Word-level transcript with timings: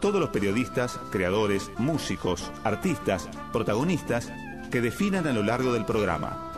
todos 0.00 0.20
los 0.20 0.30
periodistas, 0.30 0.98
creadores, 1.10 1.70
músicos, 1.78 2.50
artistas, 2.64 3.28
protagonistas 3.52 4.32
que 4.70 4.80
definan 4.80 5.26
a 5.26 5.32
lo 5.32 5.42
largo 5.42 5.72
del 5.72 5.84
programa. 5.84 6.52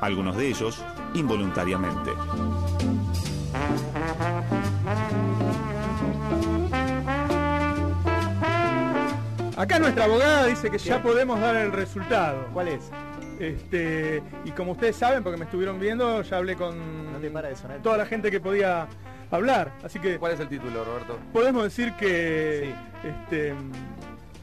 Algunos 0.00 0.36
de 0.36 0.48
ellos 0.48 0.82
involuntariamente. 1.14 2.12
Acá 9.56 9.78
nuestra 9.78 10.04
abogada 10.04 10.46
dice 10.46 10.70
que 10.70 10.78
ya 10.78 11.02
podemos 11.02 11.40
dar 11.40 11.56
el 11.56 11.72
resultado. 11.72 12.46
¿Cuál 12.52 12.68
es? 12.68 12.90
Este, 13.40 14.22
y 14.44 14.50
como 14.50 14.72
ustedes 14.72 14.96
saben, 14.96 15.22
porque 15.22 15.38
me 15.38 15.44
estuvieron 15.46 15.80
viendo, 15.80 16.22
ya 16.22 16.36
hablé 16.36 16.56
con 16.56 17.12
No 17.12 17.18
te 17.18 17.30
para 17.30 17.48
de 17.48 17.56
sonar. 17.56 17.78
toda 17.82 17.96
la 17.96 18.06
gente 18.06 18.30
que 18.30 18.40
podía 18.40 18.86
hablar. 19.30 19.72
Así 19.84 19.98
que 19.98 20.18
¿Cuál 20.18 20.32
es 20.32 20.40
el 20.40 20.48
título, 20.48 20.84
Roberto? 20.84 21.18
podemos 21.32 21.62
decir 21.64 21.92
que 21.94 22.74
este, 23.04 23.54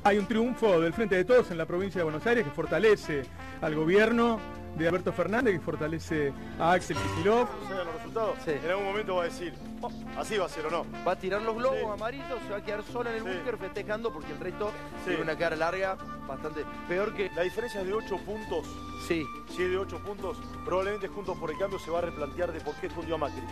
hay 0.03 0.17
un 0.17 0.25
triunfo 0.27 0.79
del 0.81 0.93
Frente 0.93 1.15
de 1.15 1.25
Todos 1.25 1.51
en 1.51 1.57
la 1.57 1.65
provincia 1.65 1.99
de 1.99 2.03
Buenos 2.03 2.25
Aires 2.25 2.43
que 2.43 2.51
fortalece 2.51 3.23
al 3.61 3.75
gobierno 3.75 4.39
de 4.77 4.87
Alberto 4.87 5.13
Fernández, 5.13 5.53
que 5.53 5.59
fortalece 5.59 6.33
a 6.59 6.71
Axel 6.73 6.97
Kicillof. 6.97 7.47
¿Saben 7.69 7.85
los 7.85 7.95
resultados? 7.95 8.37
Sí. 8.43 8.51
En 8.63 8.69
algún 8.71 8.85
momento 8.85 9.15
va 9.15 9.21
a 9.21 9.25
decir, 9.25 9.53
"Oh, 9.81 9.91
así 10.17 10.35
va 10.35 10.45
a 10.45 10.49
ser 10.49 10.65
o 10.65 10.71
no. 10.71 10.85
Va 11.07 11.11
a 11.11 11.15
tirar 11.15 11.43
los 11.43 11.55
globos 11.55 11.77
Sí. 11.77 11.85
amarillos, 11.93 12.39
se 12.47 12.49
va 12.51 12.57
a 12.57 12.63
quedar 12.63 12.81
sola 12.91 13.11
en 13.11 13.17
el 13.17 13.21
Sí. 13.23 13.37
búnker 13.37 13.57
festejando 13.57 14.11
porque 14.11 14.31
el 14.31 14.39
resto 14.39 14.71
Sí. 15.03 15.09
tiene 15.09 15.21
una 15.21 15.37
cara 15.37 15.55
larga, 15.55 15.95
bastante 16.27 16.61
peor 16.87 17.13
que. 17.13 17.29
La 17.35 17.43
diferencia 17.43 17.81
es 17.81 17.87
de 17.87 17.93
8 17.93 18.17
puntos. 18.25 18.65
Sí, 19.07 19.23
Si 19.49 19.61
es 19.61 19.69
de 19.69 19.77
8 19.77 19.99
puntos, 19.99 20.37
probablemente 20.65 21.07
Juntos 21.07 21.37
por 21.37 21.51
el 21.51 21.57
Cambio 21.59 21.77
se 21.77 21.91
va 21.91 21.99
a 21.99 22.01
replantear 22.01 22.51
de 22.51 22.59
por 22.61 22.73
qué 22.77 22.87
escondió 22.87 23.13
a 23.15 23.17
Macri. 23.19 23.43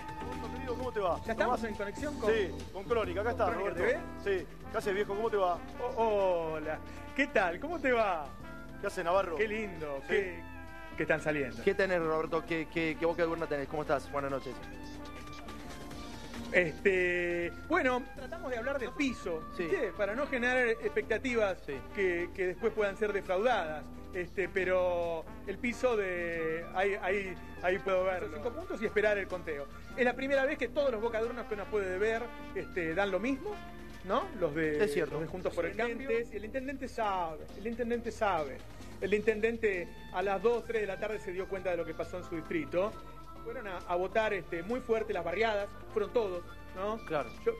¿Cómo 0.77 0.91
te 0.91 0.99
va? 0.99 1.19
Ya 1.25 1.31
estamos 1.33 1.55
¿Tomás? 1.59 1.71
en 1.71 1.75
conexión 1.77 2.19
con... 2.19 2.31
Sí, 2.33 2.49
con 2.73 2.83
Crónica. 2.85 3.21
Acá 3.21 3.31
está, 3.31 3.45
¿Crónica 3.51 3.69
Roberto. 3.79 4.01
Sí. 4.23 4.45
¿Qué 4.71 4.77
haces, 4.77 4.93
viejo? 4.93 5.15
¿Cómo 5.15 5.29
te 5.29 5.37
va? 5.37 5.57
Oh, 5.97 6.53
hola, 6.55 6.79
¿qué 7.15 7.27
tal? 7.27 7.59
¿Cómo 7.59 7.79
te 7.79 7.91
va? 7.91 8.25
¿Qué 8.79 8.87
hace, 8.87 9.03
Navarro? 9.03 9.35
Qué 9.35 9.47
lindo, 9.47 9.97
Sí. 10.01 10.07
qué, 10.09 10.43
qué 10.97 11.03
están 11.03 11.21
saliendo. 11.21 11.63
¿qué 11.63 11.73
tenés, 11.73 11.99
Roberto? 11.99 12.43
¿Qué, 12.45 12.67
qué, 12.73 12.95
qué 12.99 13.05
boca 13.05 13.21
de 13.23 13.27
urna 13.27 13.47
tenés? 13.47 13.67
¿Cómo 13.67 13.81
estás? 13.83 14.11
Buenas 14.11 14.31
noches. 14.31 14.53
Este, 16.53 17.51
bueno, 17.67 18.03
tratamos 18.15 18.51
de 18.51 18.57
hablar 18.57 18.79
del 18.79 18.91
piso, 18.91 19.41
para 19.97 20.15
no 20.15 20.27
generar 20.27 20.67
expectativas 20.67 21.57
Sí. 21.65 21.73
que, 21.95 22.29
que 22.35 22.47
después 22.47 22.73
puedan 22.73 22.97
ser 22.97 23.13
defraudadas. 23.13 23.83
Este, 24.13 24.49
pero 24.49 25.23
el 25.47 25.57
piso 25.57 25.95
de 25.95 26.65
ahí, 26.75 26.95
ahí, 27.01 27.33
ahí 27.61 27.79
puedo 27.79 28.03
ver 28.03 28.23
los 28.23 28.33
cinco 28.35 28.51
puntos 28.51 28.81
y 28.81 28.85
esperar 28.85 29.17
el 29.17 29.27
conteo. 29.27 29.65
Es 29.95 30.03
la 30.03 30.13
primera 30.13 30.43
vez 30.45 30.57
que 30.57 30.67
todos 30.67 30.91
los 30.91 31.01
bocadurnos 31.01 31.45
que 31.45 31.53
uno 31.53 31.63
puede 31.71 31.97
ver 31.97 32.23
este, 32.53 32.93
dan 32.93 33.09
lo 33.09 33.21
mismo, 33.21 33.55
¿no? 34.03 34.23
Los 34.37 34.53
de, 34.53 34.83
Es 34.83 34.93
cierto. 34.93 35.13
los 35.13 35.21
de 35.21 35.27
Juntos 35.27 35.53
por 35.55 35.65
el 35.65 35.77
Cambio. 35.77 36.09
El 36.09 36.43
intendente 36.43 36.89
sabe, 36.89 37.45
el 37.57 37.67
intendente 37.67 38.11
sabe. 38.11 38.57
El 38.99 39.13
intendente 39.13 39.87
a 40.13 40.21
las 40.21 40.41
2, 40.43 40.65
3 40.65 40.81
de 40.81 40.87
la 40.87 40.99
tarde 40.99 41.17
se 41.19 41.31
dio 41.31 41.47
cuenta 41.47 41.71
de 41.71 41.77
lo 41.77 41.85
que 41.85 41.93
pasó 41.93 42.17
en 42.17 42.25
su 42.25 42.35
distrito. 42.35 42.91
Fueron 43.43 43.67
a, 43.67 43.77
a 43.87 43.95
votar 43.95 44.33
este, 44.33 44.63
muy 44.63 44.79
fuerte 44.81 45.13
las 45.13 45.23
barriadas, 45.23 45.67
fueron 45.93 46.11
todos, 46.13 46.43
¿no? 46.75 46.97
Claro. 47.05 47.29
Yo- 47.45 47.53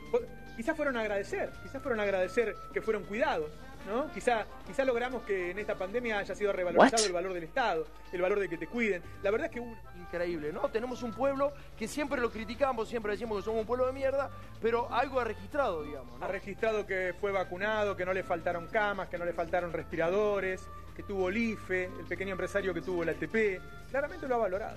quizás 0.56 0.76
fueron 0.76 0.96
a 0.96 1.00
agradecer, 1.00 1.50
quizás 1.62 1.82
fueron 1.82 2.00
a 2.00 2.02
agradecer 2.04 2.54
que 2.72 2.80
fueron 2.82 3.04
cuidados, 3.04 3.50
¿no? 3.86 4.10
Quizá, 4.12 4.44
quizá 4.66 4.84
logramos 4.84 5.22
que 5.22 5.50
en 5.50 5.58
esta 5.58 5.74
pandemia 5.76 6.18
haya 6.18 6.34
sido 6.34 6.52
revalorizado 6.52 7.04
el 7.06 7.12
valor 7.12 7.32
del 7.32 7.42
Estado, 7.44 7.86
el 8.12 8.22
valor 8.22 8.38
de 8.38 8.48
que 8.48 8.58
te 8.58 8.66
cuiden. 8.68 9.02
La 9.22 9.30
verdad 9.30 9.46
es 9.46 9.52
que 9.60 9.62
Increíble, 9.98 10.52
¿no? 10.52 10.68
Tenemos 10.68 11.02
un 11.02 11.12
pueblo 11.14 11.54
que 11.78 11.88
siempre 11.88 12.20
lo 12.20 12.30
criticamos, 12.30 12.86
siempre 12.86 13.12
decimos 13.12 13.38
que 13.38 13.44
somos 13.44 13.62
un 13.62 13.66
pueblo 13.66 13.86
de 13.86 13.92
mierda, 13.94 14.30
pero 14.60 14.92
algo 14.92 15.18
ha 15.20 15.24
registrado, 15.24 15.82
digamos, 15.84 16.18
¿no? 16.18 16.24
ha 16.26 16.28
registrado 16.28 16.86
que 16.86 17.14
fue 17.18 17.32
vacunado, 17.32 17.96
que 17.96 18.04
no 18.04 18.12
le 18.12 18.22
faltaron 18.22 18.66
camas, 18.66 19.08
que 19.08 19.16
no 19.16 19.24
le 19.24 19.32
faltaron 19.32 19.72
respiradores, 19.72 20.68
que 20.94 21.02
tuvo 21.02 21.30
el 21.30 21.38
IFE, 21.38 21.84
el 21.84 22.04
pequeño 22.06 22.32
empresario 22.32 22.74
que 22.74 22.82
tuvo 22.82 23.04
la 23.06 23.12
ATP. 23.12 23.58
Claramente 23.90 24.28
lo 24.28 24.34
ha 24.34 24.38
valorado. 24.38 24.76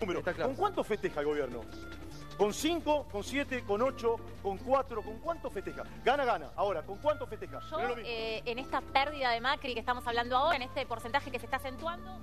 Número. 0.00 0.18
Está 0.20 0.32
claro. 0.32 0.50
¿Con 0.50 0.56
cuánto 0.56 0.84
festeja 0.84 1.20
el 1.20 1.26
gobierno? 1.26 1.60
¿Con 2.36 2.52
5, 2.52 3.06
con 3.12 3.22
7, 3.22 3.62
con 3.64 3.80
8, 3.80 4.16
con 4.42 4.58
4? 4.58 5.02
¿Con 5.02 5.18
cuánto 5.18 5.50
festeja? 5.50 5.84
Gana, 6.04 6.24
gana. 6.24 6.50
Ahora, 6.56 6.82
¿con 6.82 6.98
cuánto 6.98 7.26
festeja? 7.26 7.60
Yo, 7.70 7.78
No 7.78 7.94
eh, 7.98 8.42
en 8.44 8.58
esta 8.58 8.80
pérdida 8.80 9.30
de 9.30 9.40
Macri 9.40 9.72
que 9.72 9.80
estamos 9.80 10.04
hablando 10.06 10.36
ahora, 10.36 10.56
en 10.56 10.62
este 10.62 10.84
porcentaje 10.84 11.30
que 11.30 11.38
se 11.38 11.44
está 11.44 11.58
acentuando, 11.58 12.18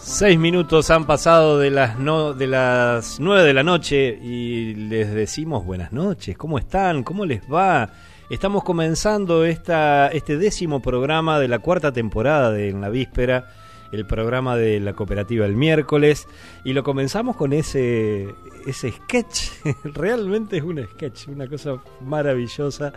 Seis 0.00 0.38
minutos 0.38 0.90
han 0.90 1.04
pasado 1.04 1.58
de 1.58 1.70
las, 1.70 1.98
no, 1.98 2.32
de 2.32 2.46
las 2.46 3.18
nueve 3.18 3.42
de 3.42 3.52
la 3.52 3.64
noche 3.64 4.18
y 4.22 4.74
les 4.74 5.12
decimos 5.12 5.64
buenas 5.64 5.92
noches. 5.92 6.38
¿Cómo 6.38 6.58
están? 6.58 7.02
¿Cómo 7.02 7.26
les 7.26 7.42
va? 7.42 7.90
Estamos 8.28 8.64
comenzando 8.64 9.44
esta, 9.44 10.08
este 10.08 10.36
décimo 10.36 10.82
programa 10.82 11.38
de 11.38 11.46
la 11.46 11.60
cuarta 11.60 11.92
temporada 11.92 12.50
de 12.50 12.70
En 12.70 12.80
la 12.80 12.88
Víspera, 12.88 13.46
el 13.92 14.04
programa 14.04 14.56
de 14.56 14.80
la 14.80 14.94
cooperativa 14.94 15.46
el 15.46 15.54
miércoles, 15.54 16.26
y 16.64 16.72
lo 16.72 16.82
comenzamos 16.82 17.36
con 17.36 17.52
ese, 17.52 18.34
ese 18.66 18.90
sketch. 18.90 19.50
Realmente 19.84 20.56
es 20.56 20.64
un 20.64 20.84
sketch, 20.84 21.28
una 21.28 21.46
cosa 21.46 21.80
maravillosa. 22.00 22.94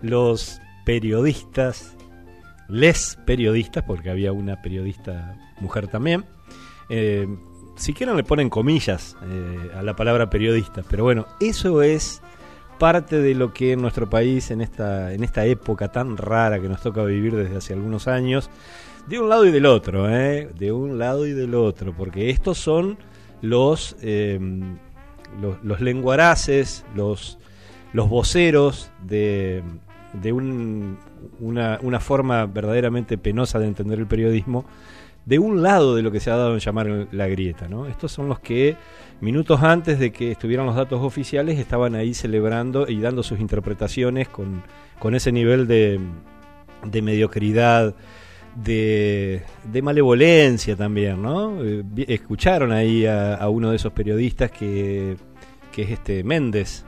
Los 0.00 0.62
periodistas, 0.86 1.94
les 2.66 3.18
periodistas, 3.26 3.84
porque 3.84 4.08
había 4.08 4.32
una 4.32 4.62
periodista 4.62 5.36
mujer 5.60 5.88
también, 5.88 6.24
eh, 6.88 7.28
si 7.76 7.92
quieren 7.92 8.16
le 8.16 8.24
ponen 8.24 8.48
comillas 8.48 9.14
eh, 9.24 9.72
a 9.76 9.82
la 9.82 9.94
palabra 9.94 10.30
periodista, 10.30 10.82
pero 10.88 11.04
bueno, 11.04 11.26
eso 11.38 11.82
es 11.82 12.22
parte 12.80 13.20
de 13.22 13.36
lo 13.36 13.52
que 13.54 13.72
en 13.74 13.80
nuestro 13.82 14.10
país, 14.10 14.50
en 14.50 14.60
esta, 14.60 15.12
en 15.14 15.22
esta 15.22 15.44
época 15.44 15.92
tan 15.92 16.16
rara 16.16 16.60
que 16.60 16.68
nos 16.68 16.80
toca 16.82 17.04
vivir 17.04 17.36
desde 17.36 17.56
hace 17.58 17.74
algunos 17.74 18.08
años, 18.08 18.50
de 19.06 19.20
un 19.20 19.28
lado 19.28 19.46
y 19.46 19.52
del 19.52 19.66
otro, 19.66 20.10
¿eh? 20.10 20.50
de 20.58 20.72
un 20.72 20.98
lado 20.98 21.26
y 21.28 21.32
del 21.32 21.54
otro, 21.54 21.94
porque 21.96 22.30
estos 22.30 22.58
son 22.58 22.98
los, 23.42 23.96
eh, 24.02 24.40
los, 25.40 25.62
los 25.62 25.80
lenguaraces, 25.80 26.84
los, 26.96 27.38
los 27.92 28.08
voceros 28.08 28.90
de, 29.06 29.62
de 30.12 30.32
un- 30.32 30.98
una, 31.38 31.78
una 31.82 32.00
forma 32.00 32.46
verdaderamente 32.46 33.16
penosa 33.18 33.58
de 33.58 33.66
entender 33.66 33.98
el 33.98 34.06
periodismo, 34.06 34.64
de 35.30 35.38
un 35.38 35.62
lado 35.62 35.94
de 35.94 36.02
lo 36.02 36.10
que 36.10 36.18
se 36.18 36.28
ha 36.28 36.36
dado 36.36 36.54
en 36.54 36.58
llamar 36.58 37.06
la 37.12 37.28
grieta. 37.28 37.68
¿no? 37.68 37.86
Estos 37.86 38.10
son 38.10 38.28
los 38.28 38.40
que 38.40 38.76
minutos 39.20 39.62
antes 39.62 40.00
de 40.00 40.10
que 40.10 40.32
estuvieran 40.32 40.66
los 40.66 40.74
datos 40.74 41.00
oficiales 41.02 41.56
estaban 41.56 41.94
ahí 41.94 42.14
celebrando 42.14 42.88
y 42.88 43.00
dando 43.00 43.22
sus 43.22 43.38
interpretaciones 43.38 44.28
con, 44.28 44.64
con 44.98 45.14
ese 45.14 45.30
nivel 45.30 45.68
de, 45.68 46.00
de 46.84 47.02
mediocridad, 47.02 47.94
de, 48.56 49.42
de 49.62 49.82
malevolencia 49.82 50.74
también, 50.74 51.22
¿no? 51.22 51.64
Eh, 51.64 51.84
escucharon 52.08 52.72
ahí 52.72 53.06
a, 53.06 53.48
uno 53.48 53.70
de 53.70 53.76
esos 53.76 53.92
periodistas 53.92 54.50
que, 54.50 55.16
que 55.70 55.82
es 55.82 55.90
este 55.90 56.24
Méndez, 56.24 56.84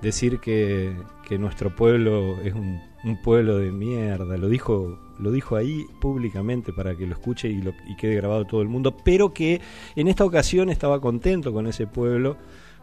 decir 0.00 0.40
que, 0.40 0.96
que 1.28 1.38
nuestro 1.38 1.76
pueblo 1.76 2.40
es 2.42 2.54
un, 2.54 2.80
un 3.04 3.16
pueblo 3.16 3.58
de 3.58 3.72
mierda, 3.72 4.36
lo 4.36 4.48
dijo, 4.48 4.98
lo 5.18 5.30
dijo 5.30 5.56
ahí 5.56 5.86
públicamente 6.00 6.72
para 6.72 6.94
que 6.94 7.06
lo 7.06 7.12
escuche 7.12 7.48
y, 7.48 7.60
lo, 7.60 7.72
y 7.88 7.96
quede 7.96 8.14
grabado 8.16 8.44
todo 8.44 8.62
el 8.62 8.68
mundo, 8.68 8.96
pero 9.04 9.32
que 9.32 9.60
en 9.96 10.08
esta 10.08 10.24
ocasión 10.24 10.70
estaba 10.70 11.00
contento 11.00 11.52
con 11.52 11.66
ese 11.66 11.86
pueblo 11.86 12.36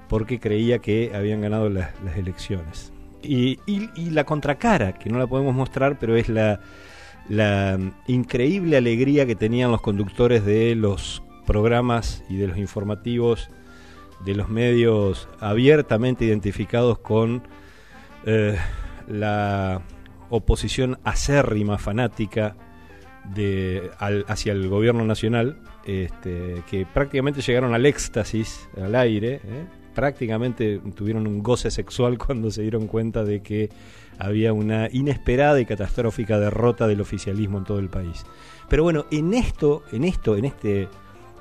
porque 0.08 0.40
creía 0.40 0.80
que 0.80 1.12
habían 1.16 1.42
ganado 1.42 1.70
las, 1.70 1.92
elecciones. 2.18 2.92
Y, 3.22 3.60
la 4.12 4.24
contracara, 4.24 4.94
que 4.94 5.10
no 5.10 5.20
la 5.20 5.28
podemos 5.28 5.54
mostrar, 5.54 6.00
pero 6.00 6.16
es 6.16 6.30
la, 6.30 6.62
la 7.28 7.78
increíble 8.08 8.78
alegría 8.78 9.26
que 9.26 9.36
tenían 9.36 9.72
los 9.72 9.82
conductores 9.82 10.46
de 10.46 10.76
los 10.76 11.22
programas 11.46 12.24
y 12.30 12.38
de 12.38 12.48
los 12.48 12.58
informativos 12.58 13.50
de 14.26 14.36
los 14.36 14.50
medios 14.50 15.28
abiertamente 15.40 16.26
identificados 16.26 17.00
con 17.00 17.42
eh, 18.26 18.58
la 19.08 19.82
oposición 20.30 21.00
acérrima, 21.04 21.78
fanática 21.78 22.56
de, 23.36 23.92
al- 24.00 24.26
hacia 24.28 24.54
el 24.54 24.68
gobierno 24.70 25.06
nacional, 25.06 25.58
este, 25.86 26.64
que 26.70 26.86
prácticamente 26.86 27.42
llegaron 27.42 27.74
al 27.74 27.86
éxtasis, 27.86 28.70
al 28.82 28.96
aire, 28.96 29.36
¿eh? 29.36 29.66
prácticamente 29.94 30.80
tuvieron 30.96 31.28
un 31.28 31.44
goce 31.44 31.72
sexual 31.72 32.18
cuando 32.26 32.52
se 32.52 32.62
dieron 32.62 32.88
cuenta 32.88 33.24
de 33.24 33.42
que 33.42 33.70
había 34.18 34.52
una 34.54 34.90
inesperada 34.92 35.60
y 35.62 35.66
catastrófica 35.66 36.40
derrota 36.40 36.88
del 36.88 37.02
oficialismo 37.02 37.58
en 37.58 37.64
todo 37.64 37.80
el 37.80 37.90
país. 37.90 38.26
Pero 38.68 38.84
bueno, 38.84 39.06
en 39.12 39.34
esto, 39.34 39.84
en 39.92 40.04
esto, 40.04 40.36
en 40.36 40.46
este, 40.46 40.88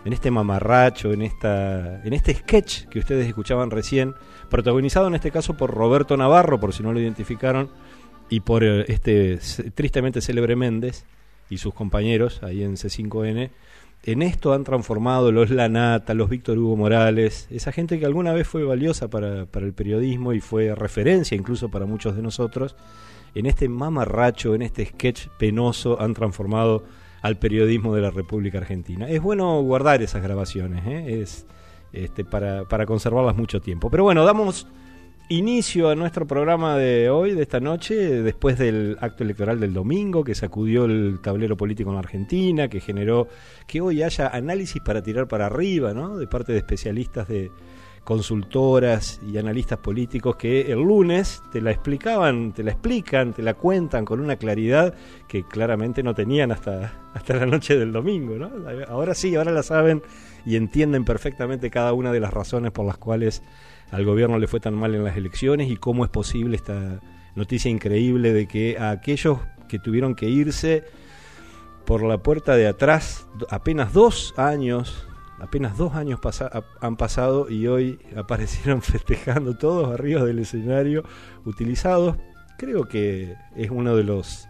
en 0.04 0.12
este 0.12 0.30
mamarracho, 0.30 1.12
en 1.12 1.22
esta, 1.22 2.02
en 2.04 2.12
este 2.12 2.34
sketch 2.34 2.84
que 2.86 3.00
ustedes 3.00 3.26
escuchaban 3.26 3.70
recién, 3.70 4.14
protagonizado 4.48 5.08
en 5.08 5.14
este 5.16 5.30
caso 5.30 5.56
por 5.56 5.72
Roberto 5.74 6.16
Navarro, 6.16 6.60
por 6.60 6.72
si 6.72 6.82
no 6.82 6.92
lo 6.92 7.00
identificaron, 7.00 7.68
y 8.28 8.40
por 8.40 8.64
eh, 8.64 8.84
este 8.88 9.38
tristemente 9.74 10.20
célebre 10.20 10.56
Méndez 10.56 11.04
y 11.50 11.58
sus 11.58 11.74
compañeros 11.74 12.42
ahí 12.42 12.62
en 12.62 12.76
C5N. 12.76 13.50
En 14.04 14.22
esto 14.22 14.52
han 14.52 14.64
transformado 14.64 15.32
los 15.32 15.50
Lanata, 15.50 16.14
los 16.14 16.30
Víctor 16.30 16.58
Hugo 16.58 16.76
Morales, 16.76 17.48
esa 17.50 17.72
gente 17.72 17.98
que 17.98 18.06
alguna 18.06 18.32
vez 18.32 18.46
fue 18.46 18.62
valiosa 18.64 19.08
para, 19.08 19.46
para 19.46 19.66
el 19.66 19.72
periodismo 19.72 20.32
y 20.32 20.40
fue 20.40 20.74
referencia 20.74 21.36
incluso 21.36 21.68
para 21.68 21.84
muchos 21.84 22.14
de 22.14 22.22
nosotros, 22.22 22.76
en 23.34 23.46
este 23.46 23.68
mamarracho, 23.68 24.54
en 24.54 24.62
este 24.62 24.86
sketch 24.86 25.28
penoso, 25.38 26.00
han 26.00 26.14
transformado 26.14 26.84
al 27.22 27.38
periodismo 27.38 27.94
de 27.94 28.02
la 28.02 28.10
República 28.10 28.58
Argentina. 28.58 29.08
Es 29.08 29.20
bueno 29.20 29.60
guardar 29.62 30.00
esas 30.02 30.22
grabaciones, 30.22 30.86
¿eh? 30.86 31.20
es 31.20 31.46
este, 31.92 32.24
para, 32.24 32.64
para 32.64 32.86
conservarlas 32.86 33.36
mucho 33.36 33.60
tiempo. 33.60 33.90
Pero 33.90 34.04
bueno, 34.04 34.24
damos 34.24 34.66
inicio 35.28 35.90
a 35.90 35.94
nuestro 35.94 36.26
programa 36.26 36.76
de 36.76 37.10
hoy, 37.10 37.34
de 37.34 37.42
esta 37.42 37.60
noche, 37.60 37.94
después 38.22 38.58
del 38.58 38.96
acto 39.00 39.24
electoral 39.24 39.60
del 39.60 39.74
domingo, 39.74 40.24
que 40.24 40.34
sacudió 40.34 40.86
el 40.86 41.20
tablero 41.22 41.56
político 41.56 41.90
en 41.90 41.98
Argentina, 41.98 42.68
que 42.68 42.80
generó 42.80 43.28
que 43.66 43.80
hoy 43.80 44.02
haya 44.02 44.28
análisis 44.28 44.80
para 44.80 45.02
tirar 45.02 45.28
para 45.28 45.46
arriba, 45.46 45.92
¿no? 45.92 46.16
De 46.16 46.26
parte 46.26 46.52
de 46.52 46.58
especialistas 46.58 47.28
de 47.28 47.50
consultoras 48.04 49.20
y 49.30 49.36
analistas 49.36 49.80
políticos 49.80 50.36
que 50.36 50.72
el 50.72 50.78
lunes 50.78 51.42
te 51.52 51.60
la 51.60 51.72
explicaban, 51.72 52.54
te 52.54 52.62
la 52.62 52.70
explican, 52.70 53.34
te 53.34 53.42
la 53.42 53.52
cuentan 53.52 54.06
con 54.06 54.20
una 54.20 54.36
claridad 54.36 54.94
que 55.26 55.42
claramente 55.42 56.02
no 56.02 56.14
tenían 56.14 56.50
hasta, 56.50 57.10
hasta 57.12 57.36
la 57.36 57.44
noche 57.44 57.78
del 57.78 57.92
domingo, 57.92 58.36
¿no? 58.36 58.50
Ahora 58.88 59.14
sí, 59.14 59.36
ahora 59.36 59.52
la 59.52 59.62
saben 59.62 60.02
y 60.46 60.56
entienden 60.56 61.04
perfectamente 61.04 61.68
cada 61.68 61.92
una 61.92 62.10
de 62.10 62.20
las 62.20 62.32
razones 62.32 62.72
por 62.72 62.86
las 62.86 62.96
cuales 62.96 63.42
al 63.90 64.04
gobierno 64.04 64.38
le 64.38 64.46
fue 64.46 64.60
tan 64.60 64.74
mal 64.74 64.94
en 64.94 65.04
las 65.04 65.16
elecciones 65.16 65.70
y 65.70 65.76
cómo 65.76 66.04
es 66.04 66.10
posible 66.10 66.56
esta 66.56 67.00
noticia 67.34 67.70
increíble 67.70 68.32
de 68.32 68.46
que 68.46 68.78
a 68.78 68.90
aquellos 68.90 69.38
que 69.68 69.78
tuvieron 69.78 70.14
que 70.14 70.28
irse 70.28 70.84
por 71.84 72.02
la 72.02 72.18
puerta 72.18 72.54
de 72.56 72.66
atrás, 72.66 73.26
apenas 73.48 73.92
dos 73.92 74.34
años, 74.36 75.06
apenas 75.38 75.78
dos 75.78 75.94
años 75.94 76.20
han 76.80 76.96
pasado 76.96 77.48
y 77.48 77.66
hoy 77.66 77.98
aparecieron 78.16 78.82
festejando 78.82 79.56
todos 79.56 79.92
arriba 79.92 80.24
del 80.24 80.40
escenario, 80.40 81.04
utilizados, 81.44 82.16
creo 82.58 82.84
que 82.88 83.36
es 83.56 83.70
uno 83.70 83.96
de 83.96 84.04
los 84.04 84.48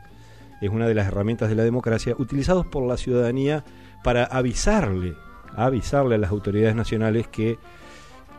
es 0.60 0.70
una 0.70 0.88
de 0.88 0.94
las 0.94 1.06
herramientas 1.06 1.48
de 1.48 1.54
la 1.54 1.62
democracia, 1.62 2.16
utilizados 2.18 2.66
por 2.66 2.84
la 2.84 2.96
ciudadanía 2.96 3.64
para 4.02 4.24
avisarle, 4.24 5.14
avisarle 5.54 6.16
a 6.16 6.18
las 6.18 6.30
autoridades 6.30 6.74
nacionales 6.74 7.28
que 7.28 7.58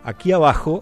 aquí 0.03 0.31
abajo 0.31 0.81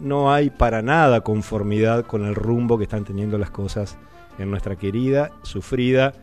no 0.00 0.32
hay 0.32 0.50
para 0.50 0.82
nada 0.82 1.20
conformidad 1.20 2.06
con 2.06 2.24
el 2.26 2.34
rumbo 2.34 2.76
que 2.76 2.84
están 2.84 3.04
teniendo 3.04 3.38
las 3.38 3.50
cosas 3.50 3.98
en 4.38 4.50
nuestra 4.50 4.76
querida, 4.76 5.30
sufrida 5.42 6.14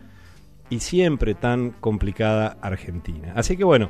y 0.69 0.79
siempre 0.79 1.33
tan 1.33 1.71
complicada 1.71 2.57
Argentina. 2.61 3.33
Así 3.35 3.55
que 3.57 3.63
bueno, 3.63 3.89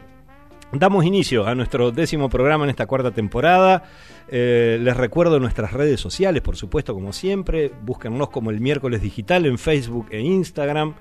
damos 0.71 1.05
inicio 1.05 1.47
a 1.47 1.55
nuestro 1.55 1.91
décimo 1.91 2.29
programa 2.29 2.65
en 2.65 2.69
esta 2.69 2.85
cuarta 2.85 3.11
temporada. 3.11 3.83
Eh, 4.27 4.77
les 4.81 4.95
recuerdo 4.95 5.39
nuestras 5.39 5.73
redes 5.73 5.99
sociales, 5.99 6.41
por 6.41 6.55
supuesto, 6.55 6.93
como 6.93 7.11
siempre. 7.11 7.71
Búsquennos 7.83 8.29
como 8.29 8.51
el 8.51 8.59
miércoles 8.59 9.01
digital 9.01 9.45
en 9.45 9.57
Facebook 9.57 10.07
e 10.11 10.21
Instagram. 10.21 10.93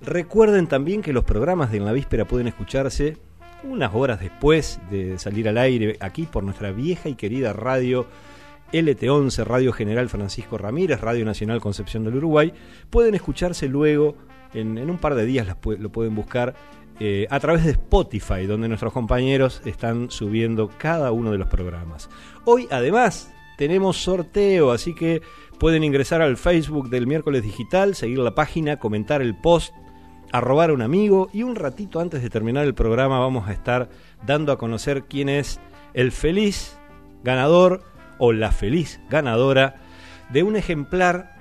Recuerden 0.00 0.66
también 0.68 1.02
que 1.02 1.12
los 1.12 1.24
programas 1.24 1.72
de 1.72 1.78
En 1.78 1.84
la 1.84 1.92
Víspera 1.92 2.26
pueden 2.26 2.46
escucharse 2.46 3.16
unas 3.64 3.94
horas 3.94 4.20
después 4.20 4.80
de 4.90 5.18
salir 5.18 5.48
al 5.48 5.58
aire 5.58 5.96
aquí 6.00 6.24
por 6.24 6.44
nuestra 6.44 6.72
vieja 6.72 7.08
y 7.08 7.14
querida 7.14 7.52
radio 7.52 8.06
LT11, 8.72 9.44
Radio 9.44 9.72
General 9.72 10.08
Francisco 10.08 10.58
Ramírez, 10.58 11.00
Radio 11.00 11.24
Nacional 11.24 11.60
Concepción 11.60 12.04
del 12.04 12.16
Uruguay. 12.16 12.52
Pueden 12.90 13.14
escucharse 13.14 13.66
luego, 13.68 14.16
en, 14.52 14.78
un 14.78 14.98
par 14.98 15.14
de 15.14 15.24
días 15.24 15.46
las 15.46 15.56
lo 15.78 15.90
pueden 15.90 16.14
buscar 16.14 16.54
eh, 17.00 17.26
a 17.30 17.40
través 17.40 17.64
de 17.64 17.72
Spotify, 17.72 18.46
donde 18.46 18.68
nuestros 18.68 18.92
compañeros 18.92 19.62
están 19.64 20.10
subiendo 20.10 20.68
cada 20.78 21.12
uno 21.12 21.30
de 21.30 21.38
los 21.38 21.48
programas. 21.48 22.10
Hoy 22.44 22.66
además 22.70 23.32
tenemos 23.56 23.96
sorteo, 23.96 24.72
así 24.72 24.94
que 24.94 25.22
pueden 25.58 25.82
ingresar 25.84 26.22
al 26.22 26.36
Facebook 26.36 26.90
del 26.90 27.06
miércoles 27.06 27.42
digital, 27.42 27.94
seguir 27.94 28.18
la 28.18 28.34
página, 28.34 28.78
comentar 28.78 29.22
el 29.22 29.34
post 29.34 29.74
arrobar 30.32 30.70
a 30.70 30.72
un 30.74 30.82
amigo 30.82 31.28
y 31.32 31.42
un 31.42 31.54
ratito 31.56 32.00
antes 32.00 32.22
de 32.22 32.30
terminar 32.30 32.64
el 32.64 32.74
programa 32.74 33.18
vamos 33.18 33.48
a 33.48 33.52
estar 33.52 33.88
dando 34.26 34.52
a 34.52 34.58
conocer 34.58 35.04
quién 35.04 35.28
es 35.28 35.60
el 35.94 36.12
feliz 36.12 36.78
ganador 37.24 37.82
o 38.18 38.32
la 38.32 38.50
feliz 38.52 39.00
ganadora 39.08 39.76
de 40.30 40.42
un 40.42 40.56
ejemplar 40.56 41.34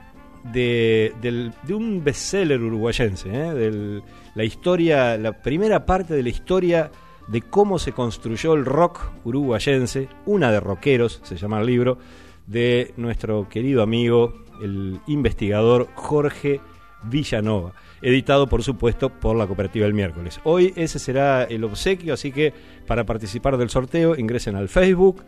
de, 0.54 1.14
del- 1.22 1.52
de 1.64 1.74
un 1.74 2.04
bestseller 2.04 2.62
uruguayense, 2.62 3.30
¿eh? 3.30 3.54
Del- 3.54 4.04
la 4.36 4.44
historia, 4.44 5.18
la 5.18 5.34
primera 5.42 5.86
parte 5.86 6.14
de 6.14 6.24
la 6.24 6.30
historia 6.30 6.92
de 7.28 7.42
cómo 7.42 7.80
se 7.80 7.92
construyó 7.92 8.54
el 8.54 8.64
rock 8.64 9.02
uruguayense, 9.26 10.08
una 10.26 10.52
de 10.52 10.60
rockeros, 10.62 11.20
se 11.24 11.36
llama 11.36 11.60
el 11.60 11.66
libro, 11.66 11.98
de 12.46 12.94
nuestro 12.96 13.50
querido 13.50 13.82
amigo, 13.84 14.46
el 14.64 15.00
investigador 15.08 15.90
Jorge 15.96 16.62
Villanova, 17.04 17.74
editado 18.02 18.48
por 18.48 18.64
supuesto 18.64 19.10
por 19.10 19.36
la 19.36 19.48
cooperativa 19.48 19.86
El 19.86 19.94
Miércoles. 19.94 20.40
Hoy 20.44 20.74
ese 20.76 21.00
será 21.00 21.44
el 21.44 21.64
obsequio, 21.64 22.14
así 22.14 22.32
que 22.32 22.54
para 22.86 23.06
participar 23.06 23.58
del 23.58 23.70
sorteo 23.70 24.16
ingresen 24.18 24.56
al 24.56 24.70
Facebook, 24.70 25.24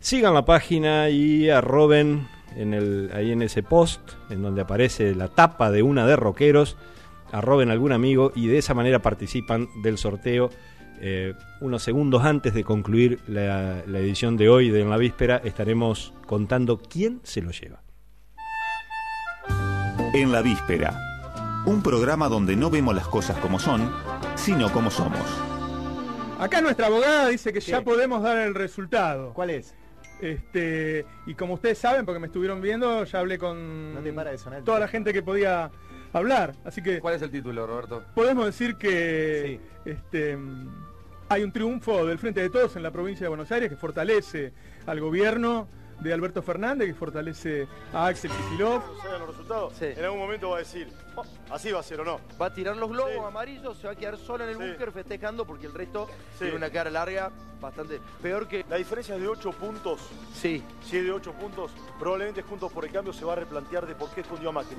sigan 0.00 0.34
la 0.34 0.44
página 0.44 1.08
y 1.10 1.50
arroben 1.50 2.28
en 2.56 2.74
el, 2.74 3.10
ahí 3.14 3.32
en 3.32 3.42
ese 3.42 3.62
post, 3.62 4.00
en 4.30 4.42
donde 4.42 4.62
aparece 4.62 5.14
la 5.14 5.28
tapa 5.28 5.70
de 5.70 5.82
una 5.82 6.06
de 6.06 6.16
rockeros, 6.16 6.76
arroben 7.32 7.70
algún 7.70 7.92
amigo 7.92 8.32
y 8.34 8.48
de 8.48 8.58
esa 8.58 8.74
manera 8.74 9.00
participan 9.00 9.68
del 9.82 9.98
sorteo. 9.98 10.50
Eh, 11.02 11.32
unos 11.62 11.82
segundos 11.82 12.24
antes 12.24 12.52
de 12.52 12.62
concluir 12.62 13.20
la, 13.26 13.82
la 13.86 13.98
edición 14.00 14.36
de 14.36 14.50
hoy 14.50 14.68
de 14.68 14.82
En 14.82 14.90
la 14.90 14.98
Víspera 14.98 15.40
estaremos 15.42 16.12
contando 16.26 16.78
quién 16.78 17.20
se 17.22 17.40
lo 17.40 17.52
lleva. 17.52 17.82
En 20.12 20.32
la 20.32 20.42
víspera, 20.42 20.98
un 21.66 21.82
programa 21.82 22.28
donde 22.28 22.56
no 22.56 22.70
vemos 22.70 22.94
las 22.94 23.06
cosas 23.06 23.36
como 23.38 23.58
son, 23.58 23.92
sino 24.34 24.72
como 24.72 24.90
somos. 24.90 25.20
Acá 26.38 26.60
nuestra 26.62 26.86
abogada 26.86 27.28
dice 27.28 27.52
que 27.52 27.60
ya 27.60 27.82
podemos 27.82 28.22
dar 28.22 28.38
el 28.38 28.54
resultado. 28.54 29.34
¿Cuál 29.34 29.50
es? 29.50 29.74
Este, 30.20 31.04
y 31.26 31.34
como 31.34 31.54
ustedes 31.54 31.78
saben, 31.78 32.04
porque 32.04 32.18
me 32.18 32.26
estuvieron 32.26 32.60
viendo, 32.60 33.04
ya 33.04 33.20
hablé 33.20 33.38
con 33.38 33.94
No 33.94 34.00
te 34.00 34.12
para 34.12 34.30
de 34.30 34.38
sonar 34.38 34.60
el 34.60 34.64
toda 34.64 34.80
la 34.80 34.88
gente 34.88 35.12
que 35.12 35.22
podía 35.22 35.70
hablar. 36.12 36.54
Así 36.64 36.82
que 36.82 37.00
¿Cuál 37.00 37.14
es 37.14 37.22
el 37.22 37.30
título, 37.30 37.66
Roberto? 37.66 38.04
podemos 38.14 38.46
decir 38.46 38.76
que 38.76 39.60
este, 39.84 40.38
hay 41.28 41.42
un 41.42 41.52
triunfo 41.52 42.06
del 42.06 42.18
Frente 42.18 42.40
de 42.40 42.50
Todos 42.50 42.76
en 42.76 42.82
la 42.82 42.90
provincia 42.90 43.24
de 43.24 43.28
Buenos 43.28 43.52
Aires 43.52 43.68
que 43.68 43.76
fortalece 43.76 44.52
al 44.86 45.00
gobierno 45.00 45.68
de 46.00 46.12
Alberto 46.12 46.42
Fernández, 46.42 46.88
que 46.88 46.94
fortalece 46.94 47.68
a 47.92 48.06
Axel 48.06 48.30
Kicillof. 48.30 48.82
Los 49.04 49.28
resultados, 49.28 49.74
Sí. 49.78 49.86
en 49.86 50.04
algún 50.04 50.18
momento 50.20 50.50
va 50.50 50.56
a 50.56 50.58
decir, 50.60 50.88
"Oh, 51.16 51.24
así 51.50 51.70
va 51.72 51.80
a 51.80 51.82
ser 51.82 52.00
o 52.00 52.04
no. 52.04 52.20
Va 52.40 52.46
a 52.46 52.54
tirar 52.54 52.76
los 52.76 52.88
globos 52.90 53.12
Sí. 53.12 53.18
amarillos, 53.18 53.76
se 53.76 53.86
va 53.86 53.92
a 53.92 53.96
quedar 53.96 54.16
solo 54.16 54.44
en 54.44 54.50
el 54.50 54.56
Sí. 54.56 54.62
búnker 54.62 54.92
festejando 54.92 55.44
porque 55.44 55.66
el 55.66 55.74
resto 55.74 56.06
Sí. 56.34 56.38
tiene 56.44 56.56
una 56.56 56.70
cara 56.70 56.90
larga 56.90 57.30
bastante 57.60 58.00
peor 58.22 58.48
que... 58.48 58.64
La 58.70 58.76
diferencia 58.76 59.14
es 59.16 59.20
de 59.20 59.28
8 59.28 59.52
puntos. 59.52 60.00
Sí, 60.32 60.64
Si 60.82 60.96
es 60.96 61.04
de 61.04 61.12
8 61.12 61.32
puntos, 61.34 61.72
probablemente 61.98 62.42
Juntos 62.42 62.72
por 62.72 62.84
el 62.86 62.90
Cambio 62.92 63.12
se 63.12 63.24
va 63.24 63.34
a 63.34 63.36
replantear 63.36 63.86
de 63.86 63.94
por 63.94 64.08
qué 64.10 64.22
escondió 64.22 64.48
a 64.48 64.52
Macri. 64.52 64.76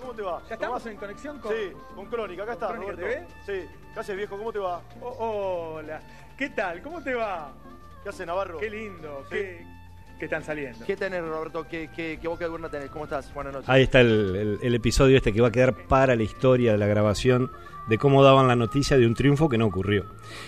¿cómo 0.00 0.12
te 0.12 0.20
va? 0.22 0.42
Ya 0.46 0.54
estamos 0.56 0.82
¿Tomás? 0.82 0.86
en 0.92 0.96
conexión 0.98 1.38
con... 1.40 1.52
Sí, 1.52 1.72
con 1.94 2.06
Crónica. 2.06 2.42
Acá 2.42 2.52
está, 2.52 2.66
¿Con 2.68 2.76
Crónica 2.76 3.00
Roberto. 3.02 3.34
Sí. 3.46 3.66
¿Qué 3.94 4.00
haces, 4.00 4.14
viejo? 4.16 4.36
¿Cómo 4.36 4.52
te 4.52 4.58
va? 4.58 4.82
Oh, 5.00 5.76
hola, 5.78 6.02
¿qué 6.36 6.50
tal? 6.50 6.82
¿Cómo 6.82 7.02
te 7.02 7.14
va? 7.14 7.50
¿Qué 8.02 8.10
hace, 8.10 8.26
Navarro? 8.26 8.58
Qué 8.58 8.68
lindo, 8.68 9.22
Sí. 9.30 9.36
qué, 9.36 9.66
qué 10.18 10.24
están 10.26 10.42
saliendo. 10.42 10.84
¿qué 10.86 10.96
tenés, 10.96 11.22
Roberto? 11.22 11.66
¿Qué, 11.68 11.88
qué, 11.94 12.18
qué 12.20 12.28
boca 12.28 12.44
de 12.46 12.50
urna 12.50 12.68
tenés? 12.68 12.90
¿Cómo 12.90 13.04
estás? 13.04 13.32
Buenas 13.34 13.52
noches. 13.52 13.68
Ahí 13.68 13.82
está 13.82 14.00
el, 14.00 14.36
el- 14.36 14.58
el 14.62 14.74
episodio 14.74 15.16
este 15.16 15.32
que 15.32 15.40
va 15.40 15.48
a 15.48 15.52
quedar 15.52 15.74
para 15.88 16.16
la 16.16 16.22
historia 16.22 16.72
de 16.72 16.78
la 16.78 16.86
grabación 16.86 17.50
de 17.88 17.98
cómo 17.98 18.22
daban 18.24 18.48
la 18.48 18.56
noticia 18.56 18.96
de 18.98 19.06
un 19.06 19.14
triunfo 19.14 19.48
que 19.48 19.58
no 19.58 19.66
ocurrió. 19.66 20.06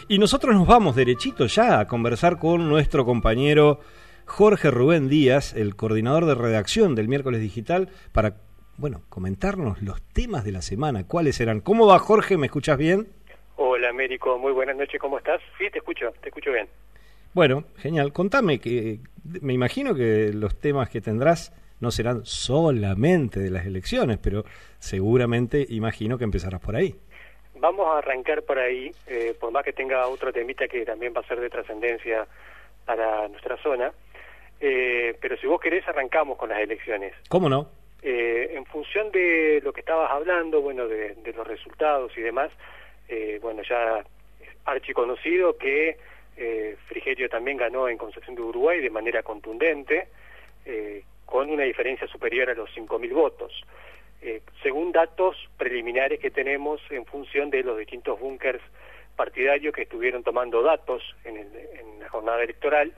Y 0.08 0.18
nosotros 0.18 0.54
nos 0.54 0.66
vamos 0.66 0.96
derechito 0.96 1.46
ya 1.46 1.78
a 1.80 1.87
conversar 1.87 2.38
con 2.38 2.68
nuestro 2.68 3.04
compañero 3.04 3.80
Jorge 4.26 4.70
Rubén 4.70 5.08
Díaz, 5.08 5.54
el 5.54 5.76
coordinador 5.76 6.26
de 6.26 6.34
redacción 6.34 6.94
del 6.94 7.08
miércoles 7.08 7.40
digital, 7.40 7.88
para 8.12 8.37
bueno, 8.76 9.02
comentarnos 9.08 9.80
los 9.82 10.00
temas 10.02 10.44
de 10.44 10.52
la 10.52 10.62
semana, 10.62 11.04
cuáles 11.06 11.37
serán. 11.37 11.60
¿Cómo 11.60 11.87
va 11.87 11.98
Jorge? 11.98 12.37
¿Me 12.37 12.46
escuchas 12.46 12.76
bien? 12.78 13.08
Hola 13.56 13.88
Américo, 13.90 14.38
muy 14.38 14.52
buenas 14.52 14.76
noches, 14.76 15.00
¿cómo 15.00 15.18
estás? 15.18 15.40
Sí, 15.58 15.64
te 15.72 15.78
escucho, 15.78 16.12
te 16.22 16.28
escucho 16.28 16.52
bien. 16.52 16.68
Bueno, 17.35 17.64
genial. 17.76 18.12
Contame 18.12 18.58
que 18.58 19.00
me 19.40 19.52
imagino 19.52 19.94
que 19.94 20.32
los 20.32 20.58
temas 20.58 20.88
que 20.88 21.00
tendrás 21.00 21.52
no 21.80 21.90
serán 21.90 22.25
solamente 22.25 23.40
de 23.40 23.50
las 23.50 23.66
elecciones, 23.66 24.18
pero 24.18 24.44
seguramente 24.78 25.64
imagino 25.68 26.18
que 26.18 26.25
empezarás 26.25 26.61
por 26.61 26.76
ahí. 26.76 26.94
Vamos 27.61 27.87
a 27.88 27.99
arrancar 27.99 28.42
por 28.42 28.58
ahí, 28.58 28.90
eh, 29.06 29.35
por 29.38 29.50
más 29.50 29.64
que 29.64 29.73
tenga 29.73 30.06
otro 30.06 30.32
temita 30.32 30.68
que 30.68 30.85
también 30.85 31.12
va 31.16 31.20
a 31.20 31.26
ser 31.26 31.40
de 31.40 31.50
trascendencia 31.50 32.26
para 32.85 33.28
nuestra 33.28 33.56
zona. 33.62 33.92
Eh, 34.61 35.16
pero 35.20 35.37
si 35.37 35.47
vos 35.47 35.61
querés, 35.61 35.87
arrancamos 35.87 36.37
con 36.37 36.49
las 36.49 36.61
elecciones. 36.61 37.14
¿Cómo 37.28 37.49
no? 37.49 37.68
Eh, 38.02 38.52
en 38.54 38.64
función 38.66 39.11
de 39.11 39.61
lo 39.62 39.73
que 39.73 39.80
estabas 39.80 40.11
hablando, 40.11 40.61
bueno, 40.61 40.87
de, 40.87 41.14
de 41.14 41.32
los 41.32 41.47
resultados 41.47 42.16
y 42.16 42.20
demás, 42.20 42.50
eh, 43.08 43.38
bueno, 43.42 43.62
ya 43.68 43.99
es 44.40 44.49
archiconocido 44.64 45.56
que 45.56 45.97
eh, 46.38 46.76
Frigerio 46.87 47.28
también 47.28 47.57
ganó 47.57 47.88
en 47.88 47.99
Concepción 47.99 48.37
de 48.37 48.42
Uruguay 48.42 48.80
de 48.80 48.90
manera 48.90 49.23
contundente, 49.23 50.09
eh, 50.64 51.02
con 51.26 51.50
una 51.50 51.64
diferencia 51.64 52.07
superior 52.07 52.49
a 52.49 52.54
los 52.54 52.71
5.000 52.75 53.12
votos. 53.12 53.52
Eh, 54.23 54.40
según 54.62 54.92
datos 54.92 55.37
preliminares 55.57 56.18
que 56.21 56.30
tenemos 56.30 56.80
en 56.90 57.04
función 57.04 57.50
de 57.50 57.62
los 57.62 57.78
distintos 57.78 58.18
búnkers 58.18 58.62
partidarios 59.16 59.75
que 59.75 59.83
estuvieron 59.83 60.23
tomando 60.25 60.62
datos 60.62 61.02
en, 61.25 61.37
el- 61.37 61.57
en 61.80 62.00
la 62.00 62.09
jornada 62.09 62.42
electoral, 62.42 62.92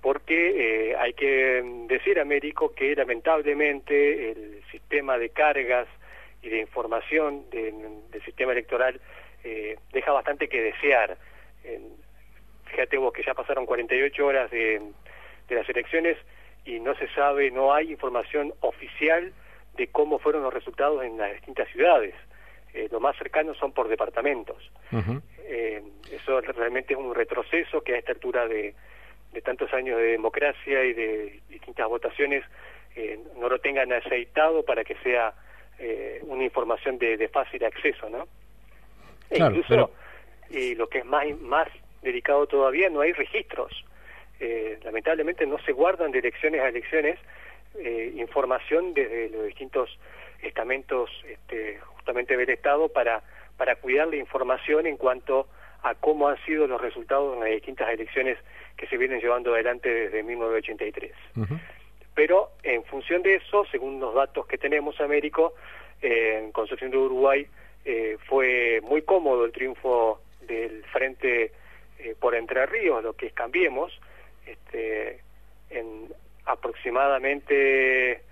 porque 0.00 0.90
eh, 0.90 0.96
hay 0.96 1.14
que 1.14 1.62
decir, 1.88 2.20
Américo, 2.20 2.74
que 2.74 2.94
lamentablemente 2.94 4.30
el 4.32 4.62
sistema 4.70 5.16
de 5.16 5.30
cargas 5.30 5.88
y 6.42 6.48
de 6.50 6.58
información 6.58 7.48
de- 7.50 7.72
del 8.10 8.22
sistema 8.24 8.52
electoral 8.52 9.00
eh, 9.44 9.76
deja 9.92 10.12
bastante 10.12 10.48
que 10.48 10.60
desear. 10.62 11.16
Fíjate 12.74 12.96
vos 12.98 13.12
que 13.12 13.22
ya 13.22 13.34
pasaron 13.34 13.66
48 13.66 14.26
horas 14.26 14.50
de, 14.50 14.80
de 15.48 15.54
las 15.54 15.68
elecciones 15.68 16.16
y 16.64 16.80
no 16.80 16.94
se 16.96 17.08
sabe, 17.14 17.50
no 17.50 17.72
hay 17.72 17.92
información 17.92 18.52
oficial 18.60 19.32
de 19.76 19.86
cómo 19.88 20.18
fueron 20.18 20.42
los 20.42 20.52
resultados 20.52 21.04
en 21.04 21.16
las 21.18 21.32
distintas 21.34 21.68
ciudades. 21.68 22.14
Eh, 22.72 22.88
lo 22.90 22.98
más 22.98 23.16
cercano 23.16 23.54
son 23.54 23.72
por 23.72 23.86
departamentos. 23.88 24.56
Eh, 25.46 25.82
eso 26.10 26.40
realmente 26.40 26.94
es 26.94 26.98
un 26.98 27.14
retroceso 27.14 27.82
que 27.82 27.94
a 27.94 27.98
esta 27.98 28.12
altura 28.12 28.48
de, 28.48 28.74
de 29.32 29.40
tantos 29.42 29.72
años 29.72 29.98
de 29.98 30.04
democracia 30.06 30.84
y 30.84 30.92
de 30.94 31.40
distintas 31.48 31.86
votaciones 31.88 32.44
eh, 32.96 33.20
no 33.38 33.48
lo 33.48 33.58
tengan 33.60 33.92
aceitado 33.92 34.64
para 34.64 34.82
que 34.84 34.96
sea 34.96 35.32
eh, 35.78 36.20
una 36.22 36.42
información 36.44 36.98
de, 36.98 37.16
de 37.16 37.28
fácil 37.28 37.64
acceso, 37.64 38.08
¿no? 38.08 38.26
E 39.30 39.36
Claro, 39.36 39.54
incluso, 39.56 39.68
pero- 40.48 40.60
y 40.60 40.74
lo 40.74 40.88
que 40.88 40.98
es 40.98 41.04
más, 41.04 41.24
más 41.40 41.68
delicado 42.04 42.46
todavía, 42.46 42.88
no 42.88 43.00
hay 43.00 43.12
registros. 43.12 43.84
Eh, 44.38 44.78
lamentablemente 44.84 45.46
no 45.46 45.58
se 45.58 45.72
guardan 45.72 46.12
de 46.12 46.20
elecciones 46.20 46.60
a 46.60 46.68
elecciones 46.68 47.18
eh, 47.78 48.12
información 48.16 48.94
desde 48.94 49.30
los 49.30 49.46
distintos 49.46 49.98
estamentos 50.42 51.10
este, 51.28 51.78
justamente 51.80 52.36
del 52.36 52.50
Estado 52.50 52.88
para, 52.88 53.22
para 53.56 53.76
cuidar 53.76 54.08
la 54.08 54.16
información 54.16 54.86
en 54.86 54.96
cuanto 54.96 55.48
a 55.82 55.94
cómo 55.94 56.28
han 56.28 56.42
sido 56.44 56.66
los 56.66 56.80
resultados 56.80 57.34
en 57.34 57.40
las 57.40 57.50
distintas 57.50 57.88
elecciones 57.90 58.38
que 58.76 58.86
se 58.86 58.96
vienen 58.96 59.20
llevando 59.20 59.54
adelante 59.54 59.88
desde 59.88 60.22
1983. 60.22 61.12
Ujú. 61.36 61.58
Pero 62.14 62.50
en 62.62 62.84
función 62.84 63.22
de 63.22 63.36
eso, 63.36 63.64
según 63.70 64.00
los 64.00 64.14
datos 64.14 64.46
que 64.46 64.56
tenemos, 64.56 65.00
Américo, 65.00 65.54
eh, 66.00 66.40
en 66.42 66.52
Concepción 66.52 66.90
de 66.90 66.96
Uruguay 66.96 67.46
eh, 67.84 68.16
fue 68.26 68.80
muy 68.82 69.02
cómodo 69.02 69.44
el 69.44 69.52
triunfo 69.52 70.20
del 70.46 70.84
Frente 70.84 71.52
eh, 71.98 72.14
por 72.18 72.34
Entre 72.34 72.64
Ríos, 72.66 73.02
lo 73.02 73.14
que 73.14 73.26
es 73.26 73.32
Cambiemos, 73.32 73.92
este, 74.46 75.20
en 75.70 76.08
aproximadamente 76.46 78.22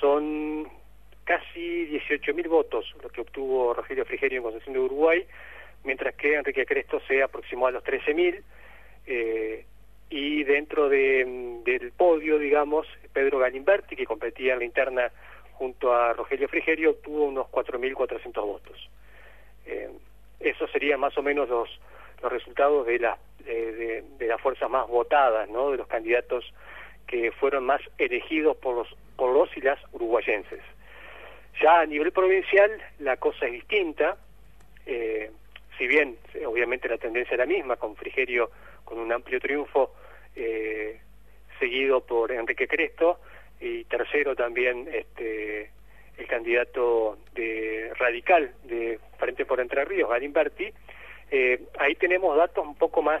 son 0.00 0.68
casi 1.24 1.88
18.000 1.88 2.48
votos 2.48 2.94
lo 3.02 3.08
que 3.08 3.20
obtuvo 3.20 3.72
Rogelio 3.74 4.04
Frigerio 4.04 4.38
en 4.38 4.42
Concepción 4.42 4.74
de 4.74 4.80
Uruguay, 4.80 5.26
mientras 5.84 6.14
que 6.14 6.34
Enrique 6.34 6.66
Cresto 6.66 7.00
se 7.06 7.22
aproximó 7.22 7.66
a 7.66 7.70
los 7.70 7.84
13.000. 7.84 8.42
Eh, 9.06 9.64
y 10.10 10.44
dentro 10.44 10.88
de, 10.88 11.60
del 11.64 11.92
podio, 11.92 12.38
digamos, 12.38 12.86
Pedro 13.12 13.38
Galimberti, 13.38 13.96
que 13.96 14.06
competía 14.06 14.52
en 14.52 14.60
la 14.60 14.64
interna 14.64 15.10
junto 15.52 15.94
a 15.94 16.12
Rogelio 16.12 16.48
Frigerio, 16.48 16.90
obtuvo 16.90 17.24
unos 17.24 17.46
4.400 17.48 18.32
votos. 18.44 18.90
Eh, 19.66 19.90
esos 20.40 20.70
serían 20.70 21.00
más 21.00 21.16
o 21.16 21.22
menos 21.22 21.48
los, 21.48 21.68
los 22.24 22.32
resultados 22.32 22.86
de, 22.86 22.98
la, 22.98 23.18
de, 23.44 24.02
de- 24.18 24.26
las 24.26 24.40
fuerzas 24.40 24.68
más 24.70 24.88
votadas, 24.88 25.48
¿no? 25.50 25.70
de 25.70 25.76
los 25.76 25.86
candidatos 25.86 26.44
que 27.06 27.30
fueron 27.32 27.64
más 27.64 27.80
elegidos 27.98 28.56
por 28.56 28.74
los, 28.74 28.88
por 29.16 29.30
los 29.32 29.54
y 29.56 29.60
las 29.60 29.78
uruguayenses. 29.92 30.60
Ya 31.62 31.80
a 31.80 31.86
nivel 31.86 32.10
provincial 32.12 32.70
la 32.98 33.16
cosa 33.18 33.46
es 33.46 33.52
distinta, 33.52 34.16
eh, 34.86 35.30
si 35.78 35.86
bien 35.86 36.16
eh, 36.34 36.46
obviamente 36.46 36.88
la 36.88 36.98
tendencia 36.98 37.34
es 37.34 37.38
la 37.38 37.46
misma, 37.46 37.76
con 37.76 37.94
Frigerio 37.96 38.50
con 38.84 38.98
un 38.98 39.12
amplio 39.12 39.38
triunfo, 39.40 39.94
eh, 40.36 40.98
seguido 41.58 42.00
por 42.00 42.32
Enrique 42.32 42.66
Cresto, 42.66 43.18
y 43.60 43.84
tercero 43.84 44.34
también 44.34 44.88
este, 44.92 45.70
el 46.18 46.26
candidato 46.26 47.18
de 47.34 47.92
radical 47.98 48.52
de 48.64 48.98
Frente 49.18 49.44
por 49.46 49.60
Entre 49.60 49.84
Ríos, 49.84 50.10
Galimberti, 50.10 50.72
eh, 51.36 51.60
ahí 51.80 51.96
tenemos 51.96 52.36
datos 52.36 52.64
un 52.64 52.76
poco 52.76 53.02
más, 53.02 53.20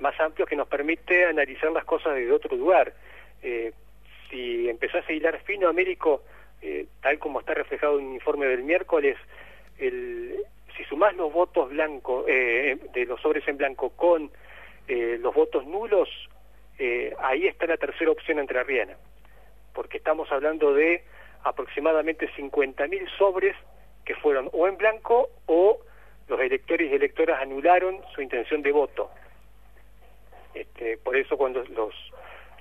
más 0.00 0.18
amplios 0.18 0.48
que 0.48 0.56
nos 0.56 0.66
permite 0.66 1.26
analizar 1.26 1.70
las 1.70 1.84
cosas 1.84 2.16
desde 2.16 2.32
otro 2.32 2.56
lugar. 2.56 2.92
Eh, 3.40 3.72
si 4.28 4.68
empezás 4.68 5.08
a 5.08 5.12
hilar 5.12 5.38
fino, 5.44 5.68
Américo, 5.68 6.24
eh, 6.60 6.86
tal 7.00 7.20
como 7.20 7.38
está 7.38 7.54
reflejado 7.54 8.00
en 8.00 8.08
el 8.08 8.14
informe 8.14 8.46
del 8.46 8.64
miércoles, 8.64 9.16
si 9.78 10.84
sumás 10.88 11.14
los 11.14 11.32
votos 11.32 11.70
blancos, 11.70 12.24
eh, 12.26 12.78
de 12.92 13.04
los 13.04 13.20
sobres 13.20 13.46
en 13.46 13.58
blanco 13.58 13.90
con 13.90 14.28
los 14.88 15.34
votos 15.34 15.66
nulos, 15.66 16.08
ahí 17.18 17.46
está 17.46 17.66
la 17.66 17.76
tercera 17.76 18.10
opción 18.10 18.40
entrerriana, 18.40 18.96
porque 19.72 19.98
estamos 19.98 20.32
hablando 20.32 20.74
de 20.74 21.04
aproximadamente 21.44 22.28
50.000 22.36 23.08
sobres 23.18 23.54
que 24.04 24.16
fueron 24.16 24.48
o 24.52 24.66
en 24.66 24.76
blanco 24.76 25.28
o 25.46 25.80
los 26.28 26.40
electores 26.40 26.90
y 26.90 26.94
electoras 26.94 27.40
anularon 27.40 28.00
su 28.14 28.22
intención 28.22 28.62
de 28.62 28.72
voto. 28.72 29.10
Este, 30.54 30.96
por 30.98 31.16
eso 31.16 31.36
cuando 31.36 31.62
los, 31.64 31.94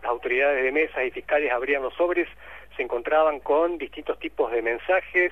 las 0.02 0.06
autoridades 0.06 0.64
de 0.64 0.72
mesa 0.72 1.04
y 1.04 1.12
fiscales 1.12 1.52
abrían 1.52 1.82
los 1.82 1.94
sobres, 1.94 2.28
se 2.76 2.84
encontraban 2.84 3.40
con 3.40 3.78
distintos 3.78 4.20
tipos 4.20 4.52
de 4.52 4.62
mensajes, 4.62 5.32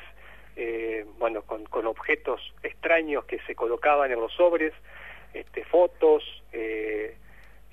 eh, 0.56 1.06
bueno, 1.18 1.42
con, 1.42 1.88
objetos 1.88 2.54
extraños 2.64 3.26
que 3.26 3.40
se 3.40 3.56
colocaban 3.56 4.12
en 4.12 4.20
los 4.20 4.32
sobres, 4.34 4.74
este, 5.34 5.66
fotos, 5.66 6.24
eh, 6.52 7.18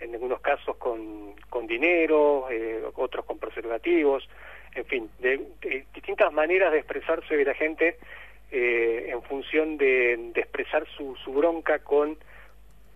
en 0.01 0.15
algunos 0.15 0.41
casos 0.41 0.77
con, 0.77 1.35
con 1.51 1.67
dinero, 1.67 2.49
eh, 2.51 2.83
otros 2.95 3.25
con 3.27 3.39
preservativos, 3.39 4.29
en 4.75 4.85
fin, 4.87 5.11
de 5.19 5.47
distintas 5.95 6.33
maneras 6.33 6.73
de 6.73 6.79
expresarse 6.79 7.37
de 7.37 7.45
la 7.45 7.55
gente 7.55 7.99
eh, 8.53 9.11
en 9.13 9.23
función 9.23 9.77
de, 9.77 10.31
de 10.35 10.41
expresar 10.41 10.85
su, 10.97 11.15
su 11.25 11.33
bronca 11.33 11.79
con, 11.81 12.17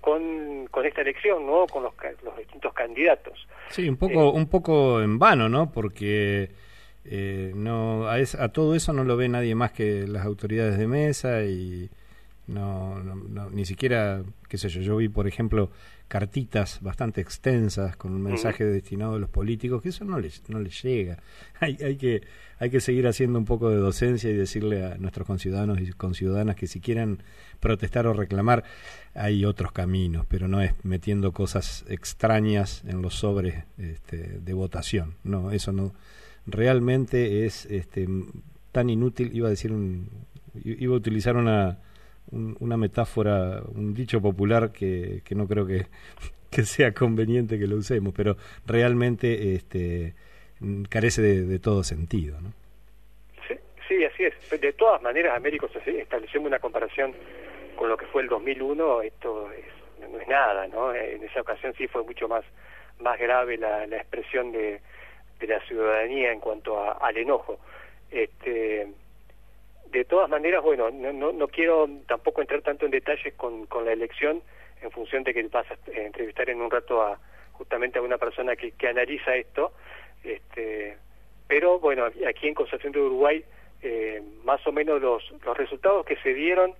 con, 0.00 0.66
con 0.70 0.84
esta 0.86 1.00
elección, 1.00 1.46
¿no? 1.46 1.66
Con 1.66 1.82
los, 1.82 1.92
los 2.22 2.36
distintos 2.36 2.72
candidatos. 2.74 3.46
Sí, 3.70 3.88
un 3.88 3.96
poco, 3.96 4.30
un 4.32 4.46
poco 4.48 5.00
en 5.02 5.18
vano, 5.18 5.48
¿no? 5.48 5.70
Porque 5.72 6.50
eh, 7.06 7.52
no 7.54 8.06
a, 8.08 8.18
es- 8.18 8.34
a 8.34 8.50
todo 8.50 8.74
eso 8.74 8.92
no 8.92 9.04
lo 9.04 9.16
ve 9.16 9.28
nadie 9.28 9.54
más 9.54 9.72
que 9.72 10.06
las 10.06 10.24
autoridades 10.26 10.78
de 10.78 10.86
mesa 10.86 11.42
y 11.44 11.88
no, 12.46 12.98
no- 13.02 13.14
no- 13.14 13.50
ni 13.50 13.64
siquiera, 13.64 14.22
qué 14.48 14.58
sé 14.58 14.68
yo, 14.68 14.80
yo 14.82 14.96
vi, 14.96 15.08
por 15.08 15.26
ejemplo, 15.26 15.70
cartitas 16.08 16.80
bastante 16.80 17.20
extensas 17.20 17.96
con 17.96 18.12
un 18.12 18.22
mensaje 18.22 18.64
destinado 18.64 19.14
a 19.14 19.18
los 19.18 19.30
políticos, 19.30 19.82
que 19.82 19.88
eso 19.88 20.04
no 20.04 20.20
les, 20.20 20.48
no 20.48 20.60
les 20.60 20.82
llega. 20.82 21.18
Hay, 21.60 21.78
hay, 21.82 21.96
que, 21.96 22.22
hay 22.58 22.68
que 22.70 22.80
seguir 22.80 23.06
haciendo 23.06 23.38
un 23.38 23.44
poco 23.44 23.70
de 23.70 23.76
docencia 23.76 24.28
y 24.28 24.34
decirle 24.34 24.84
a 24.84 24.96
nuestros 24.98 25.26
conciudadanos 25.26 25.80
y 25.80 25.90
conciudadanas 25.92 26.56
que 26.56 26.66
si 26.66 26.80
quieren 26.80 27.22
protestar 27.60 28.06
o 28.06 28.12
reclamar, 28.12 28.64
hay 29.14 29.44
otros 29.44 29.72
caminos, 29.72 30.26
pero 30.28 30.48
no 30.48 30.60
es 30.60 30.72
metiendo 30.82 31.32
cosas 31.32 31.84
extrañas 31.88 32.82
en 32.86 33.00
los 33.00 33.14
sobres 33.14 33.64
este, 33.78 34.40
de 34.40 34.52
votación. 34.52 35.14
No, 35.24 35.52
eso 35.52 35.72
no. 35.72 35.94
Realmente 36.46 37.46
es 37.46 37.66
este, 37.66 38.06
tan 38.72 38.90
inútil, 38.90 39.30
iba 39.32 39.46
a 39.46 39.50
decir 39.50 39.72
un, 39.72 40.10
iba 40.64 40.94
a 40.94 40.98
utilizar 40.98 41.36
una, 41.36 41.78
un- 42.30 42.56
una 42.60 42.76
metáfora, 42.76 43.62
un 43.74 43.94
dicho 43.94 44.20
popular 44.20 44.72
que, 44.72 45.22
que 45.24 45.34
no 45.34 45.46
creo 45.46 45.66
que, 45.66 45.86
que 46.50 46.64
sea 46.64 46.92
conveniente 46.92 47.58
que 47.58 47.66
lo 47.66 47.76
usemos, 47.76 48.12
pero 48.14 48.36
realmente 48.66 49.54
este, 49.54 50.14
carece 50.88 51.22
de, 51.22 51.58
todo 51.58 51.82
sentido. 51.84 52.40
¿no? 52.40 52.52
Sí, 53.48 53.54
sí, 53.88 54.04
así 54.04 54.24
es. 54.24 54.60
De 54.60 54.72
todas 54.72 55.02
maneras, 55.02 55.36
Américo, 55.36 55.68
estableciendo 55.84 56.48
una 56.48 56.58
comparación 56.58 57.12
con 57.76 57.88
lo 57.88 57.96
que 57.96 58.06
fue 58.06 58.22
el 58.22 58.28
2001, 58.28 59.02
esto 59.02 59.50
es 59.52 59.64
no 60.10 60.20
es 60.20 60.28
nada, 60.28 60.66
¿no? 60.68 60.94
En 60.94 61.22
esa 61.24 61.40
ocasión 61.40 61.72
sí 61.78 61.88
fue 61.88 62.02
mucho 62.04 62.28
más, 62.28 62.44
más 63.00 63.18
grave 63.18 63.56
la, 63.56 63.86
la 63.86 63.96
expresión 63.96 64.52
de, 64.52 64.80
de 65.40 65.46
la 65.46 65.60
ciudadanía 65.66 66.30
en 66.32 66.40
cuanto 66.40 66.78
a, 66.78 66.92
al 66.92 67.16
enojo. 67.16 67.58
Este, 68.10 68.86
de 69.98 70.04
todas 70.04 70.28
maneras, 70.28 70.62
bueno, 70.62 70.90
no, 70.90 71.12
no, 71.12 71.32
no, 71.32 71.48
quiero 71.48 71.88
tampoco 72.06 72.40
entrar 72.40 72.62
tanto 72.62 72.84
en 72.84 72.90
detalles 72.90 73.34
con, 73.34 73.66
con 73.66 73.84
la 73.84 73.92
elección 73.92 74.42
en 74.82 74.90
función 74.90 75.22
de 75.22 75.32
que 75.32 75.42
vas 75.44 75.66
a 75.70 75.76
entrevistar 75.92 76.50
en 76.50 76.60
un 76.60 76.70
rato 76.70 77.00
a 77.02 77.18
justamente 77.52 77.98
a 77.98 78.02
una 78.02 78.18
persona 78.18 78.56
que, 78.56 78.72
que 78.72 78.88
analiza 78.88 79.36
esto, 79.36 79.72
este, 80.24 80.96
pero 81.46 81.78
bueno, 81.78 82.06
aquí 82.06 82.48
en 82.48 82.54
Concepción 82.54 82.92
de 82.92 83.00
Uruguay 83.00 83.44
eh, 83.82 84.22
más 84.44 84.66
o 84.66 84.72
menos 84.72 85.00
los, 85.00 85.22
los 85.44 85.56
resultados 85.56 86.04
que 86.06 86.16
se 86.16 86.34
dieron 86.34 86.74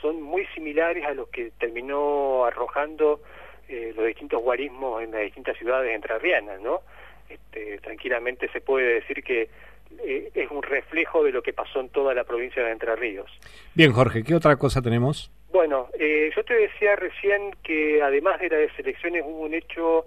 son 0.00 0.20
muy 0.20 0.44
similares 0.54 1.04
a 1.06 1.14
los 1.14 1.28
que 1.28 1.52
terminó 1.58 2.44
arrojando 2.44 3.22
eh, 3.68 3.92
los 3.96 4.06
distintos 4.06 4.42
guarismos 4.42 5.02
en 5.02 5.12
las 5.12 5.22
distintas 5.22 5.56
ciudades 5.56 5.94
entrerrianas, 5.94 6.60
¿no? 6.60 6.80
Este, 7.28 7.78
tranquilamente 7.78 8.48
se 8.48 8.60
puede 8.60 8.94
decir 8.94 9.22
que 9.22 9.50
eh, 10.00 10.30
es 10.34 10.50
un 10.50 10.62
reflejo 10.62 11.24
de 11.24 11.32
lo 11.32 11.42
que 11.42 11.52
pasó 11.52 11.80
en 11.80 11.88
toda 11.88 12.14
la 12.14 12.24
provincia 12.24 12.62
de 12.62 12.70
Entre 12.70 12.94
Ríos. 12.96 13.30
Bien, 13.74 13.92
Jorge, 13.92 14.22
¿qué 14.22 14.34
otra 14.34 14.56
cosa 14.56 14.82
tenemos? 14.82 15.30
Bueno, 15.50 15.88
eh, 15.98 16.30
yo 16.34 16.44
te 16.44 16.54
decía 16.54 16.96
recién 16.96 17.52
que 17.62 18.02
además 18.02 18.40
de 18.40 18.48
las 18.48 18.78
elecciones 18.78 19.22
hubo 19.24 19.40
un 19.40 19.54
hecho 19.54 20.06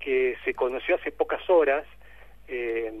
que 0.00 0.36
se 0.44 0.54
conoció 0.54 0.96
hace 0.96 1.10
pocas 1.10 1.48
horas, 1.50 1.84
eh, 2.46 2.92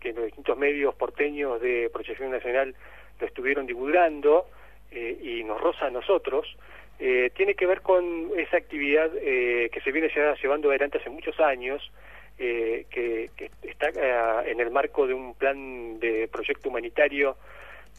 que 0.00 0.12
los 0.12 0.26
distintos 0.26 0.56
medios 0.56 0.94
porteños 0.94 1.60
de 1.60 1.90
Proyección 1.92 2.30
Nacional 2.30 2.74
lo 3.20 3.26
estuvieron 3.26 3.66
divulgando 3.66 4.46
eh, 4.90 5.18
y 5.22 5.44
nos 5.44 5.60
roza 5.60 5.86
a 5.86 5.90
nosotros, 5.90 6.56
eh, 6.98 7.30
tiene 7.36 7.54
que 7.54 7.66
ver 7.66 7.80
con 7.80 8.30
esa 8.36 8.56
actividad 8.56 9.10
eh, 9.16 9.68
que 9.72 9.80
se 9.80 9.90
viene 9.90 10.10
ya 10.14 10.34
llevando 10.40 10.68
adelante 10.68 10.98
hace 10.98 11.10
muchos 11.10 11.38
años, 11.40 11.90
eh, 12.38 12.86
que, 12.90 13.30
que, 13.36 13.50
está 13.62 13.88
eh, 13.88 14.50
en 14.50 14.60
el 14.60 14.70
marco 14.70 15.06
de 15.06 15.14
un 15.14 15.34
plan 15.34 15.98
de 16.00 16.28
proyecto 16.28 16.68
humanitario 16.68 17.36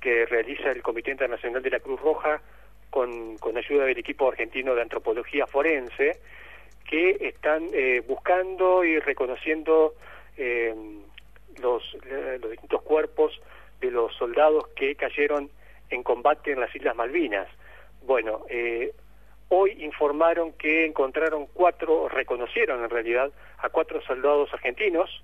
que 0.01 0.25
realiza 0.25 0.71
el 0.71 0.81
Comité 0.81 1.11
Internacional 1.11 1.61
de 1.61 1.69
la 1.69 1.79
Cruz 1.79 1.99
Roja 2.01 2.41
con, 2.89 3.37
con 3.37 3.57
ayuda 3.57 3.85
del 3.85 3.97
equipo 3.97 4.29
argentino 4.29 4.75
de 4.75 4.81
antropología 4.81 5.47
forense, 5.47 6.19
que 6.89 7.17
están 7.19 7.67
eh, 7.73 8.01
buscando 8.07 8.83
y 8.83 8.99
reconociendo 8.99 9.95
eh, 10.37 10.73
los, 11.61 11.83
eh, 12.05 12.37
los 12.41 12.51
distintos 12.51 12.81
cuerpos 12.83 13.41
de 13.81 13.91
los 13.91 14.15
soldados 14.15 14.67
que 14.75 14.95
cayeron 14.95 15.49
en 15.89 16.03
combate 16.03 16.51
en 16.51 16.59
las 16.59 16.73
Islas 16.75 16.95
Malvinas. 16.95 17.47
Bueno, 18.03 18.45
Hoy 19.49 19.83
informaron 19.83 20.53
que 20.53 20.85
encontraron 20.85 21.47
cuatro, 21.53 22.09
reconocieron 22.09 22.83
en 22.83 22.89
realidad 22.89 23.31
a 23.59 23.69
cuatro 23.69 24.01
soldados 24.01 24.51
argentinos 24.53 25.23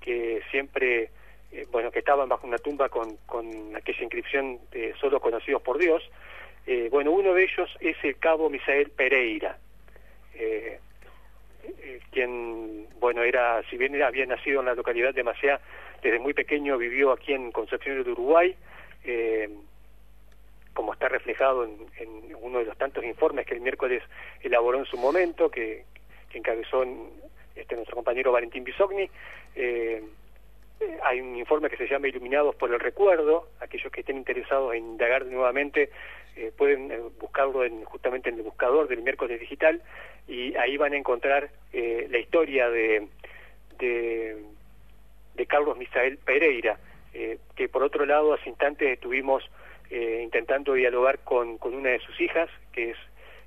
que 0.00 0.42
siempre, 0.50 1.10
eh, 1.52 1.66
bueno, 1.70 1.90
que 1.90 2.00
estaban 2.00 2.28
bajo 2.28 2.46
una 2.46 2.58
tumba 2.58 2.88
con, 2.88 3.16
con 3.26 3.76
aquella 3.76 4.02
inscripción 4.02 4.58
de 4.72 4.94
solo 4.94 5.20
conocidos 5.20 5.62
por 5.62 5.78
Dios. 5.78 6.02
Eh, 6.66 6.88
bueno, 6.90 7.12
uno 7.12 7.32
de 7.32 7.44
ellos 7.44 7.70
es 7.80 7.96
el 8.02 8.16
cabo 8.18 8.50
Misael 8.50 8.90
Pereira, 8.90 9.58
eh, 10.34 10.80
quien, 12.10 12.88
bueno, 12.98 13.22
era, 13.22 13.62
si 13.70 13.76
bien 13.76 14.00
había 14.02 14.26
nacido 14.26 14.60
en 14.60 14.66
la 14.66 14.74
localidad 14.74 15.14
de 15.14 15.24
desde 16.02 16.18
muy 16.18 16.34
pequeño 16.34 16.78
vivió 16.78 17.12
aquí 17.12 17.32
en 17.32 17.52
Concepción 17.52 18.02
de 18.02 18.10
Uruguay. 18.10 18.56
Eh, 20.70 20.74
como 20.74 20.92
está 20.92 21.08
reflejado 21.08 21.64
en, 21.64 21.76
en, 21.98 22.34
uno 22.40 22.58
de 22.58 22.64
los 22.64 22.78
tantos 22.78 23.04
informes 23.04 23.46
que 23.46 23.54
el 23.54 23.60
miércoles 23.60 24.02
elaboró 24.40 24.78
en 24.78 24.86
su 24.86 24.96
momento, 24.96 25.50
que, 25.50 25.84
que 26.30 26.38
encabezó 26.38 26.82
en, 26.82 27.10
este, 27.54 27.74
nuestro 27.74 27.96
compañero 27.96 28.32
Valentín 28.32 28.64
Bisogni. 28.64 29.10
Eh, 29.54 30.02
hay 31.02 31.20
un 31.20 31.36
informe 31.36 31.68
que 31.68 31.76
se 31.76 31.86
llama 31.86 32.08
Iluminados 32.08 32.54
por 32.54 32.72
el 32.72 32.80
Recuerdo. 32.80 33.48
Aquellos 33.60 33.92
que 33.92 34.00
estén 34.00 34.16
interesados 34.16 34.74
en 34.74 34.84
indagar 34.92 35.26
nuevamente 35.26 35.90
eh, 36.36 36.52
pueden 36.56 36.90
eh, 36.90 37.00
buscarlo 37.20 37.64
en, 37.64 37.84
justamente 37.84 38.30
en 38.30 38.36
el 38.36 38.42
buscador 38.42 38.88
del 38.88 39.02
miércoles 39.02 39.38
digital 39.40 39.82
y 40.26 40.56
ahí 40.56 40.76
van 40.76 40.94
a 40.94 40.96
encontrar 40.96 41.50
eh, 41.72 42.06
la 42.08 42.18
historia 42.18 42.70
de, 42.70 43.08
de, 43.78 44.36
Carlos 45.46 45.76
Misael 45.76 46.18
Pereira, 46.18 46.78
eh, 47.12 47.38
que 47.56 47.68
por 47.68 47.82
otro 47.82 48.06
lado 48.06 48.32
hace 48.32 48.48
instantes 48.48 48.88
estuvimos 48.88 49.42
eh, 49.90 50.20
intentando 50.22 50.74
dialogar 50.74 51.18
con, 51.20 51.58
con 51.58 51.74
una 51.74 51.90
de 51.90 52.00
sus 52.00 52.20
hijas, 52.20 52.48
que 52.72 52.90
es 52.90 52.96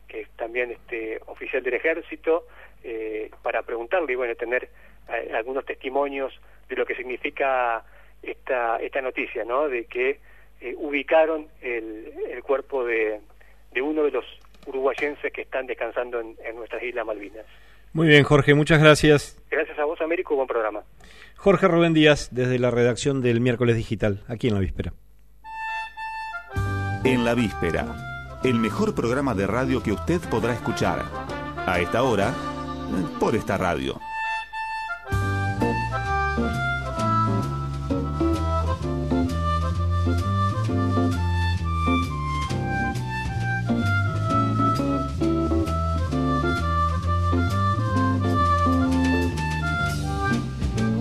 que 0.08 0.22
es 0.22 0.30
también 0.36 0.70
este 0.72 1.20
oficial 1.26 1.64
del 1.64 1.74
ejército, 1.74 2.46
eh, 2.84 3.32
para 3.42 3.64
preguntarle 3.64 4.14
y 4.14 4.16
bueno, 4.16 4.36
tener 4.36 4.70
eh, 5.10 5.32
algunos 5.34 5.66
testimonios 5.66 6.34
de 6.70 6.76
lo 6.76 6.86
que 6.86 6.96
significa 6.96 7.84
esta, 8.22 8.78
esta 8.78 9.02
noticia, 9.02 9.44
¿no? 9.44 9.68
De 9.70 9.86
que 9.86 10.20
eh, 10.62 10.76
ubicaron 10.78 11.48
el, 11.62 12.14
el 12.30 12.44
cuerpo 12.44 12.86
de, 12.86 13.22
de 13.72 13.82
uno 13.82 14.04
de 14.04 14.12
los 14.12 14.26
uruguayenses 14.68 15.34
que 15.34 15.42
están 15.42 15.66
descansando 15.66 16.20
en, 16.20 16.36
en 16.46 16.56
nuestras 16.58 16.84
Islas 16.84 17.06
Malvinas. 17.06 17.46
Muy 17.94 18.08
bien, 18.08 18.24
Jorge, 18.24 18.54
muchas 18.54 18.82
gracias. 18.82 19.42
Gracias 19.50 19.78
a 19.80 19.86
vos, 19.86 20.00
Américo, 20.02 20.36
buen 20.36 20.48
programa. 20.48 20.84
Jorge 21.38 21.68
Rubén 21.68 21.94
Díaz, 21.94 22.30
desde 22.32 22.60
la 22.60 22.72
redacción 22.72 23.22
del 23.22 23.42
miércoles 23.42 23.76
digital, 23.76 24.24
aquí 24.28 24.48
en 24.48 24.54
la 24.54 24.60
víspera. 24.60 24.94
En 27.06 27.26
la 27.26 27.34
víspera, 27.34 28.40
el 28.46 28.56
mejor 28.56 28.96
programa 28.96 29.34
de 29.34 29.46
radio 29.46 29.84
que 29.84 29.92
usted 29.92 30.22
podrá 30.30 30.54
escuchar. 30.54 31.04
A 31.68 31.82
esta 31.82 32.02
hora, 32.04 32.34
por 33.20 33.36
esta 33.36 33.58
radio. 33.58 34.00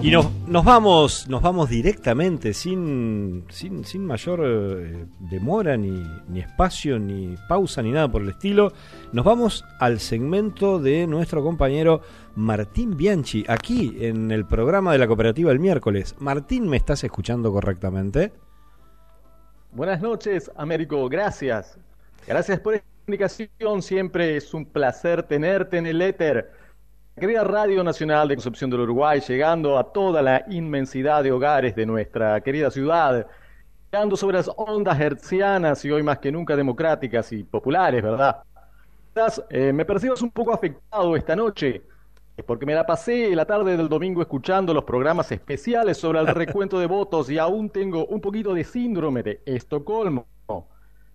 Y 0.03 0.11
nos 0.53 0.67
vamos, 0.67 1.29
nos 1.29 1.41
vamos 1.41 1.71
directamente, 1.71 2.53
sin, 2.53 3.47
sin, 3.51 4.05
mayor 4.05 4.43
eh, 4.45 5.07
demora, 5.19 5.79
ni, 5.79 6.07
ni 6.29 6.41
espacio, 6.41 6.99
ni 6.99 7.37
pausa, 7.49 7.81
ni 7.81 7.91
nada 7.91 8.13
por 8.13 8.21
el 8.21 8.29
estilo. 8.29 8.75
Nos 9.13 9.25
vamos 9.25 9.65
al 9.81 9.99
segmento 9.99 10.79
de 10.79 11.07
nuestro 11.07 11.43
compañero 11.43 12.03
Martín 12.35 12.99
Bianchi, 12.99 13.47
aquí 13.49 13.97
en 14.01 14.31
el 14.31 14.45
programa 14.45 14.93
de 14.93 14.99
la 14.99 15.07
cooperativa 15.07 15.51
el 15.51 15.59
miércoles. 15.59 16.15
Martín, 16.19 16.69
¿me 16.69 16.77
estás 16.77 17.03
escuchando 17.03 17.51
correctamente? 17.51 18.33
Buenas 19.71 20.03
noches, 20.03 20.51
Américo, 20.55 21.09
gracias. 21.09 21.79
Gracias 22.27 22.61
por 22.61 22.75
esta 22.75 22.87
comunicación, 23.07 23.81
siempre 23.81 24.37
es 24.37 24.53
un 24.53 24.67
placer 24.67 25.23
tenerte 25.23 25.79
en 25.79 25.87
el 25.87 26.03
éter. 26.03 26.53
Querida 27.19 27.45
Radio 27.45 27.85
Nacional 27.85 28.27
de 28.27 28.37
Concepción 28.37 28.71
del 28.71 28.81
Uruguay, 28.81 29.21
llegando 29.21 29.79
a 29.79 29.93
toda 29.93 30.23
la 30.23 30.45
inmensidad 30.49 31.23
de 31.23 31.31
hogares 31.31 31.77
de 31.77 31.85
nuestra 31.85 32.41
querida 32.41 32.71
ciudad, 32.71 33.27
llegando 33.93 34.17
sobre 34.17 34.39
las 34.39 34.51
ondas 34.57 34.99
hertzianas 34.99 35.85
y 35.85 35.91
hoy 35.91 36.03
más 36.03 36.19
que 36.19 36.33
nunca 36.33 36.57
democráticas 36.57 37.31
y 37.33 37.45
populares, 37.45 38.03
¿verdad? 38.03 38.43
Quizás 39.13 39.45
eh, 39.51 39.75
me 39.75 39.85
percibas 39.85 40.23
un 40.23 40.31
poco 40.31 40.55
afectado 40.55 41.15
esta 41.15 41.37
noche, 41.37 41.83
porque 42.47 42.65
me 42.65 42.75
la 42.75 42.87
pasé 42.87 43.37
la 43.37 43.45
tarde 43.45 43.77
del 43.77 43.91
domingo 43.91 44.23
escuchando 44.23 44.73
los 44.73 44.85
programas 44.85 45.31
especiales 45.31 45.99
sobre 45.99 46.19
el 46.19 46.29
recuento 46.29 46.81
de 46.81 46.87
votos 46.87 47.29
y 47.29 47.37
aún 47.39 47.69
tengo 47.69 48.07
un 48.07 48.23
poquito 48.23 48.55
de 48.55 48.65
síndrome 48.65 49.23
de 49.23 49.43
Estocolmo. 49.45 50.27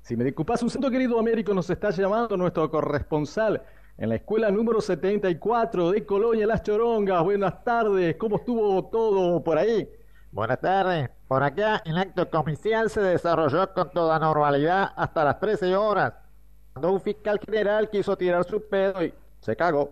Si 0.01 0.15
me 0.15 0.23
disculpas 0.23 0.61
un 0.61 0.69
segundo, 0.69 0.91
querido 0.91 1.19
Américo, 1.19 1.55
nos 1.55 1.69
está 1.71 1.89
llamando 1.89 2.37
nuestro 2.37 2.69
corresponsal 2.69 3.63
en 3.97 4.09
la 4.09 4.15
escuela 4.15 4.51
número 4.51 4.79
74 4.79 5.91
de 5.91 6.05
Colonia 6.05 6.45
Las 6.45 6.61
Chorongas. 6.61 7.23
Buenas 7.23 7.63
tardes, 7.63 8.15
¿cómo 8.17 8.35
estuvo 8.37 8.85
todo 8.85 9.43
por 9.43 9.57
ahí? 9.57 9.89
Buenas 10.31 10.61
tardes. 10.61 11.09
Por 11.27 11.41
acá 11.41 11.81
el 11.83 11.97
acto 11.97 12.29
comicial 12.29 12.89
se 12.91 13.01
desarrolló 13.01 13.73
con 13.73 13.89
toda 13.89 14.19
normalidad 14.19 14.93
hasta 14.95 15.23
las 15.23 15.39
13 15.39 15.75
horas, 15.75 16.13
cuando 16.73 16.93
un 16.93 17.01
fiscal 17.01 17.39
general 17.43 17.89
quiso 17.89 18.15
tirar 18.15 18.43
su 18.43 18.61
pedo 18.61 19.03
y 19.03 19.13
se 19.39 19.55
cagó. 19.55 19.91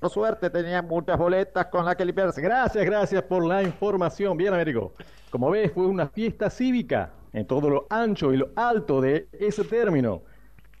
Por 0.00 0.10
suerte 0.10 0.50
tenía 0.50 0.82
muchas 0.82 1.16
boletas 1.16 1.66
con 1.66 1.84
las 1.84 1.94
que 1.94 2.04
limpiarse. 2.04 2.42
Gracias, 2.42 2.84
gracias 2.84 3.22
por 3.22 3.46
la 3.46 3.62
información. 3.62 4.36
Bien, 4.36 4.52
Américo. 4.52 4.92
Como 5.30 5.50
ves, 5.50 5.72
fue 5.72 5.86
una 5.86 6.08
fiesta 6.08 6.50
cívica 6.50 7.10
en 7.32 7.46
todo 7.46 7.70
lo 7.70 7.86
ancho 7.90 8.32
y 8.32 8.38
lo 8.38 8.50
alto 8.56 9.00
de 9.00 9.28
ese 9.32 9.64
término. 9.64 10.22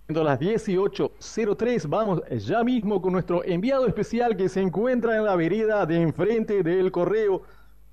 Las 0.08 0.38
18.03, 0.38 1.88
vamos 1.88 2.22
ya 2.38 2.62
mismo 2.62 3.02
con 3.02 3.12
nuestro 3.12 3.42
enviado 3.44 3.88
especial 3.88 4.36
que 4.36 4.48
se 4.48 4.60
encuentra 4.60 5.16
en 5.16 5.24
la 5.24 5.34
vereda 5.34 5.84
de 5.84 6.00
enfrente 6.00 6.62
del 6.62 6.92
correo 6.92 7.42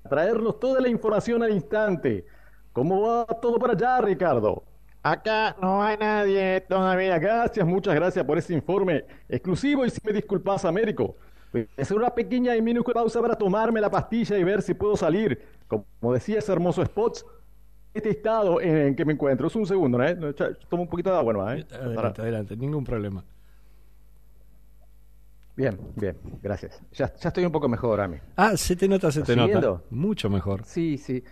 a 0.04 0.08
traernos 0.08 0.60
toda 0.60 0.80
la 0.80 0.88
información 0.88 1.42
al 1.42 1.50
instante. 1.50 2.24
¿Cómo 2.72 3.02
va 3.02 3.26
todo 3.26 3.58
por 3.58 3.72
allá, 3.72 4.00
Ricardo? 4.00 4.62
Acá 5.02 5.56
no 5.60 5.82
hay 5.82 5.96
nadie 5.96 6.60
todavía. 6.60 7.18
Gracias, 7.18 7.66
muchas 7.66 7.96
gracias 7.96 8.24
por 8.24 8.38
ese 8.38 8.54
informe 8.54 9.04
exclusivo 9.28 9.84
y 9.84 9.90
si 9.90 10.00
me 10.04 10.12
disculpas, 10.12 10.64
Américo. 10.64 11.16
Voy 11.52 11.68
a 11.76 11.82
hacer 11.82 11.96
una 11.96 12.10
pequeña 12.10 12.54
y 12.54 12.62
minúscula 12.62 12.94
pausa 12.94 13.20
para 13.20 13.34
tomarme 13.34 13.80
la 13.80 13.90
pastilla 13.90 14.38
y 14.38 14.44
ver 14.44 14.62
si 14.62 14.72
puedo 14.72 14.96
salir. 14.96 15.42
Como 15.66 16.12
decía 16.12 16.38
ese 16.38 16.52
hermoso 16.52 16.84
Spots, 16.84 17.26
este 17.94 18.10
estado 18.10 18.60
en 18.60 18.94
que 18.96 19.04
me 19.04 19.12
encuentro. 19.12 19.46
Es 19.46 19.56
un 19.56 19.66
segundo, 19.66 19.96
¿no? 19.98 20.04
¿eh? 20.04 20.16
Tomo 20.68 20.82
un 20.82 20.88
poquito 20.88 21.10
de 21.10 21.16
agua 21.16 21.32
nomás, 21.32 21.58
¿eh? 21.60 21.66
Adelante, 21.72 21.94
Para- 21.94 22.08
adelante, 22.10 22.56
ningún 22.56 22.84
problema. 22.84 23.24
Bien, 25.56 25.78
bien, 25.94 26.16
gracias. 26.42 26.82
Ya, 26.92 27.14
ya 27.14 27.28
estoy 27.28 27.44
un 27.44 27.52
poco 27.52 27.68
mejor, 27.68 28.00
Ami. 28.00 28.16
Ah, 28.36 28.56
se 28.56 28.74
te 28.74 28.88
nota, 28.88 29.12
se 29.12 29.20
te 29.22 29.32
¿Estás 29.32 29.36
nota. 29.36 29.46
siguiendo? 29.46 29.84
Mucho 29.90 30.28
mejor. 30.28 30.64
Sí, 30.64 30.98
sí. 30.98 31.22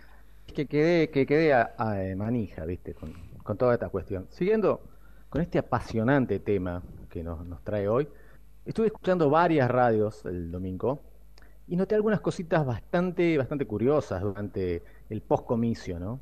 Es 0.47 0.53
que 0.53 0.65
quedé, 0.65 1.09
que 1.09 1.25
quedé 1.25 1.53
a, 1.53 1.73
a, 1.77 1.95
manija, 2.15 2.63
¿viste? 2.65 2.93
Con, 2.93 3.13
con 3.43 3.57
toda 3.57 3.73
esta 3.73 3.89
cuestión. 3.89 4.27
Siguiendo 4.29 4.81
con 5.29 5.41
este 5.41 5.59
apasionante 5.59 6.39
tema 6.39 6.81
que 7.09 7.21
nos, 7.23 7.45
nos 7.45 7.61
trae 7.63 7.89
hoy, 7.89 8.07
estuve 8.65 8.87
escuchando 8.87 9.29
varias 9.29 9.69
radios 9.69 10.23
el 10.25 10.51
domingo 10.51 11.01
y 11.67 11.75
noté 11.75 11.95
algunas 11.95 12.21
cositas 12.21 12.65
bastante, 12.65 13.37
bastante 13.37 13.65
curiosas 13.65 14.21
durante 14.21 14.83
el 15.09 15.21
postcomicio, 15.21 15.99
¿no? 15.99 16.21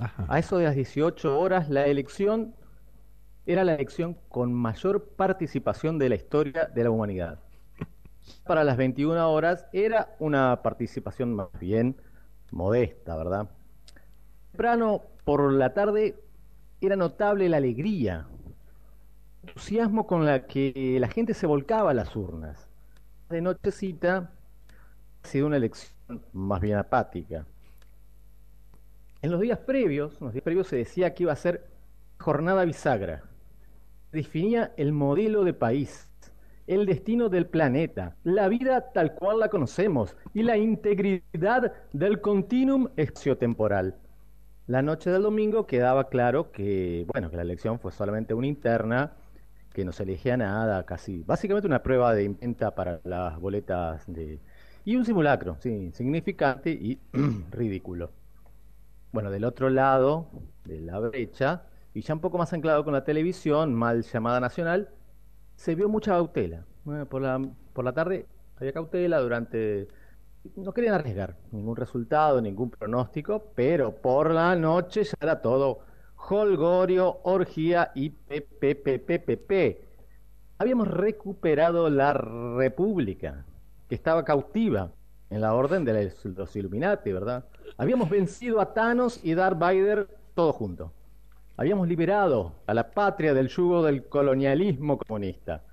A 0.00 0.38
eso 0.38 0.58
de 0.58 0.64
las 0.64 0.74
18 0.74 1.38
horas, 1.38 1.68
la 1.68 1.86
elección 1.86 2.54
era 3.46 3.62
la 3.62 3.74
elección 3.74 4.16
con 4.28 4.52
mayor 4.52 5.10
participación 5.10 5.98
de 5.98 6.08
la 6.08 6.14
historia 6.16 6.70
de 6.74 6.84
la 6.84 6.90
humanidad. 6.90 7.38
Para 8.44 8.64
las 8.64 8.76
21 8.76 9.30
horas 9.30 9.66
era 9.72 10.16
una 10.18 10.62
participación 10.62 11.34
más 11.34 11.48
bien 11.60 11.96
modesta, 12.50 13.16
¿verdad? 13.16 13.50
Temprano 14.50 15.02
por 15.24 15.52
la 15.52 15.74
tarde 15.74 16.16
era 16.80 16.96
notable 16.96 17.48
la 17.48 17.58
alegría, 17.58 18.26
el 19.42 19.48
entusiasmo 19.50 20.06
con 20.06 20.24
la 20.24 20.46
que 20.46 20.96
la 21.00 21.08
gente 21.08 21.34
se 21.34 21.46
volcaba 21.46 21.90
a 21.90 21.94
las 21.94 22.16
urnas. 22.16 22.68
De 23.28 23.40
nochecita 23.40 24.32
ha 25.22 25.26
sido 25.28 25.46
una 25.46 25.56
elección 25.56 26.22
más 26.32 26.60
bien 26.60 26.78
apática. 26.78 27.46
En 29.24 29.30
los 29.30 29.40
días 29.40 29.58
previos, 29.58 30.20
los 30.20 30.34
días 30.34 30.44
previos 30.44 30.66
se 30.68 30.76
decía 30.76 31.14
que 31.14 31.22
iba 31.22 31.32
a 31.32 31.36
ser 31.36 31.66
jornada 32.18 32.66
bisagra. 32.66 33.22
Definía 34.12 34.74
el 34.76 34.92
modelo 34.92 35.44
de 35.44 35.54
país, 35.54 36.10
el 36.66 36.84
destino 36.84 37.30
del 37.30 37.46
planeta, 37.46 38.16
la 38.22 38.48
vida 38.48 38.92
tal 38.92 39.14
cual 39.14 39.40
la 39.40 39.48
conocemos 39.48 40.14
y 40.34 40.42
la 40.42 40.58
integridad 40.58 41.72
del 41.94 42.20
continuum 42.20 42.88
espaciotemporal. 42.96 43.96
La 44.66 44.82
noche 44.82 45.08
del 45.08 45.22
domingo 45.22 45.66
quedaba 45.66 46.10
claro 46.10 46.52
que, 46.52 47.06
bueno, 47.10 47.30
que 47.30 47.36
la 47.36 47.42
elección 47.44 47.80
fue 47.80 47.92
solamente 47.92 48.34
una 48.34 48.46
interna, 48.46 49.14
que 49.72 49.86
no 49.86 49.92
se 49.92 50.02
elegía 50.02 50.36
nada, 50.36 50.84
casi, 50.84 51.22
básicamente 51.22 51.66
una 51.66 51.82
prueba 51.82 52.12
de 52.12 52.24
inventa 52.24 52.74
para 52.74 53.00
las 53.04 53.40
boletas 53.40 54.04
de 54.06 54.38
y 54.84 54.96
un 54.96 55.06
simulacro, 55.06 55.56
sí, 55.60 55.70
insignificante 55.70 56.70
y 56.70 57.00
ridículo. 57.50 58.10
Bueno, 59.14 59.30
del 59.30 59.44
otro 59.44 59.70
lado 59.70 60.26
de 60.64 60.80
la 60.80 60.98
brecha, 60.98 61.62
y 61.94 62.00
ya 62.00 62.14
un 62.14 62.20
poco 62.20 62.36
más 62.36 62.52
anclado 62.52 62.82
con 62.82 62.94
la 62.94 63.04
televisión, 63.04 63.72
mal 63.72 64.02
llamada 64.02 64.40
nacional, 64.40 64.88
se 65.54 65.76
vio 65.76 65.88
mucha 65.88 66.10
cautela. 66.10 66.64
Por, 67.08 67.22
la, 67.22 67.40
por 67.72 67.84
la 67.84 67.92
tarde 67.92 68.26
había 68.56 68.72
cautela 68.72 69.20
durante... 69.20 69.86
No 70.56 70.72
querían 70.72 70.94
arriesgar 70.96 71.36
ningún 71.52 71.76
resultado, 71.76 72.40
ningún 72.40 72.70
pronóstico, 72.70 73.52
pero 73.54 73.94
por 73.94 74.32
la 74.32 74.56
noche 74.56 75.04
ya 75.04 75.14
era 75.20 75.40
todo 75.40 75.78
holgorio, 76.16 77.20
orgía 77.22 77.92
y 77.94 78.10
PPPPP. 78.10 79.52
Habíamos 80.58 80.88
recuperado 80.88 81.88
la 81.88 82.14
República, 82.14 83.44
que 83.88 83.94
estaba 83.94 84.24
cautiva 84.24 84.90
en 85.34 85.40
la 85.40 85.52
orden 85.52 85.84
de 85.84 86.12
los 86.22 86.54
Illuminati, 86.54 87.12
¿verdad? 87.12 87.44
Habíamos 87.76 88.08
vencido 88.08 88.60
a 88.60 88.72
Thanos 88.72 89.18
y 89.24 89.34
Darth 89.34 89.58
Vader 89.58 90.06
todos 90.34 90.54
juntos. 90.54 90.92
Habíamos 91.56 91.88
liberado 91.88 92.52
a 92.68 92.74
la 92.74 92.92
patria 92.92 93.34
del 93.34 93.48
yugo 93.48 93.82
del 93.82 94.08
colonialismo 94.08 94.96
comunista. 94.96 95.64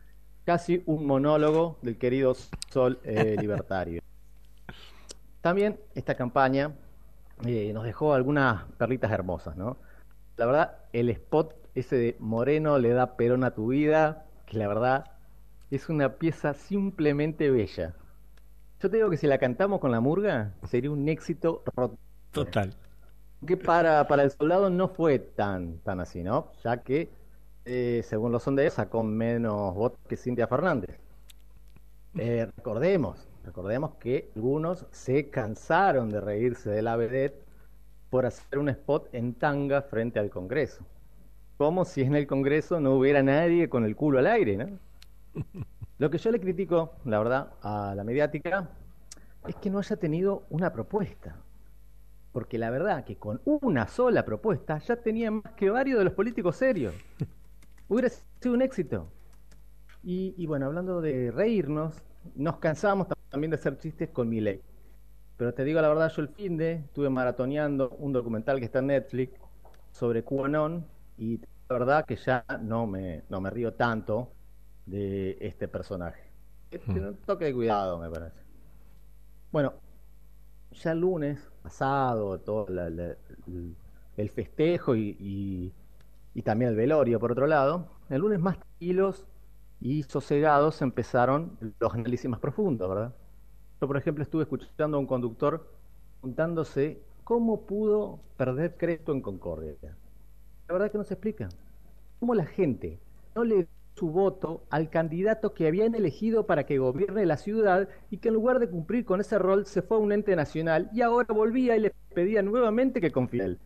Casi 0.45 0.81
un 0.87 1.05
monólogo 1.05 1.77
del 1.83 1.99
querido 1.99 2.33
Sol 2.71 2.99
eh, 3.03 3.35
Libertario. 3.39 4.01
También 5.41 5.79
esta 5.93 6.15
campaña 6.15 6.71
eh, 7.45 7.71
nos 7.71 7.83
dejó 7.83 8.15
algunas 8.15 8.63
perlitas 8.79 9.11
hermosas, 9.11 9.55
¿no? 9.57 9.77
La 10.37 10.47
verdad, 10.47 10.77
el 10.91 11.09
spot 11.11 11.53
ese 11.75 11.95
de 11.97 12.15
Moreno 12.19 12.79
le 12.79 12.89
da 12.89 13.15
perón 13.15 13.43
a 13.43 13.51
tu 13.51 13.67
vida, 13.67 14.25
que 14.47 14.57
la 14.57 14.67
verdad 14.67 15.11
es 15.69 15.87
una 15.87 16.13
pieza 16.13 16.55
simplemente 16.55 17.51
bella. 17.51 17.93
Yo 18.81 18.89
te 18.89 18.97
digo 18.97 19.11
que 19.11 19.17
si 19.17 19.27
la 19.27 19.37
cantamos 19.37 19.79
con 19.79 19.91
la 19.91 19.99
murga, 19.99 20.53
sería 20.63 20.89
un 20.89 21.07
éxito. 21.07 21.63
Total. 22.31 22.73
Que 23.45 23.55
para, 23.55 24.07
para 24.07 24.23
el 24.23 24.31
soldado 24.31 24.71
no 24.71 24.87
fue 24.87 25.19
tan, 25.19 25.77
tan 25.79 25.99
así, 25.99 26.23
¿no? 26.23 26.51
Ya 26.63 26.77
que, 26.77 27.11
eh, 27.65 28.01
según 28.03 28.31
los 28.31 28.41
sondeos, 28.41 28.73
sacó 28.73 29.03
menos 29.03 29.75
votos 29.75 29.99
que 30.07 30.17
Cintia 30.17 30.47
Fernández. 30.47 30.99
Eh, 32.17 32.47
recordemos, 32.57 33.27
recordemos 33.43 33.95
que 33.99 34.31
algunos 34.35 34.87
se 34.89 35.29
cansaron 35.29 36.09
de 36.09 36.19
reírse 36.19 36.71
de 36.71 36.81
la 36.81 36.95
vedette 36.95 37.45
por 38.09 38.25
hacer 38.25 38.57
un 38.57 38.69
spot 38.69 39.09
en 39.13 39.35
tanga 39.35 39.83
frente 39.83 40.17
al 40.17 40.31
Congreso. 40.31 40.83
Como 41.57 41.85
si 41.85 42.01
en 42.01 42.15
el 42.15 42.25
Congreso 42.25 42.79
no 42.79 42.95
hubiera 42.95 43.21
nadie 43.21 43.69
con 43.69 43.85
el 43.85 43.95
culo 43.95 44.17
al 44.17 44.25
aire, 44.25 44.57
¿no? 44.57 44.79
Lo 46.01 46.09
que 46.09 46.17
yo 46.17 46.31
le 46.31 46.39
critico, 46.39 46.95
la 47.05 47.19
verdad, 47.19 47.51
a 47.61 47.93
la 47.93 48.03
mediática 48.03 48.71
es 49.47 49.55
que 49.57 49.69
no 49.69 49.77
haya 49.77 49.97
tenido 49.97 50.47
una 50.49 50.73
propuesta. 50.73 51.35
Porque 52.31 52.57
la 52.57 52.71
verdad 52.71 53.03
que 53.03 53.17
con 53.17 53.39
una 53.45 53.87
sola 53.87 54.25
propuesta 54.25 54.79
ya 54.79 54.95
tenía 54.95 55.29
más 55.29 55.53
que 55.53 55.69
varios 55.69 55.99
de 55.99 56.05
los 56.05 56.13
políticos 56.13 56.55
serios. 56.55 56.95
Hubiera 57.87 58.09
sido 58.09 58.55
un 58.55 58.63
éxito. 58.63 59.09
Y, 60.01 60.33
y 60.39 60.47
bueno, 60.47 60.65
hablando 60.65 61.01
de 61.01 61.29
reírnos, 61.29 62.01
nos 62.33 62.57
cansamos 62.57 63.07
también 63.29 63.51
de 63.51 63.57
hacer 63.57 63.77
chistes 63.77 64.09
con 64.09 64.27
mi 64.27 64.41
ley. 64.41 64.59
Pero 65.37 65.53
te 65.53 65.63
digo 65.63 65.81
la 65.81 65.89
verdad, 65.89 66.11
yo 66.11 66.23
el 66.23 66.29
fin 66.29 66.57
de 66.57 66.71
estuve 66.77 67.11
maratoneando 67.11 67.91
un 67.99 68.11
documental 68.11 68.57
que 68.57 68.65
está 68.65 68.79
en 68.79 68.87
Netflix 68.87 69.39
sobre 69.91 70.23
QAnon 70.23 70.83
y 71.19 71.37
la 71.37 71.77
verdad 71.77 72.05
que 72.05 72.15
ya 72.15 72.43
no 72.59 72.87
me, 72.87 73.21
no 73.29 73.39
me 73.39 73.51
río 73.51 73.75
tanto 73.75 74.31
de 74.85 75.37
este 75.41 75.67
personaje. 75.67 76.31
Tiene 76.69 77.09
un 77.09 77.17
toque 77.17 77.45
de 77.45 77.53
cuidado, 77.53 77.99
me 77.99 78.09
parece. 78.09 78.39
Bueno, 79.51 79.73
ya 80.71 80.91
el 80.93 80.99
lunes 80.99 81.39
pasado, 81.63 82.39
todo 82.39 82.67
la, 82.69 82.89
la, 82.89 83.15
el, 83.47 83.75
el 84.17 84.29
festejo 84.29 84.95
y, 84.95 85.17
y, 85.19 85.73
y, 86.33 86.41
también 86.43 86.71
el 86.71 86.77
velorio, 86.77 87.19
por 87.19 87.31
otro 87.33 87.47
lado, 87.47 87.87
el 88.09 88.21
lunes 88.21 88.39
más 88.39 88.57
tranquilos 88.59 89.27
y 89.81 90.03
sosegados 90.03 90.81
empezaron 90.81 91.57
los 91.79 91.93
análisis 91.93 92.29
más 92.29 92.39
profundos, 92.39 92.87
¿verdad? 92.89 93.15
Yo, 93.81 93.87
por 93.87 93.97
ejemplo, 93.97 94.23
estuve 94.23 94.43
escuchando 94.43 94.97
a 94.97 94.99
un 94.99 95.07
conductor 95.07 95.67
preguntándose 96.19 97.03
cómo 97.23 97.65
pudo 97.65 98.19
perder 98.37 98.77
crédito 98.77 99.11
en 99.13 99.21
Concordia. 99.21 99.75
La 100.67 100.73
verdad 100.73 100.91
que 100.91 100.97
no 100.97 101.03
se 101.03 101.15
explica. 101.15 101.49
¿Cómo 102.19 102.35
la 102.35 102.45
gente 102.45 102.99
no 103.35 103.43
le 103.43 103.67
su 104.01 104.09
voto 104.09 104.63
al 104.71 104.89
candidato 104.89 105.53
que 105.53 105.67
habían 105.67 105.93
elegido 105.93 106.47
para 106.47 106.65
que 106.65 106.79
gobierne 106.79 107.23
la 107.27 107.37
ciudad 107.37 107.87
y 108.09 108.17
que 108.17 108.29
en 108.29 108.33
lugar 108.33 108.57
de 108.57 108.67
cumplir 108.67 109.05
con 109.05 109.21
ese 109.21 109.37
rol 109.37 109.67
se 109.67 109.83
fue 109.83 109.97
a 109.97 109.99
un 109.99 110.11
ente 110.11 110.35
nacional 110.35 110.89
y 110.91 111.03
ahora 111.03 111.31
volvía 111.35 111.77
y 111.77 111.81
le 111.81 111.93
pedía 112.15 112.41
nuevamente 112.41 112.99
que 112.99 113.11
confíe 113.11 113.43
él? 113.43 113.59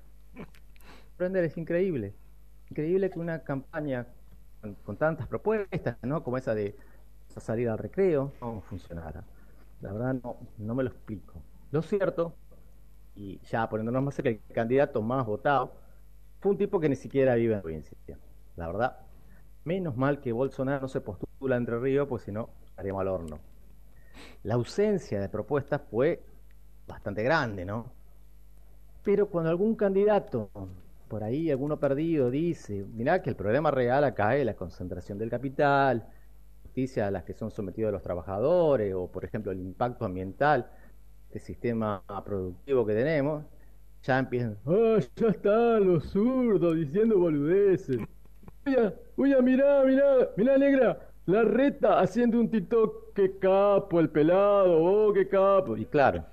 Aprender 1.14 1.46
es 1.46 1.58
increíble. 1.58 2.16
Increíble 2.70 3.10
que 3.12 3.18
una 3.18 3.44
campaña 3.46 4.08
con, 4.84 4.98
tantas 4.98 5.26
propuestas, 5.26 5.96
¿no? 6.02 6.22
Como 6.22 6.38
esa 6.38 6.54
de 6.54 6.76
salida 7.38 7.72
al 7.72 7.78
recreo, 7.78 8.34
no 8.42 8.60
funcionara. 8.60 9.24
La 9.80 9.94
verdad 9.94 10.16
no, 10.22 10.36
no 10.58 10.76
me 10.76 10.84
lo 10.84 10.90
explico. 10.90 11.42
Lo 11.72 11.82
cierto, 11.82 12.36
y 13.16 13.40
ya 13.40 13.70
poniéndonos 13.70 14.04
más 14.04 14.16
cerca, 14.16 14.32
el 14.32 14.42
candidato 14.54 15.02
más 15.02 15.26
votado 15.26 15.76
fue 16.42 16.52
un 16.52 16.58
tipo 16.58 16.82
que 16.82 16.90
ni 16.90 16.98
siquiera 16.98 17.36
vive 17.36 17.56
en 17.56 17.62
provincia. 17.62 17.98
La 18.58 18.68
verdad, 18.68 19.05
menos 19.66 19.98
mal 19.98 20.22
que 20.22 20.32
Bolsonaro 20.32 20.82
no 20.82 20.88
se 20.88 21.02
postula 21.02 21.58
entre 21.58 21.80
Ríos, 21.80 22.08
pues 22.08 22.24
si 22.24 22.32
no, 22.32 22.50
estaríamos 22.68 23.02
al 23.02 23.08
horno. 23.10 23.40
La 24.44 24.54
ausencia 24.54 25.20
de 25.20 25.28
propuestas 25.28 25.82
fue 25.90 26.24
bastante 26.88 27.24
grande, 27.24 27.66
¿no? 27.66 27.92
Pero 29.04 29.28
cuando 29.30 29.50
algún 29.50 29.76
candidato, 29.76 30.50
por 31.08 31.24
ahí 31.24 31.52
alguno 31.52 31.80
perdido, 31.80 32.32
dice, 32.32 32.86
mirá 32.94 33.22
que 33.22 33.30
el 33.30 33.36
problema 33.36 33.72
real 33.72 34.04
acá 34.04 34.36
es 34.38 34.46
la 34.46 34.56
concentración 34.56 35.18
del 35.18 35.30
capital, 35.30 36.08
justicia 36.64 37.08
a 37.08 37.12
las 37.12 37.24
que 37.24 37.34
son 37.34 37.52
sometidos 37.52 37.92
los 37.92 38.02
trabajadores, 38.02 38.94
o 38.96 39.08
por 39.12 39.26
ejemplo 39.26 39.52
el 39.52 39.60
impacto 39.60 40.06
ambiental 40.06 40.70
del 41.32 41.42
sistema 41.42 42.04
productivo 42.24 42.86
que 42.86 42.94
tenemos, 42.94 43.44
ya 44.04 44.20
empiezan, 44.20 44.58
ah, 44.66 45.00
ya 45.16 45.28
están 45.28 45.88
los 45.88 46.06
zurdos 46.06 46.76
diciendo 46.76 47.18
boludeces. 47.18 48.00
Uy, 48.66 49.36
mirá, 49.44 49.84
mirá, 49.84 50.30
mirá, 50.36 50.58
negra, 50.58 51.00
la 51.26 51.44
reta 51.44 52.00
haciendo 52.00 52.40
un 52.40 52.50
TikTok, 52.50 53.14
qué 53.14 53.38
capo 53.38 54.00
el 54.00 54.10
pelado, 54.10 54.84
oh, 54.84 55.14
qué 55.14 55.28
capo. 55.28 55.78
Y 55.78 55.86
claro, 55.86 56.26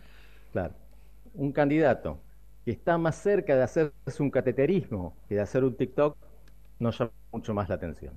claro, 0.52 0.74
un 1.34 1.52
candidato 1.52 2.18
que 2.64 2.72
está 2.72 2.98
más 2.98 3.16
cerca 3.16 3.56
de 3.56 3.62
hacerse 3.62 4.22
un 4.22 4.30
cateterismo 4.30 5.16
que 5.28 5.34
de 5.36 5.40
hacer 5.42 5.64
un 5.64 5.76
TikTok, 5.76 6.16
nos 6.78 6.98
llama 6.98 7.12
mucho 7.32 7.54
más 7.54 7.68
la 7.68 7.76
atención. 7.76 8.14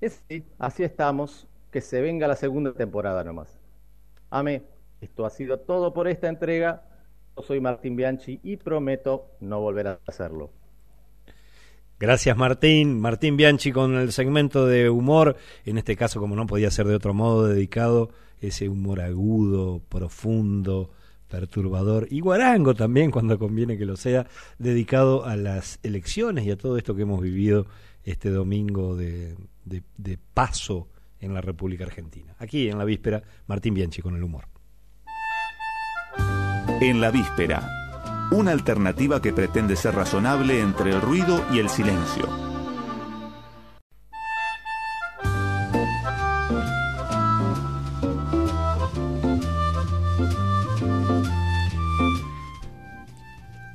Es, 0.00 0.24
así 0.58 0.84
estamos, 0.84 1.48
que 1.70 1.80
se 1.80 2.00
venga 2.00 2.28
la 2.28 2.36
segunda 2.36 2.72
temporada 2.74 3.24
nomás. 3.24 3.58
Ame, 4.30 4.64
esto 5.00 5.26
ha 5.26 5.30
sido 5.30 5.60
todo 5.60 5.92
por 5.94 6.08
esta 6.08 6.28
entrega. 6.28 6.84
Yo 7.36 7.42
soy 7.42 7.60
Martín 7.60 7.96
Bianchi 7.96 8.40
y 8.42 8.56
prometo 8.58 9.36
no 9.40 9.60
volver 9.60 9.88
a 9.88 10.00
hacerlo. 10.06 10.50
Gracias 11.98 12.36
Martín. 12.36 13.00
Martín 13.00 13.36
Bianchi 13.36 13.72
con 13.72 13.96
el 13.96 14.12
segmento 14.12 14.66
de 14.66 14.90
humor, 14.90 15.36
en 15.64 15.78
este 15.78 15.96
caso 15.96 16.20
como 16.20 16.36
no 16.36 16.46
podía 16.46 16.70
ser 16.70 16.86
de 16.86 16.94
otro 16.94 17.14
modo, 17.14 17.46
dedicado 17.46 18.10
ese 18.40 18.68
humor 18.68 19.00
agudo, 19.00 19.80
profundo, 19.88 20.90
perturbador 21.28 22.06
y 22.10 22.20
guarango 22.20 22.74
también 22.74 23.10
cuando 23.10 23.38
conviene 23.38 23.78
que 23.78 23.86
lo 23.86 23.96
sea, 23.96 24.26
dedicado 24.58 25.24
a 25.24 25.36
las 25.36 25.78
elecciones 25.82 26.44
y 26.44 26.50
a 26.50 26.58
todo 26.58 26.76
esto 26.76 26.94
que 26.94 27.02
hemos 27.02 27.22
vivido 27.22 27.66
este 28.04 28.28
domingo 28.30 28.94
de, 28.94 29.34
de 29.64 30.18
paso 30.34 30.88
en 31.18 31.32
la 31.32 31.40
República 31.40 31.84
Argentina. 31.84 32.34
Aquí 32.38 32.68
en 32.68 32.76
la 32.76 32.84
víspera, 32.84 33.22
Martín 33.46 33.72
Bianchi 33.72 34.02
con 34.02 34.16
el 34.16 34.22
humor. 34.22 34.44
En 36.80 37.00
la 37.00 37.10
víspera, 37.10 37.85
una 38.30 38.50
alternativa 38.50 39.22
que 39.22 39.32
pretende 39.32 39.76
ser 39.76 39.94
razonable 39.94 40.60
entre 40.60 40.90
el 40.90 41.00
ruido 41.00 41.44
y 41.52 41.58
el 41.60 41.68
silencio. 41.68 42.28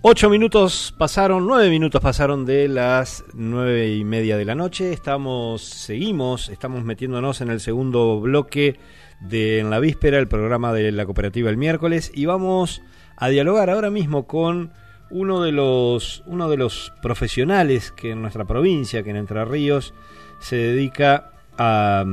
Ocho 0.04 0.32
minutos 0.32 0.96
pasaron, 0.98 1.46
nueve 1.46 1.70
minutos 1.70 2.02
pasaron 2.02 2.44
de 2.44 2.68
las 2.68 3.24
nueve 3.34 3.94
y 3.94 4.04
media 4.04 4.36
de 4.36 4.46
la 4.46 4.56
noche. 4.56 4.94
Estamos, 4.94 5.62
seguimos, 5.62 6.50
estamos 6.50 6.84
metiéndonos 6.84 7.40
en 7.40 7.52
el 7.52 7.60
segundo 7.60 8.20
bloque 8.20 8.80
de 9.22 9.60
En 9.60 9.70
la 9.70 9.80
Víspera, 9.80 10.18
el 10.18 10.28
programa 10.28 10.74
de 10.74 10.92
la 10.92 11.06
cooperativa 11.06 11.52
el 11.52 11.58
miércoles, 11.58 12.12
y 12.16 12.26
vamos 12.26 12.82
a 13.22 13.30
dialogar 13.30 13.70
ahora 13.70 13.92
mismo 13.92 14.26
con 14.26 14.74
uno 15.12 15.44
de 15.44 15.52
los, 15.52 16.24
uno 16.26 16.50
de 16.50 16.58
los 16.58 16.92
profesionales 17.04 17.92
que 17.92 18.10
en 18.12 18.22
nuestra 18.24 18.46
provincia, 18.46 19.04
que 19.04 19.12
en 19.12 19.16
Entre 19.16 19.46
Ríos, 19.46 19.94
se 20.40 20.56
dedica 20.56 21.32
a, 21.56 22.04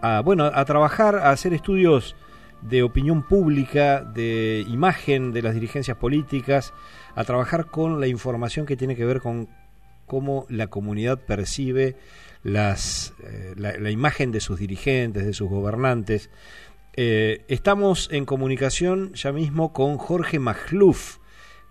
a 0.00 0.20
bueno, 0.22 0.46
a 0.46 0.64
trabajar, 0.64 1.14
a 1.14 1.30
hacer 1.30 1.54
estudios 1.54 2.16
de 2.60 2.82
opinión 2.82 3.22
pública, 3.22 4.00
de 4.02 4.66
imagen 4.68 5.32
de 5.32 5.42
las 5.42 5.54
dirigencias 5.54 5.96
políticas, 5.96 6.74
a 7.14 7.22
trabajar 7.22 7.66
con 7.66 8.00
la 8.00 8.08
información 8.08 8.66
que 8.66 8.76
tiene 8.76 8.96
que 8.96 9.04
ver 9.04 9.20
con 9.20 9.48
cómo 10.06 10.44
la 10.48 10.66
comunidad 10.66 11.20
percibe 11.20 11.94
las, 12.42 13.14
eh, 13.22 13.54
la, 13.56 13.90
imagen 13.90 14.32
de 14.32 14.40
sus 14.40 14.58
dirigentes, 14.58 15.24
de 15.24 15.32
sus 15.32 15.48
gobernantes. 15.48 16.30
Eh, 16.94 17.44
estamos 17.48 18.10
en 18.12 18.26
comunicación 18.26 19.14
ya 19.14 19.32
mismo 19.32 19.72
con 19.72 19.96
Jorge 19.96 20.38
Magluf, 20.38 21.18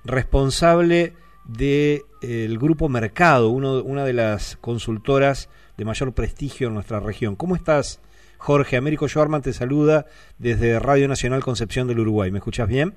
responsable 0.03 1.13
del 1.45 2.03
de, 2.21 2.57
Grupo 2.59 2.89
Mercado, 2.89 3.49
uno, 3.49 3.83
una 3.83 4.03
de 4.03 4.13
las 4.13 4.57
consultoras 4.57 5.49
de 5.77 5.85
mayor 5.85 6.13
prestigio 6.13 6.69
en 6.69 6.73
nuestra 6.73 6.99
región. 6.99 7.35
¿Cómo 7.35 7.55
estás, 7.55 8.01
Jorge? 8.37 8.77
Américo 8.77 9.07
Schwarman 9.07 9.43
te 9.43 9.53
saluda 9.53 10.07
desde 10.39 10.79
Radio 10.79 11.07
Nacional 11.07 11.43
Concepción 11.43 11.87
del 11.87 11.99
Uruguay. 11.99 12.31
¿Me 12.31 12.39
escuchas 12.39 12.67
bien? 12.67 12.95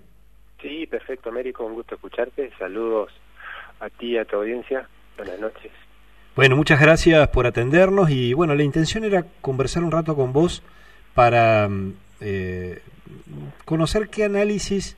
Sí, 0.63 0.87
perfecto, 0.87 1.29
Américo, 1.29 1.65
un 1.67 1.75
gusto 1.75 1.95
escucharte. 1.95 2.51
Saludos 2.59 3.13
a 3.81 3.91
ti 3.91 4.13
y 4.13 4.19
a 4.19 4.25
tu 4.25 4.37
audiencia. 4.37 4.89
Buenas 5.19 5.39
noches. 5.41 5.71
Bueno, 6.35 6.57
muchas 6.57 6.81
gracias 6.81 7.29
por 7.29 7.47
atendernos 7.47 8.11
y 8.11 8.33
bueno, 8.33 8.55
la 8.55 8.63
intención 8.63 9.05
era 9.05 9.27
conversar 9.43 9.85
un 9.85 9.93
rato 9.93 10.17
con 10.17 10.33
vos 10.33 10.63
para 11.15 11.69
mm, 11.69 11.93
eh, 12.25 12.81
conocer 13.65 14.09
qué 14.09 14.25
análisis, 14.25 14.97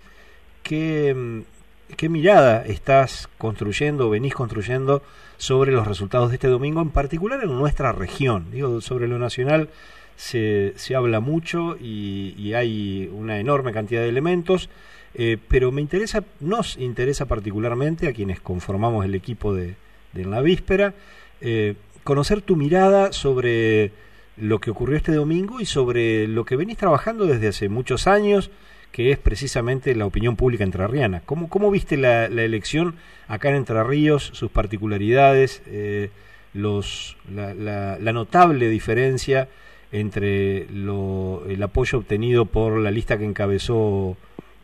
qué, 0.63 1.15
mm, 1.15 2.11
mirada 2.11 2.65
estás 2.65 3.29
construyendo, 3.37 4.09
venís 4.09 4.35
construyendo 4.35 5.03
sobre 5.37 5.73
los 5.73 5.87
resultados 5.87 6.31
de 6.31 6.37
este 6.37 6.49
domingo, 6.49 6.81
en 6.81 6.91
particular 6.91 7.43
en 7.43 7.57
nuestra 7.57 7.93
región. 7.93 8.51
Digo, 8.53 8.81
sobre 8.81 9.09
lo 9.09 9.19
nacional 9.19 9.69
se, 10.17 10.73
se 10.77 10.95
habla 10.95 11.21
mucho 11.21 11.77
y, 11.77 12.53
hay 12.55 13.11
una 13.13 13.39
enorme 13.41 13.73
cantidad 13.73 14.03
de 14.03 14.09
elementos. 14.09 14.71
Eh, 15.19 15.39
pero 15.49 15.73
me 15.73 15.81
interesa, 15.81 16.25
nos 16.41 16.77
interesa 16.77 17.25
particularmente 17.25 18.07
a 18.07 18.13
quienes 18.13 18.39
conformamos 18.39 19.03
el 19.05 19.15
equipo 19.15 19.55
de, 19.55 19.75
de 20.13 20.25
la 20.27 20.43
víspera, 20.43 20.95
eh, 21.41 21.75
conocer 22.05 22.43
tu 22.43 22.55
mirada 22.55 23.13
sobre 23.13 23.93
lo 24.37 24.61
que 24.61 24.71
ocurrió 24.71 24.97
este 24.97 25.13
domingo 25.13 25.61
y 25.61 25.67
sobre 25.67 26.29
lo 26.29 26.45
que 26.45 26.57
venís 26.57 26.77
trabajando 26.77 27.27
desde 27.27 27.49
hace 27.49 27.69
muchos 27.69 28.07
años, 28.07 28.51
que 28.93 29.11
es 29.11 29.19
precisamente 29.19 29.95
la 29.95 30.07
opinión 30.07 30.37
pública 30.37 30.65
entrerriana. 30.65 31.23
¿Cómo, 31.25 31.49
cómo 31.49 31.71
viste 31.71 31.97
la, 31.97 32.27
elección 32.27 32.97
acá 33.29 33.51
en 33.51 33.57
Entre 33.57 33.83
Ríos, 33.83 34.31
sus 34.33 34.51
particularidades, 34.51 35.63
eh, 35.67 36.11
los, 36.55 37.17
la, 37.33 37.55
la, 37.55 38.13
notable 38.13 38.69
diferencia 38.69 39.49
entre 39.93 40.67
lo, 40.71 41.45
el 41.49 41.63
apoyo 41.63 41.99
obtenido 41.99 42.47
por 42.47 42.79
la 42.79 42.91
lista 42.91 43.19
que 43.19 43.25
encabezó 43.25 44.17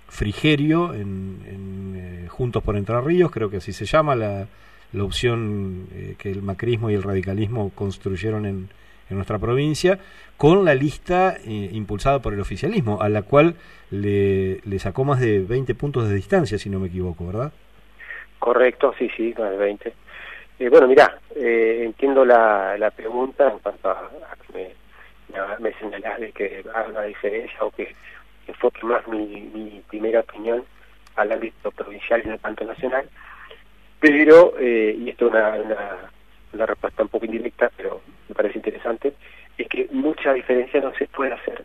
Frigerio 0.08 0.94
en, 0.94 1.94
eh, 1.96 2.26
Juntos 2.28 2.62
por 2.62 2.76
Entre 2.76 2.98
Ríos, 3.00 3.30
creo 3.30 3.50
que 3.50 3.58
así 3.58 3.72
se 3.72 3.84
llama 3.84 4.14
la, 4.14 4.48
la 4.92 5.04
opción 5.04 5.88
eh, 5.92 6.14
que 6.18 6.30
el 6.30 6.42
macrismo 6.42 6.90
y 6.90 6.94
el 6.94 7.02
radicalismo 7.02 7.70
construyeron 7.74 8.46
en, 8.46 8.68
en 9.12 9.18
nuestra 9.18 9.38
provincia, 9.38 9.98
con 10.36 10.64
la 10.64 10.74
lista 10.74 11.36
eh, 11.36 11.70
impulsada 11.72 12.20
por 12.20 12.34
el 12.34 12.40
oficialismo, 12.40 13.00
a 13.00 13.08
la 13.08 13.22
cual 13.22 13.54
le, 13.90 14.60
sacó 14.78 15.04
más 15.04 15.20
de 15.20 15.40
20 15.40 15.74
puntos 15.74 16.08
de 16.08 16.14
distancia, 16.14 16.58
si 16.58 16.68
no 16.68 16.80
me 16.80 16.88
equivoco, 16.88 17.26
¿verdad? 17.26 17.52
Correcto, 18.38 18.92
sí, 18.98 19.08
sí, 19.16 19.34
más 19.38 19.50
de 19.50 19.56
20. 19.56 19.94
bueno, 20.70 20.88
mira, 20.88 21.18
entiendo 21.36 22.24
la, 22.24 22.76
la 22.76 22.90
pregunta 22.90 23.48
en 23.50 23.58
cuanto 23.60 23.90
a, 23.90 24.10
que 24.46 24.52
me, 24.52 25.38
me 25.60 25.72
señalás 25.78 26.18
de 26.18 26.32
que 26.32 26.64
haga 26.74 26.88
una 26.88 27.02
diferencia 27.02 27.56
o 27.60 27.70
que 27.70 27.94
enfoque 28.48 28.84
más 28.84 29.06
mi, 29.06 29.50
mi 29.54 29.82
primera 29.88 30.20
opinión 30.20 30.64
al 31.16 31.32
ámbito 31.32 31.70
provincial 31.70 32.22
y 32.24 32.28
no 32.28 32.38
tanto 32.38 32.64
nacional. 32.64 33.08
Pero, 34.00 34.54
eh, 34.58 34.96
y 34.98 35.10
esto 35.10 35.26
es 35.26 35.32
una, 35.32 35.54
una, 36.52 36.66
respuesta 36.66 37.02
un 37.02 37.08
poco 37.08 37.24
indirecta, 37.24 37.70
pero 37.76 38.00
me 38.28 38.34
parece 38.34 38.58
interesante, 38.58 39.14
es 39.58 39.68
que 39.68 39.88
mucha 39.92 40.32
diferencia 40.32 40.80
no 40.80 40.94
se 40.94 41.06
puede 41.06 41.32
hacer, 41.32 41.64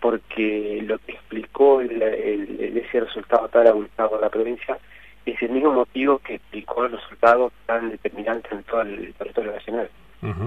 porque 0.00 0.80
lo 0.84 0.98
que 0.98 1.12
explicó 1.12 1.80
el, 1.80 2.02
ese 2.02 3.00
resultado 3.00 3.48
tan 3.48 3.66
abultado 3.66 4.16
en 4.16 4.20
la 4.20 4.30
provincia 4.30 4.78
es 5.26 5.40
el 5.42 5.50
mismo 5.50 5.72
motivo 5.72 6.18
que 6.18 6.34
explicó 6.34 6.84
el 6.84 6.92
resultado 6.92 7.52
tan 7.66 7.90
determinante 7.90 8.48
en 8.52 8.62
todo 8.64 8.82
el 8.82 9.12
territorio 9.14 9.52
nacional, 9.52 9.90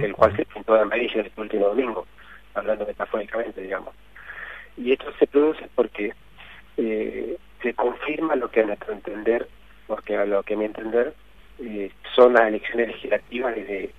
el 0.01 0.13
cual 0.13 0.35
se 0.35 0.45
pintó 0.45 0.73
de 0.73 0.81
amarillo 0.81 1.21
este 1.21 1.41
último 1.41 1.67
domingo, 1.67 2.05
hablando 2.53 2.85
metafóricamente, 2.85 3.61
digamos. 3.61 3.93
Y 4.77 4.91
esto 4.91 5.11
se 5.19 5.27
produce 5.27 5.67
porque 5.75 6.13
eh, 6.77 7.37
se 7.61 7.73
confirma 7.73 8.35
lo 8.35 8.49
que 8.49 8.61
a 8.61 8.65
nuestro 8.65 8.93
entender, 8.93 9.47
porque 9.87 10.17
a 10.17 10.25
lo 10.25 10.43
que 10.43 10.55
a 10.55 10.57
mi 10.57 10.65
entender, 10.65 11.13
eh, 11.59 11.91
son 12.15 12.33
las 12.33 12.47
elecciones 12.47 12.87
legislativas 12.87 13.55
desde, 13.55 13.91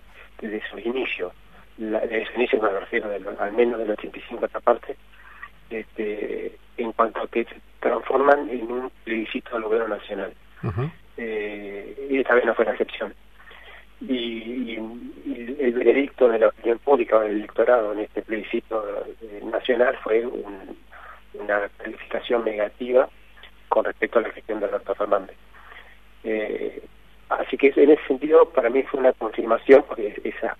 desde 0.43 0.63
su 0.69 0.79
inicio. 0.79 1.33
La, 1.79 2.01
desde 2.01 2.27
su 2.27 2.35
inicio 2.35 2.61
me 2.61 2.69
refiero 2.69 3.11
al 3.39 3.53
menos 3.53 3.79
del 3.79 3.91
85 3.93 4.45
esta 4.45 4.61
parte, 4.61 4.97
este, 5.71 6.59
en 6.77 6.93
cuanto 6.93 7.23
a 7.23 7.29
que 7.29 7.45
se 7.45 7.57
transforman 7.81 8.51
en 8.51 8.71
un 8.71 8.91
plebiscito 9.05 9.55
del 9.55 9.63
gobierno 9.63 9.97
nacional. 9.97 10.35
eh, 11.17 12.09
y 12.11 12.19
esta 12.19 12.35
vez 12.35 12.45
no 12.45 12.55
fue 12.55 12.67
la 12.67 12.73
excepción. 12.73 13.15
Y, 14.01 14.77
el 15.59 15.75
veredicto 15.75 16.29
de 16.29 16.41
la 16.41 16.49
opinión 16.49 16.79
pública 16.81 17.21
del 17.21 17.37
electorado 17.37 17.93
en 17.93 18.01
este 18.01 18.23
plebiscito 18.23 18.85
eh, 19.23 19.41
nacional 19.45 19.97
fue 20.03 20.27
una 21.35 21.69
calificación 21.77 22.45
negativa 22.45 23.09
con 23.69 23.85
respecto 23.85 24.19
a 24.19 24.23
la 24.23 24.31
gestión 24.31 24.59
de 24.59 24.67
Alberto 24.67 24.95
Fernández. 24.97 25.37
Eh, 26.25 26.83
así 27.29 27.57
que 27.57 27.73
en 27.77 27.91
ese 27.91 28.07
sentido 28.07 28.49
para 28.51 28.71
mí 28.71 28.83
fue 28.85 29.01
una 29.01 29.13
confirmación 29.13 29.85
porque 29.89 30.21
esa, 30.25 30.57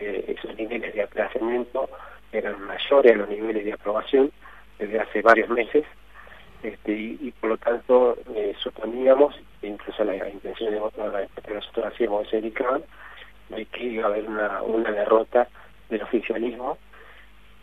esos 0.00 0.56
niveles 0.56 0.94
de 0.94 1.02
aplazamiento 1.02 1.88
eran 2.32 2.60
mayores 2.62 3.12
a 3.14 3.18
los 3.18 3.28
niveles 3.28 3.64
de 3.64 3.72
aprobación 3.74 4.30
desde 4.78 5.00
hace 5.00 5.22
varios 5.22 5.48
meses 5.50 5.84
este, 6.62 6.92
y, 6.92 7.32
por 7.40 7.50
lo 7.50 7.56
tanto 7.58 8.16
eh, 8.34 8.54
suponíamos, 8.62 9.34
incluso 9.62 10.04
la 10.04 10.28
intención 10.28 10.72
de 10.72 10.80
nosotros 11.54 11.86
hacíamos 11.86 12.26
ese 12.28 12.36
dedicaban, 12.40 12.82
de 13.48 13.66
que 13.66 13.84
iba 13.84 14.04
a 14.04 14.08
haber 14.08 14.26
una, 14.28 14.60
derrota 14.92 15.48
del 15.90 16.02
oficialismo, 16.02 16.78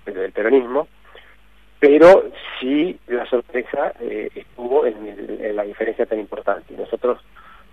del 0.05 0.31
peronismo, 0.31 0.87
pero 1.79 2.29
sí 2.59 2.99
la 3.07 3.25
sorpresa 3.25 3.93
eh, 4.01 4.29
estuvo 4.35 4.85
en, 4.85 5.07
el- 5.07 5.41
en 5.45 5.55
la 5.55 5.63
diferencia 5.63 6.05
tan 6.05 6.19
importante. 6.19 6.73
Nosotros 6.75 7.19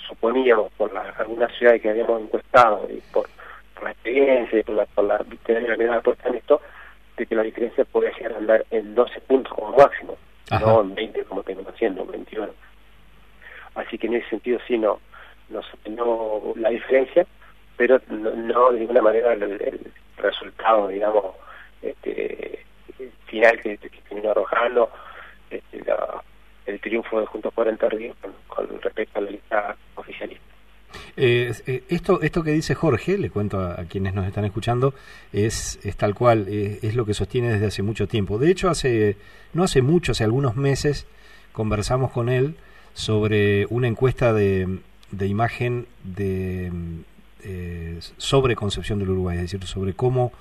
suponíamos 0.06 0.72
por 0.72 0.92
la, 0.92 1.02
algunas 1.18 1.52
ciudades 1.56 1.82
que 1.82 1.90
habíamos 1.90 2.20
encuestado 2.22 2.86
y 2.90 3.00
por, 3.12 3.28
por 3.74 3.84
la 3.84 3.90
experiencia 3.92 4.58
y 4.58 4.62
por 4.62 4.74
la, 4.76 4.86
por 4.86 5.04
la, 5.04 5.18
la 5.48 5.76
mirada 5.76 6.00
puesta 6.00 6.28
en 6.28 6.36
esto, 6.36 6.60
de 7.16 7.26
que 7.26 7.34
la 7.34 7.42
diferencia 7.42 7.84
podía 7.84 8.10
llegar 8.12 8.34
a 8.34 8.38
andar 8.38 8.66
en 8.70 8.94
12 8.94 9.20
puntos 9.22 9.52
como 9.52 9.76
máximo, 9.76 10.16
Ajá. 10.50 10.64
no 10.64 10.80
en 10.82 10.94
20 10.94 11.24
como 11.24 11.42
tenemos 11.42 11.72
haciendo, 11.72 12.02
en 12.02 12.10
21. 12.12 12.48
Así 13.74 13.98
que 13.98 14.06
en 14.06 14.14
ese 14.14 14.28
sentido 14.30 14.58
sí 14.66 14.78
no, 14.78 15.00
nos 15.48 15.64
sorprendió 15.66 16.52
la 16.56 16.70
diferencia, 16.70 17.26
pero 17.76 18.00
no, 18.08 18.30
no 18.30 18.72
de 18.72 18.80
ninguna 18.80 19.02
manera 19.02 19.32
el, 19.34 19.42
el 19.42 19.92
resultado, 20.16 20.88
digamos, 20.88 21.24
este, 21.82 22.64
final 23.26 23.60
que, 23.60 23.76
que 23.78 23.90
terminó 24.08 24.30
arrojando 24.30 24.90
este, 25.50 25.84
la- 25.84 26.22
el 26.66 26.80
triunfo 26.80 27.20
de 27.20 27.26
Juntos 27.26 27.52
por 27.54 27.68
Entre 27.68 27.88
Ríos 27.88 28.16
con, 28.48 28.66
respecto 28.82 29.18
a 29.18 29.22
la 29.22 29.30
lista 29.30 29.76
oficialista. 29.94 30.44
Eh, 31.16 31.52
eh, 31.66 31.84
esto, 31.88 32.20
esto 32.22 32.42
que 32.42 32.50
dice 32.52 32.74
Jorge, 32.74 33.18
le 33.18 33.30
cuento 33.30 33.60
a, 33.60 33.84
quienes 33.84 34.14
nos 34.14 34.26
están 34.26 34.44
escuchando, 34.44 34.94
es, 35.32 35.78
tal 35.96 36.14
cual, 36.14 36.46
es 36.48 36.94
lo 36.94 37.06
que 37.06 37.14
sostiene 37.14 37.50
desde 37.50 37.66
hace 37.66 37.82
mucho 37.82 38.06
tiempo. 38.06 38.38
De 38.38 38.50
hecho, 38.50 38.68
hace 38.68 39.16
no 39.52 39.62
hace 39.64 39.82
mucho, 39.82 40.12
hace 40.12 40.24
algunos 40.24 40.56
meses, 40.56 41.06
conversamos 41.52 42.12
con 42.12 42.28
él 42.28 42.56
sobre 42.94 43.66
una 43.70 43.88
encuesta 43.88 44.32
de, 44.32 44.78
de 45.10 45.26
imagen 45.26 45.86
de 46.04 46.72
eh, 47.48 47.98
sobre 48.16 48.56
Concepción 48.56 48.98
del 48.98 49.10
Uruguay, 49.10 49.36
es 49.36 49.42
decir, 49.42 49.62
sobre 49.66 49.94
cómo 49.94 50.32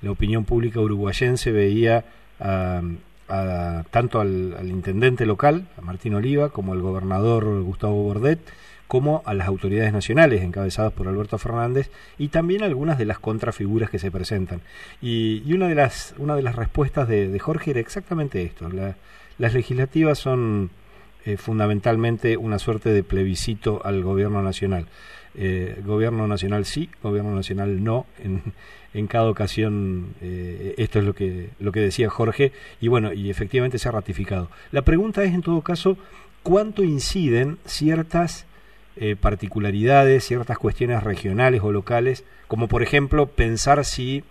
la 0.00 0.10
opinión 0.10 0.44
pública 0.44 0.80
uruguayense 0.80 1.52
veía 1.52 2.04
a, 2.40 2.80
a- 3.28 3.84
tanto 3.90 4.20
al, 4.20 4.54
al 4.58 4.68
intendente 4.68 5.26
local, 5.26 5.66
a 5.76 5.80
Martín 5.80 6.14
Oliva, 6.14 6.50
como 6.50 6.72
al 6.72 6.80
gobernador 6.82 7.62
Gustavo 7.62 8.02
Bordet, 8.02 8.40
como 8.86 9.22
a 9.24 9.32
las 9.34 9.48
autoridades 9.48 9.92
nacionales 9.92 10.42
encabezadas 10.42 10.92
por 10.92 11.08
Alberto 11.08 11.38
Fernández 11.38 11.90
y 12.18 12.28
también 12.28 12.62
algunas 12.62 12.98
de 12.98 13.06
las 13.06 13.18
contrafiguras 13.18 13.88
que 13.90 13.98
se 13.98 14.10
presentan. 14.10 14.60
Y, 15.00 15.50
una, 15.52 15.68
de 15.68 15.74
las, 15.74 16.14
una 16.18 16.36
de 16.36 16.42
las 16.42 16.54
respuestas 16.54 17.08
de, 17.08 17.28
de 17.28 17.38
Jorge 17.38 17.70
era 17.72 17.80
exactamente 17.80 18.42
esto. 18.42 18.68
La- 18.68 18.96
las 19.38 19.54
legislativas 19.54 20.18
son 20.18 20.70
eh, 21.24 21.36
fundamentalmente 21.38 22.36
una 22.36 22.58
suerte 22.58 22.90
de 22.90 23.02
plebiscito 23.02 23.80
al 23.84 24.02
gobierno 24.02 24.42
nacional. 24.42 24.86
Eh, 25.36 25.80
gobierno 25.84 26.28
nacional 26.28 26.64
sí, 26.64 26.88
gobierno 27.02 27.34
nacional 27.34 27.82
no. 27.82 28.06
En, 28.22 28.42
en 28.94 29.06
cada 29.08 29.28
ocasión 29.28 30.14
eh, 30.20 30.74
esto 30.78 31.00
es 31.00 31.04
lo 31.04 31.14
que, 31.14 31.50
lo 31.58 31.72
que 31.72 31.80
decía 31.80 32.08
Jorge 32.08 32.52
y 32.80 32.88
bueno, 32.88 33.12
y 33.12 33.30
efectivamente 33.30 33.78
se 33.78 33.88
ha 33.88 33.92
ratificado. 33.92 34.50
La 34.70 34.82
pregunta 34.82 35.24
es 35.24 35.34
en 35.34 35.42
todo 35.42 35.60
caso, 35.62 35.98
¿cuánto 36.42 36.84
inciden 36.84 37.58
ciertas 37.64 38.46
eh, 38.96 39.16
particularidades, 39.16 40.24
ciertas 40.24 40.56
cuestiones 40.58 41.02
regionales 41.02 41.60
o 41.62 41.72
locales, 41.72 42.24
como 42.46 42.68
por 42.68 42.84
ejemplo 42.84 43.26
pensar 43.26 43.84
si, 43.84 44.22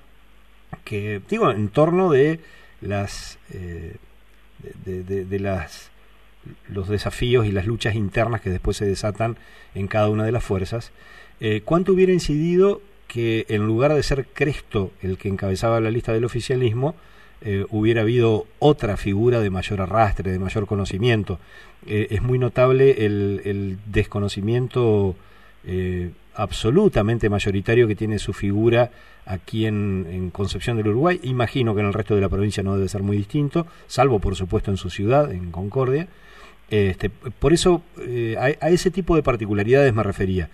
que 0.86 1.22
digo, 1.30 1.52
en 1.52 1.68
torno 1.68 2.10
de 2.10 2.39
las, 2.80 3.38
de 3.50 5.39
las 5.39 5.92
los 6.69 6.89
desafíos 6.89 7.45
y 7.45 7.51
las 7.51 7.65
luchas 7.65 7.95
internas 7.95 8.41
que 8.41 8.49
después 8.49 8.77
se 8.77 8.86
desatan 8.86 9.38
en 9.75 9.88
cada 9.88 10.10
una 10.10 10.25
de 10.25 10.32
las 10.32 10.43
fuerzas, 10.43 10.91
eh, 11.39 11.62
¿cuánto 11.63 11.93
hubiera 11.93 12.13
incidido 12.13 12.82
que 13.08 13.45
en 13.49 13.67
lugar 13.67 13.93
de 13.93 14.01
ser 14.01 14.25
Cresto 14.34 14.91
el 15.01 15.17
que 15.19 15.29
encabezaba 15.29 15.79
la 15.79 15.91
lista 15.91 16.13
del 16.13 16.25
oficialismo, 16.25 16.95
eh, 17.45 17.65
hubiera 17.69 18.01
habido 18.01 18.47
otra 18.60 18.97
figura 18.97 19.39
de 19.39 19.49
mayor 19.49 19.82
arrastre, 19.82 20.32
de 20.32 20.39
mayor 20.39 20.65
conocimiento? 20.65 21.39
Eh, 21.86 22.08
es 22.10 22.23
muy 22.23 22.39
notable 22.39 23.06
el, 23.06 23.77
desconocimiento 23.86 25.15
eh, 25.65 26.10
absolutamente 26.34 27.29
mayoritario 27.29 27.88
que 27.88 27.95
tiene 27.95 28.17
su 28.17 28.34
figura 28.34 28.89
aquí 29.25 29.67
en 29.67 30.32
Concepción 30.32 30.77
del 30.77 30.88
Uruguay. 30.88 31.19
Imagino 31.21 31.75
que 31.75 31.82
en 31.82 31.88
el 31.88 31.93
resto 31.93 32.15
de 32.15 32.21
la 32.21 32.29
provincia 32.29 32.63
no 32.63 32.75
debe 32.75 32.89
ser 32.89 33.03
muy 33.03 33.17
distinto, 33.17 33.67
salvo 33.86 34.17
por 34.19 34.36
supuesto 34.36 34.71
en 34.71 34.77
su 34.77 34.89
ciudad, 34.89 35.32
en 35.32 35.51
Concordia. 35.51 36.08
Este, 36.73 37.12
por 37.12 37.53
eso 37.53 37.83
eh, 37.99 38.36
a, 38.39 38.69
ese 38.69 38.89
tipo 38.89 39.15
de 39.15 39.21
particularidades 39.21 39.93
me 39.93 40.01
refería. 40.01 40.49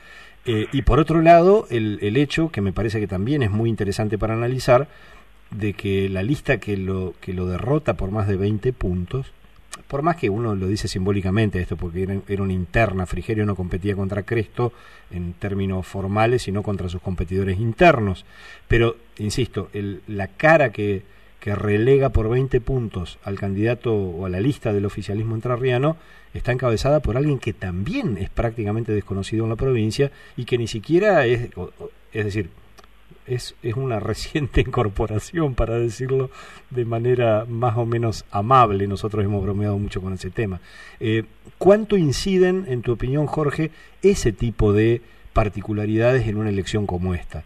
Eh, 0.45 0.67
y 0.73 0.81
por 0.81 0.99
otro 0.99 1.21
lado, 1.21 1.65
el, 1.69 1.97
el 2.01 2.17
hecho, 2.17 2.49
que 2.49 2.59
me 2.59 2.73
parece 2.73 2.99
que 2.99 3.07
también 3.07 3.41
es 3.41 3.51
muy 3.51 3.69
interesante 3.69 4.17
para 4.17 4.33
analizar, 4.33 4.89
de 5.49 5.71
que 5.71 6.09
la 6.09 6.21
lista 6.21 6.57
que 6.57 6.75
lo, 6.75 7.13
que 7.21 7.33
lo 7.33 7.45
derrota 7.45 7.93
por 7.93 8.11
más 8.11 8.27
de 8.27 8.35
20 8.35 8.73
puntos, 8.73 9.31
por 9.87 10.01
más 10.01 10.17
que 10.17 10.29
uno 10.29 10.55
lo 10.55 10.67
dice 10.67 10.89
simbólicamente 10.89 11.61
esto, 11.61 11.77
porque 11.77 12.03
era, 12.03 12.17
era 12.27 12.43
una 12.43 12.51
interna, 12.51 13.05
Frigerio 13.05 13.45
no 13.45 13.55
competía 13.55 13.95
contra 13.95 14.23
Cresto 14.23 14.73
en 15.11 15.31
términos 15.31 15.87
formales, 15.87 16.41
sino 16.41 16.63
contra 16.63 16.89
sus 16.89 17.01
competidores 17.01 17.59
internos. 17.59 18.25
Pero, 18.67 18.97
insisto, 19.19 19.69
el, 19.71 20.01
la 20.05 20.27
cara 20.27 20.73
que, 20.73 21.03
que 21.39 21.55
relega 21.55 22.09
por 22.09 22.29
20 22.29 22.59
puntos 22.61 23.17
al 23.23 23.39
candidato 23.39 23.93
o 23.93 24.25
a 24.25 24.29
la 24.29 24.39
lista 24.39 24.73
del 24.73 24.85
oficialismo 24.85 25.35
entrerriano 25.35 25.97
está 26.33 26.51
encabezada 26.51 26.99
por 26.99 27.17
alguien 27.17 27.39
que 27.39 27.53
también 27.53 28.17
es 28.17 28.29
prácticamente 28.29 28.91
desconocido 28.91 29.45
en 29.45 29.49
la 29.49 29.55
provincia 29.55 30.11
y 30.37 30.45
que 30.45 30.57
ni 30.57 30.67
siquiera 30.67 31.25
es, 31.25 31.49
es 32.11 32.25
decir, 32.25 32.49
es, 33.25 33.55
es 33.63 33.75
una 33.75 33.99
reciente 33.99 34.61
incorporación, 34.61 35.55
para 35.55 35.77
decirlo 35.77 36.29
de 36.69 36.85
manera 36.85 37.45
más 37.47 37.77
o 37.77 37.85
menos 37.85 38.25
amable. 38.31 38.87
Nosotros 38.87 39.23
hemos 39.23 39.43
bromeado 39.43 39.77
mucho 39.77 40.01
con 40.01 40.13
ese 40.13 40.29
tema. 40.29 40.59
Eh, 40.99 41.23
¿Cuánto 41.57 41.97
inciden, 41.97 42.65
en 42.67 42.81
tu 42.81 42.93
opinión, 42.93 43.27
Jorge, 43.27 43.71
ese 44.01 44.31
tipo 44.31 44.73
de 44.73 45.01
particularidades 45.33 46.27
en 46.27 46.37
una 46.37 46.49
elección 46.49 46.85
como 46.85 47.13
esta? 47.13 47.43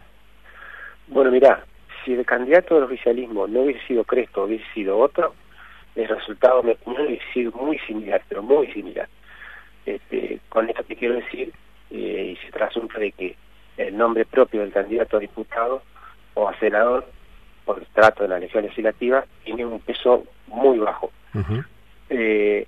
Bueno, 1.08 1.30
mirá, 1.30 1.64
si 2.04 2.12
el 2.12 2.24
candidato 2.26 2.74
del 2.74 2.84
oficialismo 2.84 3.46
no 3.46 3.62
hubiese 3.62 3.86
sido 3.86 4.04
Cresto, 4.04 4.44
hubiese 4.44 4.64
sido 4.74 4.98
otro, 4.98 5.34
el 5.94 6.08
resultado, 6.08 6.60
opinión, 6.60 7.06
hubiese 7.06 7.24
sido 7.32 7.52
muy 7.52 7.78
similar, 7.80 8.22
pero 8.28 8.42
muy 8.42 8.66
similar. 8.72 9.08
Este, 9.86 10.40
con 10.48 10.68
esto 10.68 10.82
te 10.84 10.96
quiero 10.96 11.14
decir, 11.14 11.52
eh, 11.90 12.34
y 12.34 12.44
se 12.44 12.52
trasunta 12.52 12.98
de 12.98 13.12
que 13.12 13.36
el 13.76 13.96
nombre 13.96 14.24
propio 14.24 14.60
del 14.60 14.72
candidato 14.72 15.16
a 15.16 15.20
diputado 15.20 15.82
o 16.34 16.48
a 16.48 16.58
senador, 16.58 17.06
por 17.64 17.78
el 17.78 17.86
trato 17.86 18.22
de 18.22 18.28
la 18.28 18.36
elección 18.36 18.64
legislativa, 18.64 19.24
tiene 19.44 19.64
un 19.64 19.80
peso 19.80 20.24
muy 20.48 20.78
bajo. 20.78 21.10
Eh, 22.10 22.66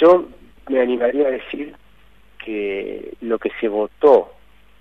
yo 0.00 0.28
me 0.68 0.80
animaría 0.80 1.28
a 1.28 1.30
decir 1.30 1.74
que 2.44 3.14
lo 3.20 3.38
que 3.38 3.50
se 3.60 3.68
votó 3.68 4.32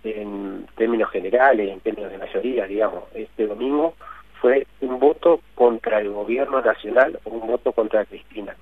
en 0.03 0.67
términos 0.75 1.09
generales, 1.11 1.69
en 1.69 1.79
términos 1.79 2.11
de 2.11 2.17
mayoría, 2.17 2.65
digamos, 2.65 3.03
este 3.13 3.47
domingo, 3.47 3.95
fue 4.41 4.65
un 4.81 4.99
voto 4.99 5.39
contra 5.55 5.99
el 5.99 6.09
gobierno 6.09 6.61
nacional 6.61 7.19
o 7.23 7.29
un 7.29 7.47
voto 7.47 7.71
contra 7.71 8.05
Cristina. 8.05 8.55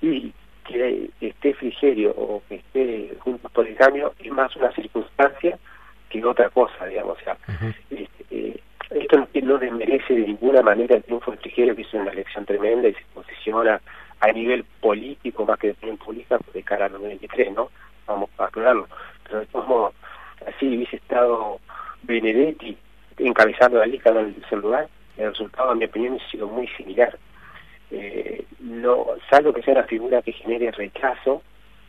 Y 0.00 0.32
que 0.64 1.10
esté 1.20 1.54
Frigerio 1.54 2.12
o 2.12 2.42
que 2.48 2.56
esté 2.56 3.16
Juntos 3.18 3.50
por 3.52 3.66
el 3.66 3.76
Cambio 3.76 4.14
es 4.18 4.30
más 4.30 4.54
una 4.56 4.72
circunstancia 4.72 5.58
que 6.08 6.24
otra 6.24 6.48
cosa, 6.48 6.86
digamos. 6.86 7.18
O 7.18 7.24
sea, 7.24 7.36
este, 7.90 8.24
eh, 8.30 8.60
esto 8.90 9.18
no, 9.18 9.28
no 9.42 9.58
desmerece 9.58 10.14
de 10.14 10.26
ninguna 10.26 10.62
manera 10.62 10.96
el 10.96 11.02
triunfo 11.02 11.32
de 11.32 11.36
Frigerio, 11.38 11.76
que 11.76 11.82
hizo 11.82 11.98
una 11.98 12.12
elección 12.12 12.44
tremenda 12.46 12.88
y 12.88 12.94
se 12.94 13.04
posiciona 13.14 13.80
a 14.20 14.32
nivel 14.32 14.64
político 14.80 15.44
más 15.44 15.58
que 15.58 15.68
de 15.68 15.72
opinión 15.74 15.96
pública 15.98 16.38
de 16.52 16.62
cara 16.62 16.86
al 16.86 16.92
2023, 16.92 17.52
¿no? 17.54 17.70
Vamos 18.06 18.30
a 18.38 18.44
aclararlo. 18.44 18.86
Pero 19.24 19.40
de 19.40 19.46
todos 19.46 19.68
modos, 19.68 19.94
así 20.46 20.68
hubiese 20.68 20.96
estado 20.96 21.60
Benedetti 22.02 22.76
encabezando 23.18 23.78
la 23.78 23.86
lista 23.86 24.10
en 24.10 24.16
el 24.18 24.34
tercer 24.34 24.58
lugar, 24.58 24.88
el 25.16 25.30
resultado, 25.30 25.72
en 25.72 25.78
mi 25.78 25.84
opinión, 25.84 26.18
ha 26.18 26.30
sido 26.30 26.48
muy 26.48 26.66
similar. 26.68 27.16
Eh, 27.90 28.44
no, 28.60 29.06
salvo 29.28 29.52
que 29.52 29.62
sea 29.62 29.74
una 29.74 29.84
figura 29.84 30.22
que 30.22 30.32
genere 30.32 30.70
rechazo, 30.70 31.42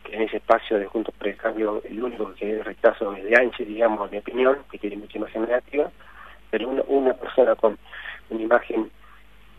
que 0.04 0.16
en 0.16 0.22
ese 0.22 0.38
espacio 0.38 0.78
de 0.78 0.86
Juntos 0.86 1.14
por 1.16 1.28
el 1.28 1.36
Cambio, 1.36 1.82
el 1.88 2.02
único 2.02 2.32
que 2.32 2.40
genere 2.40 2.64
rechazo 2.64 3.12
es 3.14 3.24
de 3.24 3.36
Ángel, 3.36 3.68
digamos, 3.68 4.06
en 4.06 4.10
mi 4.12 4.18
opinión, 4.18 4.58
que 4.70 4.78
tiene 4.78 4.96
mucha 4.96 5.18
imagen 5.18 5.42
negativa, 5.42 5.90
pero 6.50 6.68
una, 6.68 6.82
una 6.88 7.14
persona 7.14 7.54
con 7.54 7.78
una 8.30 8.42
imagen 8.42 8.90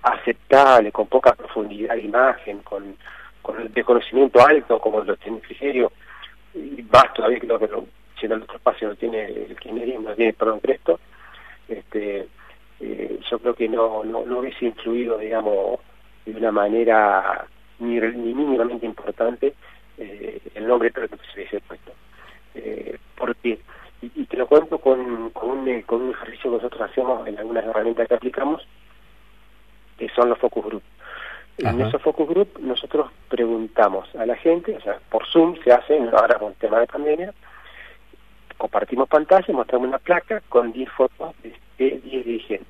aceptable, 0.03 0.91
con 0.91 1.07
poca 1.07 1.33
profundidad 1.33 1.95
de 1.95 2.01
imagen, 2.01 2.59
con, 2.59 2.95
con 3.41 3.59
el 3.59 3.73
desconocimiento 3.73 4.45
alto, 4.45 4.79
como 4.79 5.01
lo 5.01 5.15
tiene 5.15 5.39
Frigerio, 5.39 5.91
y 6.53 6.83
más 6.91 7.13
todavía 7.13 7.39
que 7.39 7.47
lo 7.47 7.57
que 7.57 7.67
lo, 7.67 7.85
si 8.23 8.27
en 8.27 8.31
el 8.31 8.43
otro 8.43 8.55
espacio 8.55 8.87
lo 8.87 8.95
tiene 8.95 9.25
el 9.25 9.57
kirchnerismo, 9.57 10.09
lo 10.09 10.15
tiene, 10.15 10.31
perdón, 10.31 10.61
Cresto, 10.61 10.99
este, 11.67 12.27
eh, 12.79 13.19
yo 13.29 13.39
creo 13.39 13.53
que 13.53 13.67
no, 13.67 14.05
no, 14.05 14.25
no 14.25 14.39
hubiese 14.39 14.65
influido, 14.65 15.17
digamos, 15.17 15.79
de 16.25 16.31
una 16.31 16.51
manera 16.51 17.45
ni, 17.79 17.99
ni 17.99 18.33
mínimamente 18.33 18.85
importante 18.85 19.53
eh, 19.97 20.39
el 20.55 20.65
nombre 20.65 20.91
que 20.91 21.07
se 21.07 21.33
hubiese 21.35 21.59
puesto. 21.59 21.91
Eh, 22.55 22.97
porque, 23.17 23.59
y, 24.01 24.11
y, 24.15 24.25
te 24.25 24.37
lo 24.37 24.47
cuento 24.47 24.77
con, 24.77 25.31
con, 25.31 25.49
un, 25.49 25.81
con 25.81 26.01
un 26.03 26.11
ejercicio 26.11 26.51
que 26.51 26.57
nosotros 26.57 26.89
hacemos 26.89 27.27
en 27.27 27.37
algunas 27.39 27.65
herramientas 27.65 28.07
que 28.07 28.15
aplicamos, 28.15 28.65
que 29.97 30.07
son 30.09 30.29
los 30.29 30.39
focus 30.39 30.65
group. 30.65 30.83
En 31.57 31.81
esos 31.81 32.01
focus 32.01 32.29
group 32.29 32.57
nosotros 32.59 33.11
preguntamos 33.27 34.13
a 34.15 34.25
la 34.25 34.35
gente, 34.37 34.75
o 34.75 34.81
sea, 34.81 34.97
por 35.09 35.27
Zoom 35.27 35.55
se 35.63 35.71
hace, 35.71 35.99
ahora 35.99 36.39
con 36.39 36.53
el 36.53 36.57
tema 36.57 36.79
de 36.79 36.87
pandemia, 36.87 37.33
compartimos 38.63 39.09
pantalla, 39.09 39.53
mostramos 39.53 39.89
una 39.89 39.97
placa 39.99 40.41
con 40.47 40.71
10 40.71 40.89
fotos 40.91 41.35
de, 41.43 41.49
de 41.77 41.99
10 41.99 42.25
dirigentes. 42.25 42.67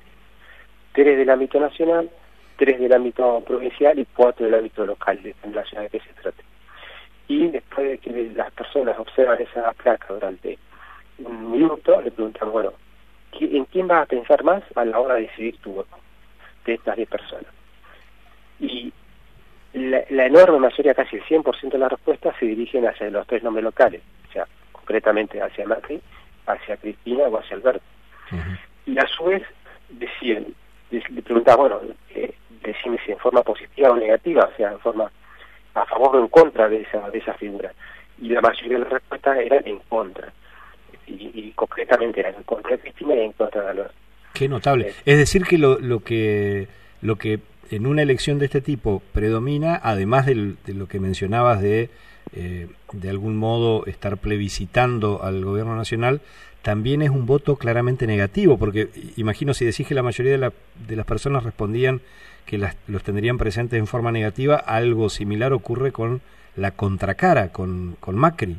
Tres 0.92 1.16
del 1.16 1.30
ámbito 1.30 1.60
nacional, 1.60 2.10
tres 2.56 2.80
del 2.80 2.92
ámbito 2.92 3.40
provincial 3.46 3.96
y 3.96 4.04
cuatro 4.06 4.44
del 4.44 4.56
ámbito 4.56 4.84
local, 4.84 5.22
de 5.22 5.34
la 5.52 5.62
ciudad 5.64 5.84
de 5.84 5.90
que 5.90 6.00
se 6.00 6.12
trate. 6.20 6.42
Y 7.28 7.46
después 7.48 7.86
de 7.88 7.98
que 7.98 8.32
las 8.34 8.50
personas 8.52 8.98
observan 8.98 9.40
esa 9.40 9.72
placa 9.72 10.12
durante 10.12 10.58
un 11.18 11.52
minuto, 11.52 12.00
le 12.02 12.10
preguntan, 12.10 12.50
bueno, 12.50 12.72
¿qui- 13.32 13.54
¿en 13.56 13.64
quién 13.66 13.86
vas 13.86 14.02
a 14.02 14.06
pensar 14.06 14.42
más 14.42 14.64
a 14.74 14.84
la 14.84 14.98
hora 14.98 15.14
de 15.14 15.22
decidir 15.22 15.58
tu 15.58 15.74
voto? 15.74 15.96
De 16.66 16.74
estas 16.74 16.96
10 16.96 17.08
personas. 17.08 17.52
Y 18.58 18.92
la, 19.74 20.02
la 20.10 20.26
enorme 20.26 20.58
mayoría, 20.58 20.92
casi 20.94 21.16
el 21.16 21.22
100% 21.24 21.70
de 21.70 21.78
las 21.78 21.90
respuestas 21.92 22.34
se 22.40 22.46
dirigen 22.46 22.84
hacia 22.86 23.10
los 23.10 23.26
tres 23.28 23.44
nombres 23.44 23.62
locales, 23.64 24.02
o 24.28 24.32
sea, 24.32 24.46
concretamente 24.84 25.40
hacia 25.40 25.66
Macri, 25.66 26.00
hacia 26.46 26.76
Cristina 26.76 27.24
o 27.24 27.38
hacia 27.38 27.56
Alberto. 27.56 27.82
Y 28.86 28.98
a 28.98 29.06
su 29.08 29.24
vez 29.24 29.42
deciden, 29.88 30.54
le 30.90 31.22
preguntaba, 31.22 31.56
bueno, 31.68 31.80
eh, 32.14 32.34
decime 32.62 32.98
si 33.04 33.12
en 33.12 33.18
forma 33.18 33.42
positiva 33.42 33.90
o 33.90 33.96
negativa, 33.96 34.44
o 34.52 34.56
sea, 34.56 34.72
en 34.72 34.78
forma 34.80 35.10
a 35.74 35.86
favor 35.86 36.16
o 36.16 36.20
en 36.20 36.28
contra 36.28 36.68
de 36.68 36.82
esa, 36.82 37.08
de 37.10 37.18
esa 37.18 37.34
figura. 37.34 37.72
Y 38.20 38.28
la 38.28 38.40
mayoría 38.40 38.74
de 38.74 38.84
las 38.84 38.92
respuestas 38.92 39.38
eran 39.38 39.66
en 39.66 39.78
contra. 39.88 40.32
Y, 41.06 41.30
y 41.34 41.52
concretamente 41.54 42.20
eran 42.20 42.34
en 42.36 42.42
contra 42.44 42.72
de 42.72 42.78
Cristina 42.78 43.14
y 43.14 43.20
en 43.20 43.32
contra 43.32 43.62
de 43.62 43.70
Alberto. 43.70 43.94
Qué 44.34 44.48
notable. 44.48 44.92
Es 45.04 45.16
decir 45.18 45.44
que 45.44 45.58
lo, 45.58 45.78
lo 45.78 46.00
que 46.00 46.68
lo 47.02 47.16
que 47.16 47.40
en 47.70 47.86
una 47.86 48.02
elección 48.02 48.38
de 48.38 48.46
este 48.46 48.60
tipo 48.60 49.02
predomina, 49.12 49.78
además 49.82 50.26
del- 50.26 50.56
de 50.64 50.74
lo 50.74 50.86
que 50.88 51.00
mencionabas 51.00 51.60
de 51.60 51.90
eh, 52.32 52.68
de 52.92 53.10
algún 53.10 53.36
modo 53.36 53.84
estar 53.86 54.16
plebiscitando 54.16 55.22
al 55.22 55.44
gobierno 55.44 55.76
nacional, 55.76 56.20
también 56.62 57.02
es 57.02 57.10
un 57.10 57.26
voto 57.26 57.56
claramente 57.56 58.06
negativo, 58.06 58.58
porque 58.58 58.88
imagino 59.16 59.52
si 59.54 59.64
decís 59.64 59.86
que 59.86 59.94
la 59.94 60.02
mayoría 60.02 60.32
de, 60.32 60.38
la- 60.38 60.52
de 60.88 60.96
las 60.96 61.04
personas 61.06 61.42
respondían 61.44 62.00
que 62.46 62.56
las- 62.58 62.76
los 62.88 63.02
tendrían 63.02 63.36
presentes 63.38 63.78
en 63.78 63.86
forma 63.86 64.10
negativa, 64.12 64.56
algo 64.56 65.08
similar 65.10 65.52
ocurre 65.52 65.92
con 65.92 66.22
la 66.56 66.70
contracara, 66.70 67.48
con, 67.52 67.96
con 68.00 68.16
Macri. 68.16 68.56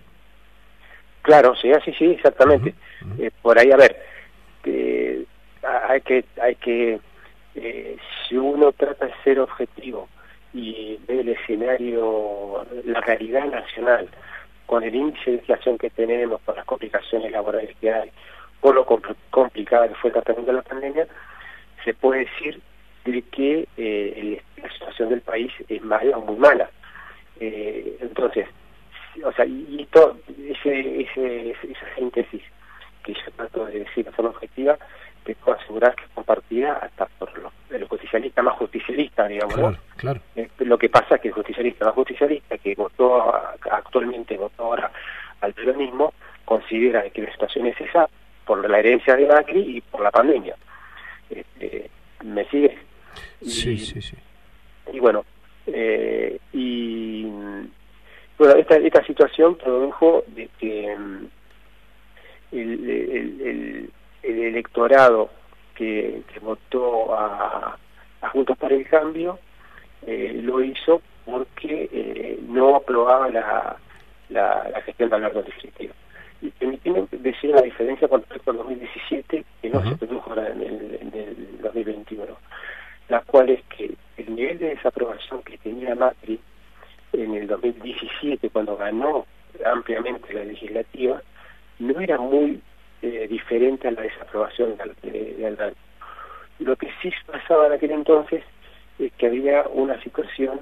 Claro, 1.21 1.55
sí, 1.55 1.71
sí, 1.83 1.93
sí, 1.97 2.05
exactamente. 2.05 2.75
Eh, 3.17 3.31
por 3.41 3.57
ahí, 3.57 3.71
a 3.71 3.77
ver, 3.77 3.97
eh, 4.65 5.23
hay 5.89 6.01
que, 6.01 6.25
hay 6.41 6.55
que, 6.55 6.99
eh, 7.55 7.97
si 8.27 8.37
uno 8.37 8.71
trata 8.73 9.05
de 9.07 9.13
ser 9.23 9.39
objetivo 9.39 10.07
y 10.55 10.97
ve 11.07 11.19
el 11.21 11.29
escenario, 11.29 12.65
la 12.85 13.01
realidad 13.01 13.45
nacional, 13.45 14.07
con 14.65 14.83
el 14.83 14.95
índice 14.95 15.31
de 15.31 15.37
inflación 15.37 15.77
que 15.77 15.89
tenemos, 15.89 16.41
con 16.41 16.55
las 16.55 16.65
complicaciones 16.65 17.31
laborales 17.31 17.75
que 17.79 17.91
hay, 17.93 18.09
por 18.61 18.73
lo 18.73 18.85
compl- 18.85 19.15
complicada 19.29 19.87
que 19.89 19.95
fue 19.95 20.09
el 20.09 20.13
tratamiento 20.13 20.51
de 20.51 20.57
la 20.57 20.63
pandemia, 20.63 21.07
se 21.83 21.93
puede 21.93 22.21
decir 22.21 22.61
de 23.03 23.21
que 23.23 23.67
eh, 23.77 24.41
la 24.63 24.71
situación 24.71 25.09
del 25.09 25.21
país 25.21 25.51
es 25.67 25.81
mala 25.83 26.17
o 26.17 26.21
muy 26.21 26.37
mala. 26.37 26.69
Eh, 27.39 27.97
entonces, 28.01 28.47
o 29.23 29.31
sea, 29.33 29.45
y, 29.45 29.87
ese, 30.49 31.01
ese, 31.01 31.51
ese- 31.51 31.71
esa 31.71 31.95
síntesis 31.95 32.41
que 33.03 33.13
yo 33.13 33.31
trato 33.35 33.65
de 33.65 33.79
decir 33.79 34.05
de 34.05 34.11
forma 34.11 34.31
objetiva, 34.31 34.77
te 35.25 35.35
puedo 35.35 35.57
asegurar 35.57 35.93
que 35.95 36.03
es 36.03 36.09
compartida 36.11 36.73
hasta 36.81 37.05
por 37.19 37.37
los, 37.39 37.51
el 37.71 37.83
justicialista 37.85 38.41
más 38.43 38.55
justicialista, 38.57 39.27
digamos, 39.27 39.57
¿no? 39.57 39.75
Claro. 39.97 40.21
Eh, 40.35 40.47
lo 40.59 40.77
que 40.77 40.87
pasa 40.89 41.15
es 41.15 41.21
que 41.21 41.27
el 41.29 41.33
justicialista 41.33 41.85
más 41.85 41.95
justicialista, 41.95 42.57
que 42.57 42.75
votó 42.75 43.21
a- 43.33 43.55
actualmente, 43.71 44.37
votó 44.37 44.63
ahora 44.65 44.91
al 45.41 45.53
peronismo, 45.53 46.13
considera 46.45 47.09
que 47.09 47.23
la 47.23 47.31
situación 47.31 47.65
es 47.67 47.81
esa 47.81 48.07
por 48.45 48.69
la 48.69 48.79
herencia 48.79 49.15
de 49.15 49.25
Macri 49.25 49.77
y 49.77 49.81
por 49.81 50.01
la 50.01 50.11
pandemia. 50.11 50.55
Este, 51.29 51.89
¿Me 52.23 52.45
sigues? 52.45 52.77
Sí, 53.41 53.77
sí, 53.77 54.01
sí. 54.01 54.15
y 54.93 54.99
bueno 54.99 55.25
eh, 55.67 56.37
y 56.53 57.23
bueno 58.37 58.55
esta 58.57 58.75
esta 58.77 59.03
situación 59.05 59.55
produjo 59.55 60.23
de 60.27 60.49
que 60.59 60.95
mm, 60.95 61.25
el, 62.51 62.89
el, 62.89 63.41
el- 63.41 63.89
el 64.27 64.39
electorado 64.39 65.29
que, 65.75 66.21
que 66.31 66.39
votó 66.39 67.13
a, 67.15 67.77
a 68.21 68.29
Juntos 68.29 68.57
para 68.57 68.75
el 68.75 68.87
Cambio 68.87 69.39
eh, 70.05 70.39
lo 70.41 70.63
hizo 70.63 71.01
porque 71.25 71.89
eh, 71.91 72.39
no 72.47 72.75
aprobaba 72.75 73.29
la, 73.29 73.77
la, 74.29 74.69
la 74.69 74.81
gestión 74.81 75.09
de 75.09 75.15
Alberto 75.15 75.43
Cristina. 75.59 75.93
Y 76.41 76.49
permíteme 76.49 77.07
decir 77.11 77.51
la 77.51 77.61
diferencia 77.61 78.07
con 78.07 78.21
respecto 78.21 78.51
al 78.51 78.57
2017, 78.57 79.45
que 79.61 79.69
no 79.69 79.83
se 79.83 79.95
produjo 79.95 80.29
ahora 80.29 80.49
en 80.49 80.61
el, 80.61 80.97
en 81.01 81.13
el 81.13 81.61
2021 81.61 82.35
la 83.09 83.21
cual 83.21 83.49
es 83.49 83.61
que 83.65 83.93
el 84.17 84.35
nivel 84.35 84.57
de 84.57 84.69
desaprobación 84.69 85.43
que 85.43 85.57
tenía 85.57 85.95
Macri 85.95 86.39
en 87.13 87.33
el 87.35 87.47
2017, 87.47 88.49
cuando 88.49 88.75
ganó 88.77 89.25
ampliamente 89.65 90.33
la 90.33 90.43
legislativa, 90.43 91.21
no 91.79 91.99
era 91.99 92.17
muy 92.17 92.61
eh, 93.05 93.27
diferente 93.27 93.87
a 93.87 93.91
la 93.91 94.01
desaprobación 94.01 94.77
de, 94.77 95.11
de, 95.11 95.33
de 95.35 95.47
Alberto. 95.47 95.77
Lo 96.59 96.75
que 96.75 96.89
sí 97.01 97.11
pasaba 97.25 97.67
en 97.67 97.73
aquel 97.73 97.91
entonces 97.91 98.43
es 98.97 99.11
que 99.17 99.27
había 99.27 99.63
una 99.67 100.01
situación 100.01 100.61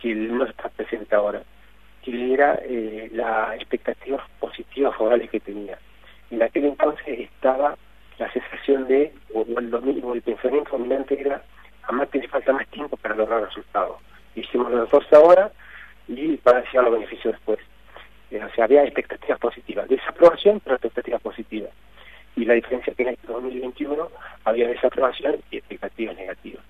que 0.00 0.14
no 0.14 0.44
está 0.44 0.68
presente 0.68 1.14
ahora, 1.14 1.42
que 2.02 2.34
era 2.34 2.58
eh, 2.62 3.08
la 3.12 3.54
expectativas 3.56 4.22
positivas 4.40 4.96
favorables 4.96 5.30
que 5.30 5.40
tenía. 5.40 5.78
En 6.30 6.42
aquel 6.42 6.64
entonces 6.66 7.20
estaba 7.20 7.76
la 8.18 8.32
sensación 8.32 8.86
de, 8.88 9.12
o, 9.32 9.40
o 9.42 9.58
el, 9.58 9.70
domi- 9.70 10.00
o 10.02 10.14
el 10.14 10.22
pensamiento 10.22 10.72
dominante 10.72 11.20
era, 11.20 11.42
a 11.84 11.92
Macri 11.92 12.20
le 12.20 12.28
falta 12.28 12.52
más 12.52 12.66
tiempo 12.68 12.96
para 12.96 13.14
lograr 13.14 13.42
resultados. 13.42 13.96
Hicimos 14.34 14.70
los 14.72 14.84
esfuerzos 14.84 15.12
ahora 15.12 15.50
y 16.08 16.36
para 16.38 16.62
llegar 16.64 16.84
los 16.84 16.94
beneficios 16.94 17.34
después. 17.34 17.58
Eh, 18.30 18.40
o 18.44 18.54
sea, 18.54 18.64
había 18.64 18.84
expectativas 18.84 19.38
positivas. 19.38 19.88
Desaprobación, 19.88 20.60
pero 20.60 20.76
expectativas 20.76 21.20
positivas. 21.22 21.70
Y 22.36 22.44
la 22.44 22.54
diferencia 22.54 22.92
que 22.94 23.02
en 23.02 23.08
este 23.10 23.26
2021 23.26 24.08
había 24.44 24.68
desaprobación 24.68 25.36
y 25.50 25.56
expectativas 25.58 26.16
negativas. 26.16 26.62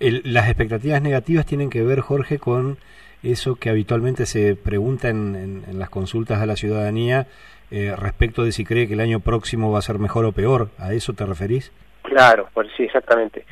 El- 0.00 0.22
las 0.24 0.48
expectativas 0.48 1.02
negativas 1.02 1.46
tienen 1.46 1.70
que 1.70 1.82
ver, 1.82 2.00
Jorge, 2.00 2.38
con 2.38 2.78
eso 3.22 3.56
que 3.56 3.68
habitualmente 3.70 4.26
se 4.26 4.54
pregunta 4.54 5.08
en, 5.08 5.34
en- 5.34 5.64
en 5.68 5.78
las 5.78 5.90
consultas 5.90 6.40
a 6.40 6.46
la 6.46 6.56
ciudadanía 6.56 7.26
eh, 7.70 7.94
respecto 7.98 8.44
de 8.44 8.52
si 8.52 8.64
cree 8.64 8.86
que 8.88 8.94
el 8.94 9.00
año 9.00 9.20
próximo 9.20 9.70
va 9.70 9.80
a 9.80 9.82
ser 9.82 9.98
mejor 9.98 10.24
o 10.24 10.32
peor. 10.32 10.70
¿A 10.78 10.92
eso 10.94 11.12
te 11.12 11.26
referís? 11.26 11.70
Claro, 12.02 12.48
pues 12.54 12.68
sí, 12.76 12.84
exactamente. 12.84 13.44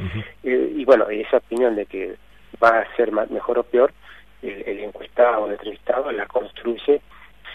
Eh, 0.43 0.73
y 0.77 0.85
bueno, 0.87 1.11
esa 1.11 1.37
opinión 1.39 1.75
de 1.77 1.85
que 1.85 2.15
va 2.63 2.79
a 2.81 2.97
ser 2.97 3.13
ma- 3.13 3.27
mejor 3.29 3.59
o 3.59 3.63
peor, 3.65 3.93
el, 4.43 4.63
el 4.67 4.81
encuestado 4.81 5.47
el 5.47 5.53
entrevistado 5.53 6.11
la 6.13 6.27
construye 6.27 7.01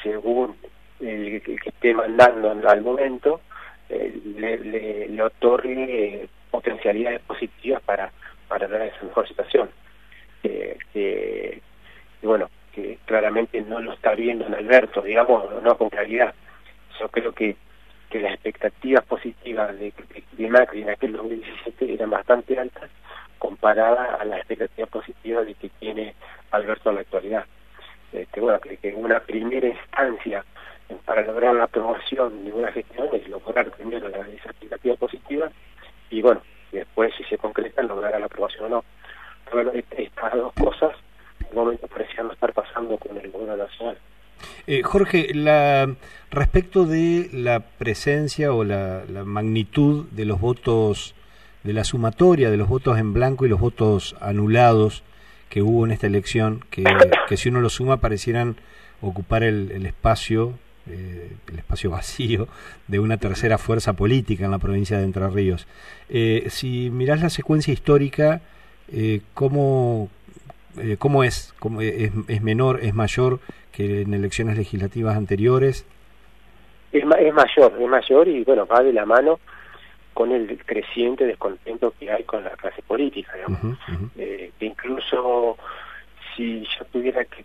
según 0.04 0.56
el, 1.00 1.42
que 1.42 1.56
esté 1.70 1.94
mandando 1.94 2.52
al- 2.68 2.82
momento, 2.82 3.42
eh, 3.90 4.14
le, 4.38 4.58
le, 5.10 5.22
otorgue 5.24 6.24
eh, 6.24 6.28
potencialidades 6.50 7.22
positivas 7.22 7.82
para, 7.84 8.12
para 8.48 8.68
dar 8.68 8.82
esa 8.84 9.04
mejor 9.04 9.28
situación. 9.28 9.70
Eh, 10.44 10.78
que, 10.94 11.62
y 12.22 12.26
bueno, 12.26 12.50
que 12.74 12.98
claramente 13.06 13.62
no 13.62 13.80
lo 13.80 13.94
está 13.94 14.14
viendo 14.16 14.46
en 14.46 14.54
Alberto, 14.56 15.02
digamos, 15.02 15.62
no 15.62 15.78
con 15.78 15.90
claridad. 15.90 16.34
Yo 17.00 17.10
creo 17.10 17.32
que 17.34 17.56
que 18.10 18.20
las 18.20 18.34
expectativas 18.34 19.06
positivas 19.06 19.72
de, 19.80 19.94
de, 20.10 20.24
de 20.34 20.50
Macri 20.50 20.82
en 20.82 20.90
aquel 20.90 21.14
2017 21.14 21.94
eran 21.94 22.10
bastante 22.10 22.60
altas 22.60 22.90
comparadas 23.40 24.20
a 24.20 24.26
las 24.26 24.40
expectativas 24.40 24.90
positivas 24.90 25.46
de 25.46 25.54
que 25.54 25.70
tiene 25.80 26.14
Alberto 26.52 26.90
en 26.90 26.96
la 26.96 27.02
actualidad. 27.02 27.46
Este, 28.14 28.40
bueno, 28.40 28.60
que, 28.60 28.78
que 28.78 28.94
una 28.94 29.20
primera 29.22 29.68
instancia 29.68 30.44
para 31.06 31.22
lograr 31.26 31.56
la 31.56 31.64
aprobación 31.64 32.44
de 32.44 32.52
una 32.52 32.72
gestión 32.72 33.08
es 33.14 33.28
lograr 33.30 33.72
primero 33.72 34.10
la, 34.10 34.20
esa 34.20 34.50
expectativa 34.50 34.96
positiva 34.96 35.50
y 36.10 36.22
bueno, 36.22 36.42
después 36.72 37.14
si 37.18 37.24
se 37.24 37.38
concretan 37.38 37.88
lograr 37.88 38.20
la 38.20 38.26
aprobación 38.26 38.66
o 38.66 38.70
no. 38.70 38.86
Pero 39.46 39.64
bueno, 39.64 39.72
est- 39.72 39.94
estas 39.98 40.34
dos 40.34 40.52
cosas 40.54 40.92
en 41.50 41.56
momento 41.56 41.88
parecían 41.88 42.28
no 42.28 42.34
estar 42.34 42.52
pasando 42.54 42.98
con 42.98 43.18
el 43.18 43.32
gobierno 43.32 43.56
nacional. 43.58 43.98
Eh, 44.68 44.82
Jorge, 44.84 45.30
la, 45.34 45.96
respecto 46.32 46.86
de 46.86 47.30
la 47.32 47.62
presencia 47.62 48.54
o 48.54 48.64
la, 48.66 49.04
la 49.08 49.24
magnitud 49.24 50.08
de 50.12 50.26
los 50.26 50.42
votos, 50.42 51.16
de 51.64 51.74
la 51.74 51.84
sumatoria 51.86 52.50
de 52.52 52.58
los 52.58 52.68
votos 52.68 52.98
en 52.98 53.14
blanco 53.14 53.46
y 53.46 53.50
los 53.50 53.60
votos 53.60 54.16
anulados 54.20 55.04
que 55.52 55.62
hubo 55.62 55.86
en 55.86 55.92
esta 55.92 56.08
elección, 56.08 56.64
que, 56.72 56.86
que 57.28 57.36
si 57.36 57.50
uno 57.50 57.60
lo 57.60 57.70
suma 57.70 57.98
parecieran 57.98 58.56
ocupar 59.02 59.44
el, 59.44 59.70
el 59.72 59.86
espacio, 59.86 60.54
eh, 60.90 61.30
el 61.52 61.60
espacio 61.60 61.92
vacío 61.92 62.48
de 62.88 63.00
una 63.00 63.18
tercera 63.18 63.58
fuerza 63.58 63.94
política 63.94 64.46
en 64.46 64.52
la 64.52 64.60
provincia 64.60 64.98
de 64.98 65.04
Entre 65.04 65.28
Ríos. 65.28 65.68
Eh, 66.08 66.46
si 66.48 66.90
mirás 66.90 67.22
la 67.22 67.30
secuencia 67.30 67.74
histórica, 67.74 68.40
eh, 68.94 69.20
¿cómo, 69.34 70.10
eh, 70.80 70.96
¿cómo 70.98 71.26
es? 71.26 71.54
¿Cómo 71.60 71.82
es? 71.82 72.14
¿Es 72.30 72.42
menor, 72.42 72.80
es 72.82 72.94
mayor 72.94 73.42
que 73.74 74.04
en 74.04 74.14
elecciones 74.14 74.58
legislativas 74.58 75.18
anteriores? 75.18 75.86
Es, 76.94 77.04
es 77.04 77.34
mayor, 77.34 77.74
es 77.78 77.90
mayor 77.90 78.28
y 78.30 78.46
bueno, 78.46 78.66
va 78.66 78.82
de 78.82 78.94
la 78.94 79.06
mano 79.06 79.38
con 80.22 80.32
el 80.32 80.56
creciente 80.64 81.26
descontento 81.26 81.96
que 82.00 82.12
hay 82.12 82.24
con 82.26 82.44
la 82.44 82.52
clase 82.52 82.84
política, 82.84 83.34
digamos. 83.34 83.76
Eh, 84.16 84.52
que 84.60 84.66
incluso 84.68 85.58
si 86.36 86.62
yo 86.62 86.86
tuviera 86.92 87.26
que 87.26 87.44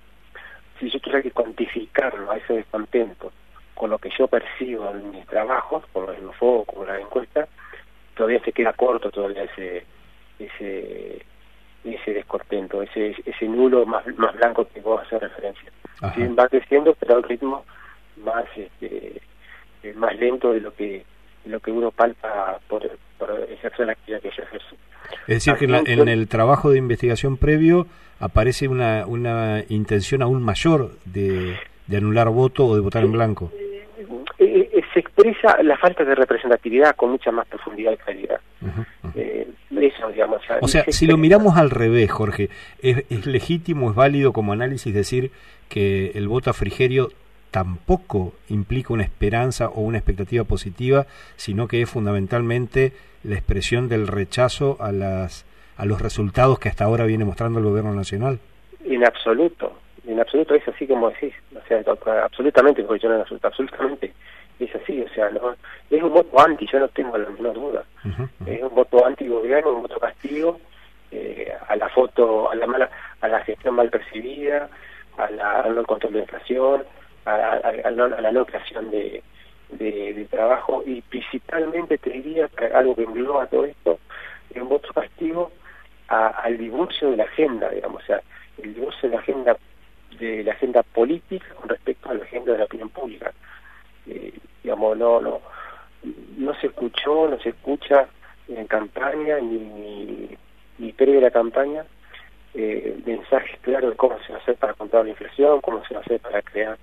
si 0.79 0.91
yo 0.91 1.01
tuviera 1.01 1.23
que 1.23 1.31
cuantificarlo 1.31 2.31
a 2.31 2.37
ese 2.37 2.53
descontento 2.53 3.33
con 3.75 3.89
lo 3.89 3.97
que 3.97 4.11
yo 4.19 4.29
percibo 4.29 4.91
en 4.91 5.11
mis 5.11 5.25
trabajos, 5.25 5.85
como 5.91 6.11
el 6.11 6.23
Info, 6.23 6.67
como 6.67 6.85
la 6.85 7.01
encuesta, 7.01 7.49
todavía 8.15 8.41
se 8.45 8.53
queda 8.53 8.75
corto 8.75 9.11
todavía 9.11 9.45
ese 9.45 9.87
ese 10.39 11.25
ese 11.83 12.13
descontento, 12.13 12.83
ese 12.83 13.17
ese 13.25 13.49
nulo 13.49 13.87
más 13.87 14.07
más 14.19 14.37
blanco 14.37 14.69
que 14.69 14.83
vos 14.83 15.01
hacer 15.01 15.23
referencia. 15.23 15.73
Sí, 16.15 16.27
va 16.39 16.47
creciendo, 16.47 16.95
pero 17.01 17.15
a 17.15 17.19
un 17.21 17.23
ritmo 17.23 17.65
más 18.19 18.45
este 18.55 19.23
más 19.95 20.15
lento 20.17 20.53
de 20.53 20.61
lo 20.61 20.75
que 20.75 21.07
lo 21.47 21.61
que 21.61 21.71
uno 21.71 21.91
palpa 21.91 22.59
por, 22.69 22.83
por 23.19 23.31
ejercer 23.51 23.87
la 23.87 23.93
actividad 23.93 24.21
que 24.21 24.31
yo 24.37 24.43
ejerzo. 24.43 24.77
Es 25.29 25.37
decir, 25.45 25.55
que 25.55 25.65
en, 25.67 25.73
la- 25.73 25.83
en 25.87 26.09
el 26.09 26.29
trabajo 26.29 26.71
de 26.71 26.79
investigación 26.79 27.37
previo 27.37 27.87
aparece 28.21 28.69
una, 28.69 29.05
una 29.07 29.63
intención 29.69 30.23
aún 30.23 30.43
mayor 30.43 30.93
de, 31.05 31.57
de 31.87 31.97
anular 31.97 32.29
voto 32.29 32.67
o 32.67 32.75
de 32.75 32.81
votar 32.81 33.05
en 33.05 33.13
blanco. 33.13 33.53
Eh, 34.39 34.71
eh, 34.73 34.83
se 34.93 35.01
expresa 35.01 35.63
la 35.63 35.77
falta 35.79 36.05
de 36.05 36.15
representatividad 36.15 36.95
con 36.97 37.11
mucha 37.11 37.31
más 37.31 37.47
profundidad 37.47 37.93
y 37.93 37.97
claridad. 37.97 38.41
Eh, 39.15 39.49
eso, 39.81 40.09
digamos. 40.11 40.41
O 40.61 40.69
sea, 40.69 40.85
se 40.85 40.93
si 40.93 41.07
lo 41.07 41.17
miramos 41.17 41.57
al 41.57 41.71
revés, 41.71 42.11
Jorge, 42.11 42.51
¿es, 42.81 43.05
es 43.11 43.27
legítimo, 43.27 43.91
es 43.91 43.97
válido 43.97 44.33
como 44.33 44.53
análisis 44.53 44.93
decir 44.93 45.31
que 45.69 46.13
el 46.15 46.29
voto 46.29 46.51
a 46.51 46.53
Frigerio 46.53 47.11
tampoco 47.51 48.35
implica 48.49 48.93
una 48.93 49.05
esperanza 49.05 49.69
o 49.69 49.81
una 49.81 49.99
expectativa 49.99 50.45
positiva, 50.45 51.07
sino 51.37 51.69
que 51.69 51.83
es 51.83 51.91
fundamentalmente 51.91 52.93
la 53.23 53.37
expresión 53.37 53.89
del 53.89 54.07
rechazo 54.07 54.77
a 54.81 54.93
las 54.93 55.47
a 55.77 55.85
los 55.85 56.01
resultados 56.01 56.59
que 56.59 56.69
hasta 56.69 56.85
ahora 56.85 57.05
viene 57.05 57.25
mostrando 57.25 57.59
el 57.59 57.67
gobierno 57.67 57.93
nacional. 57.93 58.39
En 58.85 59.05
absoluto, 59.05 59.79
en 60.07 60.19
absoluto 60.19 60.55
es 60.55 60.67
así 60.69 60.87
como 60.87 61.11
decís, 61.11 61.35
o 61.55 61.67
sea, 61.69 61.83
absolutamente, 62.25 62.83
porque 62.83 63.03
yo 63.03 63.11
no 63.11 63.17
absoluto, 63.17 63.49
absolutamente 63.49 64.13
es 64.59 64.75
así, 64.75 65.03
o 65.03 65.09
sea, 65.11 65.29
no, 65.31 65.55
es 65.91 66.03
un 66.03 66.13
voto 66.13 66.41
anti, 66.41 66.67
yo 66.67 66.79
no 66.79 66.89
tengo 66.89 67.19
la 67.19 67.29
menor 67.29 67.55
duda, 67.55 67.85
es 68.47 68.63
un 68.63 68.75
voto 68.75 69.05
anti 69.05 69.29
gobierno, 69.29 69.73
un 69.73 69.83
voto 69.83 69.99
castigo 69.99 70.59
eh, 71.11 71.53
a 71.69 71.77
la 71.77 71.89
foto, 71.91 72.51
a 72.51 72.55
la 72.55 72.67
mala, 72.67 72.91
a 73.21 73.29
la 73.29 73.41
gestión 73.41 73.75
mal 73.75 73.91
percibida, 73.91 74.69
a 75.19 75.31
la, 75.31 75.61
al 75.61 75.75
no 75.75 75.85
control 75.85 76.15
de 76.15 76.21
inflación, 76.21 76.85
a, 77.27 77.35
a- 77.35 77.89
a 77.89 77.91
la 77.91 78.33
no 78.33 78.47
creación 78.47 78.91
de, 78.91 79.23
de, 79.71 80.27
trabajo 80.31 80.83
y 80.87 81.03
principalmente 81.03 81.99
te 81.99 82.11
diría 82.11 82.49
algo 82.75 82.95
que 82.95 83.03
engloba 83.03 83.47
todo 83.47 83.65
esto 83.65 83.99
es 84.51 84.63
un 84.63 84.69
voto 84.69 84.93
castigo 84.93 85.53
a- 86.09 86.29
al 86.29 86.57
divorcio 86.57 87.11
de 87.11 87.17
la 87.19 87.25
agenda, 87.25 87.69
digamos, 87.71 88.03
o 88.03 88.07
sea, 88.07 88.23
el 88.63 88.75
divorcio 88.75 89.09
de 89.09 89.17
la 89.17 89.21
agenda 89.23 89.57
de 90.19 90.45
la 90.45 90.53
agenda 90.53 90.83
política 90.83 91.47
con 91.57 91.69
respecto 91.69 92.09
a 92.11 92.15
la 92.15 92.25
agenda 92.25 92.53
de 92.53 92.59
la 92.59 92.65
opinión 92.65 92.89
pública. 92.89 93.33
Eh, 94.07 94.33
digamos, 94.63 94.97
no, 94.97 95.21
no, 95.21 95.41
no 96.39 96.55
se 96.55 96.69
escuchó, 96.69 97.29
no 97.29 97.39
se 97.41 97.51
escucha 97.51 98.07
en 98.49 98.67
campaña 98.67 99.39
ni, 99.41 99.59
ni, 99.59 100.39
ni 100.79 100.93
previo 100.93 101.21
la 101.21 101.31
campaña 101.31 101.85
eh, 102.55 102.97
mensajes 103.05 103.59
claros 103.61 103.91
de 103.91 103.97
cómo 103.97 104.17
se 104.27 104.33
va 104.33 104.39
a 104.39 104.43
hacer 104.43 104.55
para 104.57 104.73
controlar 104.75 105.05
la 105.07 105.11
inflación, 105.11 105.61
cómo 105.61 105.85
se 105.85 105.93
va 105.95 106.01
a 106.01 106.05
hacer 106.05 106.21
para 106.21 106.41
crear 106.41 106.79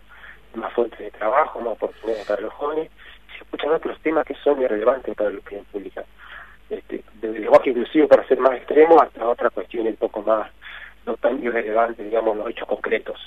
más 0.55 0.73
fuentes 0.73 0.99
de 0.99 1.11
trabajo, 1.11 1.59
más 1.59 1.73
oportunidades 1.73 2.25
para 2.25 2.41
los 2.41 2.53
jóvenes. 2.53 2.89
Se 3.37 3.43
escuchan 3.43 3.71
otros 3.71 3.99
temas 4.01 4.25
que 4.25 4.35
son 4.35 4.61
irrelevantes 4.61 5.15
para 5.15 5.29
la 5.29 5.39
opinión 5.39 5.65
pública. 5.71 6.03
Este, 6.69 7.03
desde 7.21 7.35
el 7.35 7.41
lenguaje 7.41 7.69
inclusivo 7.69 8.07
para 8.07 8.27
ser 8.27 8.39
más 8.39 8.53
extremo 8.53 9.01
hasta 9.01 9.27
otras 9.27 9.51
cuestiones 9.53 9.91
un 9.93 9.97
poco 9.97 10.21
más 10.21 10.49
no 11.05 11.15
tan 11.17 11.43
irrelevantes, 11.43 12.05
digamos, 12.05 12.37
los 12.37 12.49
hechos 12.49 12.67
concretos. 12.67 13.19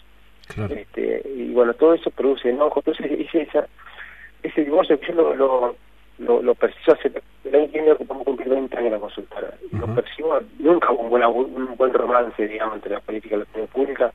Este, 0.70 1.22
y 1.28 1.52
bueno, 1.52 1.74
todo 1.74 1.94
eso 1.94 2.10
produce 2.10 2.50
enojo. 2.50 2.80
Entonces, 2.80 3.10
ese, 3.10 3.42
esa, 3.42 3.66
ese 4.42 4.64
divorcio 4.64 4.98
que 4.98 5.08
yo 5.08 5.14
lo, 5.14 5.34
lo, 5.34 5.76
lo, 6.18 6.42
lo 6.42 6.54
percibo 6.54 6.94
hace 6.94 7.10
el 7.44 7.54
año 7.54 7.96
que 7.96 8.04
vamos 8.04 8.22
a 8.22 8.24
cumplir 8.24 8.48
20 8.48 8.76
años 8.76 8.86
en 8.86 8.92
la 8.92 9.00
consultora. 9.00 9.54
Y 9.70 9.76
Lo 9.76 9.94
percibo, 9.94 10.40
nunca 10.58 10.92
hubo 10.92 11.02
un 11.02 11.10
buen, 11.10 11.24
un 11.24 11.76
buen 11.76 11.92
romance, 11.92 12.46
digamos, 12.46 12.76
entre 12.76 12.92
la 12.92 13.00
política 13.00 13.34
y 13.34 13.38
la 13.38 13.44
opinión 13.44 13.68
pública. 13.68 14.12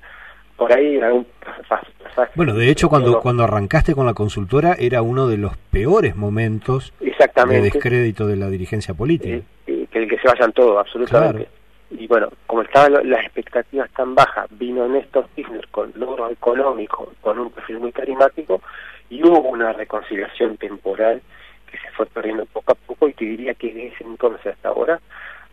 Por 0.62 0.72
ahí, 0.72 0.97
en 0.97 1.03
algún 1.03 1.26
pasaje. 1.68 1.88
Bueno, 2.36 2.53
de 2.53 2.70
hecho, 2.70 2.88
cuando, 2.88 3.20
cuando 3.20 3.43
arrancaste 3.43 3.95
con 3.95 4.05
la 4.05 4.14
consultora 4.14 4.76
era 4.78 5.01
uno 5.01 5.28
de 5.28 5.38
los 5.38 5.57
peores 5.57 6.16
momentos 6.16 6.93
Exactamente. 6.99 7.64
de 7.64 7.72
descrédito 7.72 8.28
de 8.28 8.36
la 8.36 8.47
dirigencia 8.47 8.93
política. 8.93 9.43
eh, 9.66 9.88
que 9.89 9.97
el 9.97 10.07
que 10.07 10.20
se 10.20 10.28
vayan 10.28 10.53
todos, 10.53 10.78
absolutamente. 10.78 11.49
Y 11.89 12.05
bueno, 12.05 12.30
como 12.45 12.62
estaban 12.62 13.09
las 13.09 13.26
expectativas 13.26 13.89
tan 13.89 14.14
bajas, 14.14 14.45
vino 14.51 14.88
Néstor 14.88 15.30
Kirchner 15.36 15.68
con 15.70 15.93
logros 15.95 16.32
económicos, 16.32 17.09
con 17.22 17.39
un 17.39 17.49
perfil 17.49 17.80
muy 17.80 17.91
carismático, 17.91 18.62
y 19.09 19.24
hubo 19.24 19.39
una 19.39 19.74
reconciliación 19.74 20.57
temporal 20.57 21.24
que 21.72 21.78
se 21.80 21.89
fue 21.97 22.05
perdiendo 22.05 22.45
poco 22.45 22.74
a 22.74 22.76
poco, 22.76 23.07
y 23.07 23.14
te 23.14 23.26
diría 23.26 23.55
que 23.55 23.74
de 23.74 23.88
ese 23.88 24.03
entonces 24.03 24.53
hasta 24.53 24.70
ahora 24.70 25.01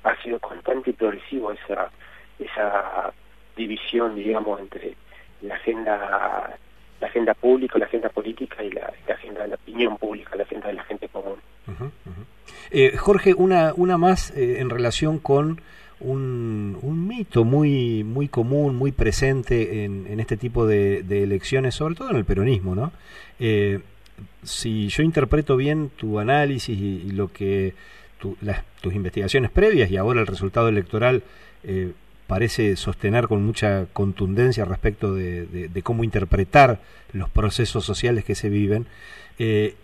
ha 0.04 0.22
sido 0.22 0.38
constante 0.38 0.90
y 0.90 0.92
progresivo 0.92 1.50
esa, 1.52 1.90
esa 2.38 3.10
división, 3.58 4.14
digamos, 4.14 4.58
entre 4.60 4.94
la 5.42 5.54
agenda 5.56 6.56
la 7.00 7.06
agenda 7.06 7.32
pública, 7.34 7.78
la 7.78 7.84
agenda 7.84 8.08
política 8.08 8.60
y 8.64 8.70
la, 8.70 8.92
agenda 9.14 9.42
de 9.42 9.48
la 9.48 9.54
opinión 9.54 9.96
pública, 9.98 10.34
la 10.34 10.42
agenda 10.42 10.66
de 10.66 10.72
la 10.74 10.82
gente 10.84 11.08
común. 11.08 11.36
Eh, 12.72 12.96
Jorge, 12.96 13.34
una, 13.34 13.72
una 13.76 13.96
más 13.98 14.30
eh, 14.36 14.58
en 14.58 14.68
relación 14.68 15.18
con 15.20 15.60
un, 16.00 16.76
un 16.82 17.06
mito 17.06 17.44
muy, 17.44 18.02
muy 18.02 18.26
común, 18.28 18.74
muy 18.76 18.90
presente 18.92 19.84
en, 19.84 20.06
en 20.08 20.18
este 20.18 20.36
tipo 20.36 20.66
de, 20.66 21.02
de 21.04 21.22
elecciones, 21.22 21.76
sobre 21.76 21.94
todo 21.94 22.10
en 22.10 22.16
el 22.16 22.24
peronismo, 22.24 22.74
¿no? 22.74 22.90
Eh, 23.38 23.78
si 24.42 24.88
yo 24.88 25.04
interpreto 25.04 25.56
bien 25.56 25.90
tu 25.96 26.18
análisis 26.18 26.76
y, 26.76 27.02
y 27.06 27.10
lo 27.12 27.28
que 27.28 27.74
tu- 28.18 28.36
las- 28.40 28.64
tus 28.80 28.92
investigaciones 28.94 29.50
previas 29.52 29.88
y 29.90 29.96
ahora 29.96 30.20
el 30.20 30.26
resultado 30.26 30.68
electoral 30.68 31.22
eh, 31.62 31.92
parece 32.28 32.76
sostener 32.76 33.26
con 33.26 33.42
mucha 33.42 33.86
contundencia 33.92 34.64
respecto 34.64 35.14
de, 35.14 35.80
cómo 35.82 36.04
interpretar 36.04 36.78
los 37.12 37.30
procesos 37.30 37.84
sociales 37.84 38.24
que 38.24 38.36
se 38.36 38.50
viven, 38.50 38.86
eh, 39.38 39.74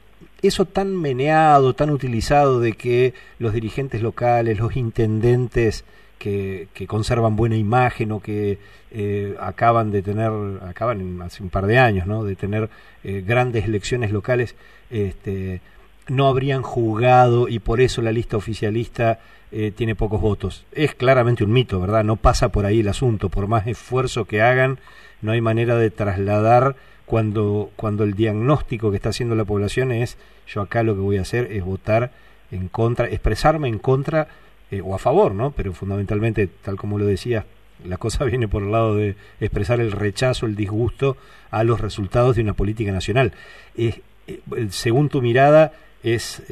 eso 0.42 0.66
tan 0.66 0.94
meneado, 0.94 1.74
tan 1.74 1.90
utilizado 1.90 2.60
de 2.60 2.74
que 2.74 3.14
los 3.38 3.54
dirigentes 3.54 4.02
locales, 4.02 4.58
los 4.58 4.76
intendentes 4.76 5.84
que, 6.18 6.68
conservan 6.86 7.34
buena 7.34 7.56
imagen 7.56 8.12
o 8.12 8.20
que 8.20 8.58
eh, 8.90 9.34
acaban 9.40 9.90
de 9.90 10.02
tener, 10.02 10.30
acaban 10.68 11.22
hace 11.22 11.42
un 11.42 11.48
par 11.48 11.66
de 11.66 11.78
años, 11.78 12.06
¿no? 12.06 12.24
de 12.24 12.36
tener 12.36 12.68
eh, 13.04 13.24
grandes 13.26 13.64
elecciones 13.64 14.12
locales, 14.12 14.54
este, 14.90 15.62
no 16.08 16.28
habrían 16.28 16.62
jugado 16.62 17.48
y 17.48 17.58
por 17.58 17.80
eso 17.80 18.02
la 18.02 18.12
lista 18.12 18.36
oficialista 18.36 19.20
eh, 19.56 19.70
tiene 19.70 19.94
pocos 19.94 20.20
votos. 20.20 20.64
Es 20.72 20.96
claramente 20.96 21.44
un 21.44 21.52
mito, 21.52 21.80
¿verdad? 21.80 22.02
No 22.02 22.16
pasa 22.16 22.48
por 22.48 22.66
ahí 22.66 22.80
el 22.80 22.88
asunto. 22.88 23.28
Por 23.28 23.46
más 23.46 23.68
esfuerzo 23.68 24.24
que 24.24 24.42
hagan, 24.42 24.80
no 25.22 25.30
hay 25.30 25.40
manera 25.40 25.76
de 25.76 25.92
trasladar 25.92 26.74
cuando, 27.06 27.70
cuando 27.76 28.02
el 28.02 28.14
diagnóstico 28.14 28.90
que 28.90 28.96
está 28.96 29.10
haciendo 29.10 29.36
la 29.36 29.44
población 29.44 29.92
es 29.92 30.18
yo 30.48 30.60
acá 30.60 30.82
lo 30.82 30.96
que 30.96 31.00
voy 31.02 31.18
a 31.18 31.22
hacer 31.22 31.52
es 31.52 31.64
votar 31.64 32.10
en 32.50 32.66
contra, 32.66 33.06
expresarme 33.06 33.68
en 33.68 33.78
contra 33.78 34.26
eh, 34.72 34.80
o 34.84 34.92
a 34.92 34.98
favor, 34.98 35.32
¿no? 35.36 35.52
Pero 35.52 35.72
fundamentalmente, 35.72 36.48
tal 36.48 36.74
como 36.74 36.98
lo 36.98 37.06
decía, 37.06 37.46
la 37.84 37.96
cosa 37.96 38.24
viene 38.24 38.48
por 38.48 38.64
el 38.64 38.72
lado 38.72 38.96
de 38.96 39.14
expresar 39.38 39.78
el 39.78 39.92
rechazo, 39.92 40.46
el 40.46 40.56
disgusto 40.56 41.16
a 41.52 41.62
los 41.62 41.80
resultados 41.80 42.34
de 42.34 42.42
una 42.42 42.54
política 42.54 42.90
nacional. 42.90 43.34
Es, 43.76 44.00
eh, 44.26 44.40
según 44.70 45.10
tu 45.10 45.22
mirada, 45.22 45.74
es, 46.02 46.42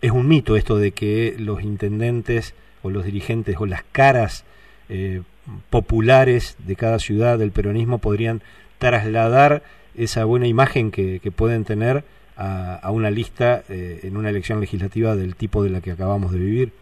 es 0.00 0.10
un 0.10 0.28
mito 0.28 0.56
esto 0.56 0.76
de 0.78 0.92
que 0.92 1.34
los 1.38 1.62
intendentes 1.62 2.54
o 2.82 2.90
los 2.90 3.04
dirigentes 3.04 3.56
o 3.58 3.66
las 3.66 3.82
caras 3.92 4.44
eh, 4.88 5.22
populares 5.68 6.56
de 6.66 6.76
cada 6.76 6.98
ciudad 6.98 7.38
del 7.38 7.52
peronismo 7.52 7.98
podrían 7.98 8.40
trasladar 8.78 9.62
esa 9.96 10.24
buena 10.24 10.46
imagen 10.46 10.90
que, 10.90 11.20
pueden 11.34 11.64
tener 11.64 12.04
a, 12.36 12.76
a 12.76 12.90
una 12.90 13.10
lista 13.10 13.62
eh, 13.68 14.00
en 14.04 14.16
una 14.16 14.30
elección 14.30 14.60
legislativa 14.60 15.14
del 15.16 15.36
tipo 15.36 15.62
de 15.62 15.70
la 15.70 15.80
que 15.80 15.90
acabamos 15.92 16.32
de 16.32 16.38
vivir. 16.38 16.72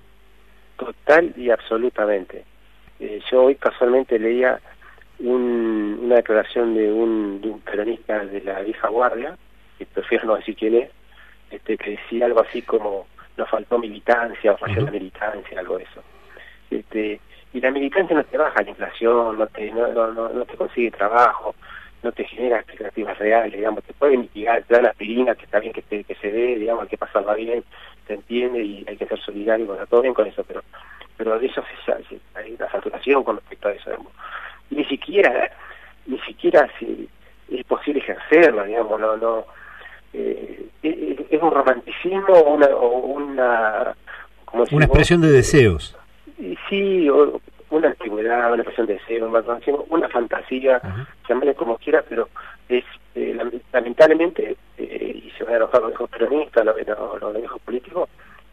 Total 0.77 1.33
y 1.37 1.51
absolutamente. 1.51 2.45
Eh, 3.01 3.21
yo 3.31 3.45
hoy 3.45 3.57
casualmente 3.57 4.19
leía 4.19 4.61
un- 5.19 5.99
una 6.05 6.17
declaración 6.17 6.75
de 6.75 6.93
un, 6.93 7.41
de 7.41 7.49
un 7.49 7.61
peronista 7.61 8.25
de 8.25 8.41
la 8.43 8.61
vieja 8.61 8.89
guardia, 8.89 9.37
que 9.79 9.87
prefiero 9.87 10.27
no 10.27 10.37
decir 10.37 10.55
quién 10.57 10.75
es, 10.77 10.91
este, 11.51 11.77
que 11.77 11.91
decía 11.93 12.27
algo 12.27 12.41
así 12.41 12.63
como 12.63 13.07
nos 13.37 13.49
faltó 13.49 13.79
militancia 13.79 14.53
o 14.53 14.57
falló 14.57 14.83
la 14.83 14.91
militancia, 14.91 15.59
algo 15.59 15.79
de 15.79 15.85
eso. 15.85 16.03
Este, 16.71 17.21
y 17.53 17.61
la 17.61 17.71
militancia 17.71 18.15
no 18.17 18.25
te 18.25 18.37
baja 18.37 18.63
la 18.63 18.71
inflación, 18.71 19.39
no 19.39 19.47
te, 19.47 19.71
no, 19.71 19.89
no, 19.89 20.13
no, 20.13 20.29
no 20.29 20.45
te 20.45 20.57
consigue 20.57 20.91
trabajo, 20.91 21.55
no 22.03 22.13
te 22.13 22.25
genera 22.25 22.59
expectativas 22.59 23.19
reales, 23.19 23.53
digamos, 23.53 23.83
te 23.85 23.93
puede 23.95 24.17
mitigar, 24.17 24.63
te 24.65 24.75
da 24.75 24.83
la 24.83 24.91
aspirina, 24.91 25.35
que 25.35 25.45
está 25.45 25.59
bien 25.61 25.73
que, 25.73 25.83
te- 25.83 26.05
que 26.05 26.15
se 26.17 26.31
dé, 26.31 26.57
digamos, 26.57 26.83
hay 26.83 26.89
que 26.89 26.99
pasarla 26.99 27.35
bien, 27.35 27.65
se 28.07 28.15
entiende 28.15 28.63
y 28.63 28.85
hay 28.87 28.97
que 28.97 29.07
ser 29.07 29.19
solidario, 29.21 29.67
bueno, 29.67 29.87
todo 29.87 30.03
bien 30.03 30.15
con 30.15 30.27
eso, 30.27 30.45
pero 30.45 30.63
pero 31.17 31.37
de 31.39 31.47
eso 31.47 31.65
se, 31.85 32.05
se- 32.05 32.21
hay 32.35 32.53
una 32.55 32.71
saturación 32.71 33.25
con 33.25 33.37
respecto 33.37 33.69
a 33.69 33.73
eso, 33.73 33.91
digamos. 33.91 34.13
Y 34.71 34.77
ni 34.77 34.85
siquiera, 34.85 35.51
ni 36.07 36.19
siquiera 36.21 36.71
si 36.79 37.09
es 37.51 37.65
posible 37.65 38.01
ejercerla, 38.01 38.65
digamos, 38.65 39.01
no, 39.01 39.17
no, 39.17 39.47
eh, 40.13 40.67
es, 40.83 41.19
es 41.31 41.43
un 41.43 41.51
romanticismo 41.51 42.33
o 42.35 42.55
una, 42.55 42.67
o 42.69 42.89
una, 42.99 43.95
como 44.45 44.65
Una 44.73 44.85
expresión 44.87 45.21
de 45.21 45.31
deseos. 45.31 45.97
y 46.39 46.57
sí, 46.69 47.09
o 47.09 47.41
una 47.71 47.89
antigüedad, 47.89 48.47
una 48.53 48.63
expresión 48.63 48.87
de 48.87 48.95
deseo, 48.95 49.27
un 49.27 49.35
romanticismo, 49.35 49.85
una 49.91 50.09
fantasía, 50.09 50.81
llamarle 51.29 51.55
como 51.55 51.77
quiera, 51.79 52.03
pero 52.09 52.29
es 52.69 52.85
eh, 53.15 53.35
lam- 53.37 53.61
lamentablemente, 53.73 54.57
eh, 54.79 55.23
y 55.27 55.31
se 55.37 55.45
van 55.45 55.55
a 55.55 55.57
enojar 55.59 55.81
los 55.83 55.91
viejos 55.91 56.11
peronistas, 56.11 56.65
los, 56.65 56.77
los, 56.87 57.21
los 57.21 57.35
viejos 57.37 57.61
políticos, 57.63 58.09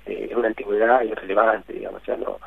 eh, 0.06 0.28
es 0.32 0.36
una 0.36 0.47
antigüedad 0.47 1.01
irrelevante, 1.03 1.74
digamos, 1.74 2.01
o 2.01 2.06
sea, 2.06 2.18
no, 2.18 2.39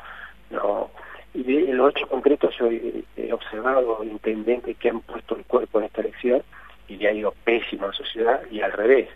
no, 0.51 0.91
y 1.33 1.43
de, 1.43 1.73
los 1.73 1.91
hechos 1.95 2.09
concretos 2.09 2.55
yo 2.57 2.67
he, 2.67 3.03
he 3.17 3.33
observado 3.33 4.03
intendentes 4.03 4.77
que 4.77 4.89
han 4.89 5.01
puesto 5.01 5.35
el 5.35 5.43
cuerpo 5.45 5.79
en 5.79 5.85
esta 5.85 6.01
elección 6.01 6.41
y 6.89 6.97
le 6.97 7.07
ha 7.07 7.13
ido 7.13 7.33
pésimo 7.43 7.87
a 7.87 7.93
su 7.93 8.03
ciudad 8.03 8.41
y 8.51 8.61
al 8.61 8.71
revés, 8.73 9.07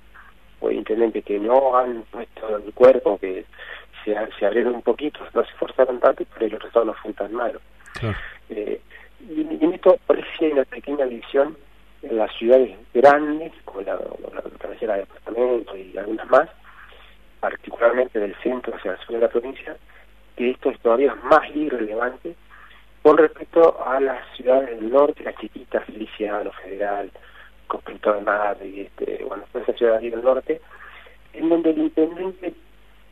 o 0.60 0.72
intendentes 0.72 1.26
que 1.26 1.40
no 1.40 1.76
han 1.76 2.04
puesto 2.04 2.58
el 2.58 2.74
cuerpo, 2.74 3.18
que 3.18 3.46
se, 4.06 4.16
se 4.40 4.46
abrieron 4.46 4.76
un 4.76 4.82
poquito, 4.82 5.20
no 5.34 5.44
se 5.44 5.52
esforzaron 5.52 6.00
tanto, 6.00 6.24
pero 6.34 6.48
los 6.48 6.60
resultados 6.60 6.88
no 6.88 6.94
fueron 6.94 7.14
tan 7.16 7.34
malos. 7.34 7.62
Eh, 8.50 8.80
y, 9.30 9.42
y 9.42 9.60
en 9.62 9.74
esto 9.74 9.98
parece 10.06 10.28
que 10.38 10.46
hay 10.46 10.52
una 10.52 10.66
pequeña 10.66 11.06
división 11.06 11.58
en 12.04 12.18
las 12.18 12.32
ciudades 12.38 12.78
grandes, 12.94 13.54
como 13.66 13.82
la, 13.82 13.98
como 13.98 14.30
la 14.34 14.42
cabecera 14.60 14.94
de 14.94 15.00
departamento 15.02 15.76
y 15.78 15.98
algunas 15.98 16.30
más, 16.30 16.50
particularmente 17.40 18.20
del 18.20 18.36
centro 18.44 18.76
hacia 18.76 18.92
el 18.92 18.98
sur 19.00 19.16
de 19.16 19.22
la 19.22 19.30
provincia, 19.30 19.76
que 20.36 20.52
esto 20.52 20.70
es 20.70 20.80
todavía 20.80 21.16
más 21.16 21.44
irrelevante 21.56 22.36
con 23.02 23.18
respecto 23.18 23.86
a 23.86 24.00
las 24.00 24.26
ciudades 24.36 24.80
del 24.80 24.90
norte, 24.90 25.24
las 25.24 25.36
chiquitas, 25.36 25.86
Feliciano, 25.86 26.52
Federal, 26.64 27.12
Constructor 27.74 28.16
de 28.18 28.22
Madrid, 28.22 28.80
este, 28.82 29.24
bueno, 29.26 29.44
todas 29.52 29.68
esas 29.68 29.80
ciudades 29.80 30.12
del 30.12 30.24
norte, 30.24 30.62
en 31.34 31.50
donde 31.50 31.72
el 31.72 31.80
intendente, 31.80 32.54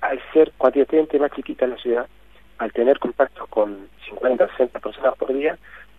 al 0.01 0.21
ser 0.31 0.51
cuantitativamente 0.57 1.19
más 1.19 1.31
chiquita 1.31 1.65
la 1.65 1.77
ciudad, 1.77 2.07
al 2.59 2.71
tener 2.71 2.99
contactos 2.99 3.47
con 3.49 3.89
50 4.07 4.43
o 4.45 4.49
60 4.49 4.79
personas 4.79 5.15
por 5.17 5.33
día, 5.33 5.57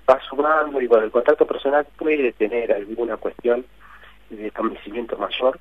va 0.08 0.20
sumando 0.28 0.80
y 0.80 0.86
bueno, 0.86 1.04
el 1.04 1.10
contacto 1.10 1.44
personal 1.44 1.84
puede 1.96 2.32
tener 2.32 2.72
alguna 2.72 3.16
cuestión 3.16 3.64
de 4.30 4.46
establecimiento 4.46 5.16
mayor 5.16 5.58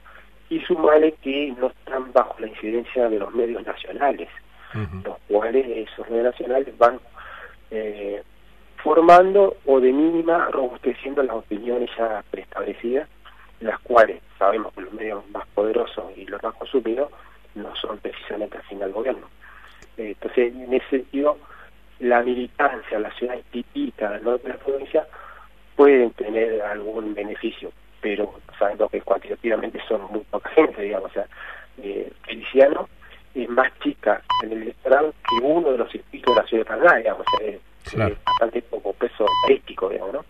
y 0.50 0.60
sumale 0.62 1.14
que 1.24 1.54
no 1.60 1.68
están 1.68 2.14
bajo 2.14 2.36
la 2.40 2.48
incidencia 2.48 3.10
de 3.10 3.18
los 3.18 3.34
medios 3.34 3.66
nacionales, 3.66 4.30
los 5.04 5.18
cuales 5.28 5.66
esos 5.90 6.10
medios 6.10 6.26
nacionales 6.26 6.78
van 6.78 7.00
eh, 7.72 8.22
formando 8.84 9.58
o 9.66 9.80
de 9.80 9.92
mínima 9.92 10.50
robusteciendo 10.52 11.24
las 11.24 11.36
opiniones 11.36 11.90
ya 11.98 12.24
preestablecidas, 12.30 13.08
las 13.60 13.80
cuales 13.80 14.22
sabemos 14.38 14.74
que 14.74 14.82
los 14.82 14.94
medios 14.94 15.28
más 15.30 15.48
poderosos 15.50 16.06
y 16.18 16.26
los 16.26 16.42
más 16.42 16.56
consumidos 16.56 17.12
no 17.56 17.76
son 17.76 17.98
precisamente 18.00 18.58
afín 18.58 18.82
al 18.82 18.92
gobierno. 18.92 19.28
Eh, 19.98 20.16
entonces, 20.16 20.54
en 20.54 20.74
ese 20.74 20.90
sentido, 20.90 21.38
la 22.00 22.22
militancia, 22.22 23.00
las 23.00 23.16
ciudades 23.16 23.46
chiquitas 23.52 24.12
del 24.14 24.24
norte 24.24 24.48
de 24.48 24.54
la 24.54 24.60
provincia 24.60 25.08
pueden 25.76 26.12
tener 26.12 26.62
algún 26.62 27.14
beneficio, 27.14 27.72
pero 28.02 28.34
sabiendo 28.58 28.90
que 28.90 29.02
cuantitativamente 29.02 29.80
son 29.88 30.02
muy 30.12 30.22
poca 30.22 30.50
gente, 30.52 30.82
digamos, 30.82 31.12
o 31.12 31.14
sea, 31.14 31.28
eh, 31.84 32.12
Feliciano 32.24 32.90
es 33.34 33.48
más 33.50 33.72
chica 33.80 34.22
en 34.44 34.52
el 34.52 34.62
electorado 34.64 35.14
que 35.30 35.46
uno 35.46 35.72
de 35.72 35.78
los 35.78 35.92
circuitos 35.92 36.36
de 36.36 36.42
la 36.42 36.48
ciudad 36.48 36.64
de 36.64 36.70
Paraná, 36.70 36.98
digamos, 36.98 37.26
o 37.28 37.71
Claro. 37.90 38.16
bastante 38.26 38.62
poco 38.62 38.94
peso 38.94 39.26
estadístico, 39.44 39.90
digamos, 39.90 40.14
¿no? 40.14 40.26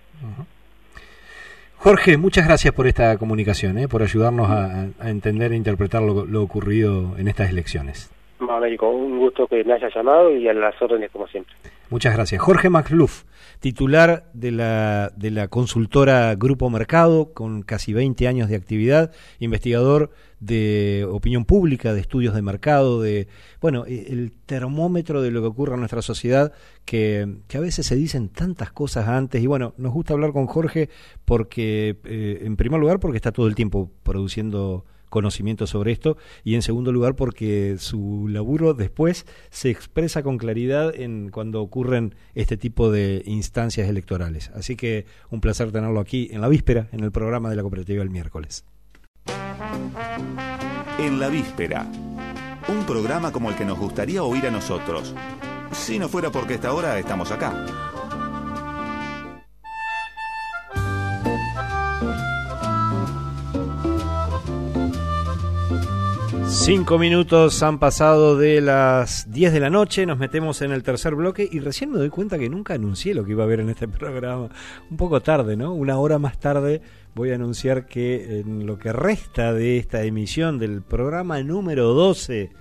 Jorge, 1.78 2.18
muchas 2.18 2.46
gracias 2.46 2.74
por 2.74 2.86
esta 2.86 3.18
comunicación, 3.18 3.78
¿eh? 3.80 3.88
por 3.88 4.04
ayudarnos 4.04 4.50
a, 4.50 4.88
a 5.00 5.10
entender 5.10 5.52
e 5.52 5.56
interpretar 5.56 6.02
lo, 6.02 6.26
lo 6.26 6.44
ocurrido 6.44 7.18
en 7.18 7.28
estas 7.28 7.50
elecciones. 7.50 8.12
Américo, 8.50 8.90
un 8.90 9.18
gusto 9.18 9.48
que 9.48 9.64
me 9.64 9.74
haya 9.74 9.90
llamado 9.94 10.36
y 10.36 10.48
a 10.48 10.54
las 10.54 10.80
órdenes 10.82 11.10
como 11.12 11.28
siempre. 11.28 11.54
Muchas 11.92 12.14
gracias. 12.14 12.42
Jorge 12.42 12.70
McLuff, 12.70 13.26
titular 13.60 14.32
de 14.34 14.52
la, 14.52 15.12
de 15.18 15.30
la 15.30 15.50
consultora 15.50 16.34
Grupo 16.36 16.70
Mercado, 16.70 17.34
con 17.34 17.64
casi 17.64 17.92
20 17.92 18.30
años 18.30 18.48
de 18.48 18.56
actividad, 18.56 19.12
investigador 19.40 20.10
de 20.40 21.06
opinión 21.12 21.44
pública, 21.44 21.94
de 21.94 22.00
estudios 22.00 22.34
de 22.34 22.42
mercado, 22.42 23.02
de, 23.02 23.28
bueno, 23.60 23.84
eh, 23.86 24.06
el 24.08 24.32
termómetro 24.46 25.22
de 25.22 25.32
lo 25.32 25.42
que 25.42 25.48
ocurre 25.48 25.74
en 25.74 25.82
nuestra 25.82 26.02
sociedad, 26.02 26.54
que, 26.86 27.40
que 27.50 27.58
a 27.58 27.60
veces 27.62 27.88
se 27.88 27.98
dicen 27.98 28.30
tantas 28.30 28.72
cosas 28.72 29.10
antes. 29.10 29.44
Y 29.44 29.48
bueno, 29.48 29.74
nos 29.76 29.92
gusta 29.92 30.14
hablar 30.14 30.32
con 30.32 30.48
Jorge 30.48 30.90
porque, 31.26 32.00
eh, 32.06 32.44
en 32.46 32.56
primer 32.56 32.80
lugar, 32.80 33.02
porque 33.02 33.18
está 33.18 33.34
todo 33.34 33.48
el 33.48 33.56
tiempo 33.56 33.92
produciendo 34.04 34.86
conocimiento 35.12 35.68
sobre 35.68 35.92
esto 35.92 36.18
y 36.44 36.56
en 36.56 36.64
segundo 36.64 36.92
lugar 36.92 37.16
porque 37.16 37.76
su 37.78 38.28
laburo 38.28 38.74
después 38.74 39.28
se 39.52 39.70
expresa 39.70 40.24
con 40.24 40.40
claridad 40.40 40.96
en 40.96 41.30
cuando 41.30 41.62
ocurren 41.62 42.16
este 42.34 42.58
tipo 42.58 42.90
de 42.90 43.22
instancias 43.26 43.88
electorales. 43.88 44.50
Así 44.56 44.76
que 44.76 45.06
un 45.30 45.42
placer 45.42 45.72
tenerlo 45.72 46.00
aquí 46.00 46.30
en 46.32 46.42
la 46.42 46.48
víspera 46.48 46.88
en 46.92 47.02
el 47.02 47.12
programa 47.12 47.50
de 47.50 47.58
la 47.58 47.62
cooperativa 47.62 48.02
el 48.02 48.10
miércoles. 48.10 48.66
En 50.98 51.20
la 51.20 51.28
víspera, 51.28 51.86
un 52.68 52.86
programa 52.86 53.32
como 53.32 53.50
el 53.50 53.56
que 53.56 53.66
nos 53.66 53.78
gustaría 53.78 54.24
oír 54.24 54.48
a 54.48 54.52
nosotros, 54.52 55.14
si 55.74 56.00
no 56.00 56.08
fuera 56.08 56.32
porque 56.32 56.56
esta 56.56 56.74
hora 56.74 56.98
estamos 56.98 57.32
acá. 57.32 57.91
Cinco 66.64 67.00
minutos 67.00 67.64
han 67.64 67.80
pasado 67.80 68.38
de 68.38 68.62
las 68.62 69.32
10 69.32 69.52
de 69.52 69.60
la 69.60 69.72
noche, 69.72 70.06
nos 70.06 70.20
metemos 70.20 70.62
en 70.62 70.72
el 70.72 70.84
tercer 70.84 71.16
bloque 71.16 71.50
y 71.52 71.60
recién 71.60 71.90
me 71.90 71.98
doy 71.98 72.10
cuenta 72.10 72.38
que 72.38 72.50
nunca 72.50 72.76
anuncié 72.76 73.16
lo 73.16 73.26
que 73.26 73.32
iba 73.32 73.42
a 73.42 73.48
haber 73.48 73.62
en 73.62 73.70
este 73.72 73.88
programa. 73.88 74.50
Un 74.92 74.96
poco 74.96 75.22
tarde, 75.22 75.58
¿no? 75.58 75.74
Una 75.74 75.98
hora 75.98 76.20
más 76.20 76.40
tarde 76.40 76.84
voy 77.16 77.32
a 77.32 77.36
anunciar 77.36 77.88
que 77.88 78.42
en 78.42 78.68
lo 78.68 78.78
que 78.78 78.94
resta 78.94 79.54
de 79.54 79.80
esta 79.80 80.04
emisión 80.04 80.60
del 80.60 80.84
programa 80.84 81.42
número 81.42 81.94
12 81.94 82.52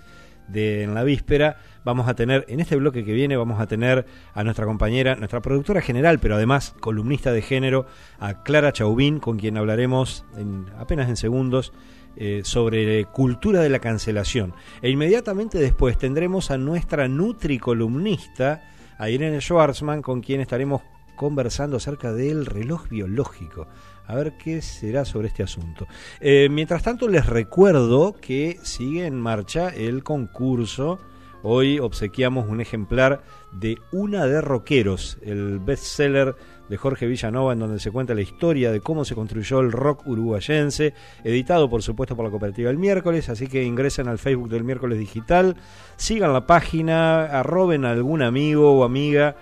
de 0.48 0.82
En 0.82 0.94
la 0.94 1.04
Víspera, 1.04 1.58
vamos 1.84 2.08
a 2.08 2.14
tener, 2.14 2.46
en 2.48 2.58
este 2.60 2.76
bloque 2.76 3.04
que 3.04 3.12
viene, 3.12 3.36
vamos 3.36 3.60
a 3.60 3.66
tener 3.66 4.06
a 4.32 4.42
nuestra 4.44 4.64
compañera, 4.64 5.14
nuestra 5.14 5.40
productora 5.40 5.82
general, 5.82 6.18
pero 6.20 6.36
además 6.36 6.74
columnista 6.80 7.32
de 7.32 7.42
género, 7.42 7.86
a 8.18 8.42
Clara 8.42 8.72
Chauvin, 8.72 9.20
con 9.20 9.38
quien 9.38 9.58
hablaremos 9.58 10.24
en, 10.38 10.66
apenas 10.78 11.08
en 11.10 11.16
segundos 11.16 11.74
eh, 12.22 12.42
sobre 12.44 13.06
cultura 13.06 13.62
de 13.62 13.70
la 13.70 13.78
cancelación. 13.78 14.52
E 14.82 14.90
inmediatamente 14.90 15.56
después 15.56 15.96
tendremos 15.96 16.50
a 16.50 16.58
nuestra 16.58 17.08
nutricolumnista, 17.08 18.62
a 18.98 19.08
Irene 19.08 19.40
Schwarzman, 19.40 20.02
con 20.02 20.20
quien 20.20 20.42
estaremos 20.42 20.82
conversando 21.16 21.78
acerca 21.78 22.12
del 22.12 22.44
reloj 22.44 22.90
biológico. 22.90 23.68
A 24.06 24.14
ver 24.16 24.36
qué 24.36 24.60
será 24.60 25.06
sobre 25.06 25.28
este 25.28 25.42
asunto. 25.42 25.86
Eh, 26.20 26.48
mientras 26.50 26.82
tanto, 26.82 27.08
les 27.08 27.24
recuerdo 27.24 28.14
que 28.20 28.58
sigue 28.64 29.06
en 29.06 29.18
marcha 29.18 29.70
el 29.70 30.02
concurso. 30.02 30.98
Hoy 31.42 31.78
obsequiamos 31.78 32.50
un 32.50 32.60
ejemplar 32.60 33.22
de 33.50 33.78
Una 33.92 34.26
de 34.26 34.42
Rockeros, 34.42 35.16
el 35.22 35.58
bestseller 35.58 36.36
de 36.70 36.76
Jorge 36.76 37.06
Villanova, 37.06 37.52
en 37.52 37.58
donde 37.58 37.80
se 37.80 37.90
cuenta 37.90 38.14
la 38.14 38.20
historia 38.20 38.70
de 38.70 38.80
cómo 38.80 39.04
se 39.04 39.16
construyó 39.16 39.58
el 39.58 39.72
rock 39.72 40.06
uruguayense, 40.06 40.94
editado 41.24 41.68
por 41.68 41.82
supuesto 41.82 42.14
por 42.14 42.24
la 42.24 42.30
cooperativa 42.30 42.70
El 42.70 42.78
Miércoles, 42.78 43.28
así 43.28 43.48
que 43.48 43.64
ingresen 43.64 44.06
al 44.06 44.18
Facebook 44.18 44.48
del 44.48 44.62
Miércoles 44.62 44.98
Digital, 45.00 45.56
sigan 45.96 46.32
la 46.32 46.46
página, 46.46 47.24
arroben 47.24 47.84
a 47.84 47.90
algún 47.90 48.22
amigo 48.22 48.72
o 48.72 48.84
amiga 48.84 49.34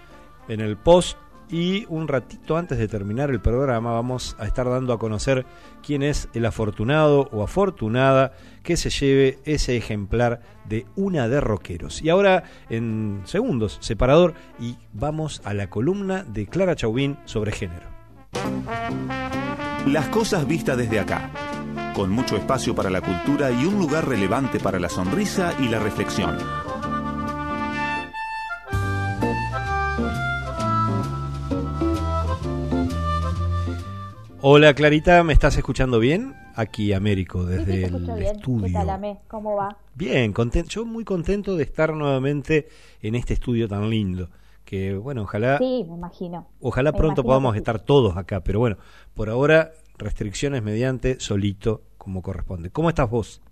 en 0.49 0.61
el 0.61 0.79
post 0.79 1.19
y 1.51 1.87
un 1.89 2.09
ratito 2.09 2.57
antes 2.57 2.79
de 2.79 2.89
terminar 2.89 3.31
el 3.31 3.41
programa 3.41 3.93
vamos 3.93 4.37
a 4.39 4.47
estar 4.47 4.69
dando 4.69 4.93
a 4.93 4.99
conocer 4.99 5.47
quién 5.85 6.03
es 6.03 6.29
el 6.35 6.47
afortunado 6.47 7.29
o 7.33 7.43
afortunada 7.43 8.33
que 8.63 8.77
se 8.77 8.91
lleve 8.91 9.39
ese 9.45 9.77
ejemplar 9.77 10.41
de 10.67 10.87
una 10.97 11.29
de 11.29 11.41
rockeros. 11.41 12.03
Y 12.03 12.11
ahora 12.11 12.45
en 12.69 13.23
segundos, 13.25 13.79
separador, 13.81 14.35
y 14.59 14.77
vamos 14.93 15.41
a 15.45 15.55
la 15.55 15.71
columna 15.71 16.25
de 16.25 16.47
Clara 16.47 16.77
Chauvin 16.77 17.19
sobre 17.25 17.53
género. 17.53 17.87
Las 19.87 20.09
cosas 20.09 20.47
vistas 20.47 20.77
desde 20.77 21.01
acá, 21.01 21.31
con 21.95 22.11
mucho 22.11 22.37
espacio 22.37 22.75
para 22.75 22.91
la 22.91 23.01
cultura 23.01 23.51
y 23.51 23.65
un 23.65 23.79
lugar 23.79 24.07
relevante 24.07 24.61
para 24.61 24.79
la 24.79 24.89
sonrisa 24.89 25.55
y 25.59 25.69
la 25.69 25.79
reflexión. 25.79 26.37
Hola 34.41 34.75
Clarita, 34.75 35.23
¿me 35.25 35.33
estás 35.33 35.57
escuchando 35.57 35.99
bien? 35.99 36.35
Aquí 36.55 36.93
Américo, 36.93 37.45
desde 37.45 37.85
el 37.85 38.15
bien. 38.17 38.25
estudio. 38.25 38.67
¿Qué 38.67 38.71
tal, 38.71 38.91
Amé? 38.91 39.23
¿Cómo 39.29 39.57
va? 39.57 39.77
Bien, 39.95 40.33
contento, 40.33 40.71
yo 40.71 40.85
muy 40.87 41.05
contento 41.05 41.57
de 41.57 41.65
estar 41.65 41.93
nuevamente 41.95 42.69
en 43.03 43.15
este 43.15 43.35
estudio 43.35 43.69
tan 43.69 43.91
lindo. 43.91 44.31
Que 44.65 44.95
bueno, 44.97 45.23
ojalá, 45.23 45.59
Sí, 45.59 45.85
me 45.89 45.95
imagino. 45.95 46.47
ojalá 46.61 46.93
Me 46.93 46.99
pronto 46.99 47.25
imagino 47.25 47.25
podamos 47.25 47.57
sí. 47.57 47.59
estar 47.59 47.81
todos 47.81 48.17
acá, 48.17 48.43
pero 48.45 48.61
bueno, 48.61 48.77
por 49.15 49.31
ahora 49.31 49.73
restricciones 49.99 50.63
mediante, 50.63 51.21
solito, 51.21 51.83
como 51.99 52.23
corresponde. 52.23 52.71
¿Cómo 52.71 52.89
estás 52.91 53.11
vos? 53.11 53.43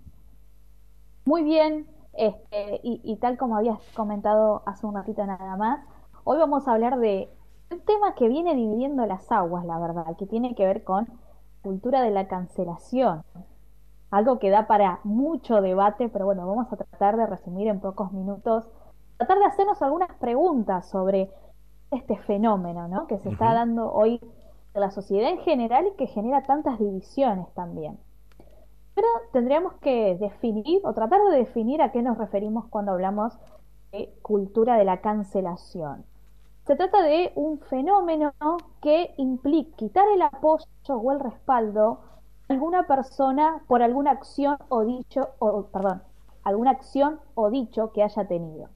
Muy 1.25 1.43
bien, 1.43 1.87
este, 2.13 2.79
y, 2.83 3.01
y 3.03 3.17
tal 3.17 3.37
como 3.37 3.57
habías 3.57 3.79
comentado 3.93 4.63
hace 4.65 4.85
un 4.85 4.95
ratito 4.95 5.25
nada 5.25 5.57
más, 5.57 5.85
hoy 6.23 6.37
vamos 6.37 6.67
a 6.67 6.73
hablar 6.73 6.97
de 6.99 7.29
un 7.71 7.81
tema 7.81 8.15
que 8.15 8.27
viene 8.27 8.55
dividiendo 8.55 9.05
las 9.05 9.31
aguas, 9.31 9.65
la 9.65 9.79
verdad, 9.79 10.15
que 10.17 10.25
tiene 10.25 10.55
que 10.55 10.65
ver 10.65 10.83
con 10.83 11.07
cultura 11.61 12.01
de 12.01 12.11
la 12.11 12.27
cancelación. 12.27 13.23
Algo 14.09 14.39
que 14.39 14.49
da 14.49 14.67
para 14.67 14.99
mucho 15.03 15.61
debate, 15.61 16.07
pero 16.09 16.25
bueno, 16.25 16.47
vamos 16.47 16.71
a 16.71 16.77
tratar 16.77 17.17
de 17.17 17.25
resumir 17.25 17.67
en 17.67 17.81
pocos 17.81 18.13
minutos, 18.13 18.69
tratar 19.17 19.39
de 19.39 19.45
hacernos 19.45 19.81
algunas 19.81 20.13
preguntas 20.15 20.89
sobre 20.89 21.29
este 21.91 22.17
fenómeno, 22.17 22.87
¿no? 22.87 23.07
Que 23.07 23.17
se 23.19 23.29
está 23.29 23.53
dando 23.53 23.91
hoy 23.91 24.21
en 24.73 24.81
la 24.81 24.91
sociedad 24.91 25.29
en 25.29 25.39
general 25.39 25.87
y 25.87 25.95
que 25.95 26.07
genera 26.07 26.43
tantas 26.43 26.79
divisiones 26.79 27.47
también. 27.53 27.99
Pero 28.95 29.07
tendríamos 29.33 29.73
que 29.75 30.17
definir 30.17 30.81
o 30.83 30.93
tratar 30.93 31.21
de 31.29 31.37
definir 31.37 31.81
a 31.81 31.91
qué 31.91 32.01
nos 32.01 32.17
referimos 32.17 32.65
cuando 32.67 32.93
hablamos 32.93 33.37
de 33.91 34.13
cultura 34.21 34.77
de 34.77 34.85
la 34.85 35.01
cancelación. 35.01 36.05
Se 36.67 36.75
trata 36.75 37.01
de 37.01 37.31
un 37.35 37.59
fenómeno 37.59 38.33
que 38.81 39.13
implica 39.15 39.73
quitar 39.77 40.05
el 40.09 40.21
apoyo 40.21 40.65
o 40.89 41.11
el 41.13 41.21
respaldo 41.21 42.01
a 42.49 42.53
alguna 42.53 42.85
persona 42.85 43.63
por 43.69 43.81
alguna 43.81 44.11
acción 44.11 44.57
o 44.67 44.83
dicho, 44.83 45.29
o, 45.39 45.63
perdón, 45.67 46.03
alguna 46.43 46.71
acción 46.71 47.21
o 47.35 47.49
dicho 47.49 47.93
que 47.93 48.03
haya 48.03 48.27
tenido. 48.27 48.67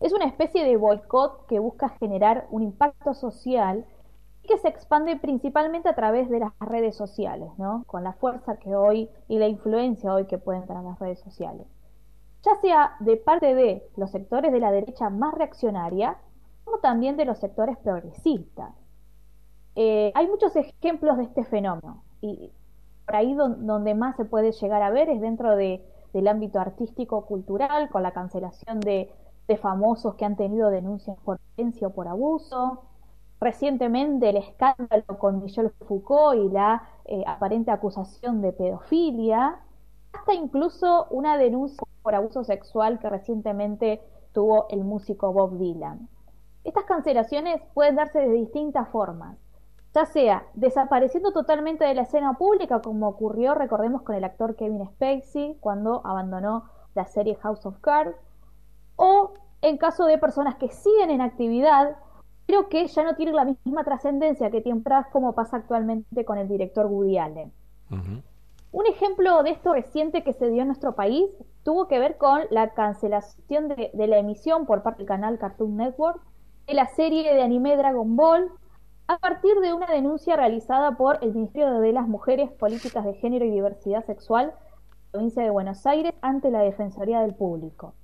Es 0.00 0.14
una 0.14 0.24
especie 0.24 0.64
de 0.64 0.78
boicot 0.78 1.44
que 1.44 1.58
busca 1.58 1.90
generar 1.90 2.46
un 2.50 2.62
impacto 2.62 3.12
social 3.12 3.84
y 4.42 4.48
que 4.48 4.56
se 4.56 4.68
expande 4.68 5.16
principalmente 5.16 5.90
a 5.90 5.94
través 5.94 6.30
de 6.30 6.40
las 6.40 6.52
redes 6.58 6.96
sociales, 6.96 7.50
¿no? 7.58 7.84
Con 7.86 8.02
la 8.02 8.14
fuerza 8.14 8.56
que 8.56 8.74
hoy 8.74 9.10
y 9.28 9.38
la 9.38 9.46
influencia 9.46 10.14
hoy 10.14 10.24
que 10.24 10.38
pueden 10.38 10.66
tener 10.66 10.84
las 10.84 10.98
redes 10.98 11.20
sociales. 11.20 11.66
Ya 12.44 12.54
sea 12.62 12.96
de 13.00 13.18
parte 13.18 13.54
de 13.54 13.86
los 13.96 14.10
sectores 14.10 14.52
de 14.52 14.60
la 14.60 14.70
derecha 14.70 15.10
más 15.10 15.34
reaccionaria, 15.34 16.16
como 16.68 16.80
también 16.80 17.16
de 17.16 17.24
los 17.24 17.38
sectores 17.38 17.76
progresistas. 17.78 18.74
Eh, 19.74 20.12
hay 20.14 20.26
muchos 20.26 20.54
ejemplos 20.56 21.16
de 21.16 21.24
este 21.24 21.44
fenómeno 21.44 22.02
y 22.20 22.52
por 23.06 23.16
ahí 23.16 23.32
don- 23.34 23.66
donde 23.66 23.94
más 23.94 24.16
se 24.16 24.24
puede 24.24 24.52
llegar 24.52 24.82
a 24.82 24.90
ver 24.90 25.08
es 25.08 25.20
dentro 25.20 25.56
de- 25.56 25.82
del 26.12 26.28
ámbito 26.28 26.58
artístico-cultural, 26.60 27.88
con 27.90 28.02
la 28.02 28.12
cancelación 28.12 28.80
de, 28.80 29.10
de 29.46 29.56
famosos 29.56 30.14
que 30.16 30.24
han 30.24 30.36
tenido 30.36 30.70
denuncias 30.70 31.16
por 31.24 31.38
violencia 31.56 31.88
o 31.88 31.90
por 31.92 32.08
abuso. 32.08 32.82
Recientemente 33.40 34.28
el 34.30 34.36
escándalo 34.36 35.04
con 35.18 35.42
Michel 35.42 35.70
Foucault 35.86 36.38
y 36.44 36.48
la 36.52 36.82
eh, 37.06 37.24
aparente 37.26 37.70
acusación 37.70 38.42
de 38.42 38.52
pedofilia, 38.52 39.60
hasta 40.12 40.34
incluso 40.34 41.06
una 41.10 41.38
denuncia 41.38 41.82
por 42.02 42.14
abuso 42.14 42.42
sexual 42.44 42.98
que 42.98 43.08
recientemente 43.08 44.02
tuvo 44.32 44.66
el 44.70 44.84
músico 44.84 45.32
Bob 45.32 45.56
Dylan. 45.58 46.08
Estas 46.64 46.84
cancelaciones 46.84 47.62
pueden 47.74 47.96
darse 47.96 48.18
de 48.18 48.32
distintas 48.32 48.88
formas, 48.88 49.38
ya 49.94 50.04
sea 50.04 50.46
desapareciendo 50.54 51.32
totalmente 51.32 51.84
de 51.84 51.94
la 51.94 52.02
escena 52.02 52.34
pública, 52.34 52.80
como 52.82 53.08
ocurrió, 53.08 53.54
recordemos, 53.54 54.02
con 54.02 54.16
el 54.16 54.24
actor 54.24 54.56
Kevin 54.56 54.86
Spacey 54.86 55.56
cuando 55.60 56.02
abandonó 56.04 56.64
la 56.94 57.06
serie 57.06 57.36
House 57.36 57.64
of 57.64 57.78
Cards, 57.80 58.16
o 58.96 59.32
en 59.62 59.78
caso 59.78 60.04
de 60.04 60.18
personas 60.18 60.56
que 60.56 60.68
siguen 60.68 61.10
en 61.10 61.20
actividad, 61.20 61.96
pero 62.46 62.68
que 62.68 62.86
ya 62.86 63.04
no 63.04 63.14
tienen 63.14 63.36
la 63.36 63.44
misma 63.44 63.84
trascendencia 63.84 64.50
que 64.50 64.60
tiempo 64.60 64.88
atrás, 64.88 65.06
como 65.12 65.34
pasa 65.34 65.58
actualmente 65.58 66.24
con 66.24 66.38
el 66.38 66.48
director 66.48 66.86
Woody 66.86 67.18
Allen. 67.18 67.52
Un 68.70 68.86
ejemplo 68.86 69.42
de 69.42 69.50
esto 69.50 69.72
reciente 69.72 70.22
que 70.22 70.34
se 70.34 70.50
dio 70.50 70.62
en 70.62 70.68
nuestro 70.68 70.94
país 70.94 71.30
tuvo 71.62 71.88
que 71.88 71.98
ver 71.98 72.18
con 72.18 72.42
la 72.50 72.74
cancelación 72.74 73.68
de, 73.68 73.90
de 73.94 74.06
la 74.06 74.18
emisión 74.18 74.66
por 74.66 74.82
parte 74.82 74.98
del 74.98 75.08
canal 75.08 75.38
Cartoon 75.38 75.76
Network 75.76 76.20
de 76.68 76.74
la 76.74 76.86
serie 76.86 77.34
de 77.34 77.42
anime 77.42 77.78
Dragon 77.78 78.14
Ball 78.14 78.50
a 79.06 79.16
partir 79.18 79.58
de 79.60 79.72
una 79.72 79.86
denuncia 79.86 80.36
realizada 80.36 80.98
por 80.98 81.18
el 81.22 81.32
Ministerio 81.32 81.80
de 81.80 81.92
las 81.94 82.06
Mujeres, 82.06 82.50
Políticas 82.52 83.06
de 83.06 83.14
Género 83.14 83.46
y 83.46 83.50
Diversidad 83.50 84.04
Sexual 84.04 84.52
provincia 85.10 85.42
de 85.42 85.48
Buenos 85.48 85.86
Aires 85.86 86.12
ante 86.20 86.50
la 86.50 86.60
Defensoría 86.60 87.22
del 87.22 87.34
Público. 87.34 87.94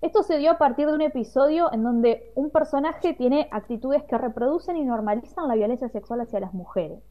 Esto 0.00 0.22
se 0.22 0.38
dio 0.38 0.52
a 0.52 0.58
partir 0.58 0.86
de 0.86 0.94
un 0.94 1.02
episodio 1.02 1.70
en 1.74 1.82
donde 1.82 2.32
un 2.34 2.48
personaje 2.48 3.12
tiene 3.12 3.48
actitudes 3.50 4.02
que 4.04 4.16
reproducen 4.16 4.78
y 4.78 4.84
normalizan 4.84 5.46
la 5.46 5.54
violencia 5.54 5.90
sexual 5.90 6.22
hacia 6.22 6.40
las 6.40 6.54
mujeres. 6.54 7.02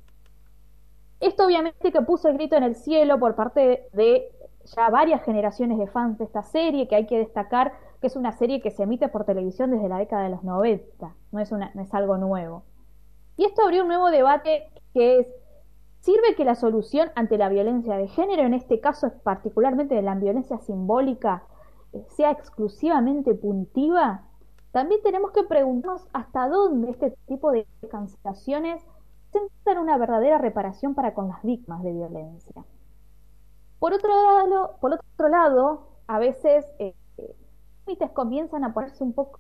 Esto 1.20 1.46
obviamente 1.46 1.92
que 1.92 2.02
puso 2.02 2.30
el 2.30 2.34
grito 2.38 2.56
en 2.56 2.64
el 2.64 2.76
cielo 2.76 3.20
por 3.20 3.36
parte 3.36 3.90
de 3.94 4.32
ya 4.76 4.90
varias 4.90 5.24
generaciones 5.24 5.78
de 5.78 5.86
fans 5.86 6.18
de 6.18 6.26
esta 6.26 6.42
serie, 6.42 6.88
que 6.88 6.96
hay 6.96 7.06
que 7.06 7.20
destacar 7.20 7.74
que 8.00 8.08
es 8.08 8.16
una 8.16 8.32
serie 8.32 8.62
que 8.62 8.72
se 8.72 8.84
emite 8.84 9.08
por 9.10 9.26
televisión 9.26 9.72
desde 9.72 9.90
la 9.90 9.98
década 9.98 10.24
de 10.24 10.30
los 10.30 10.44
90, 10.44 11.16
no 11.32 11.40
es, 11.40 11.52
una, 11.52 11.72
no 11.74 11.82
es 11.82 11.94
algo 11.94 12.18
nuevo. 12.18 12.64
Y 13.38 13.46
esto 13.46 13.64
abrió 13.64 13.84
un 13.84 13.90
nuevo 13.90 14.12
debate 14.12 14.70
que 14.94 15.20
es, 15.20 15.28
¿sirve 16.00 16.36
que 16.36 16.46
la 16.46 16.56
solución 16.56 17.10
ante 17.16 17.38
la 17.38 17.50
violencia 17.50 17.98
de 17.98 18.08
género, 18.08 18.44
en 18.44 18.54
este 18.54 18.80
caso 18.80 19.12
particularmente 19.24 19.96
de 19.96 20.02
la 20.02 20.16
violencia 20.16 20.58
simbólica, 20.60 21.44
eh, 21.94 22.06
sea 22.10 22.32
exclusivamente 22.32 23.34
punitiva? 23.34 24.24
También 24.72 25.02
tenemos 25.04 25.32
que 25.32 25.44
preguntarnos 25.44 26.08
hasta 26.14 26.50
dónde 26.50 26.92
este 26.92 27.12
tipo 27.28 27.52
de 27.52 27.66
cancelaciones 27.90 28.84
presentan 29.32 29.78
una 29.78 29.98
verdadera 29.98 30.38
reparación 30.38 30.96
para 30.96 31.14
con 31.14 31.30
las 31.30 31.44
víctimas 31.44 31.84
de 31.84 31.94
violencia. 31.94 32.66
Por 33.80 33.94
otro 33.94 34.10
lado, 34.10 34.78
por 34.80 34.94
otro 34.94 35.30
lado 35.30 35.88
a 36.08 36.20
veces 36.20 36.66
eh, 36.80 36.96
límites 37.86 38.12
comienzan 38.12 38.64
a 38.64 38.74
ponerse 38.74 39.04
un 39.04 39.14
poco 39.14 39.40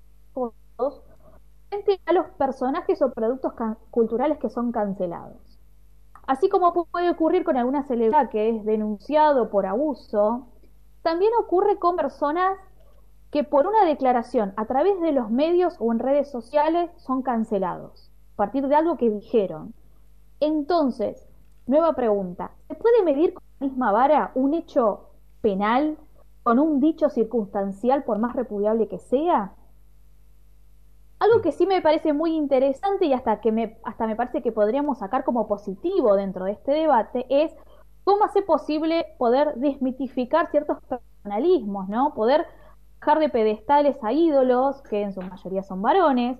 frente 1.69 1.99
a 2.05 2.13
los 2.13 2.27
personajes 2.31 3.01
o 3.01 3.11
productos 3.11 3.53
culturales 3.91 4.37
que 4.39 4.49
son 4.49 4.71
cancelados. 4.71 5.59
Así 6.27 6.49
como 6.49 6.73
puede 6.73 7.09
ocurrir 7.09 7.43
con 7.43 7.57
alguna 7.57 7.83
celebridad 7.83 8.29
que 8.29 8.49
es 8.49 8.65
denunciado 8.65 9.49
por 9.49 9.65
abuso, 9.65 10.47
también 11.03 11.31
ocurre 11.39 11.77
con 11.77 11.95
personas 11.95 12.57
que 13.31 13.43
por 13.43 13.67
una 13.67 13.85
declaración 13.85 14.53
a 14.57 14.65
través 14.65 14.99
de 15.01 15.11
los 15.11 15.29
medios 15.29 15.75
o 15.79 15.91
en 15.91 15.99
redes 15.99 16.31
sociales 16.31 16.89
son 16.97 17.21
cancelados, 17.21 18.11
a 18.33 18.35
partir 18.37 18.67
de 18.67 18.75
algo 18.75 18.97
que 18.97 19.09
dijeron. 19.09 19.73
Entonces, 20.39 21.27
nueva 21.67 21.93
pregunta, 21.93 22.51
¿se 22.67 22.75
puede 22.75 23.03
medir 23.03 23.33
con 23.33 23.43
la 23.59 23.67
misma 23.67 23.91
vara 23.91 24.31
un 24.35 24.53
hecho 24.53 25.09
penal 25.41 25.97
con 26.45 26.59
un 26.59 26.79
dicho 26.79 27.09
circunstancial 27.09 28.03
por 28.03 28.19
más 28.19 28.35
repudiable 28.35 28.87
que 28.87 28.99
sea? 28.99 29.55
Algo 31.17 31.41
que 31.41 31.51
sí 31.51 31.65
me 31.65 31.81
parece 31.81 32.13
muy 32.13 32.35
interesante 32.35 33.07
y 33.07 33.13
hasta 33.13 33.41
que 33.41 33.51
me, 33.51 33.79
hasta 33.83 34.05
me 34.05 34.15
parece 34.15 34.43
que 34.43 34.51
podríamos 34.51 34.99
sacar 34.99 35.23
como 35.23 35.47
positivo 35.47 36.15
dentro 36.15 36.45
de 36.45 36.51
este 36.51 36.71
debate 36.71 37.25
es 37.29 37.51
cómo 38.03 38.25
hace 38.25 38.43
posible 38.43 39.07
poder 39.17 39.55
desmitificar 39.55 40.51
ciertos 40.51 40.77
personalismos, 40.83 41.89
¿no? 41.89 42.13
Poder 42.13 42.45
bajar 42.99 43.17
de 43.17 43.29
pedestales 43.29 43.97
a 44.03 44.13
ídolos, 44.13 44.83
que 44.83 45.01
en 45.01 45.13
su 45.13 45.21
mayoría 45.23 45.63
son 45.63 45.81
varones, 45.81 46.37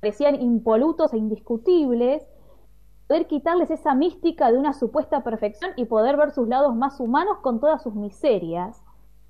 parecían 0.00 0.34
impolutos 0.34 1.12
e 1.12 1.18
indiscutibles, 1.18 2.26
poder 3.06 3.28
quitarles 3.28 3.70
esa 3.70 3.94
mística 3.94 4.50
de 4.50 4.58
una 4.58 4.72
supuesta 4.72 5.22
perfección 5.22 5.70
y 5.76 5.84
poder 5.84 6.16
ver 6.16 6.32
sus 6.32 6.48
lados 6.48 6.74
más 6.74 6.98
humanos 6.98 7.38
con 7.40 7.60
todas 7.60 7.84
sus 7.84 7.94
miserias, 7.94 8.83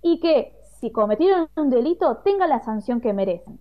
y 0.04 0.20
que 0.20 0.54
si 0.80 0.92
cometieron 0.92 1.48
un 1.56 1.70
delito 1.70 2.18
tengan 2.18 2.50
la 2.50 2.60
sanción 2.60 3.00
que 3.00 3.14
merecen. 3.14 3.58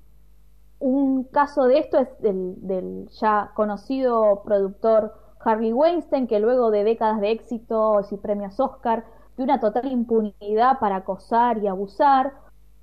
un 0.80 1.24
caso 1.24 1.64
de 1.64 1.80
esto 1.80 1.98
es 1.98 2.10
del, 2.20 3.08
ya 3.22 3.52
conocido 3.56 4.44
productor 4.44 5.14
Harvey 5.40 5.72
Weinstein, 5.72 6.28
que 6.28 6.42
luego 6.42 6.70
de 6.70 6.84
décadas 6.84 7.22
de 7.22 7.32
éxitos 7.32 8.12
y 8.12 8.18
premios 8.18 8.60
Oscar, 8.60 9.06
de 9.38 9.44
una 9.44 9.62
total 9.62 9.90
impunidad 9.90 10.80
para 10.80 10.98
acosar 10.98 11.60
y 11.60 11.68
abusar, 11.68 12.34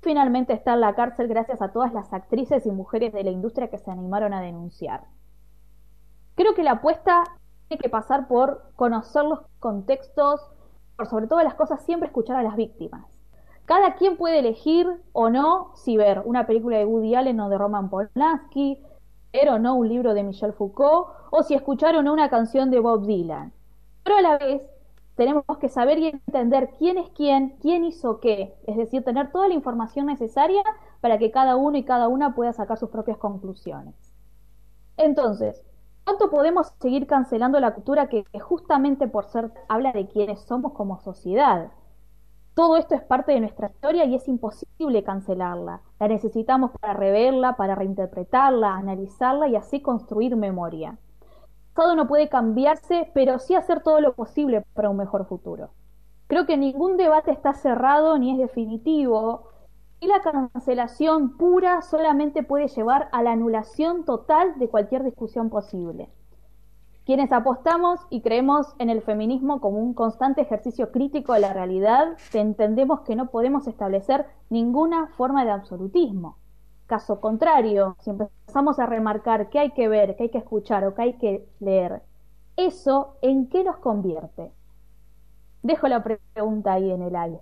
finalmente 0.01 0.53
está 0.53 0.73
en 0.73 0.81
la 0.81 0.95
cárcel 0.95 1.27
gracias 1.27 1.61
a 1.61 1.71
todas 1.71 1.93
las 1.93 2.11
actrices 2.11 2.65
y 2.65 2.71
mujeres 2.71 3.13
de 3.13 3.23
la 3.23 3.29
industria 3.29 3.69
que 3.69 3.77
se 3.77 3.91
animaron 3.91 4.33
a 4.33 4.41
denunciar. 4.41 5.03
Creo 6.33 6.55
que 6.55 6.63
la 6.63 6.71
apuesta 6.71 7.23
tiene 7.67 7.79
que 7.79 7.89
pasar 7.89 8.27
por 8.27 8.71
conocer 8.75 9.23
los 9.23 9.41
contextos, 9.59 10.41
por 10.95 11.05
sobre 11.05 11.27
todas 11.27 11.43
las 11.43 11.53
cosas 11.53 11.85
siempre 11.85 12.07
escuchar 12.07 12.37
a 12.37 12.43
las 12.43 12.55
víctimas. 12.55 13.10
Cada 13.71 13.95
quien 13.95 14.17
puede 14.17 14.39
elegir 14.39 14.85
o 15.13 15.29
no 15.29 15.71
si 15.75 15.95
ver 15.95 16.23
una 16.25 16.45
película 16.45 16.77
de 16.77 16.83
Woody 16.83 17.15
Allen 17.15 17.39
o 17.39 17.47
de 17.47 17.57
Roman 17.57 17.89
Polanski, 17.89 18.77
ver 19.31 19.47
o 19.47 19.59
no 19.59 19.75
un 19.75 19.87
libro 19.87 20.13
de 20.13 20.23
Michel 20.23 20.51
Foucault, 20.51 21.07
o 21.29 21.41
si 21.41 21.53
escuchar 21.53 21.95
o 21.95 22.03
no 22.03 22.11
una 22.11 22.29
canción 22.29 22.69
de 22.69 22.81
Bob 22.81 23.05
Dylan. 23.05 23.53
Pero 24.03 24.17
a 24.17 24.21
la 24.21 24.37
vez 24.37 24.61
tenemos 25.15 25.45
que 25.57 25.69
saber 25.69 25.99
y 25.99 26.07
entender 26.07 26.71
quién 26.77 26.97
es 26.97 27.11
quién, 27.11 27.55
quién 27.61 27.85
hizo 27.85 28.19
qué, 28.19 28.53
es 28.67 28.75
decir, 28.75 29.05
tener 29.05 29.31
toda 29.31 29.47
la 29.47 29.53
información 29.53 30.07
necesaria 30.07 30.63
para 30.99 31.17
que 31.17 31.31
cada 31.31 31.55
uno 31.55 31.77
y 31.77 31.85
cada 31.85 32.09
una 32.09 32.35
pueda 32.35 32.51
sacar 32.51 32.77
sus 32.77 32.89
propias 32.89 33.19
conclusiones. 33.19 33.95
Entonces, 34.97 35.63
¿cuánto 36.03 36.29
podemos 36.29 36.73
seguir 36.81 37.07
cancelando 37.07 37.57
la 37.61 37.73
cultura 37.73 38.09
que 38.09 38.25
justamente 38.37 39.07
por 39.07 39.27
ser 39.27 39.49
habla 39.69 39.93
de 39.93 40.09
quiénes 40.09 40.41
somos 40.41 40.73
como 40.73 40.99
sociedad? 40.99 41.71
Todo 42.53 42.75
esto 42.75 42.95
es 42.95 43.01
parte 43.01 43.31
de 43.31 43.39
nuestra 43.39 43.67
historia 43.67 44.03
y 44.05 44.15
es 44.15 44.27
imposible 44.27 45.03
cancelarla. 45.03 45.81
La 45.99 46.07
necesitamos 46.09 46.71
para 46.79 46.93
reverla, 46.93 47.55
para 47.55 47.75
reinterpretarla, 47.75 48.75
analizarla 48.75 49.47
y 49.47 49.55
así 49.55 49.81
construir 49.81 50.35
memoria. 50.35 50.97
Todo 51.73 51.95
no 51.95 52.07
puede 52.07 52.27
cambiarse, 52.27 53.09
pero 53.13 53.39
sí 53.39 53.55
hacer 53.55 53.81
todo 53.81 54.01
lo 54.01 54.13
posible 54.13 54.65
para 54.73 54.89
un 54.89 54.97
mejor 54.97 55.25
futuro. 55.25 55.69
Creo 56.27 56.45
que 56.45 56.57
ningún 56.57 56.97
debate 56.97 57.31
está 57.31 57.53
cerrado 57.53 58.17
ni 58.17 58.31
es 58.31 58.37
definitivo 58.37 59.47
y 60.01 60.07
la 60.07 60.21
cancelación 60.21 61.37
pura 61.37 61.81
solamente 61.81 62.43
puede 62.43 62.67
llevar 62.67 63.07
a 63.13 63.23
la 63.23 63.31
anulación 63.31 64.03
total 64.03 64.59
de 64.59 64.67
cualquier 64.67 65.03
discusión 65.03 65.49
posible. 65.49 66.09
Quienes 67.05 67.31
apostamos 67.31 67.99
y 68.11 68.21
creemos 68.21 68.75
en 68.77 68.89
el 68.89 69.01
feminismo 69.01 69.59
como 69.59 69.79
un 69.79 69.93
constante 69.93 70.41
ejercicio 70.41 70.91
crítico 70.91 71.33
de 71.33 71.39
la 71.39 71.51
realidad, 71.51 72.15
entendemos 72.31 73.01
que 73.01 73.15
no 73.15 73.31
podemos 73.31 73.67
establecer 73.67 74.27
ninguna 74.49 75.07
forma 75.17 75.43
de 75.43 75.51
absolutismo. 75.51 76.37
Caso 76.85 77.19
contrario, 77.19 77.95
si 78.01 78.11
empezamos 78.11 78.77
a 78.77 78.85
remarcar 78.85 79.49
qué 79.49 79.59
hay 79.59 79.71
que 79.71 79.87
ver, 79.87 80.15
qué 80.15 80.23
hay 80.23 80.29
que 80.29 80.37
escuchar 80.37 80.85
o 80.85 80.93
qué 80.93 81.01
hay 81.01 81.13
que 81.13 81.47
leer, 81.59 82.03
¿eso 82.55 83.17
en 83.21 83.47
qué 83.49 83.63
nos 83.63 83.77
convierte? 83.77 84.51
Dejo 85.63 85.87
la 85.87 86.03
pregunta 86.03 86.73
ahí 86.73 86.91
en 86.91 87.01
el 87.01 87.15
aire. 87.15 87.39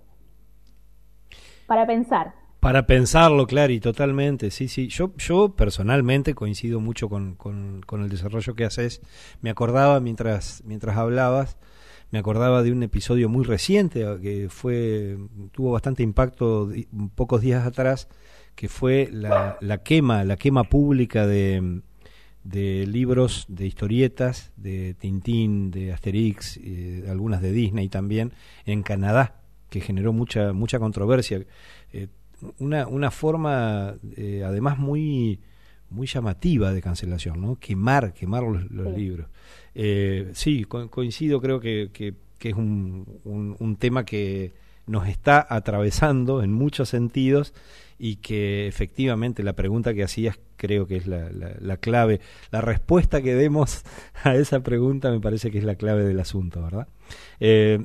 Para 1.66 1.86
pensar. 1.86 2.39
Para 2.60 2.86
pensarlo, 2.86 3.46
claro, 3.46 3.72
y 3.72 3.80
totalmente, 3.80 4.50
sí, 4.50 4.68
sí. 4.68 4.88
Yo, 4.88 5.16
yo 5.16 5.56
personalmente 5.56 6.34
coincido 6.34 6.78
mucho 6.78 7.08
con, 7.08 7.34
con, 7.34 8.02
el 8.02 8.08
desarrollo 8.10 8.54
que 8.54 8.66
haces. 8.66 9.00
Me 9.40 9.48
acordaba 9.48 9.98
mientras, 10.00 10.62
mientras 10.66 10.98
hablabas, 10.98 11.56
me 12.10 12.18
acordaba 12.18 12.62
de 12.62 12.72
un 12.72 12.82
episodio 12.82 13.30
muy 13.30 13.44
reciente 13.44 14.04
que 14.20 14.48
fue, 14.50 15.16
tuvo 15.52 15.72
bastante 15.72 16.02
impacto 16.02 16.70
pocos 17.14 17.40
días 17.40 17.66
atrás, 17.66 18.08
que 18.54 18.68
fue 18.68 19.08
la, 19.10 19.56
la 19.60 19.82
quema, 19.82 20.24
la 20.24 20.36
quema 20.36 20.64
pública 20.64 21.26
de, 21.26 21.80
de 22.44 22.86
libros, 22.86 23.46
de 23.48 23.66
historietas, 23.66 24.52
de 24.56 24.94
Tintín, 24.94 25.70
de 25.70 25.92
Asterix, 25.92 26.58
eh, 26.62 27.04
algunas 27.08 27.40
de 27.40 27.52
Disney 27.52 27.88
también, 27.88 28.32
en 28.66 28.82
Canadá, 28.82 29.42
que 29.68 29.80
generó 29.80 30.12
mucha, 30.12 30.52
mucha 30.52 30.78
controversia. 30.78 31.46
Eh, 31.92 32.08
una, 32.58 32.86
una 32.86 33.10
forma 33.10 33.94
eh, 34.16 34.42
además 34.44 34.78
muy 34.78 35.40
muy 35.90 36.06
llamativa 36.06 36.72
de 36.72 36.80
cancelación, 36.80 37.40
¿no? 37.40 37.56
Quemar, 37.56 38.14
quemar 38.14 38.44
los, 38.44 38.70
los 38.70 38.94
sí. 38.94 39.00
libros. 39.00 39.26
Eh, 39.74 40.30
sí, 40.34 40.64
co 40.64 40.88
coincido, 40.88 41.40
creo 41.40 41.60
que, 41.60 41.90
que, 41.92 42.14
que 42.38 42.50
es 42.50 42.54
un, 42.54 43.20
un, 43.24 43.56
un, 43.58 43.76
tema 43.76 44.04
que 44.04 44.52
nos 44.86 45.08
está 45.08 45.44
atravesando 45.48 46.42
en 46.42 46.52
muchos 46.52 46.88
sentidos 46.88 47.54
y 47.98 48.16
que 48.16 48.66
efectivamente 48.66 49.42
la 49.42 49.54
pregunta 49.54 49.92
que 49.92 50.02
hacías 50.02 50.38
creo 50.56 50.86
que 50.86 50.96
es 50.96 51.06
la, 51.06 51.30
la, 51.30 51.54
la 51.58 51.76
clave. 51.76 52.20
La 52.50 52.60
respuesta 52.60 53.20
que 53.20 53.34
demos 53.34 53.82
a 54.22 54.34
esa 54.34 54.60
pregunta 54.60 55.10
me 55.10 55.20
parece 55.20 55.50
que 55.50 55.58
es 55.58 55.64
la 55.64 55.74
clave 55.74 56.04
del 56.04 56.20
asunto, 56.20 56.62
¿verdad? 56.62 56.88
Eh, 57.40 57.84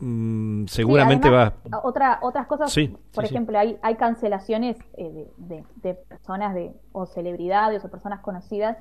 Mm, 0.00 0.66
seguramente 0.66 1.28
sí, 1.28 1.34
además, 1.34 1.54
va. 1.72 1.80
Otra, 1.82 2.18
otras 2.22 2.46
cosas, 2.46 2.72
sí, 2.72 2.96
por 3.14 3.26
sí, 3.26 3.34
ejemplo, 3.34 3.58
hay, 3.58 3.78
hay 3.82 3.96
cancelaciones 3.96 4.76
eh, 4.96 5.30
de, 5.38 5.56
de, 5.56 5.64
de, 5.76 5.94
personas 5.94 6.54
de, 6.54 6.74
o 6.92 7.06
celebridades 7.06 7.84
o 7.84 7.90
personas 7.90 8.20
conocidas, 8.20 8.76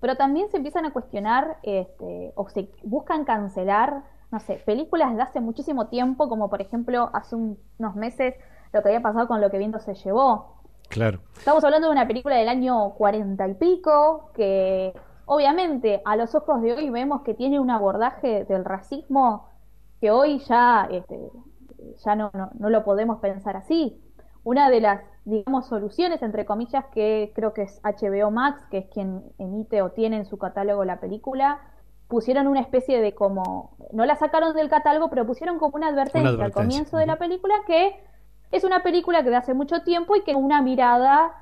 pero 0.00 0.16
también 0.16 0.48
se 0.50 0.56
empiezan 0.56 0.86
a 0.86 0.92
cuestionar 0.92 1.58
este, 1.62 2.32
o 2.34 2.48
se 2.48 2.70
buscan 2.82 3.24
cancelar, 3.24 4.02
no 4.30 4.40
sé, 4.40 4.62
películas 4.64 5.14
de 5.14 5.22
hace 5.22 5.40
muchísimo 5.40 5.88
tiempo, 5.88 6.28
como 6.28 6.48
por 6.48 6.60
ejemplo 6.60 7.10
hace 7.12 7.36
un, 7.36 7.58
unos 7.78 7.96
meses 7.96 8.34
lo 8.72 8.82
que 8.82 8.88
había 8.88 9.02
pasado 9.02 9.26
con 9.28 9.40
Lo 9.40 9.50
que 9.50 9.58
viento 9.58 9.80
se 9.80 9.94
llevó. 9.94 10.60
Claro. 10.88 11.20
Estamos 11.36 11.62
hablando 11.64 11.88
de 11.88 11.92
una 11.92 12.06
película 12.06 12.36
del 12.36 12.48
año 12.48 12.90
cuarenta 12.90 13.46
y 13.46 13.54
pico 13.54 14.30
que 14.34 14.92
obviamente 15.26 16.02
a 16.04 16.16
los 16.16 16.34
ojos 16.34 16.62
de 16.62 16.72
hoy 16.72 16.90
vemos 16.90 17.22
que 17.22 17.34
tiene 17.34 17.60
un 17.60 17.70
abordaje 17.70 18.44
del 18.44 18.64
racismo 18.64 19.49
que 20.00 20.10
hoy 20.10 20.38
ya, 20.40 20.88
este, 20.90 21.18
ya 22.04 22.14
no, 22.14 22.30
no, 22.34 22.50
no, 22.58 22.70
lo 22.70 22.84
podemos 22.84 23.18
pensar 23.20 23.56
así. 23.56 24.00
Una 24.42 24.70
de 24.70 24.80
las, 24.80 25.02
digamos, 25.24 25.66
soluciones, 25.66 26.22
entre 26.22 26.46
comillas, 26.46 26.86
que 26.92 27.32
creo 27.34 27.52
que 27.52 27.62
es 27.62 27.80
HBO 27.82 28.30
Max, 28.30 28.64
que 28.70 28.78
es 28.78 28.86
quien 28.88 29.22
emite 29.38 29.82
o 29.82 29.90
tiene 29.90 30.16
en 30.16 30.24
su 30.24 30.38
catálogo 30.38 30.84
la 30.84 31.00
película, 31.00 31.60
pusieron 32.08 32.46
una 32.46 32.60
especie 32.60 33.00
de 33.00 33.14
como, 33.14 33.76
no 33.92 34.04
la 34.06 34.16
sacaron 34.16 34.54
del 34.54 34.68
catálogo, 34.68 35.10
pero 35.10 35.26
pusieron 35.26 35.58
como 35.58 35.76
una 35.76 35.88
advertencia, 35.88 36.22
una 36.22 36.30
advertencia. 36.30 36.62
al 36.62 36.66
comienzo 36.66 36.96
de 36.96 37.06
la 37.06 37.18
película 37.18 37.54
que 37.66 37.94
es 38.50 38.64
una 38.64 38.82
película 38.82 39.22
que 39.22 39.30
de 39.30 39.36
hace 39.36 39.54
mucho 39.54 39.82
tiempo 39.82 40.16
y 40.16 40.22
que 40.22 40.34
una 40.34 40.60
mirada 40.62 41.32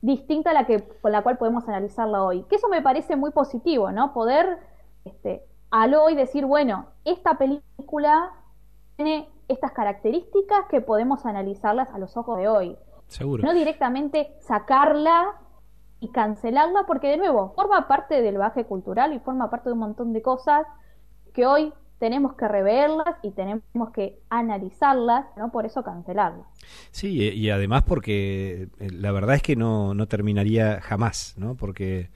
distinta 0.00 0.50
a 0.50 0.54
la 0.54 0.66
que 0.66 0.86
con 1.00 1.12
la 1.12 1.22
cual 1.22 1.38
podemos 1.38 1.66
analizarla 1.68 2.22
hoy. 2.22 2.44
Que 2.44 2.56
eso 2.56 2.68
me 2.68 2.82
parece 2.82 3.16
muy 3.16 3.32
positivo, 3.32 3.90
¿no? 3.90 4.12
Poder 4.12 4.58
este, 5.04 5.44
al 5.70 5.94
hoy 5.94 6.14
decir, 6.14 6.46
bueno, 6.46 6.86
esta 7.04 7.38
película 7.38 8.32
tiene 8.96 9.28
estas 9.48 9.72
características 9.72 10.66
que 10.70 10.80
podemos 10.80 11.26
analizarlas 11.26 11.90
a 11.90 11.98
los 11.98 12.16
ojos 12.16 12.38
de 12.38 12.48
hoy. 12.48 12.76
Seguro. 13.06 13.42
No 13.42 13.54
directamente 13.54 14.34
sacarla 14.40 15.34
y 16.00 16.08
cancelarla, 16.08 16.84
porque 16.86 17.08
de 17.08 17.16
nuevo, 17.16 17.52
forma 17.54 17.88
parte 17.88 18.22
del 18.22 18.38
bagaje 18.38 18.64
cultural 18.64 19.12
y 19.14 19.18
forma 19.18 19.50
parte 19.50 19.70
de 19.70 19.72
un 19.72 19.80
montón 19.80 20.12
de 20.12 20.22
cosas 20.22 20.66
que 21.32 21.46
hoy 21.46 21.72
tenemos 21.98 22.34
que 22.34 22.46
reverlas 22.46 23.16
y 23.22 23.32
tenemos 23.32 23.90
que 23.92 24.20
analizarlas, 24.30 25.26
¿no? 25.36 25.50
Por 25.50 25.66
eso 25.66 25.82
cancelarlas. 25.82 26.46
Sí, 26.90 27.18
y 27.18 27.50
además 27.50 27.82
porque 27.82 28.68
eh, 28.78 28.90
la 28.92 29.10
verdad 29.10 29.34
es 29.34 29.42
que 29.42 29.56
no, 29.56 29.94
no 29.94 30.06
terminaría 30.06 30.80
jamás, 30.80 31.34
¿no? 31.36 31.56
Porque 31.56 32.10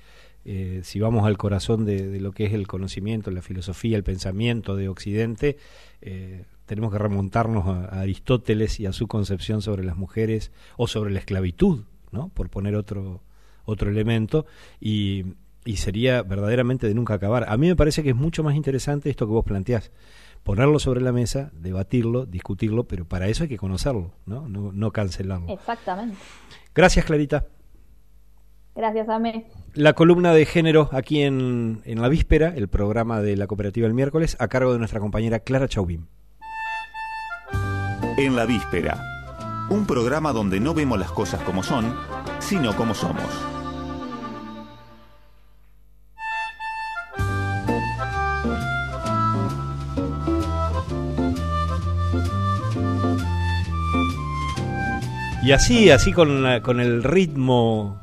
eh, 0.45 0.80
si 0.82 0.99
vamos 1.01 1.24
al 1.24 1.38
corazón 1.38 1.84
de, 1.84 2.09
de, 2.09 2.20
lo 2.20 2.32
que 2.32 2.47
es 2.47 2.53
el 2.53 2.66
conocimiento, 2.66 3.30
la 3.30 3.43
filosofía, 3.43 3.97
el 3.97 4.03
pensamiento 4.03 4.76
de 4.76 4.88
Occidente, 4.88 5.57
eh, 6.01 6.45
tenemos 6.66 6.93
que 6.93 6.99
remontarnos 6.99 7.66
a, 7.66 7.84
a, 7.84 8.01
Aristóteles 8.01 8.80
y 8.80 8.86
a 8.86 8.93
su 8.93 9.07
concepción 9.07 9.62
sobre 9.62 9.84
las 9.84 9.97
mujeres 9.97 10.51
o 10.76 10.88
sobre 10.88 11.12
la 11.12 11.20
esclavitud, 11.20 11.84
¿no? 12.11 12.28
por 12.30 12.51
poner 12.51 12.74
otro, 12.74 13.22
otro 13.64 13.90
elemento, 13.90 14.47
y, 14.80 15.24
y 15.64 15.76
sería 15.76 16.22
verdaderamente 16.22 16.88
de 16.88 16.95
nunca 16.95 17.14
acabar. 17.14 17.47
A 17.49 17.57
mí 17.57 17.68
me 17.68 17.76
parece 17.76 18.03
que 18.03 18.11
es 18.11 18.16
mucho 18.16 18.43
más 18.43 18.57
interesante 18.57 19.11
esto 19.11 19.26
que 19.26 19.32
vos 19.32 19.45
planteás, 19.45 19.93
ponerlo 20.43 20.78
sobre 20.78 21.01
la 21.01 21.12
mesa, 21.12 21.51
debatirlo, 21.55 22.26
discutirlo, 22.26 22.84
pero 22.84 23.05
para 23.05 23.28
eso 23.28 23.45
hay 23.45 23.49
que 23.49 23.59
conocerlo, 23.59 24.12
no, 24.26 24.49
no, 24.49 24.72
no 24.72 24.90
cancelarlo. 24.90 25.53
Exactamente. 25.53 26.16
Gracias, 26.74 27.05
Clarita. 27.05 27.47
Gracias, 28.74 29.08
Ame. 29.08 29.46
La 29.74 29.92
columna 29.92 30.32
de 30.32 30.46
género 30.46 30.88
aquí 30.92 31.22
en, 31.22 31.82
en, 31.84 32.00
la 32.00 32.08
víspera, 32.08 32.54
el 32.56 32.68
programa 32.68 33.20
de 33.20 33.36
la 33.36 33.46
cooperativa 33.46 33.86
el 33.86 33.94
miércoles, 33.94 34.36
a 34.38 34.48
cargo 34.48 34.72
de 34.72 34.78
nuestra 34.78 35.00
compañera 35.00 35.40
Clara 35.40 35.68
Chauvin. 35.68 36.08
En 38.18 38.36
la 38.36 38.44
víspera, 38.46 38.98
un 39.70 39.86
programa 39.86 40.32
donde 40.32 40.60
no 40.60 40.74
vemos 40.74 40.98
las 40.98 41.12
cosas 41.12 41.42
como 41.42 41.62
son, 41.62 41.94
sino 42.40 42.74
como 42.76 42.94
somos. 42.94 43.24
Y 55.42 55.52
así, 55.52 55.90
así 55.90 56.12
con, 56.12 56.44
con 56.62 56.78
el 56.78 57.02
ritmo 57.02 58.01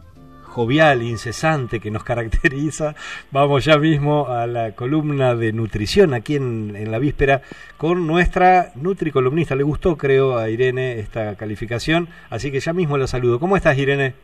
jovial, 0.59 1.01
incesante 1.03 1.79
que 1.79 1.89
nos 1.89 2.03
caracteriza, 2.11 2.93
vamos 3.31 3.63
ya 3.63 3.77
mismo 3.77 4.27
a 4.27 4.45
la 4.45 4.73
columna 4.73 5.33
de 5.33 5.53
nutrición 5.53 6.13
aquí 6.13 6.35
en, 6.35 6.75
en 6.75 6.91
la 6.91 6.99
víspera 6.99 7.41
con 7.77 8.05
nuestra 8.05 8.71
nutricolumnista. 8.75 9.55
Le 9.55 9.63
gustó, 9.63 9.95
creo, 9.95 10.37
a 10.37 10.49
Irene 10.49 10.99
esta 10.99 11.37
calificación, 11.37 12.09
así 12.29 12.51
que 12.51 12.59
ya 12.59 12.73
mismo 12.73 12.97
la 12.97 13.07
saludo. 13.07 13.39
¿Cómo 13.39 13.55
estás, 13.55 13.77
Irene? 13.77 14.15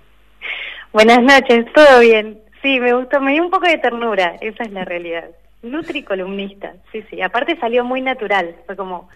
Buenas 0.91 1.23
noches, 1.23 1.65
todo 1.73 2.01
bien. 2.01 2.37
Sí, 2.61 2.81
me 2.81 2.93
gustó, 2.93 3.21
me 3.21 3.31
dio 3.31 3.43
un 3.43 3.49
poco 3.49 3.67
de 3.67 3.77
ternura, 3.77 4.35
esa 4.41 4.63
es 4.65 4.71
la 4.71 4.83
realidad. 4.83 5.29
Nutricolumnista, 5.61 6.73
sí, 6.91 7.01
sí. 7.09 7.21
Aparte 7.21 7.57
salió 7.61 7.85
muy 7.85 8.01
natural, 8.01 8.55
fue 8.65 8.75
como 8.75 9.07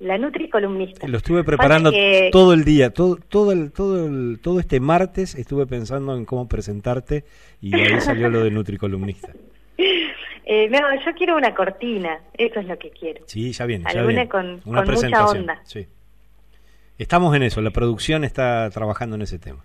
la 0.00 0.18
nutricolumnista. 0.18 1.06
Lo 1.06 1.18
estuve 1.18 1.44
preparando 1.44 1.90
que- 1.90 2.30
todo 2.32 2.52
el 2.52 2.64
día, 2.64 2.90
todo, 2.90 3.16
todo, 3.16 3.52
el, 3.52 3.70
todo, 3.70 4.06
el, 4.06 4.38
todo 4.42 4.58
este 4.60 4.80
martes 4.80 5.34
estuve 5.34 5.66
pensando 5.66 6.16
en 6.16 6.24
cómo 6.24 6.48
presentarte 6.48 7.24
y 7.60 7.74
ahí 7.74 8.00
salió 8.00 8.28
lo 8.30 8.42
de 8.42 8.50
nutricolumnista. 8.50 9.32
Eh, 10.52 10.68
no, 10.68 10.80
yo 11.04 11.12
quiero 11.16 11.36
una 11.36 11.54
cortina, 11.54 12.18
eso 12.36 12.58
es 12.58 12.66
lo 12.66 12.76
que 12.76 12.90
quiero. 12.90 13.22
Sí, 13.26 13.52
ya 13.52 13.66
viene, 13.66 13.84
ya 13.84 13.90
Alguna 14.00 14.08
viene. 14.24 14.28
con, 14.28 14.46
Una 14.46 14.60
con 14.62 14.72
mucha 14.72 14.84
presentación, 14.84 15.38
onda. 15.42 15.60
sí. 15.62 15.86
Estamos 16.98 17.36
en 17.36 17.44
eso, 17.44 17.60
la 17.60 17.70
producción 17.70 18.24
está 18.24 18.68
trabajando 18.70 19.14
en 19.14 19.22
ese 19.22 19.38
tema. 19.38 19.64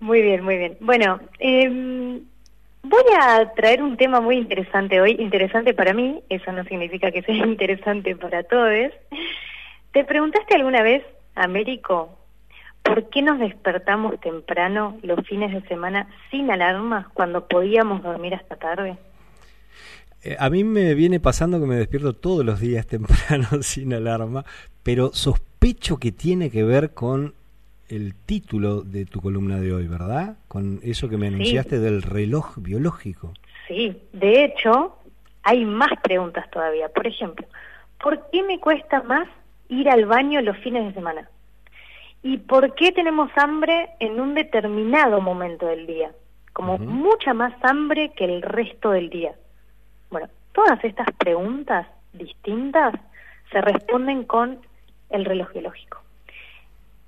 Muy 0.00 0.20
bien, 0.20 0.44
muy 0.44 0.58
bien. 0.58 0.76
Bueno, 0.80 1.18
eh, 1.38 2.20
voy 2.82 3.02
a 3.18 3.50
traer 3.56 3.82
un 3.82 3.96
tema 3.96 4.20
muy 4.20 4.36
interesante 4.36 5.00
hoy, 5.00 5.16
interesante 5.18 5.72
para 5.72 5.94
mí, 5.94 6.20
eso 6.28 6.52
no 6.52 6.62
significa 6.64 7.10
que 7.10 7.22
sea 7.22 7.34
interesante 7.46 8.14
para 8.14 8.42
todos. 8.42 8.92
¿Te 9.92 10.04
preguntaste 10.04 10.54
alguna 10.56 10.82
vez, 10.82 11.02
Américo, 11.34 12.18
por 12.82 13.08
qué 13.10 13.22
nos 13.22 13.38
despertamos 13.38 14.20
temprano 14.20 14.98
los 15.02 15.26
fines 15.26 15.52
de 15.52 15.66
semana 15.68 16.08
sin 16.30 16.50
alarma 16.50 17.10
cuando 17.14 17.46
podíamos 17.48 18.02
dormir 18.02 18.34
hasta 18.34 18.56
tarde? 18.56 18.96
Eh, 20.22 20.36
a 20.38 20.50
mí 20.50 20.64
me 20.64 20.94
viene 20.94 21.20
pasando 21.20 21.60
que 21.60 21.66
me 21.66 21.76
despierto 21.76 22.12
todos 22.14 22.44
los 22.44 22.60
días 22.60 22.86
temprano 22.88 23.46
sin 23.62 23.92
alarma, 23.94 24.44
pero 24.82 25.10
sospecho 25.12 25.98
que 25.98 26.12
tiene 26.12 26.50
que 26.50 26.64
ver 26.64 26.92
con 26.94 27.34
el 27.88 28.14
título 28.14 28.82
de 28.82 29.06
tu 29.06 29.20
columna 29.22 29.58
de 29.60 29.72
hoy, 29.72 29.86
¿verdad? 29.86 30.36
Con 30.46 30.78
eso 30.82 31.08
que 31.08 31.16
me 31.16 31.28
Sí. 31.28 31.34
anunciaste 31.34 31.78
del 31.78 32.02
reloj 32.02 32.54
biológico. 32.58 33.32
Sí, 33.66 33.96
de 34.12 34.44
hecho, 34.44 34.98
hay 35.42 35.64
más 35.64 35.90
preguntas 36.02 36.50
todavía. 36.50 36.88
Por 36.90 37.06
ejemplo, 37.06 37.46
¿por 38.02 38.28
qué 38.30 38.42
me 38.42 38.60
cuesta 38.60 39.02
más 39.04 39.26
ir 39.68 39.88
al 39.88 40.06
baño 40.06 40.40
los 40.40 40.56
fines 40.58 40.84
de 40.86 40.94
semana? 40.94 41.28
¿Y 42.22 42.38
por 42.38 42.74
qué 42.74 42.92
tenemos 42.92 43.30
hambre 43.36 43.90
en 44.00 44.20
un 44.20 44.34
determinado 44.34 45.20
momento 45.20 45.66
del 45.66 45.86
día? 45.86 46.10
Como 46.52 46.78
mucha 46.78 47.32
más 47.32 47.54
hambre 47.62 48.12
que 48.16 48.24
el 48.24 48.42
resto 48.42 48.90
del 48.90 49.08
día. 49.10 49.32
Bueno, 50.10 50.28
todas 50.52 50.82
estas 50.84 51.06
preguntas 51.12 51.86
distintas 52.12 52.94
se 53.52 53.60
responden 53.60 54.24
con 54.24 54.58
el 55.10 55.24
reloj 55.24 55.52
biológico. 55.52 55.98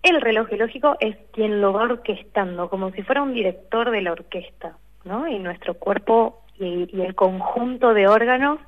El 0.03 0.21
reloj 0.21 0.49
biológico 0.49 0.97
es 1.01 1.17
quien 1.33 1.61
lo 1.61 1.73
va 1.73 1.83
orquestando, 1.83 2.71
como 2.71 2.91
si 2.93 3.03
fuera 3.03 3.23
un 3.23 3.35
director 3.35 3.91
de 3.91 4.01
la 4.01 4.13
orquesta, 4.13 4.77
¿no? 5.05 5.29
Y 5.29 5.39
nuestro 5.39 5.75
cuerpo 5.75 6.43
y, 6.59 6.89
y 6.97 7.03
el 7.03 7.15
conjunto 7.15 7.93
de 7.93 8.09
órganos 8.09 8.61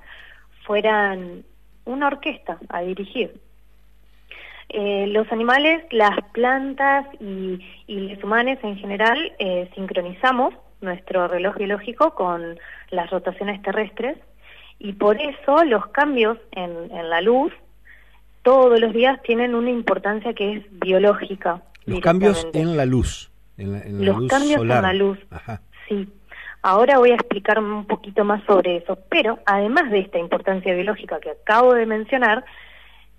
fueran 0.66 1.44
una 1.84 2.08
orquesta 2.08 2.58
a 2.68 2.82
dirigir. 2.82 3.40
Eh, 4.72 5.06
los 5.08 5.30
animales, 5.30 5.84
las 5.90 6.18
plantas 6.32 7.06
y, 7.20 7.60
y 7.86 8.08
los 8.14 8.24
humanos 8.24 8.58
en 8.62 8.76
general 8.78 9.32
eh, 9.38 9.68
sincronizamos 9.74 10.54
nuestro 10.80 11.28
reloj 11.28 11.56
biológico 11.58 12.14
con 12.14 12.58
las 12.90 13.10
rotaciones 13.10 13.60
terrestres 13.62 14.16
y 14.78 14.94
por 14.94 15.20
eso 15.20 15.64
los 15.64 15.86
cambios 15.88 16.38
en, 16.52 16.90
en 16.90 17.10
la 17.10 17.20
luz 17.20 17.52
todos 18.42 18.80
los 18.80 18.92
días 18.92 19.20
tienen 19.22 19.54
una 19.54 19.70
importancia 19.70 20.32
que 20.34 20.54
es 20.54 20.64
biológica. 20.70 21.62
Los 21.84 22.00
cambios 22.00 22.46
en 22.54 22.76
la 22.76 22.86
luz, 22.86 23.30
en 23.58 23.72
la, 23.72 23.78
en 23.80 23.98
la 24.00 24.04
Los 24.06 24.16
luz 24.18 24.30
cambios 24.30 24.56
solar. 24.56 24.78
en 24.78 24.82
la 24.82 24.94
luz. 24.94 25.18
Ajá. 25.30 25.60
Sí. 25.88 26.08
Ahora 26.62 26.98
voy 26.98 27.10
a 27.10 27.14
explicar 27.16 27.58
un 27.58 27.84
poquito 27.86 28.24
más 28.24 28.42
sobre 28.44 28.76
eso, 28.76 28.98
pero 29.10 29.38
además 29.46 29.90
de 29.90 29.98
esta 30.00 30.18
importancia 30.18 30.74
biológica 30.74 31.18
que 31.20 31.30
acabo 31.30 31.74
de 31.74 31.86
mencionar, 31.86 32.44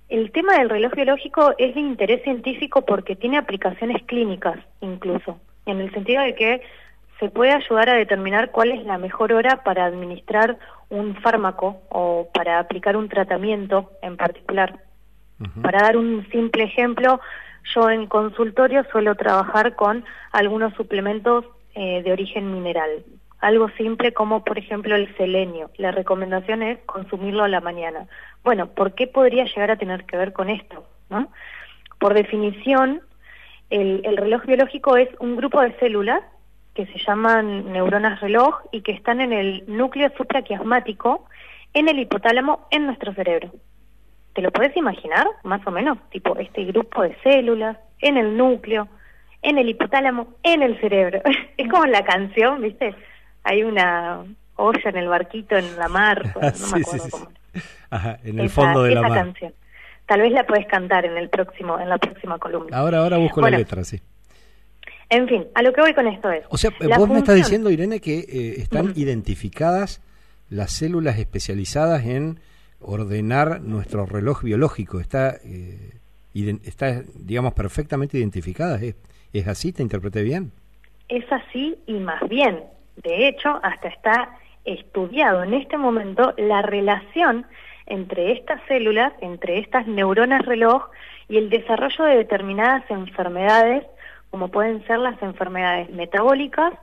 el 0.09 0.31
tema 0.31 0.57
del 0.57 0.69
reloj 0.69 0.93
biológico 0.93 1.53
es 1.57 1.73
de 1.75 1.81
interés 1.81 2.23
científico 2.23 2.83
porque 2.83 3.15
tiene 3.15 3.37
aplicaciones 3.37 4.03
clínicas 4.03 4.59
incluso, 4.81 5.39
en 5.65 5.81
el 5.81 5.91
sentido 5.93 6.21
de 6.21 6.35
que 6.35 6.61
se 7.19 7.29
puede 7.29 7.51
ayudar 7.51 7.89
a 7.89 7.95
determinar 7.95 8.51
cuál 8.51 8.71
es 8.71 8.83
la 8.85 8.97
mejor 8.97 9.33
hora 9.33 9.63
para 9.63 9.85
administrar 9.85 10.57
un 10.89 11.15
fármaco 11.15 11.81
o 11.89 12.27
para 12.33 12.59
aplicar 12.59 12.97
un 12.97 13.07
tratamiento 13.07 13.91
en 14.01 14.17
particular. 14.17 14.79
Para 15.61 15.81
dar 15.81 15.97
un 15.97 16.25
simple 16.31 16.63
ejemplo, 16.63 17.19
yo 17.73 17.89
en 17.89 18.07
consultorio 18.07 18.85
suelo 18.91 19.15
trabajar 19.15 19.75
con 19.75 20.05
algunos 20.31 20.73
suplementos 20.75 21.45
eh, 21.75 22.01
de 22.03 22.11
origen 22.11 22.53
mineral. 22.53 23.03
Algo 23.43 23.67
simple 23.71 24.13
como, 24.13 24.45
por 24.45 24.57
ejemplo, 24.57 24.95
el 24.95 25.13
selenio. 25.17 25.69
La 25.75 25.91
recomendación 25.91 26.63
es 26.63 26.79
consumirlo 26.85 27.43
a 27.43 27.49
la 27.49 27.59
mañana. 27.59 28.07
Bueno, 28.41 28.67
¿por 28.67 28.95
qué 28.95 29.05
podría 29.05 29.43
llegar 29.43 29.69
a 29.69 29.75
tener 29.75 30.05
que 30.05 30.15
ver 30.15 30.31
con 30.31 30.49
esto? 30.49 30.85
¿no? 31.09 31.27
Por 31.99 32.13
definición, 32.13 33.01
el, 33.69 33.99
el 34.05 34.15
reloj 34.15 34.45
biológico 34.45 34.95
es 34.95 35.09
un 35.19 35.35
grupo 35.35 35.59
de 35.59 35.77
células 35.77 36.23
que 36.73 36.85
se 36.85 36.99
llaman 37.05 37.73
neuronas 37.73 38.21
reloj 38.21 38.61
y 38.71 38.79
que 38.79 38.93
están 38.93 39.19
en 39.19 39.33
el 39.33 39.65
núcleo 39.67 40.09
supraquiasmático, 40.15 41.25
en 41.73 41.89
el 41.89 41.99
hipotálamo, 41.99 42.69
en 42.71 42.85
nuestro 42.85 43.13
cerebro. 43.13 43.51
¿Te 44.31 44.41
lo 44.41 44.51
puedes 44.51 44.77
imaginar, 44.77 45.27
más 45.43 45.67
o 45.67 45.71
menos? 45.71 45.97
Tipo, 46.11 46.37
este 46.37 46.63
grupo 46.63 47.01
de 47.01 47.17
células 47.23 47.75
en 47.99 48.15
el 48.15 48.37
núcleo, 48.37 48.87
en 49.41 49.57
el 49.57 49.67
hipotálamo, 49.67 50.27
en 50.43 50.63
el 50.63 50.79
cerebro. 50.79 51.21
es 51.57 51.67
como 51.67 51.85
la 51.87 52.05
canción, 52.05 52.61
¿viste? 52.61 52.95
Hay 53.43 53.63
una 53.63 54.23
olla 54.55 54.81
en 54.89 54.97
el 54.97 55.07
barquito, 55.07 55.55
en 55.57 55.75
la 55.77 55.87
mar, 55.87 56.23
no 56.35 56.41
me 56.41 56.51
Sí, 56.51 56.63
sí, 56.63 56.81
acuerdo 56.81 57.03
sí, 57.05 57.09
cómo. 57.11 57.27
Ajá, 57.89 58.19
en 58.23 58.39
el 58.39 58.45
Esa- 58.45 58.55
fondo 58.61 58.83
de 58.83 58.91
la 58.95 58.99
esa 59.01 59.09
mar. 59.09 59.17
canción. 59.25 59.53
Tal 60.05 60.21
vez 60.21 60.31
la 60.31 60.45
puedes 60.45 60.67
cantar 60.67 61.05
en 61.05 61.17
el 61.17 61.29
próximo, 61.29 61.79
en 61.79 61.87
la 61.89 61.97
próxima 61.97 62.37
columna. 62.39 62.75
Ahora, 62.77 62.99
ahora 62.99 63.17
busco 63.17 63.39
Bueno, 63.41 63.55
la 63.55 63.59
letra, 63.59 63.83
sí. 63.83 64.01
En 65.09 65.27
fin, 65.27 65.45
a 65.53 65.61
lo 65.61 65.71
que 65.73 65.81
voy 65.81 65.93
con 65.93 66.07
esto 66.07 66.29
es. 66.31 66.43
O 66.49 66.57
sea, 66.57 66.71
la 66.79 66.97
vos 66.97 67.07
me 67.09 67.19
estás 67.19 67.35
diciendo, 67.35 67.69
Irene, 67.69 67.99
que 68.01 68.19
eh, 68.19 68.55
están 68.57 68.93
identificadas 68.95 70.01
las 70.49 70.71
células 70.71 71.17
especializadas 71.19 72.05
en 72.05 72.39
ordenar 72.81 73.61
nuestro 73.61 74.05
reloj 74.05 74.43
biológico. 74.43 74.99
Está, 74.99 75.35
eh, 75.45 75.91
está 76.33 77.01
digamos, 77.15 77.53
perfectamente 77.53 78.17
identificadas. 78.17 78.81
¿Es, 78.81 78.95
¿Es 79.31 79.47
así? 79.47 79.71
¿Te 79.71 79.83
interpreté 79.83 80.21
bien? 80.23 80.51
Es 81.07 81.25
así 81.31 81.77
y 81.85 81.93
más 81.93 82.27
bien. 82.27 82.61
De 82.97 83.27
hecho, 83.27 83.59
hasta 83.63 83.87
está 83.87 84.37
estudiado 84.65 85.43
en 85.43 85.53
este 85.53 85.77
momento 85.77 86.33
la 86.37 86.61
relación 86.61 87.45
entre 87.85 88.31
estas 88.31 88.61
células, 88.67 89.11
entre 89.21 89.59
estas 89.59 89.87
neuronas 89.87 90.45
reloj 90.45 90.85
y 91.27 91.37
el 91.37 91.49
desarrollo 91.49 92.05
de 92.05 92.17
determinadas 92.17 92.83
enfermedades, 92.89 93.83
como 94.31 94.47
pueden 94.49 94.85
ser 94.87 94.99
las 94.99 95.21
enfermedades 95.21 95.89
metabólicas, 95.89 96.73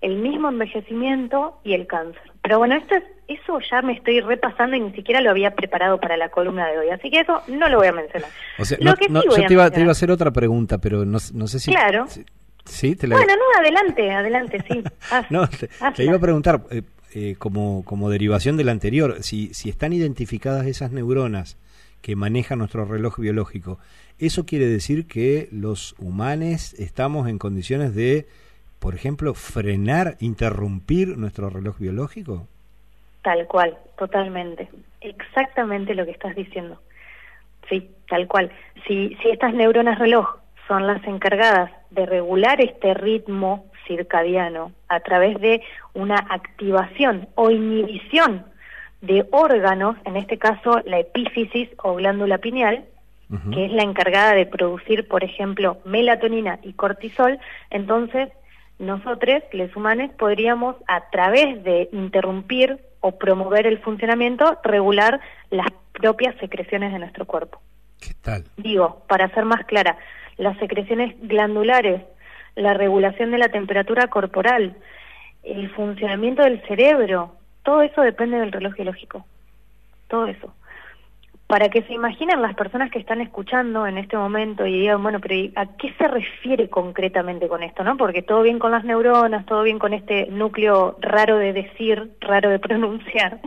el 0.00 0.16
mismo 0.16 0.48
envejecimiento 0.48 1.58
y 1.64 1.72
el 1.74 1.86
cáncer. 1.86 2.22
Pero 2.42 2.58
bueno, 2.58 2.74
esto 2.76 2.94
es, 2.94 3.02
eso 3.26 3.58
ya 3.70 3.80
me 3.82 3.94
estoy 3.94 4.20
repasando 4.20 4.76
y 4.76 4.80
ni 4.80 4.92
siquiera 4.92 5.20
lo 5.20 5.30
había 5.30 5.54
preparado 5.54 5.98
para 5.98 6.16
la 6.16 6.28
columna 6.28 6.66
de 6.68 6.78
hoy, 6.78 6.90
así 6.90 7.10
que 7.10 7.20
eso 7.20 7.42
no 7.48 7.68
lo 7.68 7.78
voy 7.78 7.88
a 7.88 7.92
mencionar. 7.92 8.28
O 8.58 8.64
sea, 8.64 8.76
Lo 8.80 8.90
no- 8.90 8.96
que 8.96 9.08
no, 9.08 9.22
sí 9.22 9.28
voy 9.28 9.38
yo 9.38 9.44
a 9.44 9.46
te 9.48 9.52
iba, 9.54 9.70
te 9.70 9.80
iba 9.80 9.88
a 9.88 9.92
hacer 9.92 10.10
otra 10.10 10.30
pregunta, 10.30 10.78
pero 10.78 11.04
no, 11.04 11.18
no 11.32 11.46
sé 11.46 11.58
si... 11.58 11.70
Claro. 11.72 12.06
si- 12.06 12.24
¿Sí? 12.64 12.96
Te 12.96 13.06
la- 13.06 13.16
Bueno, 13.16 13.32
no, 13.36 13.60
adelante, 13.60 14.10
adelante, 14.10 14.64
sí. 14.68 14.82
Haz- 15.10 15.30
No, 15.30 15.46
te, 15.48 16.04
iba 16.04 16.16
a 16.16 16.20
preguntar, 16.20 16.62
eh, 16.70 16.82
eh, 17.14 17.34
como, 17.38 17.84
como 17.84 18.10
derivación 18.10 18.56
de 18.56 18.64
la 18.64 18.72
anterior, 18.72 19.18
si, 19.22 19.52
si 19.54 19.68
están 19.68 19.92
identificadas 19.92 20.66
esas 20.66 20.90
neuronas 20.90 21.56
que 22.02 22.16
manejan 22.16 22.58
nuestro 22.58 22.84
reloj 22.84 23.18
biológico, 23.18 23.78
¿eso 24.18 24.44
quiere 24.46 24.66
decir 24.66 25.06
que 25.06 25.48
los 25.52 25.94
humanos 25.98 26.74
estamos 26.74 27.28
en 27.28 27.38
condiciones 27.38 27.94
de, 27.94 28.26
por 28.78 28.94
ejemplo, 28.94 29.34
frenar, 29.34 30.16
interrumpir 30.20 31.16
nuestro 31.16 31.48
reloj 31.50 31.78
biológico? 31.78 32.46
Tal 33.22 33.46
cual, 33.46 33.78
totalmente. 33.96 34.68
Exactamente 35.00 35.94
lo 35.94 36.04
que 36.04 36.10
estás 36.12 36.34
diciendo. 36.34 36.80
Sí, 37.70 37.90
tal 38.08 38.26
cual. 38.28 38.50
Si, 38.86 39.16
si 39.22 39.30
estas 39.30 39.54
neuronas 39.54 39.98
reloj 39.98 40.26
son 40.68 40.86
las 40.86 41.04
encargadas 41.04 41.70
de 41.90 42.06
regular 42.06 42.60
este 42.60 42.94
ritmo 42.94 43.66
circadiano 43.86 44.72
a 44.88 45.00
través 45.00 45.40
de 45.40 45.62
una 45.92 46.16
activación 46.16 47.28
o 47.34 47.50
inhibición 47.50 48.46
de 49.00 49.26
órganos, 49.30 49.96
en 50.04 50.16
este 50.16 50.38
caso 50.38 50.80
la 50.86 50.98
epífisis 50.98 51.68
o 51.82 51.94
glándula 51.94 52.38
pineal, 52.38 52.84
que 53.52 53.64
es 53.64 53.72
la 53.72 53.82
encargada 53.82 54.34
de 54.34 54.46
producir, 54.46 55.08
por 55.08 55.24
ejemplo, 55.24 55.78
melatonina 55.84 56.60
y 56.62 56.72
cortisol, 56.74 57.38
entonces 57.70 58.28
nosotros, 58.78 59.42
los 59.52 59.74
humanos, 59.74 60.10
podríamos 60.16 60.76
a 60.86 61.08
través 61.10 61.62
de 61.64 61.88
interrumpir 61.92 62.78
o 63.00 63.12
promover 63.18 63.66
el 63.66 63.78
funcionamiento, 63.78 64.58
regular 64.62 65.20
las 65.50 65.66
propias 65.92 66.36
secreciones 66.38 66.92
de 66.92 66.98
nuestro 66.98 67.24
cuerpo. 67.24 67.60
¿Qué 68.00 68.14
tal? 68.20 68.44
Digo, 68.56 69.02
para 69.08 69.28
ser 69.30 69.44
más 69.44 69.64
clara, 69.66 69.96
las 70.36 70.56
secreciones 70.58 71.14
glandulares, 71.22 72.02
la 72.56 72.74
regulación 72.74 73.30
de 73.30 73.38
la 73.38 73.48
temperatura 73.48 74.08
corporal, 74.08 74.76
el 75.42 75.70
funcionamiento 75.70 76.42
del 76.42 76.62
cerebro, 76.62 77.34
todo 77.62 77.82
eso 77.82 78.02
depende 78.02 78.38
del 78.38 78.52
reloj 78.52 78.74
biológico. 78.74 79.24
Todo 80.08 80.26
eso 80.26 80.52
para 81.46 81.68
que 81.68 81.82
se 81.82 81.92
imaginen 81.92 82.40
las 82.40 82.54
personas 82.54 82.90
que 82.90 82.98
están 82.98 83.20
escuchando 83.20 83.86
en 83.86 83.98
este 83.98 84.16
momento 84.16 84.66
y 84.66 84.80
digan, 84.80 85.02
bueno, 85.02 85.20
pero 85.20 85.34
¿a 85.56 85.66
qué 85.76 85.92
se 85.98 86.08
refiere 86.08 86.70
concretamente 86.70 87.48
con 87.48 87.62
esto? 87.62 87.84
no 87.84 87.98
Porque 87.98 88.22
todo 88.22 88.42
bien 88.42 88.58
con 88.58 88.70
las 88.70 88.84
neuronas, 88.84 89.44
todo 89.44 89.62
bien 89.62 89.78
con 89.78 89.92
este 89.92 90.26
núcleo 90.30 90.96
raro 91.00 91.36
de 91.36 91.52
decir, 91.52 92.12
raro 92.20 92.48
de 92.48 92.58
pronunciar, 92.64 93.40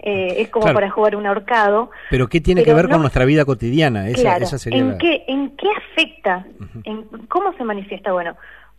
eh, 0.00 0.36
es 0.38 0.48
como 0.48 0.72
para 0.72 0.90
jugar 0.90 1.14
un 1.14 1.26
ahorcado. 1.26 1.90
Pero 2.08 2.28
¿qué 2.28 2.40
tiene 2.40 2.64
que 2.64 2.72
ver 2.72 2.88
con 2.88 3.00
nuestra 3.00 3.26
vida 3.26 3.44
cotidiana? 3.44 4.08
Esa, 4.08 4.38
esa 4.38 4.58
sería 4.58 4.80
¿en, 4.80 4.98
qué, 4.98 5.24
¿En 5.28 5.50
qué 5.56 5.68
afecta? 5.76 6.46
en, 6.84 7.02
¿Cómo 7.28 7.52
se 7.58 7.64
manifiesta? 7.64 8.12
Bueno, 8.12 8.34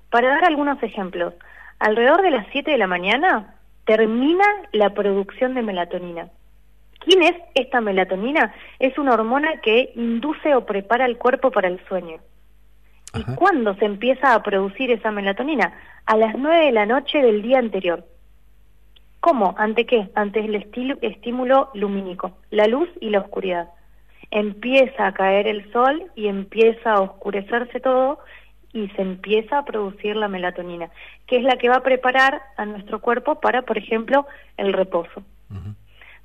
para 0.10 0.30
dar 0.30 0.46
algunos 0.46 0.82
ejemplos, 0.82 1.36
alrededor 1.78 2.24
de 2.24 2.32
las 2.32 2.48
7 2.52 2.72
de 2.72 2.78
la 2.78 2.88
mañana 2.88 3.54
termina 3.86 4.46
la 4.72 4.90
producción 4.92 5.54
de 5.54 5.62
melatonina. 5.62 6.30
¿Quién 7.06 7.24
es 7.24 7.34
esta 7.56 7.82
melatonina? 7.82 8.54
Es 8.80 8.98
una 8.98 9.14
hormona 9.14 9.60
que 9.62 9.92
induce 9.96 10.56
o 10.56 10.66
prepara 10.66 11.06
el 11.06 11.18
cuerpo 11.18 11.52
para 11.52 11.68
el 11.68 11.84
sueño. 11.88 12.18
¿Y 13.16 13.24
cuándo 13.36 13.76
se 13.76 13.86
empieza 13.86 14.34
a 14.34 14.42
producir 14.42 14.90
esa 14.92 15.12
melatonina? 15.12 15.74
A 16.06 16.18
las 16.18 16.36
9 16.38 16.66
de 16.66 16.72
la 16.72 16.86
noche 16.86 17.22
del 17.22 17.42
día 17.42 17.60
anterior. 17.60 18.06
¿Cómo? 19.20 19.56
¿Ante 19.58 19.86
qué? 19.86 20.10
Ante 20.16 20.40
el 20.40 20.56
estímulo 21.02 21.70
lumínico, 21.74 22.38
la 22.50 22.68
luz 22.68 22.90
y 23.00 23.10
la 23.10 23.20
oscuridad. 23.20 23.70
Empieza 24.32 25.08
a 25.08 25.14
caer 25.14 25.48
el 25.48 25.72
sol 25.72 26.12
y 26.16 26.28
empieza 26.28 26.94
a 26.94 27.02
oscurecerse 27.02 27.80
todo 27.80 28.20
y 28.74 28.88
se 28.90 29.02
empieza 29.02 29.60
a 29.60 29.66
producir 29.66 30.16
la 30.16 30.28
melatonina, 30.28 30.90
que 31.28 31.38
es 31.38 31.44
la 31.44 31.58
que 31.58 31.70
va 31.70 31.76
a 31.78 31.84
preparar 31.84 32.42
a 32.58 32.66
nuestro 32.66 33.00
cuerpo 33.00 33.40
para, 33.40 33.62
por 33.62 33.78
ejemplo, 33.78 34.26
el 34.58 34.74
reposo. 34.74 35.24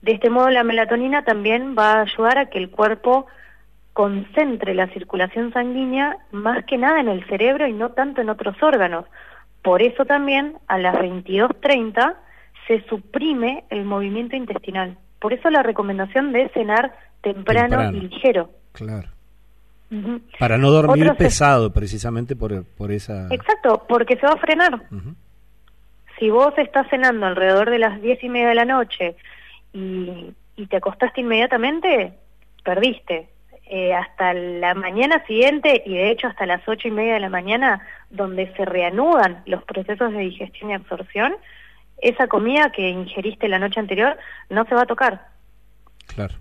De 0.03 0.13
este 0.13 0.31
modo, 0.31 0.49
la 0.51 0.65
melatonina 0.65 1.25
también 1.25 1.75
va 1.77 1.95
a 1.95 2.03
ayudar 2.03 2.39
a 2.39 2.47
que 2.47 2.59
el 2.59 2.71
cuerpo 2.71 3.27
concentre 3.93 4.75
la 4.75 4.87
circulación 4.89 5.53
sanguínea 5.53 6.19
más 6.31 6.65
que 6.67 6.79
nada 6.79 7.01
en 7.01 7.09
el 7.09 7.27
cerebro 7.27 7.67
y 7.67 7.73
no 7.73 7.91
tanto 7.91 8.21
en 8.21 8.31
otros 8.31 8.55
órganos. 8.63 9.07
Por 9.63 9.83
eso 9.83 10.05
también 10.05 10.55
a 10.69 10.79
las 10.79 10.95
22.30 10.95 12.15
se 12.69 12.81
suprime 12.89 13.65
el 13.71 13.85
movimiento 13.85 14.37
intestinal. 14.37 14.97
Por 15.19 15.33
eso 15.33 15.51
la 15.51 15.65
recomendación 15.65 16.33
de 16.33 16.49
cenar 16.51 16.95
temprano, 17.23 17.91
y 17.91 18.01
ligero. 18.03 18.51
Claro. 18.73 19.09
Para 20.39 20.59
no 20.59 20.71
dormir 20.71 21.15
pesado, 21.17 21.73
precisamente 21.73 22.37
por, 22.37 22.65
por 22.65 22.93
esa... 22.93 23.27
Exacto, 23.31 23.85
porque 23.89 24.17
se 24.17 24.27
va 24.27 24.35
a 24.35 24.39
frenar. 24.39 24.83
Si 26.19 26.31
vos 26.31 26.53
estás 26.57 26.89
cenando 26.89 27.27
alrededor 27.27 27.71
de 27.71 27.79
las 27.79 28.01
diez 28.01 28.23
y 28.23 28.29
media 28.29 28.51
de 28.51 28.55
la 28.55 28.65
noche 28.65 29.17
y, 29.73 30.35
te 30.69 30.77
acostaste 30.77 31.21
inmediatamente, 31.21 32.15
perdiste. 32.65 33.29
Eh, 33.71 33.93
hasta 33.93 34.33
la 34.33 34.75
mañana 34.75 35.23
siguiente 35.27 35.83
y 35.85 35.95
de 35.95 36.11
hecho 36.11 36.27
hasta 36.27 36.47
las 36.47 36.67
ocho 36.67 36.89
y 36.89 36.91
media 36.91 37.15
de 37.15 37.21
la 37.21 37.29
mañana, 37.29 37.87
donde 38.09 38.51
se 38.55 38.65
reanudan 38.65 39.43
los 39.45 39.63
procesos 39.65 40.11
de 40.13 40.21
digestión 40.21 40.71
y 40.71 40.75
absorción, 40.75 41.37
esa 42.01 42.29
comida 42.29 42.73
que 42.73 42.89
ingeriste 42.89 43.47
la 43.47 43.59
noche 43.59 43.79
anterior 43.79 44.17
no 44.49 44.65
se 44.65 44.75
va 44.75 44.83
a 44.83 44.87
tocar. 44.87 45.29
Claro. 46.07 46.35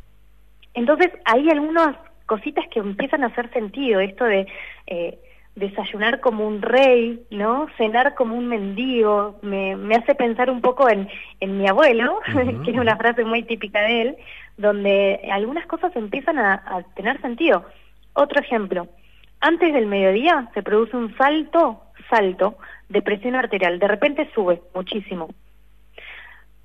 Entonces 0.74 1.12
hay 1.26 1.50
algunas 1.50 1.98
cositas 2.28 2.66
que 2.70 2.80
empiezan 2.80 3.24
a 3.24 3.28
hacer 3.28 3.52
sentido, 3.52 4.00
esto 4.00 4.24
de 4.24 4.48
eh, 4.88 5.18
desayunar 5.58 6.20
como 6.20 6.48
un 6.48 6.62
rey, 6.62 7.20
¿no? 7.32 7.68
Cenar 7.78 8.14
como 8.14 8.36
un 8.36 8.48
mendigo, 8.48 9.40
me, 9.42 9.76
me 9.76 9.96
hace 9.96 10.14
pensar 10.14 10.52
un 10.52 10.62
poco 10.62 10.88
en, 10.88 11.10
en 11.40 11.58
mi 11.58 11.68
abuelo, 11.68 12.20
que 12.64 12.72
es 12.72 12.78
una 12.78 12.96
frase 12.96 13.26
muy 13.26 13.42
típica 13.42 13.82
de 13.82 14.02
él, 14.02 14.18
donde 14.58 15.20
algunas 15.32 15.66
cosas 15.66 15.96
empiezan 15.96 16.38
a, 16.38 16.54
a 16.54 16.84
tener 16.96 17.20
sentido. 17.22 17.66
Otro 18.14 18.40
ejemplo, 18.40 18.88
antes 19.40 19.74
del 19.74 19.88
mediodía 19.88 20.48
se 20.54 20.62
produce 20.62 20.96
un 20.96 21.18
salto, 21.18 21.82
salto 22.08 22.58
de 22.90 23.02
presión 23.02 23.34
arterial, 23.34 23.80
de 23.80 23.88
repente 23.88 24.30
sube 24.36 24.62
muchísimo. 24.76 25.28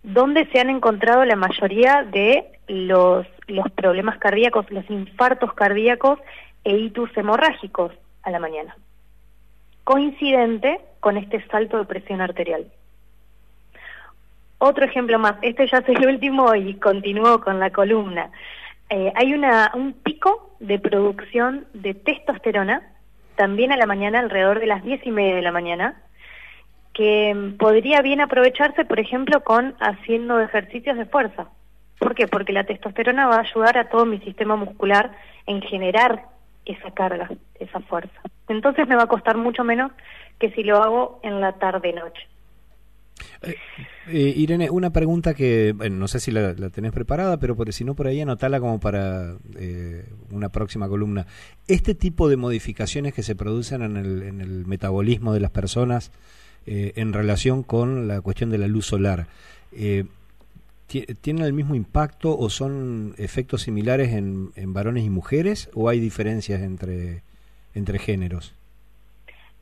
¿Dónde 0.02 0.46
se 0.52 0.60
han 0.60 0.68
encontrado 0.68 1.24
la 1.24 1.36
mayoría 1.36 2.02
de 2.02 2.44
los, 2.68 3.26
los 3.46 3.70
problemas 3.70 4.18
cardíacos, 4.18 4.70
los 4.70 4.88
infartos 4.90 5.54
cardíacos 5.54 6.18
e 6.64 6.76
hitus 6.76 7.16
hemorrágicos? 7.16 7.92
A 8.22 8.30
la 8.30 8.38
mañana, 8.38 8.76
coincidente 9.84 10.80
con 11.00 11.16
este 11.16 11.44
salto 11.48 11.78
de 11.78 11.84
presión 11.84 12.20
arterial. 12.20 12.66
Otro 14.58 14.84
ejemplo 14.84 15.18
más, 15.18 15.34
este 15.42 15.66
ya 15.66 15.78
es 15.78 15.88
el 15.88 16.06
último 16.06 16.54
y 16.54 16.74
continúo 16.74 17.40
con 17.40 17.58
la 17.58 17.70
columna. 17.70 18.30
Eh, 18.90 19.12
hay 19.16 19.34
una, 19.34 19.72
un 19.74 19.92
pico 19.92 20.54
de 20.60 20.78
producción 20.78 21.66
de 21.74 21.94
testosterona, 21.94 22.82
también 23.34 23.72
a 23.72 23.76
la 23.76 23.86
mañana, 23.86 24.20
alrededor 24.20 24.60
de 24.60 24.66
las 24.66 24.84
diez 24.84 25.04
y 25.04 25.10
media 25.10 25.34
de 25.34 25.42
la 25.42 25.50
mañana, 25.50 26.00
que 26.92 27.54
podría 27.58 28.02
bien 28.02 28.20
aprovecharse, 28.20 28.84
por 28.84 29.00
ejemplo, 29.00 29.42
con 29.42 29.74
haciendo 29.80 30.38
ejercicios 30.40 30.96
de 30.96 31.06
fuerza. 31.06 31.48
¿Por 31.98 32.14
qué? 32.14 32.28
Porque 32.28 32.52
la 32.52 32.64
testosterona 32.64 33.26
va 33.26 33.36
a 33.36 33.40
ayudar 33.40 33.78
a 33.78 33.88
todo 33.88 34.04
mi 34.06 34.18
sistema 34.20 34.56
muscular 34.56 35.12
en 35.46 35.62
generar 35.62 36.26
esa 36.64 36.90
carga, 36.92 37.30
esa 37.58 37.80
fuerza. 37.80 38.20
Entonces 38.48 38.86
me 38.88 38.96
va 38.96 39.04
a 39.04 39.08
costar 39.08 39.36
mucho 39.36 39.64
menos 39.64 39.92
que 40.38 40.50
si 40.52 40.62
lo 40.62 40.82
hago 40.82 41.20
en 41.22 41.40
la 41.40 41.52
tarde-noche. 41.52 42.28
Eh, 43.42 43.56
eh, 44.08 44.34
Irene, 44.36 44.70
una 44.70 44.90
pregunta 44.90 45.34
que 45.34 45.72
bueno, 45.76 45.96
no 45.96 46.08
sé 46.08 46.20
si 46.20 46.30
la, 46.30 46.54
tenés 46.70 46.92
preparada, 46.92 47.38
pero 47.38 47.56
por, 47.56 47.72
si 47.72 47.84
no 47.84 47.94
por 47.94 48.06
ahí 48.06 48.20
anotala 48.20 48.60
como 48.60 48.80
para 48.80 49.36
eh, 49.56 50.04
una 50.30 50.48
próxima 50.48 50.88
columna. 50.88 51.26
Este 51.68 51.94
tipo 51.94 52.28
de 52.28 52.36
modificaciones 52.36 53.14
que 53.14 53.22
se 53.22 53.36
producen 53.36 53.82
en 53.82 53.96
el, 53.96 54.22
en 54.22 54.40
el 54.40 54.66
metabolismo 54.66 55.32
de 55.32 55.40
las 55.40 55.50
personas 55.50 56.12
en 56.64 57.12
relación 57.12 57.64
con 57.64 58.06
la 58.06 58.20
cuestión 58.20 58.50
de 58.50 58.58
la 58.58 58.68
luz 58.68 58.86
solar, 58.86 59.26
¿Tienen 61.20 61.44
el 61.44 61.52
mismo 61.52 61.74
impacto 61.74 62.36
o 62.36 62.50
son 62.50 63.14
efectos 63.18 63.62
similares 63.62 64.12
en, 64.12 64.52
varones 64.72 65.04
y 65.04 65.10
mujeres 65.10 65.70
o 65.74 65.88
hay 65.88 66.00
diferencias 66.00 66.60
entre, 66.62 67.22
entre 67.74 67.98
géneros? 67.98 68.54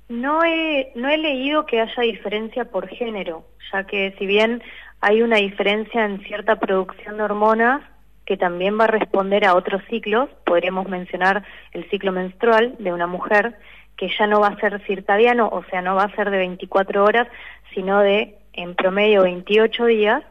No 0.08 0.44
he, 0.44 0.92
no 0.96 1.08
he 1.08 1.18
leído 1.18 1.66
que 1.66 1.80
haya 1.80 2.02
diferencia 2.02 2.64
por 2.64 2.88
género, 2.88 3.44
ya 3.72 3.84
que 3.84 4.14
si 4.18 4.26
bien 4.26 4.62
hay 5.00 5.22
una 5.22 5.36
diferencia 5.36 6.04
en 6.04 6.20
cierta 6.22 6.56
producción 6.56 7.16
de 7.16 7.22
hormonas 7.22 7.82
que 8.26 8.36
también 8.36 8.78
va 8.78 8.84
a 8.84 8.88
responder 8.88 9.44
a 9.44 9.54
otros 9.54 9.82
ciclos, 9.88 10.28
podríamos 10.44 10.88
mencionar 10.88 11.44
el 11.72 11.88
ciclo 11.90 12.12
menstrual 12.12 12.76
de 12.78 12.92
una 12.92 13.06
mujer, 13.06 13.56
que 13.96 14.08
ya 14.16 14.26
no 14.26 14.40
va 14.40 14.48
a 14.48 14.60
ser 14.60 14.80
circadiano, 14.86 15.48
o 15.48 15.64
sea, 15.64 15.82
no 15.82 15.94
va 15.94 16.04
a 16.04 16.14
ser 16.14 16.30
de 16.30 16.38
24 16.38 17.04
horas, 17.04 17.28
sino 17.74 18.00
de 18.00 18.36
en 18.52 18.74
promedio 18.74 19.22
28 19.22 19.84
días, 19.86 20.22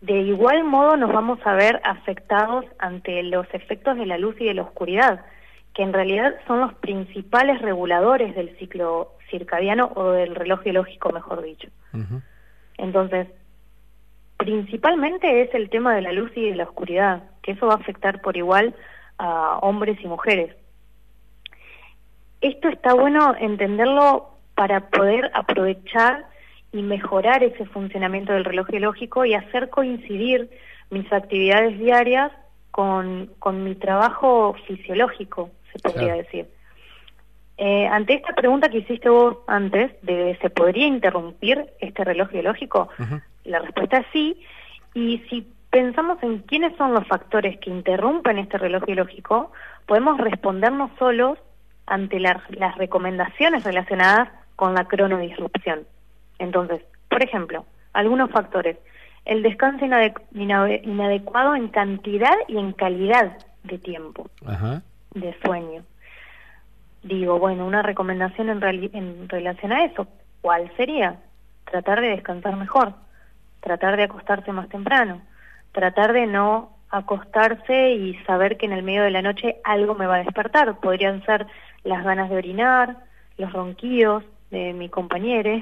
de 0.00 0.20
igual 0.20 0.64
modo 0.64 0.96
nos 0.96 1.12
vamos 1.12 1.38
a 1.44 1.54
ver 1.54 1.80
afectados 1.84 2.64
ante 2.78 3.22
los 3.22 3.46
efectos 3.52 3.96
de 3.96 4.06
la 4.06 4.18
luz 4.18 4.36
y 4.40 4.44
de 4.44 4.54
la 4.54 4.62
oscuridad, 4.62 5.24
que 5.74 5.82
en 5.82 5.92
realidad 5.92 6.34
son 6.46 6.60
los 6.60 6.74
principales 6.74 7.60
reguladores 7.60 8.34
del 8.34 8.56
ciclo 8.58 9.12
circadiano 9.30 9.90
o 9.94 10.10
del 10.10 10.34
reloj 10.34 10.62
biológico, 10.62 11.12
mejor 11.12 11.42
dicho. 11.42 11.68
Entonces, 12.78 13.28
principalmente 14.36 15.42
es 15.42 15.54
el 15.54 15.70
tema 15.70 15.94
de 15.94 16.02
la 16.02 16.12
luz 16.12 16.30
y 16.36 16.50
de 16.50 16.56
la 16.56 16.64
oscuridad, 16.64 17.24
que 17.42 17.52
eso 17.52 17.66
va 17.66 17.74
a 17.74 17.78
afectar 17.78 18.20
por 18.20 18.36
igual 18.36 18.74
a 19.18 19.58
hombres 19.62 19.98
y 20.02 20.06
mujeres. 20.06 20.54
Esto 22.40 22.68
está 22.68 22.94
bueno 22.94 23.34
entenderlo 23.38 24.30
para 24.54 24.88
poder 24.88 25.30
aprovechar 25.34 26.26
y 26.76 26.82
mejorar 26.82 27.42
ese 27.42 27.64
funcionamiento 27.66 28.34
del 28.34 28.44
reloj 28.44 28.68
biológico 28.68 29.24
y 29.24 29.32
hacer 29.34 29.70
coincidir 29.70 30.50
mis 30.90 31.10
actividades 31.10 31.78
diarias 31.78 32.30
con, 32.70 33.30
con 33.38 33.64
mi 33.64 33.74
trabajo 33.74 34.54
fisiológico, 34.66 35.50
se 35.72 35.78
podría 35.78 36.14
decir. 36.14 36.46
Eh, 37.56 37.86
ante 37.86 38.12
esta 38.12 38.34
pregunta 38.34 38.68
que 38.68 38.78
hiciste 38.78 39.08
vos 39.08 39.38
antes, 39.46 39.90
de 40.02 40.36
¿se 40.42 40.50
podría 40.50 40.86
interrumpir 40.86 41.66
este 41.80 42.04
reloj 42.04 42.30
biológico? 42.30 42.90
La 43.44 43.60
respuesta 43.60 43.98
es 43.98 44.06
sí. 44.12 44.42
Y 44.92 45.22
si 45.30 45.50
pensamos 45.70 46.22
en 46.22 46.40
quiénes 46.40 46.76
son 46.76 46.92
los 46.92 47.06
factores 47.06 47.58
que 47.58 47.70
interrumpen 47.70 48.36
este 48.36 48.58
reloj 48.58 48.84
biológico, 48.84 49.50
podemos 49.86 50.18
respondernos 50.18 50.90
solos 50.98 51.38
ante 51.86 52.20
las 52.20 52.36
recomendaciones 52.76 53.64
relacionadas 53.64 54.28
con 54.56 54.74
la 54.74 54.84
cronodisrupción. 54.84 55.86
Entonces, 56.38 56.82
por 57.08 57.22
ejemplo, 57.22 57.64
algunos 57.92 58.30
factores. 58.30 58.76
El 59.24 59.42
descanso 59.42 59.84
inade- 59.84 60.14
inade- 60.34 60.80
inadecuado 60.84 61.56
en 61.56 61.68
cantidad 61.68 62.34
y 62.48 62.58
en 62.58 62.72
calidad 62.72 63.36
de 63.64 63.78
tiempo 63.78 64.28
Ajá. 64.46 64.82
de 65.14 65.34
sueño. 65.44 65.82
Digo, 67.02 67.38
bueno, 67.38 67.66
una 67.66 67.82
recomendación 67.82 68.48
en, 68.50 68.62
en 68.94 69.28
relación 69.28 69.72
a 69.72 69.84
eso, 69.84 70.06
¿cuál 70.40 70.70
sería? 70.76 71.16
Tratar 71.70 72.00
de 72.00 72.10
descansar 72.10 72.56
mejor, 72.56 72.94
tratar 73.60 73.96
de 73.96 74.04
acostarse 74.04 74.52
más 74.52 74.68
temprano, 74.68 75.20
tratar 75.72 76.12
de 76.12 76.26
no 76.26 76.70
acostarse 76.90 77.92
y 77.92 78.14
saber 78.24 78.56
que 78.56 78.66
en 78.66 78.72
el 78.72 78.82
medio 78.84 79.02
de 79.02 79.10
la 79.10 79.22
noche 79.22 79.56
algo 79.64 79.94
me 79.94 80.06
va 80.06 80.16
a 80.16 80.24
despertar. 80.24 80.78
Podrían 80.78 81.24
ser 81.26 81.46
las 81.84 82.04
ganas 82.04 82.30
de 82.30 82.36
orinar, 82.36 82.96
los 83.38 83.52
ronquidos 83.52 84.24
de 84.50 84.72
mi 84.72 84.88
compañero. 84.88 85.60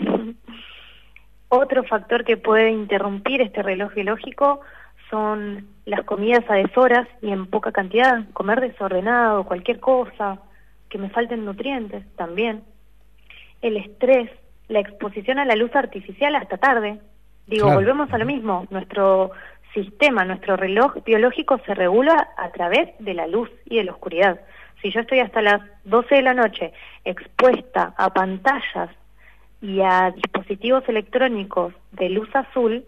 Otro 1.49 1.85
factor 1.85 2.25
que 2.25 2.37
puede 2.37 2.71
interrumpir 2.71 3.41
este 3.41 3.63
reloj 3.63 3.95
biológico 3.95 4.61
son 5.11 5.69
las 5.85 6.05
comidas 6.05 6.45
a 6.49 6.55
deshoras 6.55 7.07
y 7.23 7.31
en 7.31 7.47
poca 7.47 7.71
cantidad, 7.73 8.25
comer 8.33 8.61
desordenado, 8.61 9.45
cualquier 9.45 9.79
cosa, 9.79 10.39
que 10.89 10.99
me 10.99 11.11
falten 11.11 11.45
nutrientes 11.45 12.05
también. 12.17 12.63
El 13.63 13.77
estrés, 13.77 14.31
la 14.69 14.81
exposición 14.81 15.39
a 15.39 15.45
la 15.45 15.55
luz 15.55 15.75
artificial 15.77 16.35
hasta 16.35 16.57
tarde. 16.57 17.01
Digo, 17.47 17.67
Claro. 17.67 17.79
volvemos 17.81 18.13
a 18.13 18.19
lo 18.19 18.25
mismo, 18.25 18.67
nuestro 18.71 19.31
sistema, 19.75 20.25
nuestro 20.25 20.57
reloj 20.57 20.97
biológico 21.05 21.59
se 21.67 21.75
regula 21.75 22.31
a 22.37 22.51
través 22.51 22.91
de 22.99 23.15
la 23.15 23.27
luz 23.27 23.51
y 23.67 23.77
de 23.77 23.85
la 23.85 23.93
oscuridad. 23.93 24.41
Si 24.85 24.91
yo 24.91 25.01
estoy 25.01 25.21
hasta 25.21 25.41
las 25.41 25.63
12 25.85 26.17
de 26.17 26.21
la 26.21 26.35
noche 26.35 26.75
expuesta 27.07 27.95
a 27.97 28.13
pantallas 28.13 28.91
y 29.63 29.81
a 29.81 30.11
dispositivos 30.11 30.87
electrónicos 30.87 31.73
de 31.93 32.11
luz 32.11 32.29
azul, 32.35 32.85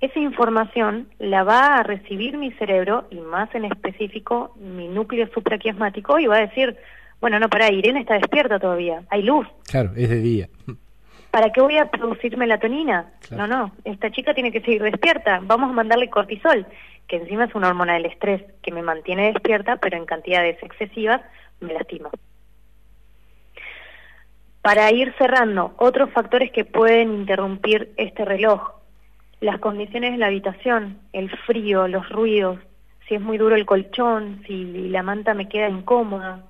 esa 0.00 0.20
información 0.20 1.08
la 1.18 1.42
va 1.42 1.78
a 1.78 1.82
recibir 1.82 2.38
mi 2.38 2.52
cerebro 2.52 3.08
y 3.10 3.16
más 3.16 3.52
en 3.56 3.64
específico 3.64 4.54
mi 4.60 4.86
núcleo 4.86 5.28
supraquiasmático 5.34 6.16
y 6.20 6.28
va 6.28 6.36
a 6.36 6.46
decir, 6.46 6.76
bueno, 7.20 7.40
no, 7.40 7.48
para, 7.48 7.72
Irene 7.72 8.02
está 8.02 8.14
despierta 8.14 8.60
todavía, 8.60 9.02
hay 9.10 9.24
luz, 9.24 9.48
Claro, 9.68 9.90
es 9.96 10.08
de 10.08 10.20
día. 10.20 10.48
¿para 11.32 11.52
qué 11.52 11.60
voy 11.60 11.76
a 11.76 11.90
producir 11.90 12.36
melatonina? 12.36 13.10
No, 13.32 13.48
no, 13.48 13.72
esta 13.84 14.12
chica 14.12 14.32
tiene 14.32 14.52
que 14.52 14.60
seguir 14.60 14.82
despierta, 14.82 15.40
vamos 15.42 15.70
a 15.70 15.72
mandarle 15.72 16.08
cortisol, 16.08 16.66
que 17.08 17.16
encima 17.16 17.44
es 17.44 17.54
una 17.54 17.68
hormona 17.68 17.94
del 17.94 18.06
estrés 18.06 18.42
que 18.62 18.72
me 18.72 18.82
mantiene 18.82 19.32
despierta, 19.32 19.76
pero 19.76 19.96
en 19.96 20.06
cantidades 20.06 20.62
excesivas 20.62 21.20
me 21.60 21.72
lastima. 21.72 22.10
Para 24.62 24.90
ir 24.90 25.14
cerrando, 25.16 25.74
otros 25.76 26.10
factores 26.10 26.50
que 26.50 26.64
pueden 26.64 27.14
interrumpir 27.14 27.92
este 27.96 28.24
reloj, 28.24 28.72
las 29.40 29.60
condiciones 29.60 30.12
de 30.12 30.18
la 30.18 30.26
habitación, 30.26 30.98
el 31.12 31.30
frío, 31.30 31.86
los 31.86 32.08
ruidos, 32.08 32.58
si 33.06 33.14
es 33.14 33.20
muy 33.20 33.38
duro 33.38 33.54
el 33.54 33.66
colchón, 33.66 34.42
si 34.46 34.88
la 34.88 35.04
manta 35.04 35.34
me 35.34 35.48
queda 35.48 35.68
incómoda, 35.68 36.44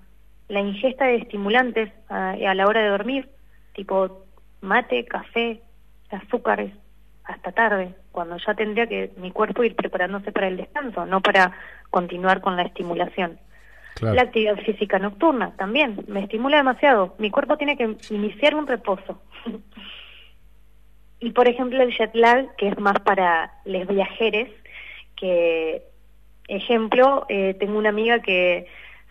la 0.48 0.60
ingesta 0.60 1.04
de 1.04 1.16
estimulantes 1.16 1.92
a, 2.08 2.30
a 2.30 2.54
la 2.54 2.66
hora 2.66 2.82
de 2.82 2.88
dormir, 2.88 3.28
tipo 3.74 4.24
mate, 4.62 5.04
café, 5.04 5.60
azúcares, 6.10 6.72
hasta 7.24 7.52
tarde, 7.52 7.94
cuando 8.16 8.38
ya 8.38 8.55
tendría 8.55 8.86
que 8.86 9.10
mi 9.18 9.30
cuerpo 9.30 9.62
ir 9.62 9.76
preparándose 9.76 10.32
para 10.32 10.48
el 10.48 10.56
descanso, 10.56 11.05
no 11.05 11.20
para 11.20 11.52
continuar 11.90 12.40
con 12.40 12.56
la 12.56 12.62
estimulación. 12.62 13.38
La 14.01 14.22
actividad 14.22 14.56
física 14.56 14.98
nocturna 14.98 15.52
también 15.59 16.02
me 16.09 16.20
estimula 16.20 16.56
demasiado. 16.56 17.14
Mi 17.18 17.30
cuerpo 17.30 17.59
tiene 17.59 17.76
que 17.76 17.94
iniciar 18.09 18.55
un 18.55 18.66
reposo. 18.66 19.20
y 21.20 21.30
por 21.32 21.47
ejemplo 21.47 21.82
el 21.82 21.93
jet 21.94 22.14
lag, 22.14 22.56
que 22.56 22.68
es 22.68 22.78
más 22.78 22.98
para 23.01 23.52
los 23.66 23.86
viajeros, 23.86 24.48
que 25.14 25.82
ejemplo, 26.48 27.26
eh, 27.28 27.52
tengo 27.60 27.76
una 27.76 27.90
amiga 27.90 28.20
que 28.20 28.66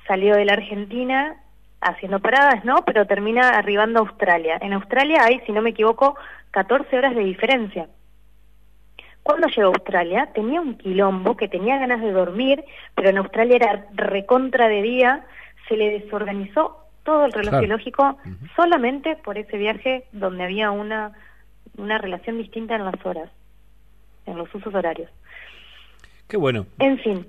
salió 0.08 0.36
de 0.36 0.46
la 0.46 0.54
Argentina 0.54 1.36
haciendo 1.80 2.22
paradas, 2.22 2.66
¿no? 2.66 2.84
Pero 2.86 3.06
termina 3.06 3.50
arribando 3.50 4.00
a 4.00 4.02
Australia. 4.02 4.58
En 4.60 4.74
Australia 4.74 5.26
hay, 5.26 5.42
si 5.46 5.52
no 5.52 5.62
me 5.62 5.70
equivoco, 5.70 6.16
14 6.50 6.98
horas 6.98 7.14
de 7.14 7.24
diferencia. 7.24 7.88
Cuando 9.26 9.48
llegó 9.48 9.70
a 9.70 9.74
Australia 9.74 10.30
tenía 10.36 10.62
un 10.62 10.78
quilombo 10.78 11.36
que 11.36 11.48
tenía 11.48 11.80
ganas 11.80 12.00
de 12.00 12.12
dormir, 12.12 12.64
pero 12.94 13.10
en 13.10 13.18
Australia 13.18 13.56
era 13.56 13.88
recontra 13.96 14.68
de 14.68 14.84
día, 14.84 15.26
se 15.68 15.76
le 15.76 15.90
desorganizó 16.00 16.78
todo 17.04 17.26
el 17.26 17.32
reloj 17.34 17.50
Claro. 17.50 17.66
biológico 17.66 18.18
solamente 18.56 19.16
por 19.16 19.40
ese 19.40 19.58
viaje 19.58 20.04
donde 20.12 20.44
había 20.44 20.70
una, 20.70 21.14
una 21.76 21.98
relación 21.98 22.38
distinta 22.38 22.76
en 22.76 22.86
las 22.86 23.04
horas, 23.04 23.32
en 24.28 24.38
los 24.38 24.54
usos 24.54 24.76
horarios. 24.76 25.10
Qué 26.28 26.38
bueno. 26.38 26.68
En 26.78 27.00
fin. 27.00 27.26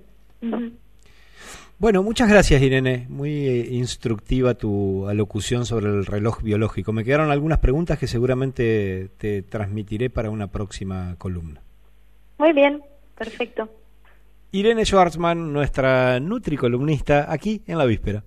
Bueno, 1.78 2.02
muchas 2.02 2.28
gracias 2.28 2.60
Irene. 2.60 3.06
Muy 3.08 3.30
eh, 3.48 3.68
instructiva 3.70 4.52
tu 4.52 5.08
alocución 5.08 5.64
sobre 5.64 5.86
el 5.86 6.04
reloj 6.04 6.42
biológico. 6.42 6.92
Me 6.92 7.04
quedaron 7.04 7.30
algunas 7.30 7.58
preguntas 7.60 7.98
que 7.98 8.06
seguramente 8.06 9.08
te 9.16 9.40
transmitiré 9.40 10.10
para 10.10 10.28
una 10.28 10.48
próxima 10.48 11.14
columna. 11.16 11.62
Muy 12.38 12.52
bien, 12.52 12.82
perfecto. 13.16 13.68
Irene 14.52 14.84
Schwartzman, 14.84 15.52
nuestra 15.52 16.20
nutricolumnista, 16.20 17.30
aquí 17.30 17.62
en 17.66 17.78
la 17.78 17.84
víspera. 17.84 18.24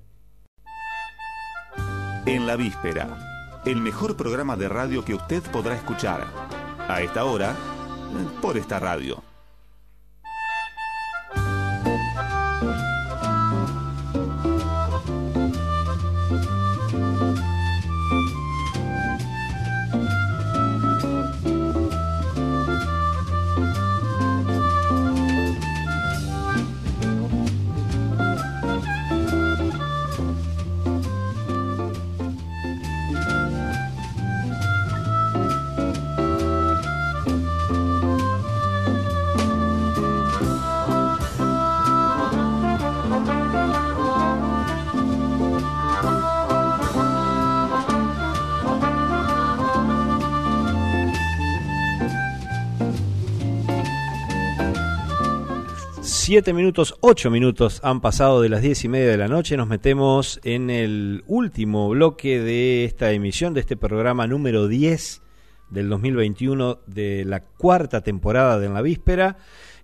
En 2.26 2.46
la 2.46 2.56
víspera, 2.56 3.62
el 3.66 3.78
mejor 3.78 4.18
programa 4.18 4.56
de 4.56 4.70
radio 4.70 5.04
que 5.04 5.16
usted 5.16 5.42
podrá 5.52 5.76
escuchar. 5.76 6.26
A 6.88 7.02
esta 7.02 7.26
hora, 7.26 7.56
por 8.42 8.58
esta 8.58 8.80
radio. 8.80 9.29
Siete 56.30 56.54
minutos, 56.54 56.94
ocho 57.00 57.32
minutos 57.32 57.82
han 57.84 58.02
pasado 58.02 58.40
de 58.40 58.50
las 58.50 58.62
diez 58.62 58.84
y 58.84 58.88
media 58.88 59.10
de 59.10 59.18
la 59.18 59.28
noche. 59.28 59.58
Nos 59.58 59.68
metemos 59.68 60.40
en 60.44 60.70
el 60.70 61.24
último 61.26 61.90
bloque 61.90 62.40
de 62.40 62.86
esta 62.86 63.12
emisión, 63.12 63.56
de 63.56 63.62
este 63.62 63.76
programa 63.76 64.28
número 64.28 64.68
10 64.68 65.24
del 65.72 65.90
2021 65.90 66.82
de 66.86 67.26
la 67.26 67.40
cuarta 67.40 68.02
temporada 68.02 68.60
de 68.60 68.68
En 68.68 68.76
la 68.76 68.84
Víspera. 68.84 69.38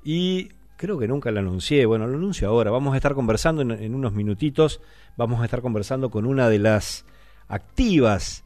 Y 0.04 0.50
creo 0.78 1.00
que 1.00 1.08
nunca 1.08 1.32
lo 1.32 1.40
anuncié, 1.40 1.88
bueno, 1.88 2.06
lo 2.06 2.16
anuncio 2.16 2.48
ahora. 2.48 2.70
Vamos 2.70 2.94
a 2.94 2.98
estar 2.98 3.16
conversando 3.16 3.64
en, 3.64 3.72
en 3.72 3.96
unos 3.96 4.14
minutitos, 4.14 4.82
vamos 5.18 5.42
a 5.42 5.46
estar 5.46 5.64
conversando 5.64 6.12
con 6.12 6.28
una 6.28 6.48
de 6.48 6.60
las 6.60 7.08
activas, 7.48 8.44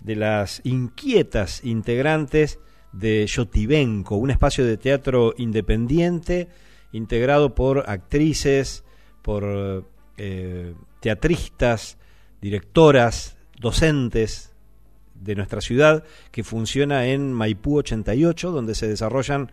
de 0.00 0.16
las 0.16 0.62
inquietas 0.64 1.62
integrantes 1.62 2.60
de 2.92 3.26
Yotibenco, 3.26 4.16
un 4.16 4.30
espacio 4.30 4.64
de 4.64 4.78
teatro 4.78 5.34
independiente 5.36 6.48
integrado 6.92 7.54
por 7.54 7.84
actrices, 7.90 8.84
por 9.22 9.86
eh, 10.18 10.74
teatristas, 11.00 11.98
directoras, 12.40 13.36
docentes 13.58 14.52
de 15.14 15.34
nuestra 15.34 15.60
ciudad, 15.60 16.04
que 16.30 16.44
funciona 16.44 17.06
en 17.06 17.32
Maipú 17.32 17.78
88, 17.78 18.50
donde 18.50 18.74
se 18.74 18.88
desarrollan, 18.88 19.52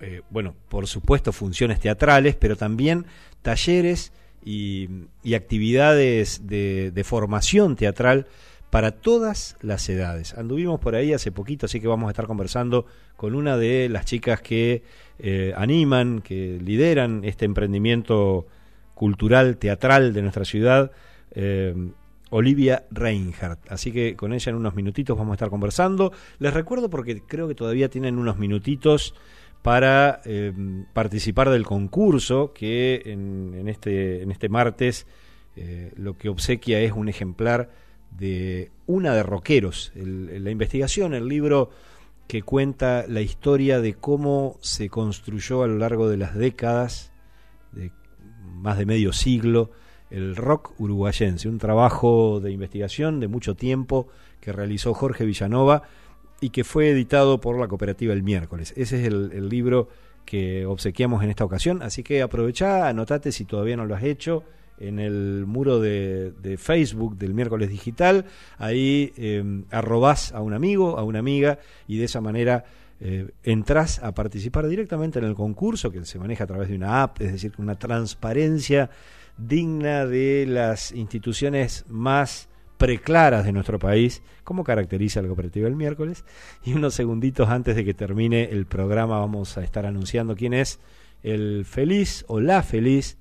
eh, 0.00 0.22
bueno, 0.30 0.54
por 0.68 0.86
supuesto, 0.86 1.32
funciones 1.32 1.80
teatrales, 1.80 2.36
pero 2.36 2.56
también 2.56 3.06
talleres 3.42 4.12
y, 4.44 4.88
y 5.22 5.34
actividades 5.34 6.46
de, 6.46 6.90
de 6.90 7.04
formación 7.04 7.76
teatral 7.76 8.26
para 8.74 8.90
todas 8.90 9.56
las 9.62 9.88
edades. 9.88 10.34
Anduvimos 10.34 10.80
por 10.80 10.96
ahí 10.96 11.12
hace 11.12 11.30
poquito, 11.30 11.66
así 11.66 11.80
que 11.80 11.86
vamos 11.86 12.08
a 12.08 12.10
estar 12.10 12.26
conversando 12.26 12.86
con 13.16 13.34
una 13.34 13.56
de 13.56 13.88
las 13.88 14.04
chicas 14.04 14.40
que 14.40 14.82
eh, 15.18 15.52
animan, 15.56 16.20
que 16.22 16.58
lideran 16.62 17.22
este 17.24 17.44
emprendimiento 17.44 18.46
cultural, 18.94 19.56
teatral 19.56 20.12
de 20.12 20.22
nuestra 20.22 20.44
ciudad. 20.44 20.90
Eh, 21.32 21.74
Olivia 22.30 22.84
Reinhardt. 22.90 23.70
Así 23.70 23.92
que 23.92 24.16
con 24.16 24.32
ella 24.32 24.50
en 24.50 24.56
unos 24.56 24.74
minutitos 24.74 25.16
vamos 25.16 25.32
a 25.32 25.34
estar 25.34 25.50
conversando. 25.50 26.12
Les 26.38 26.52
recuerdo 26.52 26.90
porque 26.90 27.22
creo 27.22 27.46
que 27.46 27.54
todavía 27.54 27.88
tienen 27.88 28.18
unos 28.18 28.38
minutitos 28.38 29.14
para 29.62 30.20
eh, 30.24 30.52
participar 30.92 31.50
del 31.50 31.64
concurso 31.64 32.52
que 32.52 33.02
en, 33.06 33.68
este, 33.68 34.22
en 34.22 34.30
este 34.32 34.48
martes 34.48 35.06
lo 35.96 36.18
que 36.18 36.28
obsequia 36.28 36.80
es 36.80 36.90
un 36.90 37.08
ejemplar 37.08 37.70
de 38.10 38.72
Una 38.86 39.14
de 39.14 39.22
Roqueros, 39.22 39.92
la 39.94 40.50
investigación, 40.50 41.14
el 41.14 41.28
libro 41.28 41.70
que 42.26 42.42
cuenta 42.42 43.04
la 43.08 43.20
historia 43.20 43.80
de 43.80 43.94
cómo 43.94 44.56
se 44.60 44.88
construyó 44.88 45.62
a 45.62 45.66
lo 45.66 45.78
largo 45.78 46.08
de 46.08 46.16
las 46.16 46.34
décadas, 46.34 47.12
de 47.72 47.92
más 48.44 48.78
de 48.78 48.86
medio 48.86 49.12
siglo, 49.12 49.70
el 50.10 50.36
rock 50.36 50.72
uruguayense, 50.78 51.48
un 51.48 51.58
trabajo 51.58 52.40
de 52.40 52.52
investigación 52.52 53.20
de 53.20 53.28
mucho 53.28 53.54
tiempo 53.54 54.08
que 54.40 54.52
realizó 54.52 54.94
Jorge 54.94 55.24
Villanova 55.24 55.82
y 56.40 56.50
que 56.50 56.64
fue 56.64 56.90
editado 56.90 57.40
por 57.40 57.58
la 57.58 57.68
cooperativa 57.68 58.12
el 58.12 58.22
miércoles. 58.22 58.72
Ese 58.76 59.00
es 59.00 59.06
el, 59.06 59.48
libro 59.48 59.88
que 60.24 60.66
obsequiamos 60.66 61.22
en 61.22 61.30
esta 61.30 61.44
ocasión, 61.44 61.82
así 61.82 62.02
que 62.02 62.22
aprovechá, 62.22 62.88
anotate 62.88 63.32
si 63.32 63.44
todavía 63.44 63.76
no 63.76 63.86
lo 63.86 63.94
has 63.94 64.04
hecho 64.04 64.44
en 64.78 64.98
el 64.98 65.44
muro 65.46 65.80
de, 65.80 66.32
Facebook 66.58 67.16
del 67.16 67.34
miércoles 67.34 67.70
digital, 67.70 68.26
ahí 68.58 69.12
eh, 69.16 69.62
arrobás 69.70 70.32
a 70.32 70.40
un 70.40 70.52
amigo, 70.52 70.98
a 70.98 71.04
una 71.04 71.18
amiga 71.18 71.58
y 71.86 71.98
de 71.98 72.04
esa 72.04 72.20
manera 72.20 72.64
eh, 73.00 73.30
entras 73.42 74.02
a 74.02 74.12
participar 74.12 74.66
directamente 74.68 75.18
en 75.18 75.24
el 75.24 75.34
concurso 75.34 75.90
que 75.90 76.04
se 76.04 76.18
maneja 76.18 76.44
a 76.44 76.46
través 76.46 76.68
de 76.68 76.76
una 76.76 77.02
app, 77.02 77.20
es 77.20 77.32
decir, 77.32 77.52
una 77.58 77.74
transparencia 77.74 78.90
digna 79.36 80.06
de 80.06 80.46
las 80.48 80.92
instituciones 80.92 81.84
más 81.88 82.48
preclaras 82.76 83.44
de 83.44 83.52
nuestro 83.52 83.78
país, 83.78 84.22
como 84.42 84.64
caracteriza 84.64 85.22
la 85.22 85.28
cooperativa 85.28 85.68
el 85.68 85.76
miércoles. 85.76 86.24
Y 86.64 86.72
unos 86.74 86.94
segunditos 86.94 87.48
antes 87.48 87.76
de 87.76 87.84
que 87.84 87.94
termine 87.94 88.44
el 88.44 88.66
programa 88.66 89.18
vamos 89.18 89.56
a 89.58 89.64
estar 89.64 89.86
anunciando 89.86 90.36
quién 90.36 90.54
es 90.54 90.80
el 91.22 91.64
feliz 91.64 92.24
o 92.28 92.40
la 92.40 92.62
feliz 92.62 93.16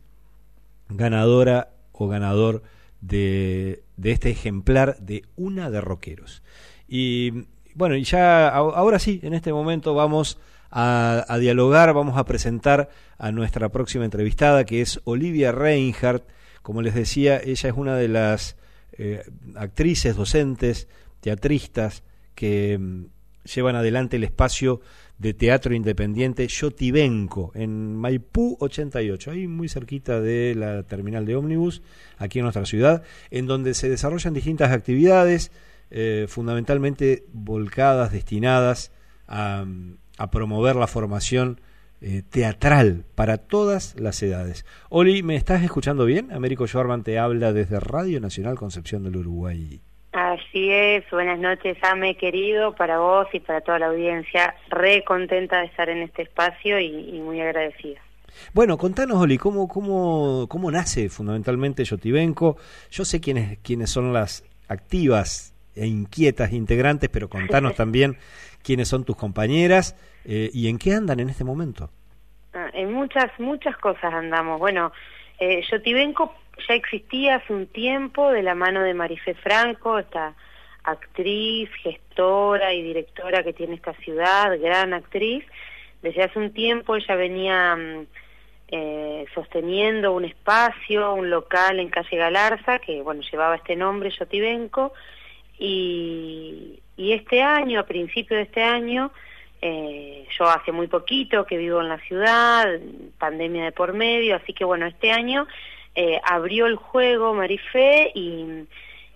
ganadora 0.89 1.73
o 1.91 2.07
ganador 2.07 2.63
de, 3.01 3.83
de 3.97 4.11
este 4.11 4.29
ejemplar 4.29 4.97
de 4.99 5.23
una 5.35 5.69
de 5.69 5.81
Roqueros. 5.81 6.43
Y 6.87 7.47
bueno, 7.75 7.95
y 7.95 8.03
ya 8.03 8.49
ahora 8.49 8.99
sí, 8.99 9.19
en 9.23 9.33
este 9.33 9.51
momento 9.51 9.93
vamos 9.93 10.37
a, 10.75 11.37
dialogar, 11.39 11.93
vamos 11.93 12.17
a 12.17 12.25
presentar 12.25 12.89
a 13.17 13.31
nuestra 13.31 13.69
próxima 13.69 14.05
entrevistada, 14.05 14.65
que 14.65 14.81
es 14.81 14.99
Olivia 15.03 15.51
Reinhardt. 15.51 16.23
Como 16.61 16.81
les 16.81 16.95
decía, 16.95 17.39
ella 17.43 17.69
es 17.69 17.75
una 17.75 17.95
de 17.95 18.07
las 18.07 18.55
eh, 18.93 19.23
actrices, 19.55 20.15
docentes, 20.15 20.87
teatristas 21.19 22.03
que 22.35 22.77
mm, 22.79 23.05
llevan 23.53 23.75
adelante 23.75 24.17
el 24.17 24.23
espacio 24.23 24.81
de 25.23 25.33
teatro 25.33 25.73
independiente 25.73 26.45
Yotibenco 26.45 27.53
en 27.55 27.95
Maipú 27.95 28.57
88, 28.59 29.31
ahí 29.31 29.47
muy 29.47 29.69
cerquita 29.69 30.19
de 30.19 30.53
la 30.53 30.83
terminal 30.83 31.25
de 31.25 31.37
ómnibus, 31.37 31.81
aquí 32.17 32.39
en 32.39 32.43
nuestra 32.43 32.65
ciudad, 32.65 33.03
en 33.31 33.47
donde 33.47 33.73
se 33.73 33.87
desarrollan 33.87 34.33
distintas 34.33 34.73
actividades, 34.73 35.53
eh, 35.91 36.25
fundamentalmente 36.27 37.23
volcadas, 37.31 38.11
destinadas 38.11 38.91
a, 39.25 39.65
promover 40.29 40.75
la 40.75 40.87
formación 40.87 41.61
eh, 42.01 42.23
teatral 42.29 43.05
para 43.15 43.37
todas 43.37 43.95
las 43.97 44.21
edades. 44.21 44.65
Oli, 44.89 45.23
¿me 45.23 45.37
estás 45.37 45.63
escuchando 45.63 46.03
bien? 46.03 46.33
Américo 46.33 46.67
Schwarman 46.67 47.03
te 47.03 47.17
habla 47.17 47.53
desde 47.53 47.79
Radio 47.79 48.19
Nacional 48.19 48.55
Concepción 48.55 49.03
del 49.03 49.15
Uruguay. 49.15 49.81
Así 50.53 50.69
es, 50.69 51.09
buenas 51.09 51.39
noches, 51.39 51.75
Ame, 51.81 52.15
querido, 52.15 52.75
para 52.75 52.99
vos 52.99 53.25
y 53.33 53.39
para 53.39 53.61
toda 53.61 53.79
la 53.79 53.87
audiencia. 53.87 54.53
Re 54.69 55.03
contenta 55.03 55.57
de 55.57 55.65
estar 55.65 55.89
en 55.89 56.03
este 56.03 56.21
espacio 56.21 56.79
y, 56.79 57.19
muy 57.21 57.41
agradecida. 57.41 57.99
Bueno, 58.53 58.77
contanos, 58.77 59.17
Oli, 59.17 59.39
¿cómo, 59.39 59.67
cómo, 59.67 60.45
cómo 60.47 60.69
nace 60.69 61.09
fundamentalmente 61.09 61.83
Yotibenco? 61.83 62.57
Yo 62.91 63.03
sé 63.03 63.19
quiénes, 63.19 63.57
quiénes 63.63 63.89
son 63.89 64.13
las 64.13 64.47
activas 64.67 65.55
e 65.75 65.87
inquietas 65.87 66.53
integrantes, 66.53 67.09
pero 67.09 67.29
contanos 67.29 67.73
también 67.75 68.17
quiénes 68.61 68.87
son 68.87 69.05
tus 69.05 69.15
compañeras 69.15 69.97
eh, 70.23 70.51
y 70.53 70.67
en 70.67 70.77
qué 70.77 70.93
andan 70.93 71.19
en 71.19 71.29
este 71.29 71.43
momento. 71.43 71.89
Ah, 72.53 72.69
en 72.75 72.93
muchas, 72.93 73.31
muchas 73.39 73.75
cosas 73.77 74.13
andamos. 74.13 74.59
Bueno, 74.59 74.91
eh, 75.39 75.63
Yotibenco 75.71 76.31
ya 76.67 76.75
existía 76.75 77.35
hace 77.35 77.53
un 77.53 77.67
tiempo 77.67 78.31
de 78.31 78.43
la 78.43 78.55
mano 78.55 78.81
de 78.81 78.93
Marifé 78.93 79.33
Franco, 79.33 79.99
esta 79.99 80.33
actriz, 80.83 81.69
gestora 81.81 82.73
y 82.73 82.81
directora 82.81 83.43
que 83.43 83.53
tiene 83.53 83.75
esta 83.75 83.93
ciudad, 83.93 84.59
gran 84.59 84.93
actriz. 84.93 85.45
Desde 86.01 86.23
hace 86.23 86.39
un 86.39 86.53
tiempo 86.53 86.95
ella 86.95 87.15
venía 87.15 87.75
mm, 87.75 88.05
eh, 88.69 89.25
sosteniendo 89.33 90.13
un 90.13 90.25
espacio, 90.25 91.13
un 91.13 91.29
local 91.29 91.79
en 91.79 91.89
calle 91.89 92.17
Galarza, 92.17 92.79
que 92.79 93.01
bueno, 93.01 93.21
llevaba 93.29 93.55
este 93.55 93.75
nombre, 93.75 94.09
Yotibenco, 94.09 94.93
y, 95.57 96.79
y 96.97 97.13
este 97.13 97.41
año, 97.41 97.79
a 97.79 97.85
principio 97.85 98.35
de 98.35 98.43
este 98.43 98.63
año, 98.63 99.11
eh, 99.61 100.27
yo 100.37 100.49
hace 100.49 100.73
muy 100.73 100.87
poquito 100.87 101.45
que 101.45 101.55
vivo 101.55 101.79
en 101.79 101.87
la 101.87 101.99
ciudad, 101.99 102.67
pandemia 103.17 103.63
de 103.63 103.71
por 103.71 103.93
medio, 103.93 104.35
así 104.35 104.51
que 104.51 104.65
bueno, 104.65 104.85
este 104.85 105.11
año 105.11 105.47
eh, 105.95 106.19
abrió 106.23 106.65
el 106.65 106.75
juego 106.75 107.33
Marifé 107.33 108.11
y, 108.13 108.65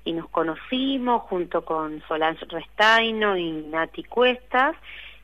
y 0.06 0.14
nos 0.14 0.30
conocimos 0.30 1.24
junto 1.24 1.66
con 1.66 2.02
Solange 2.08 2.46
Restaino 2.50 3.38
y 3.38 3.52
Nati 3.52 4.04
Cuestas 4.04 4.76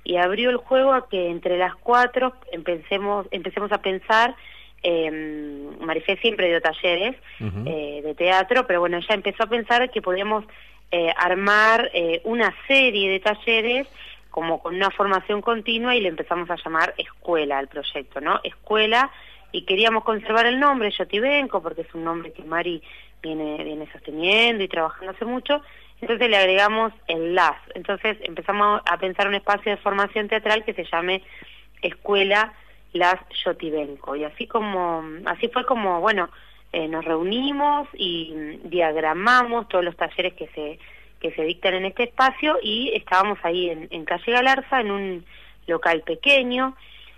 y 0.04 0.18
abrió 0.18 0.50
el 0.50 0.58
juego 0.58 0.94
a 0.94 1.08
que 1.08 1.30
entre 1.30 1.58
las 1.58 1.76
cuatro 1.76 2.34
empecemos, 2.52 3.28
empecemos 3.32 3.72
a 3.72 3.82
pensar 3.82 4.36
eh, 4.84 5.70
Marifé 5.80 6.18
siempre 6.18 6.50
dio 6.50 6.62
talleres 6.62 7.16
eh, 7.40 8.02
de 8.04 8.16
teatro, 8.16 8.68
pero 8.68 8.82
bueno, 8.82 8.98
ella 8.98 9.16
empezó 9.16 9.44
a 9.44 9.48
pensar 9.48 9.90
que 9.90 10.02
podíamos 10.02 10.44
eh, 10.92 11.12
armar 11.18 11.90
eh, 11.94 12.22
una 12.26 12.54
serie 12.68 13.10
de 13.10 13.20
talleres 13.20 13.88
como 14.30 14.62
con 14.62 14.76
una 14.76 14.92
formación 14.92 15.42
continua 15.42 15.96
y 15.96 16.02
le 16.02 16.10
empezamos 16.10 16.50
a 16.50 16.58
llamar 16.58 16.94
escuela 16.98 17.60
al 17.60 17.68
proyecto, 17.68 18.20
¿no? 18.20 18.40
Escuela 18.44 19.10
y 19.54 19.62
queríamos 19.62 20.04
conservar 20.04 20.48
el 20.48 20.60
nombre 20.60 20.92
Yotibenco 20.92 21.62
porque 21.62 21.82
es 21.82 21.94
un 21.94 22.04
nombre 22.04 22.34
que 22.34 22.44
Mari 22.44 22.82
viene, 23.22 23.64
viene 23.64 23.88
sosteniendo 23.94 24.64
y 24.64 24.68
trabajando 24.68 25.12
hace 25.12 25.24
mucho, 25.24 25.62
entonces 26.02 26.30
le 26.30 26.36
agregamos 26.36 26.92
el 27.08 27.36
LAS, 27.36 27.56
entonces 27.76 28.18
empezamos 28.24 28.82
a 28.86 28.98
pensar 28.98 29.28
un 29.28 29.36
espacio 29.36 29.72
de 29.72 29.78
formación 29.78 30.28
teatral 30.28 30.66
que 30.66 30.74
se 30.74 30.84
llame 30.84 31.22
Escuela 31.82 32.52
Las 32.94 33.20
Yotibenco 33.46 34.16
y 34.16 34.26
así 34.26 34.48
como, 34.48 35.04
así 35.28 35.48
fue 35.48 35.66
como, 35.66 36.02
bueno, 36.02 36.30
eh, 36.74 36.88
nos 36.88 37.06
reunimos 37.06 37.88
y 37.94 38.58
diagramamos 38.64 39.70
todos 39.70 39.86
los 39.86 39.96
talleres 39.96 40.34
que 40.34 40.48
se, 40.48 40.80
que 41.20 41.32
se 41.36 41.44
dictan 41.44 41.76
en 41.76 41.86
este 41.86 42.04
espacio 42.04 42.58
y 42.62 42.92
estábamos 42.96 43.38
ahí 43.44 43.70
en, 43.70 43.88
en 43.92 44.04
calle 44.04 44.32
Galarza, 44.32 44.82
en 44.82 44.90
un 44.90 45.26
local 45.68 46.02
pequeño, 46.02 46.76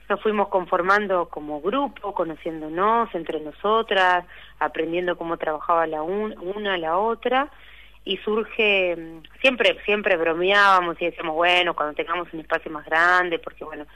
nos 0.09 0.21
fuimos 0.21 0.49
conformando 0.49 1.29
como 1.29 1.61
grupo, 1.61 2.13
conociéndonos 2.13 3.13
entre 3.15 3.39
nosotras, 3.39 4.25
aprendiendo 4.59 5.17
cómo 5.17 5.37
trabajaba 5.37 5.87
la 5.87 6.01
una 6.01 6.77
la 6.77 6.97
otra 6.97 7.49
y 8.03 8.17
surge 8.17 8.95
siempre 9.41 9.77
siempre 9.83 10.15
bromeábamos 10.15 11.01
y 11.01 11.05
decíamos 11.05 11.35
bueno 11.35 11.75
cuando 11.75 11.95
tengamos 11.95 12.31
un 12.33 12.41
espacio 12.41 12.69
más 12.69 12.85
grande 12.85 13.39
porque 13.39 13.63
bueno 13.63 13.87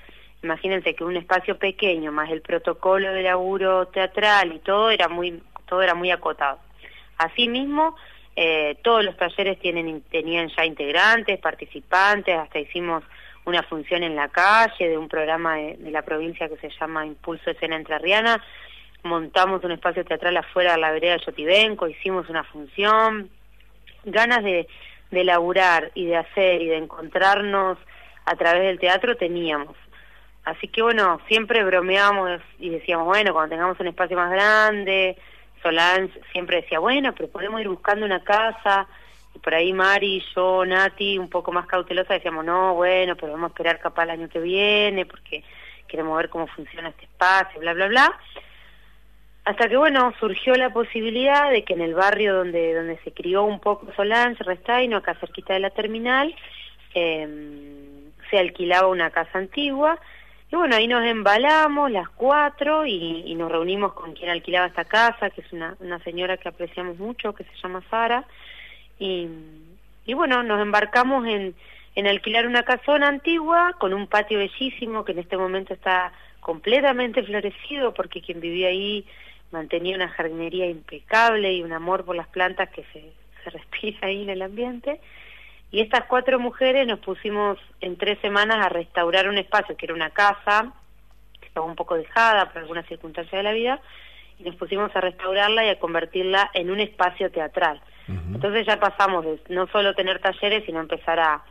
imagínense 0.41 0.95
que 0.95 1.03
un 1.03 1.15
espacio 1.15 1.59
pequeño 1.59 2.11
más 2.11 2.31
el 2.31 2.41
protocolo 2.41 3.13
de 3.13 3.21
laburo 3.21 3.87
teatral 3.89 4.51
y 4.51 4.59
todo 4.59 4.89
era 4.89 5.07
muy 5.09 5.43
todo 5.69 5.81
era 5.81 5.93
muy 5.93 6.11
acotado. 6.11 6.59
Asimismo, 7.17 7.95
eh, 8.35 8.77
todos 8.83 9.05
los 9.05 9.15
talleres 9.15 9.59
tienen, 9.59 10.01
tenían 10.09 10.49
ya 10.49 10.65
integrantes, 10.65 11.39
participantes, 11.39 12.35
hasta 12.35 12.59
hicimos 12.59 13.03
una 13.49 13.63
función 13.63 14.03
en 14.03 14.15
la 14.15 14.29
calle 14.29 14.89
de 14.89 14.97
un 14.97 15.09
programa 15.09 15.55
de, 15.55 15.91
la 15.91 16.03
provincia 16.03 16.47
que 16.47 16.57
se 16.57 16.69
llama 16.79 17.05
Impulso 17.05 17.49
Escena 17.49 17.75
Entrerriana, 17.75 18.43
montamos 19.03 19.63
un 19.63 19.71
espacio 19.71 20.05
teatral 20.05 20.37
afuera 20.37 20.73
de 20.73 20.79
la 20.79 20.91
vereda 20.91 21.13
de 21.13 21.25
Yotibenco, 21.25 21.87
hicimos 21.87 22.29
una 22.29 22.43
función, 22.43 23.29
ganas 24.05 24.43
de, 24.43 24.67
de 25.11 25.23
laburar 25.23 25.91
y 25.95 26.05
de 26.05 26.17
hacer 26.17 26.61
y 26.61 26.67
de 26.67 26.77
encontrarnos 26.77 27.77
a 28.25 28.35
través 28.35 28.63
del 28.63 28.79
teatro 28.79 29.17
teníamos. 29.17 29.75
Así 30.45 30.67
que 30.67 30.81
bueno, 30.81 31.19
siempre 31.27 31.63
bromeábamos 31.63 32.41
y 32.59 32.69
decíamos, 32.69 33.05
bueno, 33.05 33.33
cuando 33.33 33.55
tengamos 33.55 33.79
un 33.79 33.87
espacio 33.87 34.15
más 34.15 34.31
grande, 34.31 35.17
Solange 35.61 36.19
siempre 36.31 36.61
decía, 36.61 36.79
bueno, 36.79 37.13
pero 37.13 37.29
podemos 37.29 37.59
ir 37.59 37.67
buscando 37.67 38.05
una 38.05 38.23
casa. 38.23 38.87
Por 39.41 39.55
ahí 39.55 39.73
Mari, 39.73 40.23
yo, 40.35 40.65
Nati, 40.65 41.17
un 41.17 41.29
poco 41.29 41.51
más 41.51 41.65
cautelosa, 41.65 42.13
decíamos, 42.13 42.45
no, 42.45 42.75
bueno, 42.75 43.15
pero 43.15 43.33
vamos 43.33 43.49
a 43.49 43.53
esperar 43.53 43.79
capaz 43.79 44.03
el 44.03 44.11
año 44.11 44.29
que 44.29 44.39
viene 44.39 45.05
porque 45.05 45.43
queremos 45.87 46.17
ver 46.17 46.29
cómo 46.29 46.47
funciona 46.47 46.89
este 46.89 47.05
espacio, 47.05 47.59
bla, 47.59 47.73
bla, 47.73 47.87
bla. 47.87 48.19
hasta 49.45 49.67
que 49.67 49.77
bueno, 49.77 50.13
surgió 50.19 50.55
la 50.55 50.71
posibilidad 50.71 51.51
de 51.51 51.63
que 51.63 51.73
en 51.73 51.81
el 51.81 51.95
barrio 51.95 52.35
donde, 52.35 52.73
donde 52.73 52.99
se 53.03 53.11
crió 53.11 53.43
un 53.43 53.59
poco 53.59 53.91
Solange, 53.95 54.43
Restaino, 54.43 54.97
acá 54.97 55.15
cerquita 55.15 55.53
de 55.53 55.59
la 55.59 55.71
terminal, 55.71 56.35
eh, 56.93 57.27
se 58.29 58.37
alquilaba 58.37 58.87
una 58.87 59.09
casa 59.09 59.37
antigua. 59.39 59.99
Y 60.51 60.55
bueno, 60.55 60.75
ahí 60.75 60.87
nos 60.87 61.05
embalamos 61.05 61.91
las 61.91 62.09
cuatro 62.09 62.85
y, 62.85 63.23
y, 63.25 63.35
nos 63.35 63.51
reunimos 63.51 63.93
con 63.93 64.13
quien 64.13 64.31
alquilaba 64.31 64.65
esta 64.65 64.85
casa, 64.85 65.29
que 65.29 65.41
es 65.41 65.53
una, 65.53 65.75
una 65.79 65.99
señora 65.99 66.37
que 66.37 66.49
apreciamos 66.49 66.97
mucho, 66.97 67.33
que 67.33 67.43
se 67.43 67.55
llama 67.61 67.83
Sara. 67.89 68.23
Y, 68.99 69.27
y 70.05 70.13
bueno, 70.13 70.43
nos 70.43 70.61
embarcamos 70.61 71.25
en, 71.25 71.55
en 71.95 72.07
alquilar 72.07 72.45
una 72.45 72.63
casona 72.63 73.07
antigua 73.07 73.73
con 73.79 73.93
un 73.93 74.07
patio 74.07 74.37
bellísimo 74.39 75.03
que 75.03 75.13
en 75.13 75.19
este 75.19 75.37
momento 75.37 75.73
está 75.73 76.11
completamente 76.39 77.23
florecido 77.23 77.93
porque 77.93 78.21
quien 78.21 78.39
vivía 78.39 78.69
ahí 78.69 79.05
mantenía 79.51 79.95
una 79.95 80.09
jardinería 80.09 80.67
impecable 80.67 81.53
y 81.53 81.63
un 81.63 81.73
amor 81.73 82.05
por 82.05 82.15
las 82.15 82.27
plantas 82.27 82.69
que 82.69 82.83
se, 82.93 83.11
se 83.43 83.49
respira 83.57 84.07
ahí 84.07 84.23
en 84.23 84.29
el 84.29 84.41
ambiente. 84.41 84.99
Y 85.71 85.81
estas 85.81 86.05
cuatro 86.05 86.39
mujeres 86.39 86.87
nos 86.87 86.99
pusimos 86.99 87.59
en 87.81 87.95
tres 87.97 88.17
semanas 88.19 88.65
a 88.65 88.69
restaurar 88.69 89.29
un 89.29 89.37
espacio 89.37 89.77
que 89.77 89.85
era 89.85 89.93
una 89.93 90.09
casa, 90.09 90.73
que 91.39 91.47
estaba 91.47 91.65
un 91.65 91.75
poco 91.75 91.95
dejada 91.95 92.51
por 92.51 92.61
alguna 92.61 92.83
circunstancia 92.83 93.37
de 93.37 93.43
la 93.43 93.53
vida, 93.53 93.81
y 94.39 94.43
nos 94.43 94.55
pusimos 94.55 94.95
a 94.95 95.01
restaurarla 95.01 95.65
y 95.65 95.69
a 95.69 95.79
convertirla 95.79 96.49
en 96.53 96.71
un 96.71 96.79
espacio 96.79 97.29
teatral. 97.29 97.81
Entonces 98.07 98.65
ya 98.65 98.79
pasamos 98.79 99.23
de 99.23 99.39
no 99.49 99.67
solo 99.67 99.93
tener 99.93 100.19
talleres, 100.19 100.63
sino 100.65 100.79
empezar 100.79 101.19
a, 101.19 101.43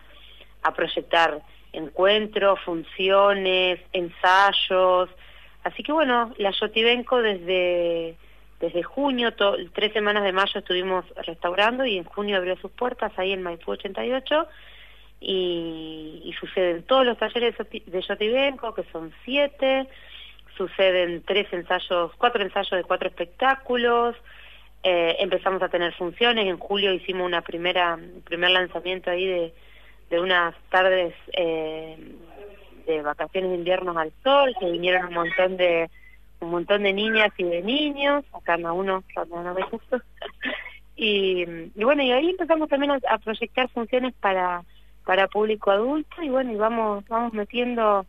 a 0.62 0.74
proyectar 0.74 1.40
encuentros, 1.73 2.59
funciones, 2.60 3.78
ensayos. 3.93 5.09
Así 5.62 5.82
que 5.85 5.93
bueno, 5.93 6.32
la 6.39 6.51
Yotibenco 6.51 7.23
desde 7.23 8.16
desde 8.60 8.82
junio, 8.82 9.32
tres 9.73 9.93
semanas 9.93 10.24
de 10.24 10.32
mayo 10.32 10.59
estuvimos 10.59 11.05
restaurando 11.24 11.85
y 11.85 11.97
en 11.97 12.05
junio 12.05 12.39
abrió 12.39 12.56
sus 12.56 12.73
puertas 12.73 13.12
ahí 13.16 13.32
en 13.32 13.43
Maipú 13.43 13.70
88 13.70 14.48
y, 15.20 16.23
y 16.24 16.32
suceden 16.40 16.82
todos 16.82 17.06
los 17.06 17.19
talleres 17.19 17.55
de 17.56 18.02
Yotibenco, 18.02 18.74
que 18.74 18.85
son 18.90 19.12
siete, 19.24 19.86
suceden 20.59 21.22
tres 21.24 21.51
ensayos, 21.52 22.12
cuatro 22.18 22.43
ensayos 22.43 22.72
de 22.72 22.85
cuatro 22.85 23.09
espectáculos, 23.09 24.14
eh, 24.82 25.16
empezamos 25.20 25.62
a 25.62 25.68
tener 25.68 25.94
funciones, 25.94 26.47
en 26.47 26.59
julio 26.59 26.93
hicimos 26.93 27.26
una 27.26 27.40
primera, 27.40 27.98
primer 28.24 28.51
lanzamiento 28.51 29.10
ahí 29.10 29.26
de, 29.26 29.55
de 30.10 30.20
unas 30.20 30.55
tardes 30.70 31.14
eh, 31.32 31.97
de 32.86 33.02
vacaciones 33.02 33.51
de 33.51 33.56
inviernos 33.56 33.97
al 33.97 34.12
sol, 34.22 34.55
que 34.60 34.70
vinieron 34.70 35.06
un 35.06 35.14
montón 35.14 35.56
de 35.56 35.90
un 36.40 36.51
montón 36.51 36.85
de 36.85 36.93
niñas 36.93 37.30
y 37.36 37.44
de 37.44 37.62
niños, 37.62 38.24
acá 38.32 38.56
cada 38.56 38.72
uno, 38.72 39.02
no 39.16 39.56
y, 40.97 41.44
y 41.74 41.85
bueno, 41.85 42.02
y 42.02 42.12
ahí 42.12 42.30
empezamos 42.30 42.68
también 42.68 42.93
a, 42.93 43.18
proyectar 43.18 43.68
funciones 43.70 44.14
para 44.20 44.62
para 45.05 45.26
público 45.26 45.70
adulto 45.70 46.22
y 46.22 46.28
bueno, 46.28 46.52
y 46.52 46.56
vamos 46.56 47.05
vamos 47.09 47.32
metiendo 47.32 48.06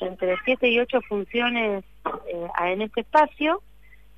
entre 0.00 0.36
siete 0.44 0.68
y 0.68 0.78
ocho 0.78 1.00
funciones 1.02 1.84
eh, 2.04 2.48
en 2.64 2.82
este 2.82 3.00
espacio 3.00 3.62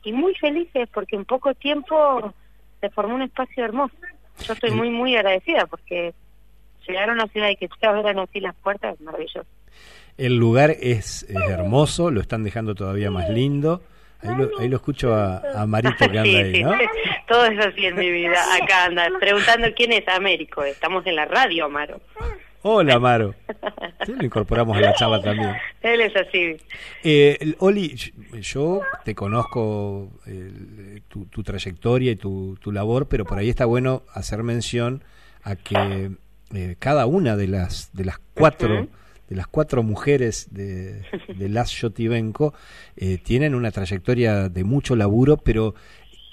y 0.02 0.12
muy 0.12 0.34
felices 0.34 0.88
porque 0.92 1.16
en 1.16 1.24
poco 1.24 1.54
tiempo 1.54 2.32
se 2.80 2.90
formó 2.90 3.14
un 3.14 3.22
espacio 3.22 3.64
hermoso. 3.64 3.94
Yo 4.46 4.52
estoy 4.52 4.70
muy, 4.70 4.90
muy 4.90 5.16
agradecida 5.16 5.66
porque 5.66 6.14
llegar 6.86 7.10
a 7.10 7.12
una 7.12 7.26
ciudad 7.28 7.48
y 7.50 7.56
que 7.56 7.68
te 7.68 7.86
abran 7.86 8.18
así 8.18 8.40
las 8.40 8.54
puertas 8.56 8.94
es 8.94 9.00
maravilloso. 9.00 9.48
El 10.16 10.36
lugar 10.36 10.74
es, 10.80 11.26
hermoso, 11.28 12.10
lo 12.10 12.20
están 12.20 12.42
dejando 12.42 12.74
todavía 12.74 13.10
más 13.10 13.28
lindo. 13.30 13.82
Ahí 14.20 14.34
lo, 14.34 14.50
ahí 14.58 14.68
lo 14.68 14.76
escucho 14.76 15.14
a, 15.14 15.40
a 15.54 15.66
Marito 15.66 15.96
que 15.98 16.04
anda 16.18 16.22
ahí, 16.22 16.62
¿no? 16.64 16.72
Todo 17.28 17.44
es 17.44 17.64
así 17.64 17.86
en 17.86 17.94
mi 17.94 18.10
vida. 18.10 18.36
Acá 18.56 18.86
anda 18.86 19.08
preguntando 19.20 19.68
quién 19.76 19.92
es 19.92 20.08
Américo. 20.08 20.64
Estamos 20.64 21.06
en 21.06 21.14
la 21.14 21.26
radio, 21.26 21.66
Amaro. 21.66 22.00
Hola, 22.62 22.94
Amaro. 22.94 23.34
Sí, 24.04 24.12
lo 24.12 24.24
incorporamos 24.24 24.76
a 24.76 24.80
la 24.80 24.94
charla 24.94 25.22
también. 25.22 25.54
Él 25.80 26.00
es 26.00 26.16
así. 26.16 26.56
Eh, 27.04 27.54
Oli, 27.58 27.94
yo 28.40 28.80
te 29.04 29.14
conozco 29.14 30.10
tu, 31.08 31.26
tu, 31.26 31.42
trayectoria 31.42 32.12
y 32.12 32.16
tu, 32.16 32.56
tu 32.60 32.72
labor, 32.72 33.08
pero 33.08 33.24
por 33.24 33.38
ahí 33.38 33.48
está 33.48 33.64
bueno 33.64 34.02
hacer 34.12 34.42
mención 34.42 35.04
a 35.42 35.56
que 35.56 36.10
eh, 36.54 36.76
cada 36.78 37.06
una 37.06 37.36
de 37.36 37.46
las 37.46 37.90
de 37.92 38.04
las 38.06 38.18
cuatro 38.34 38.88
de 39.28 39.36
las 39.36 39.46
cuatro 39.46 39.82
mujeres 39.82 40.48
de, 40.50 41.02
de 41.36 41.48
Las 41.50 41.70
Yotibenko 41.72 42.54
eh, 42.96 43.18
tienen 43.18 43.54
una 43.54 43.70
trayectoria 43.70 44.48
de 44.48 44.64
mucho 44.64 44.96
laburo, 44.96 45.36
pero 45.36 45.74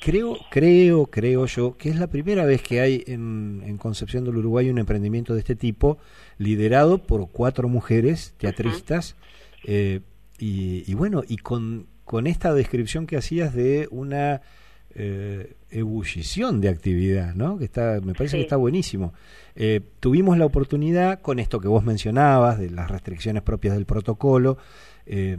creo, 0.02 0.38
creo, 0.50 1.08
creo 1.08 1.46
yo 1.46 1.78
que 1.78 1.90
es 1.90 1.98
la 1.98 2.08
primera 2.08 2.46
vez 2.46 2.62
que 2.62 2.82
hay 2.82 3.04
en, 3.08 3.62
en 3.66 3.78
Concepción 3.78 4.24
del 4.26 4.38
Uruguay 4.38 4.70
un 4.70 4.78
emprendimiento 4.78 5.34
de 5.34 5.40
este 5.40 5.56
tipo 5.56 5.98
liderado 6.38 7.00
por 7.00 7.30
cuatro 7.32 7.68
mujeres 7.68 8.34
teatristas 8.38 9.16
eh, 9.64 10.02
y, 10.38 10.84
y, 10.90 10.94
bueno, 10.94 11.24
y 11.28 11.38
con, 11.38 11.88
con 12.04 12.28
esta 12.28 12.54
descripción 12.54 13.08
que 13.08 13.18
hacías 13.18 13.54
de 13.54 13.88
una 13.92 14.42
eh, 14.98 15.56
ebullición 15.72 16.62
de 16.62 16.70
actividad, 16.70 17.36
¿no? 17.36 17.58
Que 17.58 17.66
está, 17.66 18.00
me 18.02 18.14
parece 18.14 18.38
que 18.38 18.44
está 18.44 18.56
buenísimo. 18.56 19.14
Eh, 19.56 19.82
tuvimos 20.00 20.38
la 20.38 20.46
oportunidad 20.46 21.20
con 21.22 21.40
esto 21.40 21.60
que 21.60 21.68
vos 21.68 21.84
mencionabas 21.84 22.58
de 22.60 22.70
las 22.70 22.90
restricciones 22.90 23.44
propias 23.44 23.76
del 23.76 23.86
protocolo. 23.86 24.58
Eh, 25.06 25.38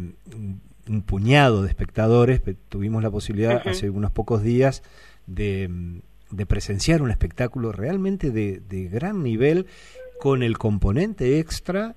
un 0.89 1.03
puñado 1.03 1.63
de 1.63 1.69
espectadores, 1.69 2.41
tuvimos 2.69 3.03
la 3.03 3.11
posibilidad 3.11 3.63
hace 3.67 3.91
unos 3.91 4.11
pocos 4.13 4.43
días 4.43 4.83
de, 5.27 6.01
de 6.31 6.47
presenciar 6.47 7.03
un 7.03 7.11
espectáculo 7.11 7.73
realmente 7.73 8.31
de, 8.31 8.61
de, 8.61 8.89
gran 8.89 9.23
nivel 9.23 9.67
con 10.21 10.43
el 10.43 10.59
componente 10.59 11.39
extra, 11.39 11.97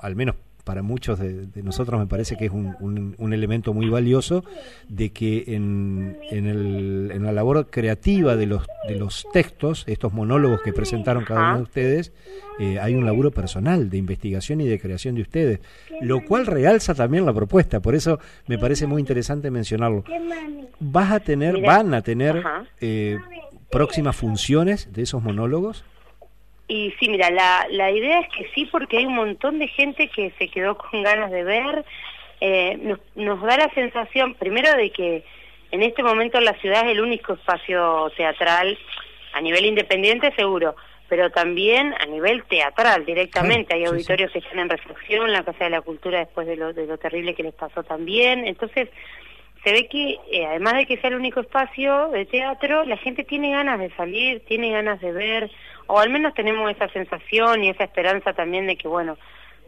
al 0.00 0.16
menos 0.16 0.36
para 0.66 0.82
muchos 0.82 1.20
de, 1.20 1.46
nosotros 1.62 2.00
me 2.00 2.08
parece 2.08 2.36
que 2.36 2.46
es 2.46 2.50
un, 2.50 3.14
un, 3.18 3.32
elemento 3.32 3.72
muy 3.72 3.88
valioso 3.88 4.44
de 4.88 5.10
que 5.10 5.44
en, 5.46 6.18
en, 6.28 6.48
el, 6.48 7.12
en, 7.14 7.22
la 7.22 7.30
labor 7.30 7.70
creativa 7.70 8.34
de 8.34 8.46
los, 8.46 8.66
de 8.88 8.96
los 8.96 9.28
textos, 9.32 9.84
estos 9.86 10.12
monólogos 10.12 10.62
que 10.62 10.72
presentaron 10.72 11.24
cada 11.24 11.50
uno 11.50 11.56
de 11.58 11.62
ustedes, 11.62 12.12
eh, 12.58 12.80
hay 12.80 12.96
un 12.96 13.06
laburo 13.06 13.30
personal 13.30 13.88
de 13.88 13.96
investigación 13.96 14.60
y 14.60 14.66
de 14.66 14.80
creación 14.80 15.14
de 15.14 15.22
ustedes, 15.22 15.60
lo 16.00 16.24
cual 16.24 16.46
realza 16.46 16.96
también 16.96 17.24
la 17.24 17.32
propuesta, 17.32 17.78
por 17.78 17.94
eso 17.94 18.18
me 18.48 18.58
parece 18.58 18.88
muy 18.88 18.98
interesante 18.98 19.52
mencionarlo. 19.52 20.02
¿Vas 20.80 21.12
a 21.12 21.20
tener, 21.20 21.60
van 21.60 21.94
a 21.94 22.02
tener 22.02 22.42
eh, 22.80 23.18
próximas 23.70 24.16
funciones 24.16 24.92
de 24.92 25.02
esos 25.02 25.22
monólogos? 25.22 25.84
Y 26.68 26.92
sí, 26.98 27.08
mira, 27.08 27.30
la, 27.30 27.66
la 27.70 27.90
idea 27.90 28.20
es 28.20 28.28
que 28.36 28.50
sí, 28.54 28.66
porque 28.66 28.98
hay 28.98 29.06
un 29.06 29.14
montón 29.14 29.58
de 29.58 29.68
gente 29.68 30.08
que 30.08 30.32
se 30.38 30.48
quedó 30.48 30.76
con 30.76 31.02
ganas 31.02 31.30
de 31.30 31.44
ver. 31.44 31.84
Eh, 32.40 32.76
nos, 32.82 32.98
nos 33.14 33.40
da 33.42 33.56
la 33.56 33.70
sensación, 33.70 34.34
primero, 34.34 34.76
de 34.76 34.90
que 34.90 35.24
en 35.70 35.82
este 35.82 36.02
momento 36.02 36.40
la 36.40 36.54
ciudad 36.54 36.84
es 36.86 36.92
el 36.92 37.00
único 37.00 37.34
espacio 37.34 38.10
teatral 38.16 38.78
a 39.32 39.40
nivel 39.40 39.66
independiente, 39.66 40.32
seguro, 40.34 40.74
pero 41.08 41.30
también 41.30 41.94
a 42.00 42.06
nivel 42.06 42.42
teatral 42.44 43.04
directamente. 43.04 43.74
hay 43.74 43.84
auditorios 43.84 44.32
que 44.32 44.40
están 44.40 44.58
en 44.58 44.68
reflexión, 44.68 45.32
la 45.32 45.44
Casa 45.44 45.64
de 45.64 45.70
la 45.70 45.82
Cultura 45.82 46.18
después 46.18 46.46
de 46.46 46.56
lo, 46.56 46.72
de 46.72 46.86
lo 46.86 46.98
terrible 46.98 47.34
que 47.34 47.42
les 47.42 47.54
pasó 47.54 47.82
también. 47.84 48.46
Entonces, 48.46 48.88
se 49.66 49.72
ve 49.72 49.88
que 49.88 50.20
eh, 50.30 50.46
además 50.46 50.74
de 50.74 50.86
que 50.86 50.96
sea 50.98 51.10
el 51.10 51.16
único 51.16 51.40
espacio 51.40 52.10
de 52.10 52.24
teatro, 52.24 52.84
la 52.84 52.96
gente 52.98 53.24
tiene 53.24 53.50
ganas 53.50 53.80
de 53.80 53.90
salir, 53.96 54.38
tiene 54.46 54.70
ganas 54.70 55.00
de 55.00 55.10
ver, 55.10 55.50
o 55.88 55.98
al 55.98 56.08
menos 56.08 56.34
tenemos 56.34 56.70
esa 56.70 56.88
sensación 56.90 57.64
y 57.64 57.70
esa 57.70 57.82
esperanza 57.82 58.32
también 58.32 58.68
de 58.68 58.76
que, 58.76 58.86
bueno, 58.86 59.18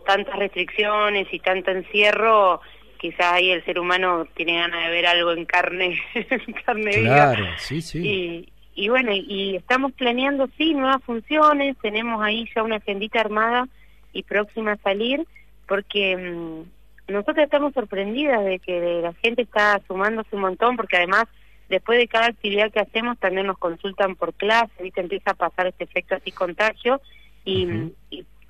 tantas 0.07 0.39
restricciones 0.39 1.27
y 1.33 1.41
tanto 1.41 1.73
encierro, 1.73 2.61
quizás 3.01 3.33
ahí 3.33 3.51
el 3.51 3.65
ser 3.65 3.81
humano 3.81 4.29
tiene 4.37 4.59
ganas 4.59 4.85
de 4.85 4.91
ver 4.93 5.07
algo 5.07 5.33
en 5.33 5.45
carne, 5.45 6.01
en 6.15 6.53
carne 6.65 6.93
claro, 6.93 7.47
sí, 7.57 7.83
sí. 7.83 7.99
Y, 7.99 8.85
y 8.85 8.89
bueno, 8.91 9.11
y 9.13 9.57
estamos 9.57 9.91
planeando, 9.95 10.49
sí, 10.57 10.75
nuevas 10.75 11.03
funciones, 11.03 11.77
tenemos 11.83 12.23
ahí 12.23 12.49
ya 12.55 12.63
una 12.63 12.77
agendita 12.77 13.19
armada 13.19 13.67
y 14.13 14.23
próxima 14.23 14.75
a 14.75 14.77
salir, 14.77 15.27
porque... 15.67 16.17
Mm, 16.17 16.78
nosotros 17.09 17.39
estamos 17.39 17.73
sorprendidas 17.73 18.45
de 18.45 18.59
que 18.59 19.01
la 19.03 19.13
gente 19.15 19.43
está 19.43 19.81
sumándose 19.87 20.35
un 20.37 20.43
montón, 20.43 20.77
porque 20.77 20.99
además 20.99 21.25
después 21.69 21.99
de 21.99 22.09
cada 22.09 22.27
actividad 22.27 22.71
que 22.71 22.81
hacemos 22.81 23.19
también 23.19 23.47
nos 23.47 23.59
consultan 23.59 24.17
por 24.17 24.35
clase, 24.35 24.83
¿viste? 24.83 25.01
empieza 25.01 25.33
a 25.33 25.35
pasar 25.35 25.67
este 25.67 25.85
efecto 25.85 26.15
así 26.15 26.33
contagio 26.33 27.01
y, 27.45 27.93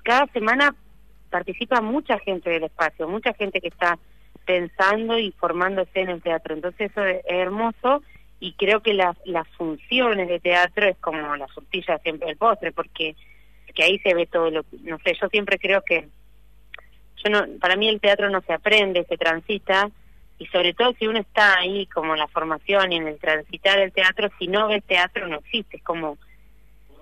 cada 0.01 0.25
semana 0.27 0.73
participa 1.29 1.81
mucha 1.81 2.17
gente 2.19 2.49
del 2.49 2.63
espacio, 2.63 3.07
mucha 3.07 3.33
gente 3.33 3.61
que 3.61 3.67
está 3.67 3.99
pensando 4.45 5.19
y 5.19 5.31
formándose 5.33 5.99
en 5.99 6.09
el 6.09 6.21
teatro. 6.21 6.55
Entonces 6.55 6.89
eso 6.89 7.03
es, 7.03 7.21
hermoso 7.27 8.01
y 8.39 8.53
creo 8.53 8.81
que 8.81 8.93
las, 8.95 9.15
las 9.25 9.47
funciones 9.49 10.27
de 10.27 10.39
teatro 10.39 10.87
es 10.87 10.97
como 10.97 11.35
la 11.35 11.47
frutilla 11.49 11.99
siempre 11.99 12.29
del 12.29 12.37
postre, 12.37 12.71
porque 12.71 13.15
que 13.75 13.83
ahí 13.83 13.99
se 13.99 14.15
ve 14.15 14.25
todo 14.25 14.49
lo, 14.49 14.65
no 14.81 14.97
sé, 15.03 15.15
yo 15.21 15.27
siempre 15.27 15.59
creo 15.59 15.83
que 15.83 16.07
yo 17.23 17.29
no, 17.29 17.45
para 17.59 17.75
mí 17.75 17.89
el 17.89 17.99
teatro 17.99 18.29
no 18.29 18.41
se 18.41 18.53
aprende, 18.53 19.05
se 19.05 19.17
transita, 19.17 19.89
y 20.39 20.45
sobre 20.47 20.73
todo 20.73 20.93
si 20.97 21.05
uno 21.05 21.19
está 21.19 21.57
ahí 21.57 21.85
como 21.87 22.13
en 22.13 22.19
la 22.19 22.27
formación 22.27 22.93
y 22.93 22.97
en 22.97 23.07
el 23.07 23.19
transitar 23.19 23.77
el 23.79 23.91
teatro, 23.91 24.29
si 24.39 24.47
no 24.47 24.69
ves 24.69 24.83
teatro 24.85 25.27
no 25.27 25.37
existe, 25.37 25.77
es 25.77 25.83
como 25.83 26.17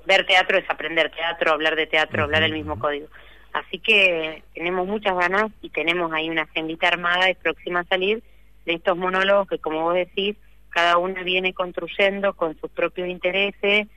ver 0.05 0.25
teatro 0.25 0.57
es 0.57 0.67
aprender 0.69 1.11
teatro, 1.11 1.51
hablar 1.51 1.75
de 1.75 1.85
teatro, 1.85 2.23
hablar 2.23 2.41
el 2.41 2.53
mismo 2.53 2.79
código. 2.79 3.07
Así 3.53 3.77
que 3.79 4.43
tenemos 4.53 4.87
muchas 4.87 5.15
ganas 5.15 5.51
y 5.61 5.69
tenemos 5.69 6.11
ahí 6.13 6.29
una 6.29 6.43
agendita 6.43 6.87
armada 6.87 7.29
y 7.29 7.35
próxima 7.35 7.81
a 7.81 7.85
salir 7.85 8.23
de 8.65 8.73
estos 8.73 8.97
monólogos 8.97 9.47
que 9.47 9.59
como 9.59 9.83
vos 9.83 9.95
decís, 9.95 10.35
cada 10.69 10.97
una 10.97 11.23
viene 11.23 11.53
construyendo 11.53 12.33
con 12.33 12.59
sus 12.59 12.71
propios 12.71 13.07
intereses 13.07 13.87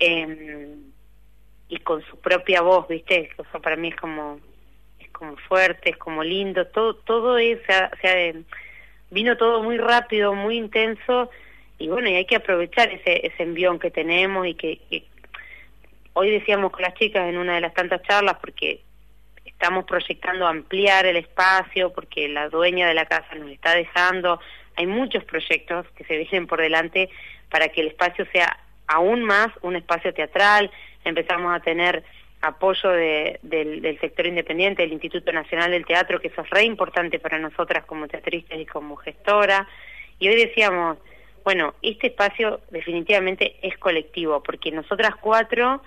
eh, 0.00 0.76
y 1.68 1.76
con 1.78 2.02
su 2.04 2.18
propia 2.18 2.62
voz, 2.62 2.88
¿viste? 2.88 3.30
Eso 3.38 3.60
para 3.60 3.76
mí 3.76 3.88
es 3.88 3.96
como 3.96 4.40
como 5.18 5.36
fuerte, 5.36 5.90
es 5.90 5.96
como 5.96 6.22
lindo, 6.22 6.66
todo 6.66 6.94
todo 6.94 7.38
es, 7.38 7.58
o 7.58 7.96
sea, 8.00 8.32
vino 9.10 9.36
todo 9.36 9.62
muy 9.62 9.76
rápido, 9.76 10.34
muy 10.34 10.56
intenso 10.56 11.30
y 11.78 11.88
bueno, 11.88 12.08
y 12.08 12.14
hay 12.14 12.24
que 12.24 12.36
aprovechar 12.36 12.90
ese 12.90 13.26
ese 13.26 13.42
envión 13.42 13.78
que 13.78 13.90
tenemos 13.90 14.46
y 14.46 14.54
que, 14.54 14.78
que 14.88 15.04
hoy 16.12 16.30
decíamos 16.30 16.70
con 16.72 16.82
las 16.82 16.94
chicas 16.94 17.28
en 17.28 17.38
una 17.38 17.56
de 17.56 17.60
las 17.60 17.74
tantas 17.74 18.02
charlas 18.02 18.36
porque 18.40 18.80
estamos 19.44 19.84
proyectando 19.86 20.46
ampliar 20.46 21.04
el 21.06 21.16
espacio 21.16 21.92
porque 21.92 22.28
la 22.28 22.48
dueña 22.48 22.86
de 22.86 22.94
la 22.94 23.06
casa 23.06 23.34
nos 23.34 23.50
está 23.50 23.74
dejando. 23.74 24.40
Hay 24.76 24.86
muchos 24.86 25.24
proyectos 25.24 25.86
que 25.96 26.04
se 26.04 26.16
vienen 26.16 26.46
por 26.46 26.60
delante 26.60 27.10
para 27.50 27.68
que 27.68 27.80
el 27.80 27.88
espacio 27.88 28.24
sea 28.32 28.56
aún 28.86 29.24
más 29.24 29.48
un 29.62 29.74
espacio 29.74 30.14
teatral. 30.14 30.70
Empezamos 31.04 31.52
a 31.54 31.60
tener 31.60 32.04
apoyo 32.40 32.90
de, 32.90 33.38
del, 33.42 33.98
sector 34.00 34.26
independiente, 34.26 34.82
del 34.82 34.92
Instituto 34.92 35.32
Nacional 35.32 35.70
del 35.70 35.84
Teatro, 35.84 36.20
que 36.20 36.28
eso 36.28 36.42
es 36.42 36.50
re 36.50 36.64
importante 36.64 37.18
para 37.18 37.38
nosotras 37.38 37.84
como 37.84 38.06
teatristas 38.06 38.58
y 38.58 38.66
como 38.66 38.96
gestora. 38.96 39.68
Y 40.18 40.28
hoy 40.28 40.36
decíamos, 40.36 40.98
bueno, 41.44 41.74
este 41.82 42.08
espacio 42.08 42.60
definitivamente 42.70 43.56
es 43.62 43.76
colectivo, 43.78 44.42
porque 44.42 44.70
nosotras 44.70 45.14
cuatro 45.20 45.82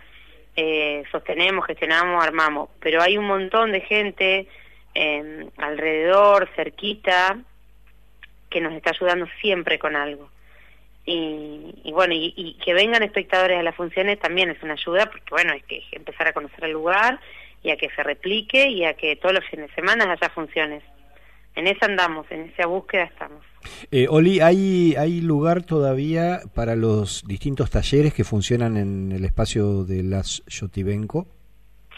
eh, 0.55 1.03
sostenemos, 1.11 1.65
gestionamos, 1.65 2.23
armamos, 2.23 2.69
pero 2.79 3.01
hay 3.01 3.17
un 3.17 3.25
montón 3.25 3.71
de 3.71 3.81
gente 3.81 4.47
eh, 4.93 5.47
alrededor, 5.57 6.49
cerquita, 6.55 7.39
que 8.49 8.59
nos 8.59 8.73
está 8.73 8.89
ayudando 8.89 9.27
siempre 9.39 9.79
con 9.79 9.95
algo. 9.95 10.29
Y, 11.05 11.73
y 11.83 11.91
bueno, 11.91 12.13
y, 12.13 12.33
y, 12.35 12.53
que 12.63 12.73
vengan 12.73 13.01
espectadores 13.03 13.59
a 13.59 13.63
las 13.63 13.75
funciones 13.75 14.19
también 14.19 14.51
es 14.51 14.61
una 14.61 14.73
ayuda, 14.73 15.07
porque 15.07 15.29
bueno, 15.31 15.53
es 15.53 15.63
que 15.63 15.83
empezar 15.93 16.27
a 16.27 16.33
conocer 16.33 16.63
el 16.65 16.71
lugar 16.71 17.19
y 17.63 17.71
a 17.71 17.77
que 17.77 17.89
se 17.89 18.03
replique 18.03 18.69
y 18.69 18.85
a 18.85 18.93
que 18.93 19.15
todos 19.15 19.33
los 19.33 19.45
fines 19.45 19.69
de 19.69 19.75
semana 19.75 20.11
haya 20.11 20.29
funciones. 20.29 20.83
En 21.55 21.67
esa 21.67 21.85
andamos, 21.85 22.25
en 22.31 22.49
esa 22.49 22.65
búsqueda 22.65 23.03
estamos. 23.03 23.43
Eh, 23.91 24.07
Oli, 24.09 24.39
¿hay, 24.39 24.95
¿hay 24.97 25.21
lugar 25.21 25.63
todavía 25.63 26.39
para 26.55 26.75
los 26.75 27.23
distintos 27.27 27.69
talleres 27.69 28.13
que 28.13 28.23
funcionan 28.23 28.77
en 28.77 29.11
el 29.11 29.25
espacio 29.25 29.83
de 29.83 30.03
las 30.03 30.43
Yotibenco? 30.47 31.27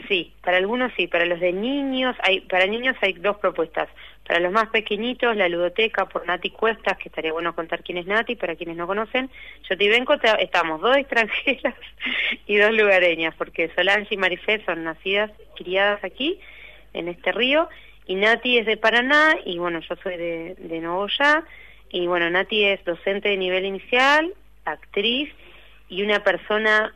Sí, 0.08 0.34
para 0.44 0.58
algunos 0.58 0.92
sí, 0.98 1.08
para 1.08 1.26
los 1.26 1.40
de 1.40 1.54
niños, 1.54 2.16
hay, 2.24 2.42
para 2.42 2.66
niños 2.66 2.96
hay 3.02 3.14
dos 3.14 3.38
propuestas. 3.38 3.88
Para 4.26 4.40
los 4.40 4.54
más 4.54 4.70
pequeñitos, 4.70 5.36
la 5.36 5.50
ludoteca 5.50 6.08
por 6.08 6.26
Nati 6.26 6.50
Cuestas, 6.50 6.98
que 6.98 7.10
estaría 7.10 7.34
bueno 7.34 7.54
contar 7.54 7.84
quién 7.84 7.98
es 7.98 8.06
Nati, 8.06 8.36
para 8.36 8.56
quienes 8.56 8.78
no 8.78 8.88
conocen. 8.88 9.30
Yotibenco 9.70 10.14
estamos 10.40 10.80
dos 10.80 10.96
extranjeras 10.96 11.76
y 12.48 12.56
dos 12.56 12.72
lugareñas, 12.72 13.36
porque 13.36 13.70
Solange 13.76 14.16
y 14.16 14.18
Marifé 14.18 14.64
son 14.66 14.86
nacidas, 14.86 15.32
criadas 15.56 16.04
aquí, 16.04 16.40
en 16.94 17.10
este 17.10 17.34
río, 17.34 17.68
y 18.08 18.16
Nati 18.16 18.60
es 18.60 18.66
de 18.66 18.78
Paraná, 18.78 19.36
y 19.46 19.58
bueno, 19.58 19.80
yo 19.82 19.96
soy 19.98 20.16
de, 20.16 20.56
de 20.58 20.80
Nogoyá, 20.80 21.44
y 21.90 22.08
bueno, 22.08 22.30
Nati 22.30 22.64
es 22.64 22.84
docente 22.86 23.30
de 23.30 23.38
nivel 23.38 23.66
inicial, 23.66 24.34
actriz, 24.64 25.30
y 25.90 26.02
una 26.02 26.24
persona 26.24 26.94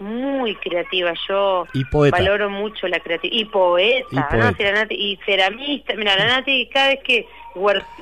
muy 0.00 0.54
creativa. 0.56 1.12
Yo 1.28 1.66
valoro 2.10 2.50
mucho 2.50 2.88
la 2.88 3.00
creatividad. 3.00 3.40
Y 3.40 3.44
poeta, 3.44 4.06
y, 4.10 4.16
poeta. 4.16 4.72
¿no? 4.72 4.72
Nati, 4.72 4.94
y 4.94 5.18
ceramista. 5.24 5.94
Mira, 5.94 6.16
la 6.16 6.26
Nati 6.26 6.68
cada 6.68 6.88
vez 6.88 7.00
que 7.04 7.26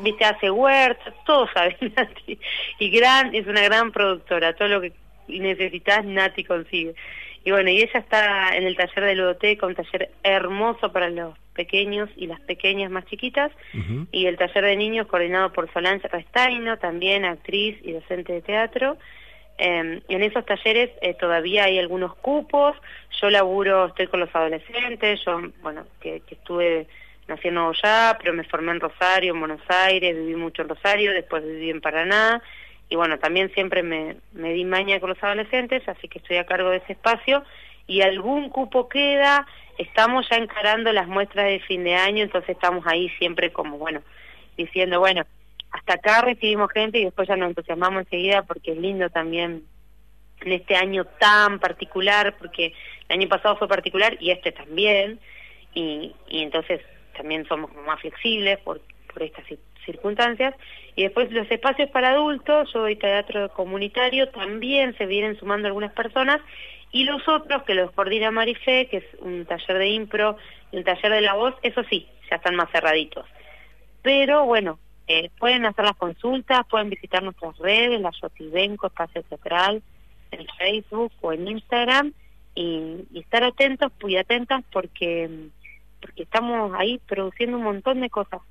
viste 0.01 0.25
hace 0.25 0.51
huerta, 0.51 1.12
todo 1.27 1.49
sabe 1.53 1.77
Nati. 1.97 2.39
Y 2.79 2.91
gran, 2.91 3.35
es 3.35 3.47
una 3.47 3.62
gran 3.62 3.93
productora. 3.93 4.55
Todo 4.55 4.69
lo 4.69 4.81
que 4.81 4.93
necesitas, 5.29 6.05
Nati 6.05 6.45
consigue. 6.45 6.95
Y 7.45 7.51
bueno, 7.51 7.70
y 7.70 7.79
ella 7.79 8.01
está 8.01 8.57
en 8.57 8.65
el 8.65 8.77
taller 8.77 9.05
de 9.05 9.15
ludoteca, 9.15 9.66
un 9.66 9.75
taller 9.75 10.11
hermoso 10.23 10.93
para 10.93 11.09
los 11.09 11.35
pequeños 11.55 12.09
y 12.16 12.27
las 12.27 12.41
pequeñas 12.41 12.91
más 12.91 13.05
chiquitas, 13.07 13.51
uh 13.75 13.79
-huh. 13.79 14.07
y 14.12 14.27
el 14.27 14.37
taller 14.37 14.65
de 14.65 14.77
niños 14.77 15.07
coordinado 15.07 15.53
por 15.53 15.73
Solange 15.73 16.09
Restaino, 16.09 16.79
también 16.79 17.25
actriz 17.25 17.77
y 17.83 17.93
docente 17.93 18.33
de 18.33 18.43
teatro. 18.43 18.99
Eh, 19.59 20.01
en 20.09 20.23
esos 20.23 20.47
talleres 20.47 20.91
eh, 21.03 21.15
todavía 21.15 21.65
hay 21.65 21.81
algunos 21.81 22.15
cupos, 22.15 22.77
yo 23.21 23.29
laburo, 23.29 23.87
estoy 23.87 24.07
con 24.07 24.21
los 24.21 24.33
adolescentes, 24.33 25.21
yo, 25.25 25.43
bueno, 25.63 25.85
que, 26.01 26.23
estuve 26.31 26.87
naciendo 27.27 27.69
allá, 27.69 28.17
pero 28.19 28.33
me 28.33 28.45
formé 28.45 28.71
en 28.71 28.81
Rosario, 28.81 29.35
en 29.35 29.41
Buenos 29.41 29.61
Aires, 29.69 30.17
viví 30.17 30.37
mucho 30.37 30.63
en 30.63 30.69
Rosario, 30.69 31.13
después 31.13 31.45
viví 31.45 31.71
en 31.71 31.81
Paraná, 31.81 32.41
y 32.89 32.95
bueno, 32.95 33.19
también 33.19 33.53
siempre 33.53 33.83
me, 33.83 34.17
me 34.33 34.53
di 34.53 34.65
maña 34.65 35.01
con 35.01 35.11
los 35.11 35.23
adolescentes, 35.23 35.87
así 35.89 36.07
que 36.07 36.21
estoy 36.21 36.37
a 36.37 36.47
cargo 36.47 36.71
de 36.71 36.79
ese 36.79 36.93
espacio, 36.93 37.43
y 37.89 38.03
algún 38.03 38.51
cupo 38.51 38.89
queda, 38.89 39.45
estamos 39.77 40.29
ya 40.31 40.37
encarando 40.37 40.93
las 40.93 41.09
muestras 41.09 41.47
de 41.47 41.61
fin 41.61 41.83
de 41.83 41.97
año, 41.97 42.23
entonces 42.23 42.51
estamos 42.51 42.87
ahí 42.87 43.09
siempre 43.19 43.53
como, 43.53 43.77
bueno, 43.77 44.03
diciendo, 44.57 45.01
bueno, 45.01 45.25
hasta 45.70 45.95
acá 45.95 46.23
recibimos 46.23 46.70
gente 46.73 46.99
y 46.99 47.05
después 47.05 47.28
ya 47.28 47.36
nos 47.36 47.51
entusiasmamos 47.51 48.05
enseguida 48.05 48.43
porque 48.43 48.73
es 48.73 48.78
lindo 48.78 49.11
también 49.11 49.65
en 50.40 50.53
este 50.53 50.77
año 50.77 51.05
tan 51.05 51.59
particular, 51.59 52.36
porque 52.39 52.73
el 53.09 53.19
año 53.19 53.28
pasado 53.28 53.57
fue 53.57 53.69
particular 53.69 54.16
y 54.20 54.31
este 54.31 54.53
también, 54.53 55.19
y, 55.74 56.15
y 56.28 56.43
entonces 56.43 56.81
también 57.16 57.47
somos 57.47 57.70
más 57.86 58.01
flexibles 58.01 58.59
por, 58.61 58.81
por 59.12 59.23
estas 59.23 59.45
circunstancias. 59.85 60.55
Y 60.95 61.03
después 61.03 61.31
los 61.32 61.51
espacios 61.51 61.90
para 61.90 62.11
adultos, 62.11 62.73
yo 62.73 62.81
doy 62.81 62.97
teatro 62.97 63.49
comunitario, 63.51 64.28
también 64.31 64.97
se 64.97 65.07
vienen 65.07 65.39
sumando 65.39 65.69
algunas 65.69 65.93
personas, 65.93 66.40
y 66.90 67.05
los 67.05 67.27
otros 67.28 67.65
que 67.65 67.74
los 67.74 67.90
coordina 67.93 68.31
Marifé, 68.31 68.86
que 68.86 68.99
es 68.99 69.05
un 69.20 69.45
taller 69.45 69.78
de 69.78 69.89
impro 69.89 70.36
y 70.73 70.78
un 70.78 70.85
taller 70.85 71.12
de 71.12 71.20
la 71.20 71.35
voz, 71.35 71.55
eso 71.62 71.82
sí, 71.85 72.09
ya 72.31 72.36
están 72.36 72.57
más 72.57 72.70
cerraditos. 72.70 73.27
Pero 74.03 74.45
bueno, 74.47 74.78
eh, 75.09 75.31
pueden 75.39 75.65
hacer 75.65 75.87
las 75.87 75.97
consultas, 75.97 76.67
pueden 76.69 76.91
visitar 76.91 77.23
nuestras 77.23 77.57
redes, 77.57 77.99
la 77.99 78.11
Yotibenco, 78.11 78.89
Espacio 78.89 79.23
Teatral, 79.23 79.83
en 80.31 80.47
Facebook 80.59 81.13
o 81.23 81.33
en 81.33 81.49
Instagram, 81.49 82.13
y, 82.55 83.07
y, 83.11 83.21
estar 83.21 83.43
atentos 83.43 83.91
y 84.07 84.17
atentas 84.17 84.63
porque, 84.71 85.49
porque 86.03 86.25
estamos 86.25 86.73
ahí 86.77 87.01
produciendo 87.07 87.57
un 87.57 87.65
montón 87.65 88.03
de 88.03 88.11
cosas, 88.11 88.43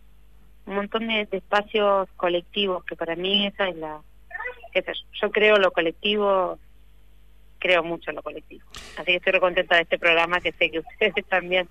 un 0.66 0.76
montón 0.76 1.08
de, 1.08 1.28
de 1.28 1.38
espacios 1.38 2.10
colectivos, 2.18 2.84
que 2.86 2.96
para 2.96 3.16
mí 3.16 3.46
esa 3.46 3.70
es 3.70 3.76
la... 3.76 4.02
Esa, 4.74 4.94
yo 5.22 5.30
creo 5.30 5.58
lo 5.58 5.72
colectivo, 5.72 6.58
creo 7.60 7.84
mucho 7.84 8.10
en 8.10 8.16
lo 8.16 8.24
colectivo. 8.24 8.66
Así 8.98 9.06
que 9.06 9.16
estoy 9.18 9.40
contenta 9.40 9.76
de 9.76 9.84
este 9.84 10.00
programa, 10.00 10.42
que 10.42 10.54
sé 10.54 10.72
que 10.72 10.80
ustedes 10.92 11.26
también, 11.28 11.70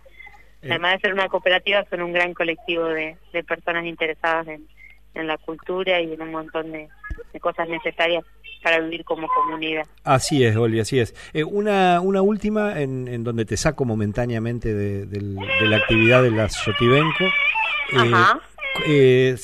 eh. 0.63 0.69
además 0.71 0.95
de 0.95 1.01
ser 1.01 1.13
una 1.13 1.29
cooperativa, 1.29 1.85
son 1.91 2.03
un 2.03 2.13
gran 2.13 2.35
colectivo 2.35 2.85
de, 2.85 3.17
de 3.33 3.43
personas 3.43 3.85
interesadas 3.85 4.47
en 4.47 4.76
en 5.17 5.27
la 5.27 5.39
cultura 5.39 6.01
y 6.01 6.13
en 6.13 6.23
un 6.23 6.31
montón 6.31 6.73
de, 6.73 6.89
de 7.33 7.41
cosas 7.41 7.69
necesarias 7.69 8.25
para 8.63 8.81
vivir 8.81 9.05
como 9.05 9.29
comunidad. 9.29 9.85
Así 10.05 10.45
es, 10.45 10.57
Oli, 10.57 10.81
así 10.81 10.99
es. 10.99 11.15
Eh, 11.33 11.45
una, 11.45 12.01
una 12.01 12.23
última 12.23 12.81
en, 12.81 13.07
en, 13.09 13.23
donde 13.23 13.45
te 13.45 13.57
saco 13.57 13.85
momentáneamente 13.85 14.75
de, 14.75 15.07
de, 15.07 15.19
de 15.21 15.69
la 15.69 15.77
actividad 15.77 16.23
de 16.23 16.31
las 16.31 16.65
Yotibenco. 16.65 17.25
Eh, 17.25 17.97
Ajá. 17.97 18.41
Eh, 18.89 19.37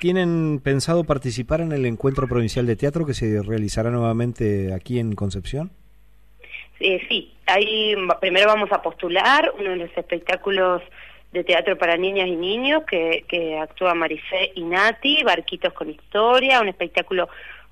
¿Tienen 0.00 0.60
pensado 0.62 1.02
participar 1.04 1.60
en 1.60 1.72
el 1.72 1.84
encuentro 1.84 2.28
provincial 2.28 2.66
de 2.66 2.76
teatro 2.76 3.04
que 3.04 3.14
se 3.14 3.42
realizará 3.42 3.90
nuevamente 3.90 4.72
aquí 4.72 4.98
en 4.98 5.14
Concepción? 5.14 5.72
sí, 6.78 7.34
ahí 7.46 7.96
primero 8.20 8.46
vamos 8.46 8.70
a 8.70 8.80
postular 8.80 9.52
uno 9.58 9.70
de 9.70 9.76
los 9.76 9.90
espectáculos 9.96 10.80
de 11.32 11.44
teatro 11.44 11.76
para 11.76 11.96
niñas 11.96 12.26
y 12.28 12.36
niños 12.36 12.84
que, 12.84 13.24
que 13.28 13.58
actúa 13.58 13.94
Marifé 13.94 14.52
y 14.54 14.62
Nati, 14.62 15.22
Barquitos 15.24 15.72
con 15.74 15.90
Historia, 15.90 16.60
un 16.60 16.68
espectáculo 16.68 17.28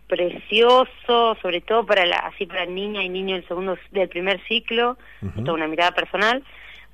precioso, 0.07 1.37
sobre 1.41 1.61
todo 1.63 1.85
para 1.85 2.07
la, 2.07 2.19
así 2.19 2.47
para 2.47 2.67
niña 2.67 3.03
y 3.03 3.09
niño 3.09 3.35
del 3.35 3.49
segundo 3.49 3.79
del 3.91 4.09
primer 4.09 4.41
ciclo, 4.47 4.97
uh 5.23 5.27
-huh. 5.27 5.45
toda 5.45 5.55
una 5.55 5.67
mirada 5.67 5.93
personal, 5.93 6.45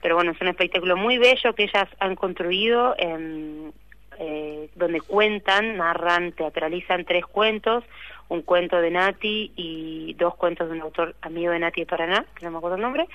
pero 0.01 0.14
bueno, 0.14 0.30
es 0.32 0.40
un 0.40 0.48
espectáculo 0.48 0.97
muy 0.97 1.18
bello 1.18 1.55
que 1.55 1.64
ellas 1.64 1.89
han 1.98 2.16
construido 2.16 2.94
en, 2.98 3.72
eh, 4.18 4.68
donde 4.74 5.01
cuentan, 5.01 5.76
narran, 5.76 6.32
teatralizan 6.32 7.05
tres 7.05 7.26
cuentos, 7.26 7.84
un 8.28 8.43
cuento 8.43 8.80
de 8.80 8.90
Nati 8.90 9.52
y 9.56 10.14
dos 10.14 10.34
cuentos 10.36 10.68
de 10.68 10.76
un 10.76 10.80
autor 10.80 11.14
amigo 11.20 11.52
de 11.52 11.59
Nati 11.59 11.82
de 11.82 11.86
Paraná, 11.86 12.24
que 12.34 12.44
no 12.47 12.52
me 12.52 12.59
acuerdo 12.59 12.76
el 12.76 12.82
nombre. 12.82 13.06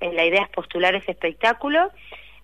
Eh, 0.00 0.12
la 0.12 0.24
idea 0.24 0.42
es 0.42 0.48
postular 0.50 0.94
ese 0.94 1.12
espectáculo 1.12 1.90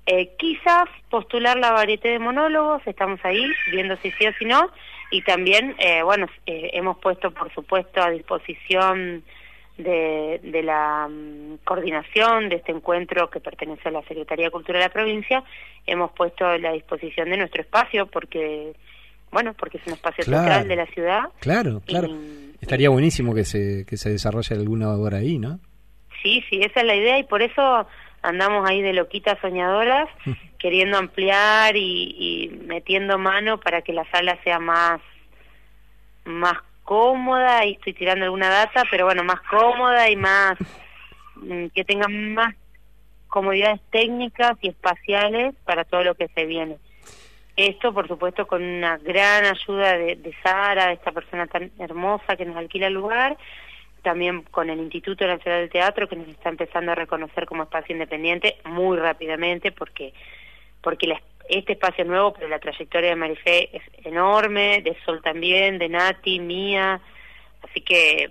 Eh, 0.07 0.33
quizás 0.37 0.89
postular 1.11 1.57
la 1.59 1.71
varieté 1.73 2.09
de 2.09 2.19
monólogos, 2.19 2.83
estamos 2.87 3.21
ahí 3.25 3.45
viendo 3.71 3.97
si 3.99 4.11
sí 4.13 4.27
o 4.27 4.33
si 4.35 4.45
no, 4.45 4.69
y 5.13 5.23
también, 5.23 5.77
eh, 5.79 6.03
bueno, 6.03 6.27
eh, 6.47 6.71
hemos 6.73 6.99
puesto, 6.99 7.31
por 7.31 7.53
supuesto, 7.55 8.03
a 8.03 8.11
disposición 8.11 9.23
de, 9.79 10.41
de 10.43 10.63
la 10.63 11.09
mm, 11.09 11.59
coordinación 11.65 12.49
de 12.49 12.57
este 12.57 12.73
encuentro 12.73 13.31
que 13.31 13.39
pertenece 13.41 13.89
a 13.89 13.93
la 13.93 14.03
Secretaría 14.03 14.47
de 14.47 14.51
Cultura 14.51 14.79
de 14.81 14.87
la 14.87 14.93
provincia, 14.93 15.45
hemos 15.87 16.11
puesto 16.13 16.47
a 16.47 16.59
la 16.59 16.73
disposición 16.73 17.31
de 17.31 17.37
nuestro 17.37 17.63
espacio 17.63 18.07
porque, 18.07 18.73
bueno, 19.31 19.55
porque 19.55 19.79
es 19.79 19.87
un 19.87 19.93
espacio 19.95 20.25
Claro. 20.25 20.43
central 20.43 20.69
de 20.69 20.77
la 20.77 20.87
ciudad. 20.87 21.21
Claro, 21.41 21.81
claro. 21.87 22.09
Estaría 22.61 22.91
buenísimo 22.91 23.35
que 23.35 23.45
se, 23.45 23.85
que 23.87 23.97
se 23.97 24.11
desarrolle 24.11 24.55
alguna 24.57 24.91
obra 24.91 25.19
ahí, 25.19 25.39
¿no? 25.39 25.59
Sí, 26.23 26.45
sí, 26.49 26.61
esa 26.63 26.81
es 26.81 26.87
la 26.87 26.95
idea 26.95 27.19
y 27.19 27.25
por 27.25 27.43
eso 27.43 27.87
andamos 28.23 28.69
ahí 28.69 28.83
de 28.83 28.93
loquitas 28.93 29.39
soñadoras, 29.41 30.09
queriendo 30.59 30.97
ampliar 30.97 31.77
y, 31.77 32.15
y 32.19 32.49
metiendo 32.67 33.19
mano 33.19 33.59
para 33.59 33.83
que 33.83 33.93
la 33.93 34.09
sala 34.11 34.39
sea 34.45 34.59
más, 34.59 35.01
más 36.25 36.59
cómoda, 36.85 37.65
y 37.65 37.73
estoy 37.73 37.95
tirando 37.95 38.25
alguna 38.25 38.49
data, 38.49 38.85
pero 38.91 39.05
bueno, 39.05 39.25
más 39.25 39.41
cómoda 39.43 40.09
y 40.09 40.17
más, 40.17 40.57
mm, 41.37 41.67
que 41.75 41.85
tenga 41.85 42.09
más 42.09 42.55
comodidades 43.29 43.81
técnicas 43.91 44.59
y 44.61 44.69
espaciales 44.69 45.55
para 45.65 45.85
todo 45.85 46.05
lo 46.05 46.15
que 46.15 46.29
se 46.29 46.45
viene. 46.45 46.77
Esto, 47.57 47.93
por 47.93 48.09
supuesto, 48.09 48.47
con 48.47 48.63
una 48.63 48.99
gran 48.99 49.45
ayuda 49.45 49.97
de, 49.97 50.17
de 50.17 50.35
Sara, 50.43 50.89
de 50.89 50.95
esta 50.95 51.13
persona 51.13 51.47
tan 51.47 51.71
hermosa 51.79 52.37
que 52.37 52.45
nos 52.45 52.57
alquila 52.57 52.87
el 52.87 52.95
lugar, 52.95 53.37
también 54.03 54.43
con 54.43 54.69
el 54.71 54.79
Instituto 54.81 55.27
Nacional 55.27 55.61
del 55.63 55.71
Teatro, 55.71 56.09
que 56.09 56.17
nos 56.17 56.29
está 56.29 56.49
empezando 56.49 56.93
a 56.93 56.95
reconocer 56.97 57.47
como 57.47 57.63
espacio 57.65 57.93
independiente 57.95 58.57
muy 58.65 58.97
rápidamente, 58.99 59.73
porque, 59.73 60.13
porque 60.81 61.07
la- 61.07 61.23
este 61.49 61.73
espacio 61.75 62.03
es 62.05 62.09
nuevo, 62.11 62.33
pero 62.33 62.49
la 62.49 62.59
trayectoria 62.59 63.11
de 63.11 63.17
Marifé 63.17 63.77
es 63.77 63.83
enorme, 64.05 64.81
de 64.83 64.97
Sol 65.05 65.21
también, 65.23 65.79
de 65.79 65.89
Nati, 65.89 66.39
mía, 66.41 67.01
así 67.69 67.81
que 67.81 68.29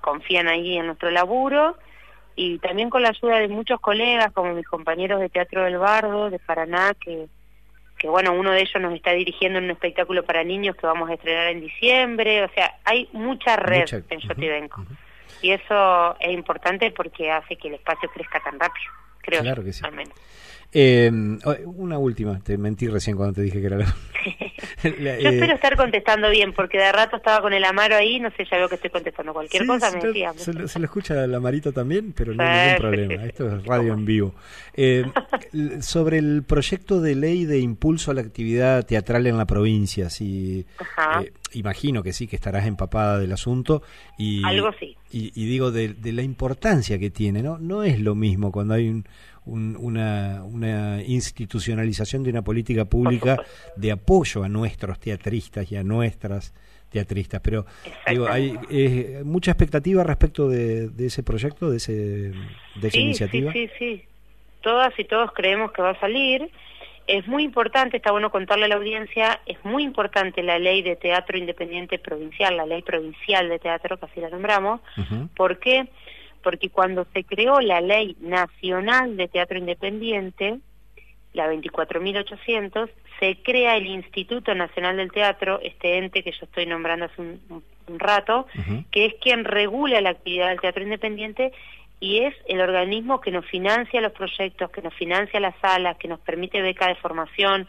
confían 0.00 0.48
ahí 0.48 0.76
en 0.78 0.86
nuestro 0.86 1.10
laburo. 1.10 1.76
Y 2.36 2.58
también 2.58 2.90
con 2.90 3.02
la 3.02 3.10
ayuda 3.10 3.38
de 3.38 3.48
muchos 3.48 3.80
colegas 3.80 4.32
como 4.32 4.54
mis 4.54 4.66
compañeros 4.66 5.20
de 5.20 5.28
Teatro 5.28 5.62
del 5.64 5.78
Bardo, 5.78 6.30
de 6.30 6.40
Paraná, 6.40 6.92
que, 7.00 7.26
que 7.98 8.08
bueno, 8.08 8.32
uno 8.32 8.50
de 8.50 8.60
ellos 8.62 8.80
nos 8.80 8.92
está 8.92 9.12
dirigiendo 9.12 9.58
en 9.60 9.66
un 9.66 9.70
espectáculo 9.70 10.24
para 10.24 10.42
niños 10.42 10.74
que 10.74 10.86
vamos 10.86 11.08
a 11.08 11.14
estrenar 11.14 11.46
en 11.48 11.60
diciembre, 11.60 12.42
o 12.42 12.48
sea, 12.52 12.74
hay 12.84 13.08
mucha 13.12 13.54
red 13.56 13.82
Mucha- 13.82 14.02
en 14.10 14.18
Yotibenco. 14.20 14.84
Y 15.44 15.50
eso 15.52 16.18
es 16.20 16.32
importante 16.32 16.90
porque 16.90 17.30
hace 17.30 17.56
que 17.56 17.68
el 17.68 17.74
espacio 17.74 18.08
crezca 18.14 18.40
tan 18.42 18.58
rápido, 18.58 18.86
creo 19.20 19.42
Claro 19.42 19.62
que 19.62 19.74
sí. 19.74 19.82
al 19.84 19.92
menos. 19.92 20.14
Eh, 20.72 21.10
una 21.66 21.98
última, 21.98 22.40
te 22.40 22.56
mentí 22.56 22.88
recién 22.88 23.14
cuando 23.14 23.34
te 23.34 23.42
dije 23.42 23.60
que 23.60 23.66
era 23.66 23.76
la... 23.76 23.84
la- 25.00 25.18
Yo 25.20 25.28
eh, 25.30 25.34
espero 25.34 25.54
estar 25.54 25.76
contestando 25.76 26.30
bien, 26.30 26.52
porque 26.52 26.78
de 26.78 26.90
rato 26.92 27.16
estaba 27.16 27.40
con 27.40 27.52
el 27.52 27.64
amaro 27.64 27.96
ahí, 27.96 28.20
no 28.20 28.30
sé, 28.36 28.44
ya 28.50 28.56
veo 28.58 28.68
que 28.68 28.74
estoy 28.76 28.90
contestando 28.90 29.32
cualquier 29.32 29.62
Sí, 29.62 29.68
cosa, 29.68 29.90
me 29.92 30.00
decía. 30.00 30.32
se 30.36 30.52
lo, 30.52 30.68
se 30.68 30.78
lo 30.78 30.84
escucha 30.86 31.14
la 31.26 31.40
Marito 31.40 31.72
también, 31.72 32.12
pero 32.12 32.34
no 32.34 32.42
hay 32.42 32.66
ningún 32.66 32.80
problema. 32.80 33.24
Esto 33.24 33.56
es 33.56 33.64
radio 33.64 33.92
en 33.94 34.04
vivo. 34.04 34.34
Eh, 34.74 35.04
sobre 35.80 36.18
el 36.18 36.42
proyecto 36.42 37.00
de 37.00 37.14
ley 37.14 37.44
de 37.44 37.58
impulso 37.60 38.10
a 38.10 38.14
la 38.14 38.20
actividad 38.20 38.84
teatral 38.86 39.26
en 39.26 39.36
la 39.38 39.46
provincia, 39.46 40.10
si, 40.10 40.66
Ajá. 40.78 41.22
eh, 41.22 41.32
imagino 41.52 42.02
que 42.02 42.12
sí, 42.12 42.26
que 42.26 42.36
estarás 42.36 42.66
empapada 42.66 43.18
del 43.18 43.32
asunto. 43.32 43.82
Y, 44.18 44.44
Algo 44.44 44.70
sí. 44.78 44.96
Y, 45.12 45.30
y 45.40 45.46
digo, 45.46 45.70
de, 45.70 45.94
de 45.94 46.12
la 46.12 46.22
importancia 46.22 46.98
que 46.98 47.10
tiene, 47.10 47.42
¿no? 47.42 47.58
No 47.58 47.84
es 47.84 48.00
lo 48.00 48.14
mismo 48.16 48.50
cuando 48.50 48.74
hay 48.74 48.88
un- 48.88 49.06
un- 49.46 49.76
una, 49.78 50.42
una 50.42 51.02
institucionalización 51.44 52.22
de 52.24 52.30
una 52.30 52.42
política 52.42 52.84
pública 52.86 53.36
de 53.76 53.92
apoyo 53.92 54.42
a 54.42 54.48
nuestros 54.54 54.98
teatristas 54.98 55.70
y 55.70 55.76
a 55.76 55.82
nuestras 55.82 56.54
teatristas, 56.88 57.40
pero 57.42 57.66
digo, 58.08 58.28
hay 58.28 58.56
eh, 58.70 59.22
mucha 59.24 59.50
expectativa 59.50 60.04
respecto 60.04 60.48
de, 60.48 60.88
de 60.88 61.06
ese 61.06 61.22
proyecto, 61.24 61.68
de, 61.68 61.78
ese, 61.78 61.92
de 61.92 62.88
esa 62.88 62.90
sí, 62.90 63.00
iniciativa. 63.00 63.52
Sí, 63.52 63.68
sí, 63.78 63.96
sí. 63.96 64.02
Todas 64.60 64.96
y 64.98 65.04
todos 65.04 65.32
creemos 65.32 65.72
que 65.72 65.82
va 65.82 65.90
a 65.90 66.00
salir. 66.00 66.50
Es 67.06 67.26
muy 67.26 67.42
importante, 67.42 67.96
está 67.98 68.12
bueno 68.12 68.30
contarle 68.30 68.64
a 68.64 68.68
la 68.68 68.76
audiencia, 68.76 69.40
es 69.44 69.58
muy 69.64 69.82
importante 69.82 70.42
la 70.42 70.58
ley 70.58 70.82
de 70.82 70.96
teatro 70.96 71.36
independiente 71.36 71.98
provincial, 71.98 72.56
la 72.56 72.64
ley 72.64 72.82
provincial 72.82 73.48
de 73.48 73.58
teatro, 73.58 73.98
que 73.98 74.06
así 74.06 74.20
la 74.20 74.30
nombramos. 74.30 74.80
¿Por 75.36 75.58
qué? 75.58 75.88
Porque 76.42 76.70
cuando 76.70 77.06
se 77.12 77.24
creó 77.24 77.60
la 77.60 77.80
ley 77.80 78.16
nacional 78.20 79.16
de 79.16 79.28
teatro 79.28 79.58
independiente, 79.58 80.60
la 81.34 81.46
24.800, 81.52 82.88
se 83.20 83.36
crea 83.42 83.76
el 83.76 83.86
Instituto 83.86 84.54
Nacional 84.54 84.96
del 84.96 85.12
Teatro, 85.12 85.60
este 85.62 85.98
ente 85.98 86.22
que 86.22 86.32
yo 86.32 86.38
estoy 86.46 86.66
nombrando 86.66 87.04
hace 87.06 87.20
un, 87.20 87.40
un- 87.50 87.64
un 87.86 87.98
rato, 87.98 88.46
que 88.90 89.04
es 89.04 89.14
quien 89.20 89.44
regula 89.44 90.00
la 90.00 90.08
actividad 90.10 90.48
del 90.48 90.60
teatro 90.60 90.82
independiente 90.82 91.52
y 92.00 92.20
es 92.20 92.34
el 92.48 92.62
organismo 92.62 93.20
que 93.20 93.30
nos 93.30 93.44
financia 93.44 94.00
los 94.00 94.12
proyectos, 94.12 94.70
que 94.70 94.80
nos 94.80 94.94
financia 94.94 95.38
las 95.38 95.54
salas, 95.60 95.98
que 95.98 96.08
nos 96.08 96.18
permite 96.20 96.62
beca 96.62 96.88
de 96.88 96.94
formación. 96.94 97.68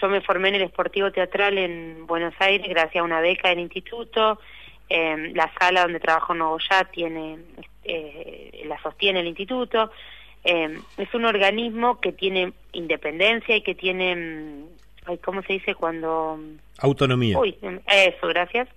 Yo 0.00 0.08
me 0.08 0.20
formé 0.20 0.50
en 0.50 0.54
el 0.54 0.62
Esportivo 0.62 1.10
Teatral 1.10 1.58
en 1.58 2.06
Buenos 2.06 2.34
Aires 2.38 2.68
gracias 2.68 3.00
a 3.02 3.04
una 3.04 3.20
beca 3.20 3.48
del 3.48 3.58
instituto. 3.58 4.38
Eh, 4.88 5.32
la 5.34 5.50
sala 5.58 5.82
donde 5.82 5.98
trabajo 5.98 6.34
en 6.34 6.38
Nogoyá 6.38 6.84
tiene, 6.92 7.38
eh, 7.82 8.62
la 8.66 8.80
sostiene 8.80 9.20
el 9.20 9.26
instituto. 9.26 9.90
Eh, 10.44 10.78
es 10.96 11.14
un 11.14 11.24
organismo 11.24 12.00
que 12.00 12.12
tiene 12.12 12.52
independencia 12.72 13.56
y 13.56 13.62
que 13.62 13.74
tiene, 13.74 14.16
mm, 14.16 14.64
ay, 15.06 15.18
¿cómo 15.18 15.42
se 15.42 15.54
dice 15.54 15.74
cuando? 15.74 16.38
Autonomía. 16.78 17.38
Uy, 17.38 17.56
eso, 17.86 18.26
gracias. 18.28 18.68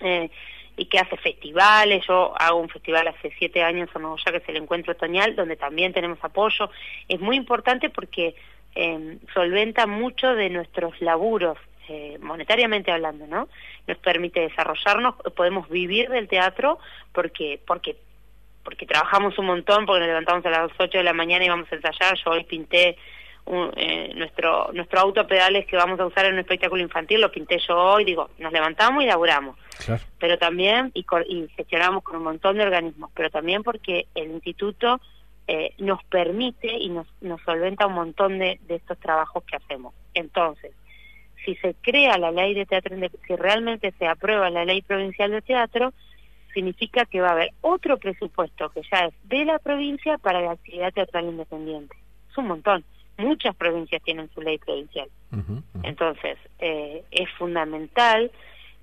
Eh, 0.00 0.30
y 0.76 0.86
que 0.86 0.98
hace 0.98 1.16
festivales. 1.16 2.04
Yo 2.06 2.32
hago 2.38 2.58
un 2.58 2.68
festival 2.68 3.08
hace 3.08 3.32
siete 3.38 3.62
años 3.62 3.90
en 3.94 4.02
Nogoyá, 4.02 4.32
que 4.32 4.38
es 4.38 4.48
el 4.48 4.56
Encuentro 4.56 4.92
Otoñal, 4.92 5.36
donde 5.36 5.56
también 5.56 5.92
tenemos 5.92 6.18
apoyo. 6.22 6.70
Es 7.08 7.20
muy 7.20 7.36
importante 7.36 7.90
porque 7.90 8.34
eh, 8.74 9.18
solventa 9.34 9.86
mucho 9.86 10.34
de 10.34 10.48
nuestros 10.50 11.00
laburos, 11.00 11.58
eh, 11.88 12.16
monetariamente 12.20 12.90
hablando, 12.90 13.26
¿no? 13.26 13.48
Nos 13.86 13.98
permite 13.98 14.40
desarrollarnos, 14.40 15.16
podemos 15.36 15.68
vivir 15.68 16.08
del 16.08 16.28
teatro 16.28 16.78
porque 17.12 17.60
porque 17.66 17.96
porque 18.64 18.86
trabajamos 18.86 19.38
un 19.38 19.46
montón, 19.46 19.86
porque 19.86 20.00
nos 20.00 20.08
levantamos 20.08 20.44
a 20.46 20.50
las 20.50 20.70
8 20.78 20.98
de 20.98 21.04
la 21.04 21.12
mañana 21.12 21.44
y 21.44 21.48
vamos 21.48 21.66
a 21.70 21.74
ensayar. 21.76 22.16
Yo 22.24 22.30
hoy 22.30 22.44
pinté 22.44 22.96
un- 23.44 23.72
eh, 23.76 24.12
nuestro 24.14 24.70
nuestro 24.72 25.00
auto 25.00 25.20
a 25.20 25.26
pedales 25.26 25.66
que 25.66 25.76
vamos 25.76 25.98
a 25.98 26.06
usar 26.06 26.26
en 26.26 26.34
un 26.34 26.38
espectáculo 26.40 26.80
infantil, 26.82 27.20
lo 27.20 27.30
pinté 27.32 27.58
yo 27.66 27.76
hoy. 27.76 28.04
Digo, 28.04 28.30
nos 28.38 28.52
levantamos 28.52 29.02
y 29.02 29.06
laburamos. 29.06 29.56
Pero 30.20 30.38
también, 30.38 30.92
y, 30.94 31.04
gestionamos 31.56 32.04
con 32.04 32.16
un 32.16 32.22
montón 32.24 32.56
de 32.56 32.62
organismos, 32.64 33.10
pero 33.14 33.30
también 33.30 33.62
porque 33.64 34.06
el 34.14 34.30
instituto 34.30 35.00
eh, 35.48 35.74
nos 35.78 36.02
permite 36.04 36.68
y 36.72 36.88
nos, 36.88 37.08
nos 37.20 37.40
solventa 37.42 37.88
un 37.88 37.94
montón 37.94 38.38
de, 38.38 38.60
de 38.68 38.76
estos 38.76 38.96
trabajos 39.00 39.42
que 39.42 39.56
hacemos. 39.56 39.92
Entonces, 40.14 40.70
si 41.44 41.56
se 41.56 41.74
crea 41.82 42.16
la 42.18 42.30
ley 42.30 42.54
de 42.54 42.64
teatro, 42.64 42.94
si 43.26 43.34
realmente 43.34 43.92
se 43.98 44.06
aprueba 44.06 44.50
la 44.50 44.64
ley 44.64 44.82
provincial 44.82 45.32
de 45.32 45.42
teatro, 45.42 45.92
significa 46.52 47.04
que 47.06 47.20
va 47.20 47.28
a 47.28 47.32
haber 47.32 47.50
otro 47.60 47.98
presupuesto 47.98 48.70
que 48.70 48.82
ya 48.90 49.06
es 49.06 49.14
de 49.24 49.44
la 49.44 49.58
provincia 49.58 50.18
para 50.18 50.40
la 50.40 50.52
actividad 50.52 50.92
teatral 50.92 51.26
independiente. 51.26 51.96
Es 52.30 52.38
un 52.38 52.48
montón. 52.48 52.84
Muchas 53.18 53.54
provincias 53.56 54.02
tienen 54.02 54.30
su 54.34 54.40
ley 54.40 54.58
provincial. 54.58 55.08
Entonces, 55.82 56.38
eh, 56.58 57.04
es 57.10 57.30
fundamental 57.38 58.30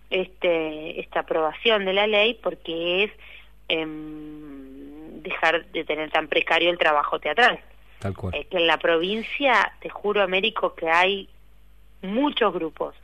este, 0.10 1.00
esta 1.00 1.22
aprobación 1.22 1.86
de 1.86 1.94
la 1.94 2.08
ley 2.08 2.40
porque 2.42 3.04
es 3.04 3.12
em, 3.68 5.22
dejar 5.22 5.66
de 5.68 5.84
tener 5.84 6.10
tan 6.12 6.28
precario 6.28 6.70
el 6.72 6.78
trabajo 6.78 7.20
teatral. 7.20 7.60
Tal 8.00 8.16
cual. 8.16 8.34
Eh, 8.34 8.46
que 8.50 8.58
en 8.58 8.68
la 8.68 8.78
provincia, 8.78 9.74
te 9.82 9.90
juro, 9.90 10.22
Américo, 10.22 10.74
que 10.74 10.90
hay 10.90 11.30
muchos 12.02 12.54
grupos, 12.54 12.96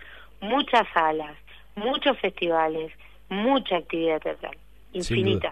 muchas 0.41 0.87
salas, 0.93 1.35
muchos 1.75 2.17
festivales, 2.19 2.91
mucha 3.29 3.77
actividad 3.77 4.19
teatral, 4.21 4.57
infinita. 4.93 5.51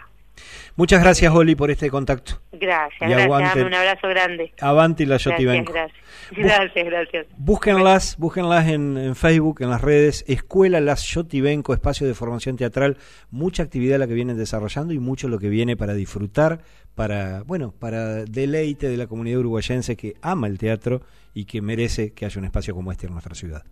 Muchas 0.76 1.00
gracias, 1.04 1.32
Oli, 1.32 1.54
por 1.54 1.70
este 1.70 1.91
contacto. 1.91 2.41
Gracias, 2.52 3.02
Y 3.02 3.06
gracias, 3.06 3.26
aguante- 3.28 3.50
dame 3.60 3.66
un 3.68 3.74
abrazo 3.76 4.08
grande. 4.08 4.52
Avanti 4.60 5.06
la 5.06 5.10
Gracias, 5.16 5.32
Yotibenco. 5.34 5.72
gracias. 5.74 6.00
Gracias, 6.32 6.86
gracias. 6.86 7.28
Búsquenlas, 7.38 8.18
búsquenlas 8.18 8.68
en, 8.68 8.98
en 8.98 9.16
Facebook, 9.16 9.62
en 9.62 9.70
las 9.70 9.82
redes. 9.82 10.26
Escuela 10.28 10.80
Las 10.82 11.04
Yotibenco, 11.04 11.76
espacio 11.76 12.08
de 12.08 12.16
formación 12.16 12.56
teatral. 12.58 12.98
Mucha 13.30 13.62
actividad 13.62 14.00
la 14.00 14.08
que 14.08 14.16
vienen 14.16 14.36
desarrollando 14.36 14.91
y 14.94 14.98
mucho 15.00 15.28
lo 15.28 15.38
que 15.38 15.50
viene 15.50 15.78
para 15.78 15.94
disfrutar, 15.94 16.62
para, 16.95 17.44
bueno, 17.44 17.72
para 17.78 18.26
deleite 18.26 18.88
de 18.90 18.98
la 18.98 19.06
comunidad 19.06 19.40
uruguayense 19.40 19.95
que 19.95 20.16
ama 20.24 20.48
el 20.48 20.58
teatro 20.58 21.02
y 21.36 21.45
que 21.45 21.62
merece 21.62 22.14
que 22.14 22.26
haya 22.26 22.40
un 22.40 22.45
espacio 22.45 22.74
como 22.74 22.91
este 22.91 23.06
en 23.06 23.14
nuestra 23.14 23.36
ciudad. 23.36 23.64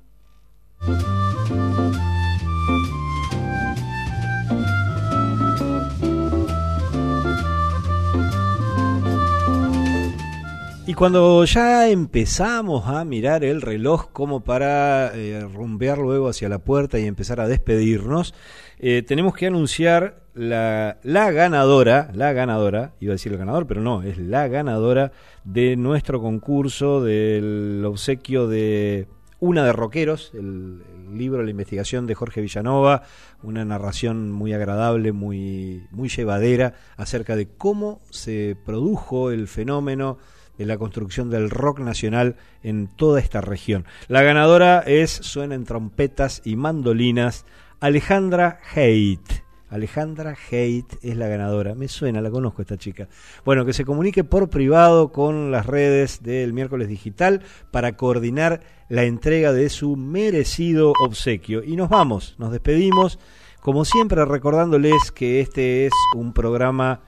Y 10.91 10.93
cuando 10.93 11.45
ya 11.45 11.88
empezamos 11.88 12.85
a 12.85 13.05
mirar 13.05 13.45
el 13.45 13.61
reloj 13.61 14.09
como 14.11 14.43
para 14.43 15.15
eh, 15.15 15.39
rumbear 15.39 15.97
luego 15.97 16.27
hacia 16.27 16.49
la 16.49 16.59
puerta 16.59 16.99
y 16.99 17.05
empezar 17.05 17.39
a 17.39 17.47
despedirnos, 17.47 18.34
eh, 18.77 19.01
tenemos 19.01 19.34
que 19.34 19.47
anunciar 19.47 20.26
la, 20.34 20.97
la 21.03 21.31
ganadora, 21.31 22.11
la 22.13 22.34
ganadora, 22.34 22.91
iba 22.99 23.11
a 23.11 23.15
decir 23.15 23.31
el 23.31 23.38
ganador, 23.38 23.68
pero 23.68 23.80
no, 23.80 24.03
es 24.03 24.18
la 24.18 24.49
ganadora 24.49 25.13
de 25.45 25.77
nuestro 25.77 26.22
concurso 26.22 27.01
del 27.01 27.85
obsequio 27.85 28.49
de 28.49 29.07
una 29.39 29.63
de 29.63 29.72
Roqueros, 29.72 30.31
el, 30.34 30.84
el 31.07 31.18
libro, 31.18 31.41
la 31.41 31.51
investigación 31.51 32.05
de 32.05 32.15
Jorge 32.15 32.41
Villanova, 32.41 33.03
una 33.43 33.63
narración 33.63 34.30
muy 34.34 34.51
agradable, 34.51 35.13
muy, 35.13 35.88
muy 35.91 36.09
llevadera 36.09 36.73
acerca 36.97 37.38
de 37.38 37.47
cómo 37.47 38.01
se 38.09 38.57
produjo 38.65 39.31
el 39.31 39.47
fenómeno 39.47 40.18
de 40.61 40.67
la 40.67 40.77
construcción 40.77 41.31
del 41.31 41.49
rock 41.49 41.79
nacional 41.79 42.35
en 42.61 42.88
toda 42.88 43.19
esta 43.19 43.41
región. 43.41 43.85
La 44.07 44.21
ganadora 44.21 44.83
es, 44.85 45.09
suena 45.09 45.55
en 45.55 45.63
trompetas 45.63 46.43
y 46.45 46.55
mandolinas, 46.55 47.45
Alejandra 47.79 48.59
Haidt. 48.75 49.41
Alejandra 49.71 50.35
Haidt 50.51 51.03
es 51.03 51.17
la 51.17 51.27
ganadora. 51.27 51.73
Me 51.73 51.88
suena, 51.88 52.21
la 52.21 52.29
conozco 52.29 52.61
esta 52.61 52.77
chica. 52.77 53.07
Bueno, 53.43 53.65
que 53.65 53.73
se 53.73 53.85
comunique 53.85 54.23
por 54.23 54.51
privado 54.51 55.11
con 55.11 55.49
las 55.49 55.65
redes 55.65 56.21
del 56.21 56.53
miércoles 56.53 56.88
digital 56.89 57.41
para 57.71 57.97
coordinar 57.97 58.61
la 58.88 59.05
entrega 59.05 59.53
de 59.53 59.69
su 59.69 59.95
merecido 59.95 60.93
obsequio. 61.03 61.63
Y 61.63 61.75
nos 61.75 61.89
vamos, 61.89 62.35
nos 62.38 62.51
despedimos, 62.51 63.17
como 63.61 63.83
siempre 63.83 64.23
recordándoles 64.25 65.11
que 65.11 65.39
este 65.39 65.88
es 65.88 65.93
un 66.15 66.33
programa 66.33 67.01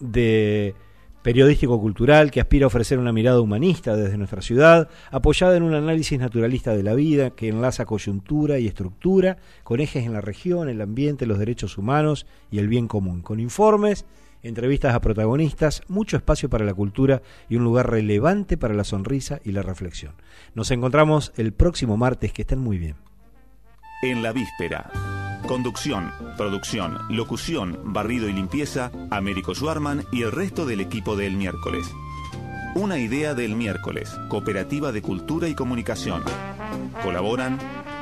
de 0.00 0.74
periodístico 1.24 1.80
cultural 1.80 2.30
que 2.30 2.42
aspira 2.42 2.64
a 2.64 2.66
ofrecer 2.66 2.98
una 2.98 3.10
mirada 3.10 3.40
humanista 3.40 3.96
desde 3.96 4.18
nuestra 4.18 4.42
ciudad, 4.42 4.90
apoyada 5.10 5.56
en 5.56 5.62
un 5.62 5.72
análisis 5.72 6.18
naturalista 6.18 6.76
de 6.76 6.82
la 6.82 6.94
vida 6.94 7.30
que 7.30 7.48
enlaza 7.48 7.86
coyuntura 7.86 8.58
y 8.58 8.66
estructura 8.66 9.38
con 9.62 9.80
ejes 9.80 10.04
en 10.04 10.12
la 10.12 10.20
región, 10.20 10.68
el 10.68 10.82
ambiente, 10.82 11.24
los 11.24 11.38
derechos 11.38 11.78
humanos 11.78 12.26
y 12.50 12.58
el 12.58 12.68
bien 12.68 12.88
común, 12.88 13.22
con 13.22 13.40
informes, 13.40 14.04
entrevistas 14.42 14.94
a 14.94 15.00
protagonistas, 15.00 15.80
mucho 15.88 16.18
espacio 16.18 16.50
para 16.50 16.66
la 16.66 16.74
cultura 16.74 17.22
y 17.48 17.56
un 17.56 17.64
lugar 17.64 17.90
relevante 17.90 18.58
para 18.58 18.74
la 18.74 18.84
sonrisa 18.84 19.40
y 19.44 19.52
la 19.52 19.62
reflexión. 19.62 20.12
Nos 20.54 20.70
encontramos 20.72 21.32
el 21.38 21.54
próximo 21.54 21.96
martes, 21.96 22.34
que 22.34 22.42
estén 22.42 22.58
muy 22.58 22.76
bien. 22.76 22.96
En 24.02 24.22
la 24.22 24.32
víspera. 24.32 25.23
Conducción, 25.46 26.10
producción, 26.38 26.98
locución, 27.10 27.78
barrido 27.84 28.28
y 28.28 28.32
limpieza, 28.32 28.90
Américo 29.10 29.54
Schwarman 29.54 30.06
y 30.10 30.22
el 30.22 30.32
resto 30.32 30.64
del 30.64 30.80
equipo 30.80 31.16
del 31.16 31.36
miércoles. 31.36 31.86
Una 32.74 32.98
idea 32.98 33.34
del 33.34 33.54
miércoles, 33.54 34.18
Cooperativa 34.30 34.90
de 34.90 35.02
Cultura 35.02 35.46
y 35.46 35.54
Comunicación. 35.54 36.22
Colaboran 37.02 37.58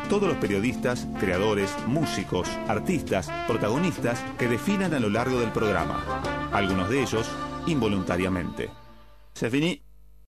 todos 0.08 0.28
los 0.28 0.36
periodistas, 0.36 1.08
creadores, 1.18 1.74
músicos, 1.88 2.48
artistas, 2.68 3.28
protagonistas 3.48 4.22
que 4.38 4.46
definan 4.46 4.94
a 4.94 5.00
lo 5.00 5.10
largo 5.10 5.40
del 5.40 5.50
programa. 5.50 6.22
Algunos 6.52 6.88
de 6.90 7.02
ellos 7.02 7.28
involuntariamente. 7.66 8.70
Se. 9.34 9.50